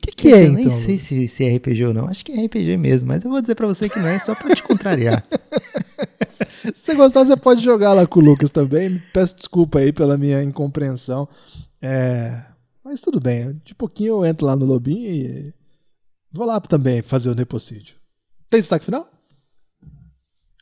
O 0.00 0.06
que, 0.06 0.12
que 0.12 0.28
é, 0.32 0.44
então? 0.44 0.62
Eu 0.62 0.68
nem 0.68 0.70
sei 0.70 0.96
se, 0.96 1.28
se 1.28 1.44
é 1.44 1.54
RPG 1.56 1.84
ou 1.84 1.94
não. 1.94 2.08
Acho 2.08 2.24
que 2.24 2.32
é 2.32 2.46
RPG 2.46 2.78
mesmo, 2.78 3.08
mas 3.08 3.22
eu 3.22 3.30
vou 3.30 3.40
dizer 3.40 3.54
para 3.54 3.66
você 3.66 3.86
que 3.86 3.98
não 3.98 4.08
é 4.08 4.18
só 4.18 4.34
para 4.34 4.54
te 4.54 4.62
contrariar. 4.62 5.22
se 6.72 6.72
você 6.74 6.94
gostar, 6.94 7.24
você 7.26 7.36
pode 7.36 7.62
jogar 7.62 7.92
lá 7.92 8.06
com 8.06 8.18
o 8.18 8.22
Lucas 8.22 8.50
também. 8.50 9.00
Peço 9.12 9.36
desculpa 9.36 9.78
aí 9.78 9.92
pela 9.92 10.16
minha 10.16 10.42
incompreensão. 10.42 11.28
É... 11.82 12.44
Mas 12.82 13.02
tudo 13.02 13.20
bem. 13.20 13.60
De 13.62 13.74
pouquinho 13.74 14.14
eu 14.14 14.24
entro 14.24 14.46
lá 14.46 14.56
no 14.56 14.64
Lobinho 14.64 15.10
e 15.10 15.54
vou 16.32 16.46
lá 16.46 16.58
também 16.60 17.02
fazer 17.02 17.28
o 17.28 17.34
Nepocídio. 17.34 17.96
Tem 18.48 18.60
destaque 18.60 18.86
final? 18.86 19.06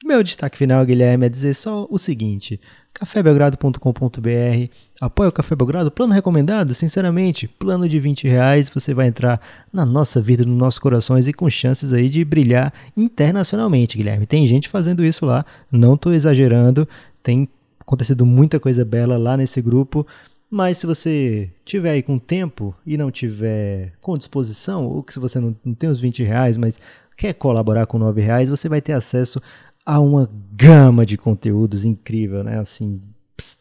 Meu 0.09 0.23
destaque 0.23 0.57
final, 0.57 0.87
Guilherme, 0.87 1.27
é 1.27 1.29
dizer 1.29 1.53
só 1.53 1.87
o 1.91 1.99
seguinte: 1.99 2.59
cafébelgrado.com.br, 2.95 4.73
apoia 4.99 5.29
o 5.29 5.33
Café 5.33 5.55
Belgrado, 5.55 5.91
plano 5.91 6.15
recomendado, 6.15 6.73
sinceramente, 6.73 7.47
plano 7.47 7.87
de 7.87 8.01
20 8.01 8.27
reais, 8.27 8.71
você 8.71 8.95
vai 8.95 9.09
entrar 9.09 9.39
na 9.71 9.85
nossa 9.85 10.19
vida, 10.23 10.47
nos 10.47 10.57
nossos 10.57 10.79
corações 10.79 11.29
e 11.29 11.33
com 11.35 11.51
chances 11.51 11.93
aí 11.93 12.09
de 12.09 12.25
brilhar 12.25 12.73
internacionalmente, 12.97 13.99
Guilherme. 13.99 14.25
Tem 14.25 14.47
gente 14.47 14.67
fazendo 14.67 15.05
isso 15.05 15.27
lá, 15.27 15.45
não 15.71 15.93
estou 15.93 16.15
exagerando, 16.15 16.89
tem 17.23 17.47
acontecido 17.79 18.25
muita 18.25 18.59
coisa 18.59 18.87
bela 18.87 19.19
lá 19.19 19.37
nesse 19.37 19.61
grupo, 19.61 20.07
mas 20.49 20.79
se 20.79 20.87
você 20.87 21.51
tiver 21.67 21.91
aí 21.91 22.03
com 22.03 22.19
tempo 22.19 22.75
e 22.87 22.97
não 22.97 23.11
tiver 23.11 23.93
com 24.01 24.17
disposição, 24.17 24.87
ou 24.87 25.03
que 25.03 25.13
se 25.13 25.21
você 25.21 25.39
não, 25.39 25.55
não 25.63 25.75
tem 25.75 25.91
os 25.91 26.01
20 26.01 26.23
reais, 26.23 26.57
mas 26.57 26.81
quer 27.19 27.35
colaborar 27.35 27.85
com 27.85 27.99
9 27.99 28.23
reais, 28.23 28.49
você 28.49 28.69
vai 28.69 28.81
ter 28.81 28.93
acesso 28.93 29.43
há 29.89 29.99
uma 29.99 30.31
gama 30.55 31.07
de 31.07 31.17
conteúdos 31.17 31.83
incrível, 31.83 32.45
né? 32.45 32.59
Assim, 32.59 33.01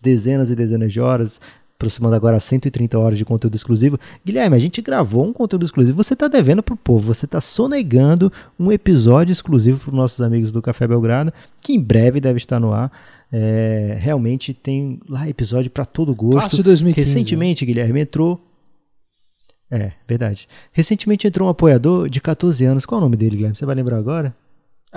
dezenas 0.01 0.51
e 0.51 0.55
dezenas 0.55 0.91
de 0.91 0.99
horas, 0.99 1.39
aproximando 1.75 2.15
agora 2.15 2.37
130 2.37 2.99
horas 2.99 3.17
de 3.17 3.23
conteúdo 3.23 3.55
exclusivo. 3.55 3.97
Guilherme, 4.25 4.57
a 4.57 4.59
gente 4.59 4.81
gravou 4.81 5.25
um 5.25 5.31
conteúdo 5.31 5.63
exclusivo. 5.63 6.03
Você 6.03 6.15
está 6.15 6.27
devendo 6.27 6.61
para 6.61 6.73
o 6.73 6.77
povo, 6.77 7.13
você 7.13 7.23
está 7.23 7.39
sonegando 7.39 8.29
um 8.59 8.73
episódio 8.73 9.31
exclusivo 9.31 9.79
para 9.79 9.89
os 9.89 9.95
nossos 9.95 10.19
amigos 10.19 10.51
do 10.51 10.61
Café 10.61 10.85
Belgrado, 10.85 11.31
que 11.61 11.71
em 11.71 11.79
breve 11.79 12.19
deve 12.19 12.37
estar 12.37 12.59
no 12.59 12.73
ar. 12.73 12.91
É, 13.31 13.97
realmente 13.97 14.53
tem 14.53 14.99
lá 15.07 15.29
episódio 15.29 15.71
para 15.71 15.85
todo 15.85 16.13
gosto. 16.13 16.39
Classe 16.39 16.57
de 16.57 16.63
2015. 16.63 17.07
Recentemente, 17.09 17.65
Guilherme, 17.65 18.01
entrou. 18.01 18.41
É, 19.71 19.93
verdade. 20.05 20.45
Recentemente 20.73 21.25
entrou 21.25 21.47
um 21.47 21.51
apoiador 21.51 22.09
de 22.09 22.19
14 22.19 22.65
anos. 22.65 22.85
Qual 22.85 22.99
é 22.99 23.01
o 23.01 23.05
nome 23.05 23.15
dele, 23.15 23.37
Guilherme? 23.37 23.55
Você 23.55 23.65
vai 23.65 23.75
lembrar 23.75 23.97
agora? 23.97 24.35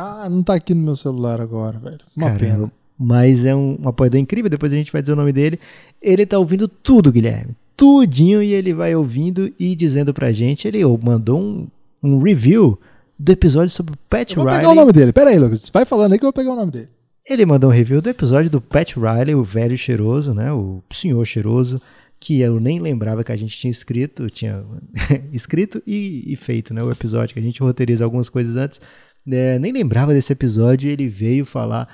Ah, 0.01 0.29
não 0.31 0.43
tá 0.43 0.55
aqui 0.55 0.75
no 0.75 0.83
meu 0.83 0.97
celular 0.97 1.41
agora, 1.41 1.79
velho. 1.79 1.99
Uma 2.17 2.31
Caramba, 2.33 2.57
pena. 2.57 2.73
Mas 2.99 3.45
é 3.45 3.55
um, 3.55 3.79
um 3.83 3.89
apoiador 3.89 4.21
incrível, 4.21 4.51
depois 4.51 4.73
a 4.73 4.77
gente 4.77 4.93
vai 4.93 5.01
dizer 5.03 5.13
o 5.13 5.17
nome 5.17 5.33
dele. 5.33 5.59
Ele 6.01 6.27
tá 6.27 6.39
ouvindo 6.39 6.69
tudo, 6.69 7.11
Guilherme. 7.13 7.55
Tudinho, 7.77 8.43
e 8.43 8.53
ele 8.53 8.75
vai 8.75 8.95
ouvindo 8.95 9.51
e 9.59 9.75
dizendo 9.75 10.13
pra 10.13 10.33
gente. 10.33 10.69
Ele 10.69 10.85
mandou 11.03 11.41
um, 11.41 11.67
um 12.03 12.19
review 12.23 12.79
do 13.19 13.33
episódio 13.33 13.71
sobre 13.71 13.95
o 13.95 13.99
Pat 14.09 14.31
Eu 14.31 14.37
vou 14.37 14.45
Riley. 14.45 14.59
pegar 14.61 14.73
o 14.73 14.75
nome 14.75 14.93
dele. 14.93 15.13
Pera 15.13 15.31
aí, 15.31 15.39
Lucas. 15.39 15.71
Vai 15.73 15.85
falando 15.85 16.13
aí 16.13 16.19
que 16.19 16.25
eu 16.25 16.29
vou 16.29 16.33
pegar 16.33 16.53
o 16.53 16.57
nome 16.57 16.73
dele. 16.73 16.89
Ele 17.29 17.47
mandou 17.47 17.71
um 17.71 17.73
review 17.73 18.01
do 18.01 18.09
episódio 18.09 18.51
do 18.51 18.61
Pat 18.61 18.95
Riley, 18.97 19.35
o 19.35 19.43
velho 19.43 19.77
cheiroso, 19.77 20.35
né? 20.35 20.53
O 20.53 20.83
senhor 20.91 21.25
cheiroso, 21.27 21.81
que 22.19 22.41
eu 22.41 22.59
nem 22.59 22.81
lembrava 22.81 23.23
que 23.23 23.33
a 23.33 23.37
gente 23.37 23.57
tinha 23.59 23.71
escrito, 23.71 24.29
tinha 24.29 24.63
escrito 25.33 25.83
e, 25.87 26.25
e 26.27 26.37
feito, 26.37 26.73
né? 26.75 26.83
O 26.83 26.91
episódio, 26.91 27.35
que 27.35 27.41
a 27.41 27.43
gente 27.43 27.63
roteiriza 27.63 28.05
algumas 28.05 28.29
coisas 28.29 28.57
antes. 28.57 28.81
Né, 29.25 29.59
nem 29.59 29.73
lembrava 29.73 30.13
desse 30.13 30.33
episódio 30.33 30.91
ele 30.91 31.09
veio 31.09 31.45
falar, 31.45 31.89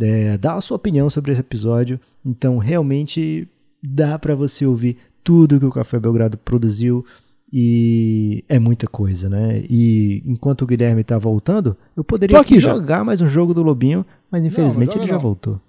é, 0.00 0.38
dar 0.38 0.54
a 0.54 0.60
sua 0.60 0.76
opinião 0.76 1.10
sobre 1.10 1.32
esse 1.32 1.40
episódio. 1.40 2.00
Então, 2.24 2.58
realmente, 2.58 3.48
dá 3.82 4.18
para 4.18 4.34
você 4.34 4.66
ouvir 4.66 4.96
tudo 5.22 5.58
que 5.58 5.66
o 5.66 5.72
Café 5.72 5.98
Belgrado 5.98 6.38
produziu 6.38 7.04
e 7.52 8.44
é 8.48 8.58
muita 8.58 8.86
coisa, 8.86 9.28
né? 9.28 9.64
E 9.68 10.22
enquanto 10.26 10.62
o 10.62 10.66
Guilherme 10.66 11.02
tá 11.02 11.18
voltando, 11.18 11.76
eu 11.96 12.04
poderia 12.04 12.38
aqui 12.38 12.60
já. 12.60 12.74
jogar 12.74 13.04
mais 13.04 13.20
um 13.20 13.26
jogo 13.26 13.54
do 13.54 13.62
Lobinho, 13.62 14.04
mas 14.30 14.44
infelizmente 14.44 14.92
joga 14.92 15.00
ele 15.00 15.08
já 15.08 15.14
não. 15.14 15.20
voltou. 15.20 15.60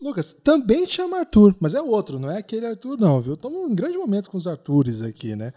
Lucas, 0.00 0.32
também 0.32 0.86
chama 0.88 1.18
Arthur, 1.18 1.54
mas 1.60 1.74
é 1.74 1.82
outro, 1.82 2.18
não 2.18 2.30
é 2.30 2.38
aquele 2.38 2.64
Arthur, 2.64 2.96
não, 2.98 3.20
viu? 3.20 3.34
Estamos 3.34 3.68
num 3.68 3.74
grande 3.74 3.98
momento 3.98 4.30
com 4.30 4.38
os 4.38 4.46
Artures 4.46 5.02
aqui, 5.02 5.36
né? 5.36 5.52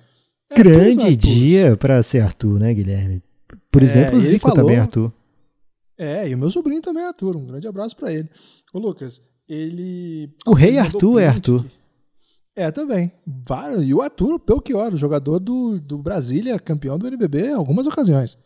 É 0.52 0.56
Grande 0.56 1.16
dia 1.16 1.78
pra 1.78 2.04
ser 2.04 2.20
Arthur, 2.20 2.60
né, 2.60 2.74
Guilherme? 2.74 3.24
Por 3.74 3.82
É, 3.82 3.86
exemplo, 3.86 4.18
o 4.18 4.22
e 4.22 4.26
ele 4.26 4.30
Zico 4.30 4.42
falou- 4.48 4.56
também 4.58 4.76
é 4.78 4.80
Arthur. 4.80 5.12
É, 5.98 6.30
e 6.30 6.34
o 6.36 6.38
meu 6.38 6.50
sobrinho 6.50 6.82
também 6.82 7.04
é 7.04 7.08
Arthur. 7.08 7.36
Um 7.36 7.46
grande 7.46 7.68
abraço 7.68 7.96
pra 7.96 8.14
ele. 8.14 8.30
Ô, 8.74 8.80
Lucas, 8.80 9.22
ele. 9.50 10.30
O 10.48 10.54
rei 10.54 10.70
ele 10.70 10.78
Arthur 10.80 11.20
é 11.20 11.28
Arthur. 11.28 11.64
que- 11.64 11.72
É, 12.56 12.70
também. 12.72 13.12
Vários. 13.26 13.84
E 13.88 13.94
o 13.94 14.02
Arthur 14.02 14.40
Belchior, 14.40 14.94
o 14.94 14.98
jogador 14.98 15.40
do, 15.40 15.80
do 15.80 15.98
Brasília, 15.98 16.60
campeão 16.60 16.98
do 17.00 17.08
NBB 17.08 17.48
em 17.48 17.54
algumas 17.54 17.88
ocasiões. 17.88 18.38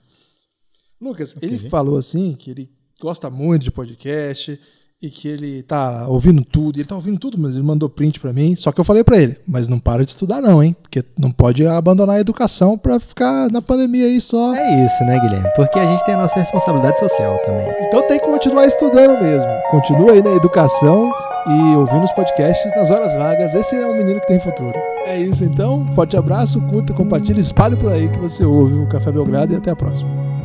Lucas, 0.99 1.35
ele 1.41 1.59
falou 1.59 1.97
assim 1.97 2.33
que 2.33 2.49
ele 2.51 2.71
gosta 2.99 3.29
muito 3.29 3.63
de 3.63 3.71
podcast 3.71 4.59
e 5.01 5.09
que 5.09 5.27
ele 5.27 5.61
tá 5.63 6.07
ouvindo 6.07 6.43
tudo. 6.43 6.77
Ele 6.77 6.87
tá 6.87 6.95
ouvindo 6.95 7.19
tudo, 7.19 7.37
mas 7.37 7.53
ele 7.53 7.63
mandou 7.63 7.89
print 7.89 8.19
pra 8.19 8.33
mim. 8.33 8.55
Só 8.55 8.71
que 8.71 8.79
eu 8.79 8.85
falei 8.85 9.03
pra 9.03 9.17
ele, 9.17 9.37
mas 9.47 9.67
não 9.67 9.79
para 9.79 10.03
de 10.03 10.09
estudar 10.09 10.41
não, 10.41 10.61
hein? 10.61 10.75
Porque 10.81 11.03
não 11.17 11.31
pode 11.31 11.65
abandonar 11.67 12.15
a 12.17 12.19
educação 12.19 12.77
pra 12.77 12.99
ficar 12.99 13.49
na 13.51 13.61
pandemia 13.61 14.05
aí 14.05 14.19
só. 14.19 14.55
É 14.55 14.85
isso, 14.85 15.03
né, 15.03 15.19
Guilherme? 15.19 15.49
Porque 15.55 15.77
a 15.77 15.85
gente 15.85 16.03
tem 16.05 16.15
a 16.15 16.17
nossa 16.17 16.35
responsabilidade 16.35 16.99
social 16.99 17.37
também. 17.45 17.67
Então 17.81 18.01
tem 18.07 18.19
que 18.19 18.25
continuar 18.25 18.65
estudando 18.65 19.21
mesmo. 19.21 19.49
Continua 19.69 20.13
aí 20.13 20.23
na 20.23 20.31
educação 20.31 21.11
e 21.47 21.75
ouvindo 21.75 22.03
os 22.03 22.11
podcasts 22.13 22.71
nas 22.75 22.89
horas 22.89 23.13
vagas. 23.13 23.53
Esse 23.53 23.75
é 23.75 23.85
um 23.85 23.97
menino 23.97 24.19
que 24.19 24.27
tem 24.27 24.39
futuro. 24.39 24.77
É 25.05 25.19
isso 25.19 25.43
então. 25.43 25.85
Forte 25.93 26.17
abraço, 26.17 26.59
curta, 26.61 26.93
compartilhe, 26.93 27.39
espalhe 27.39 27.77
por 27.77 27.91
aí 27.91 28.09
que 28.09 28.17
você 28.17 28.43
ouve 28.43 28.73
o 28.73 28.87
Café 28.89 29.11
Belgrado 29.11 29.53
e 29.53 29.57
até 29.57 29.69
a 29.69 29.75
próxima. 29.75 30.36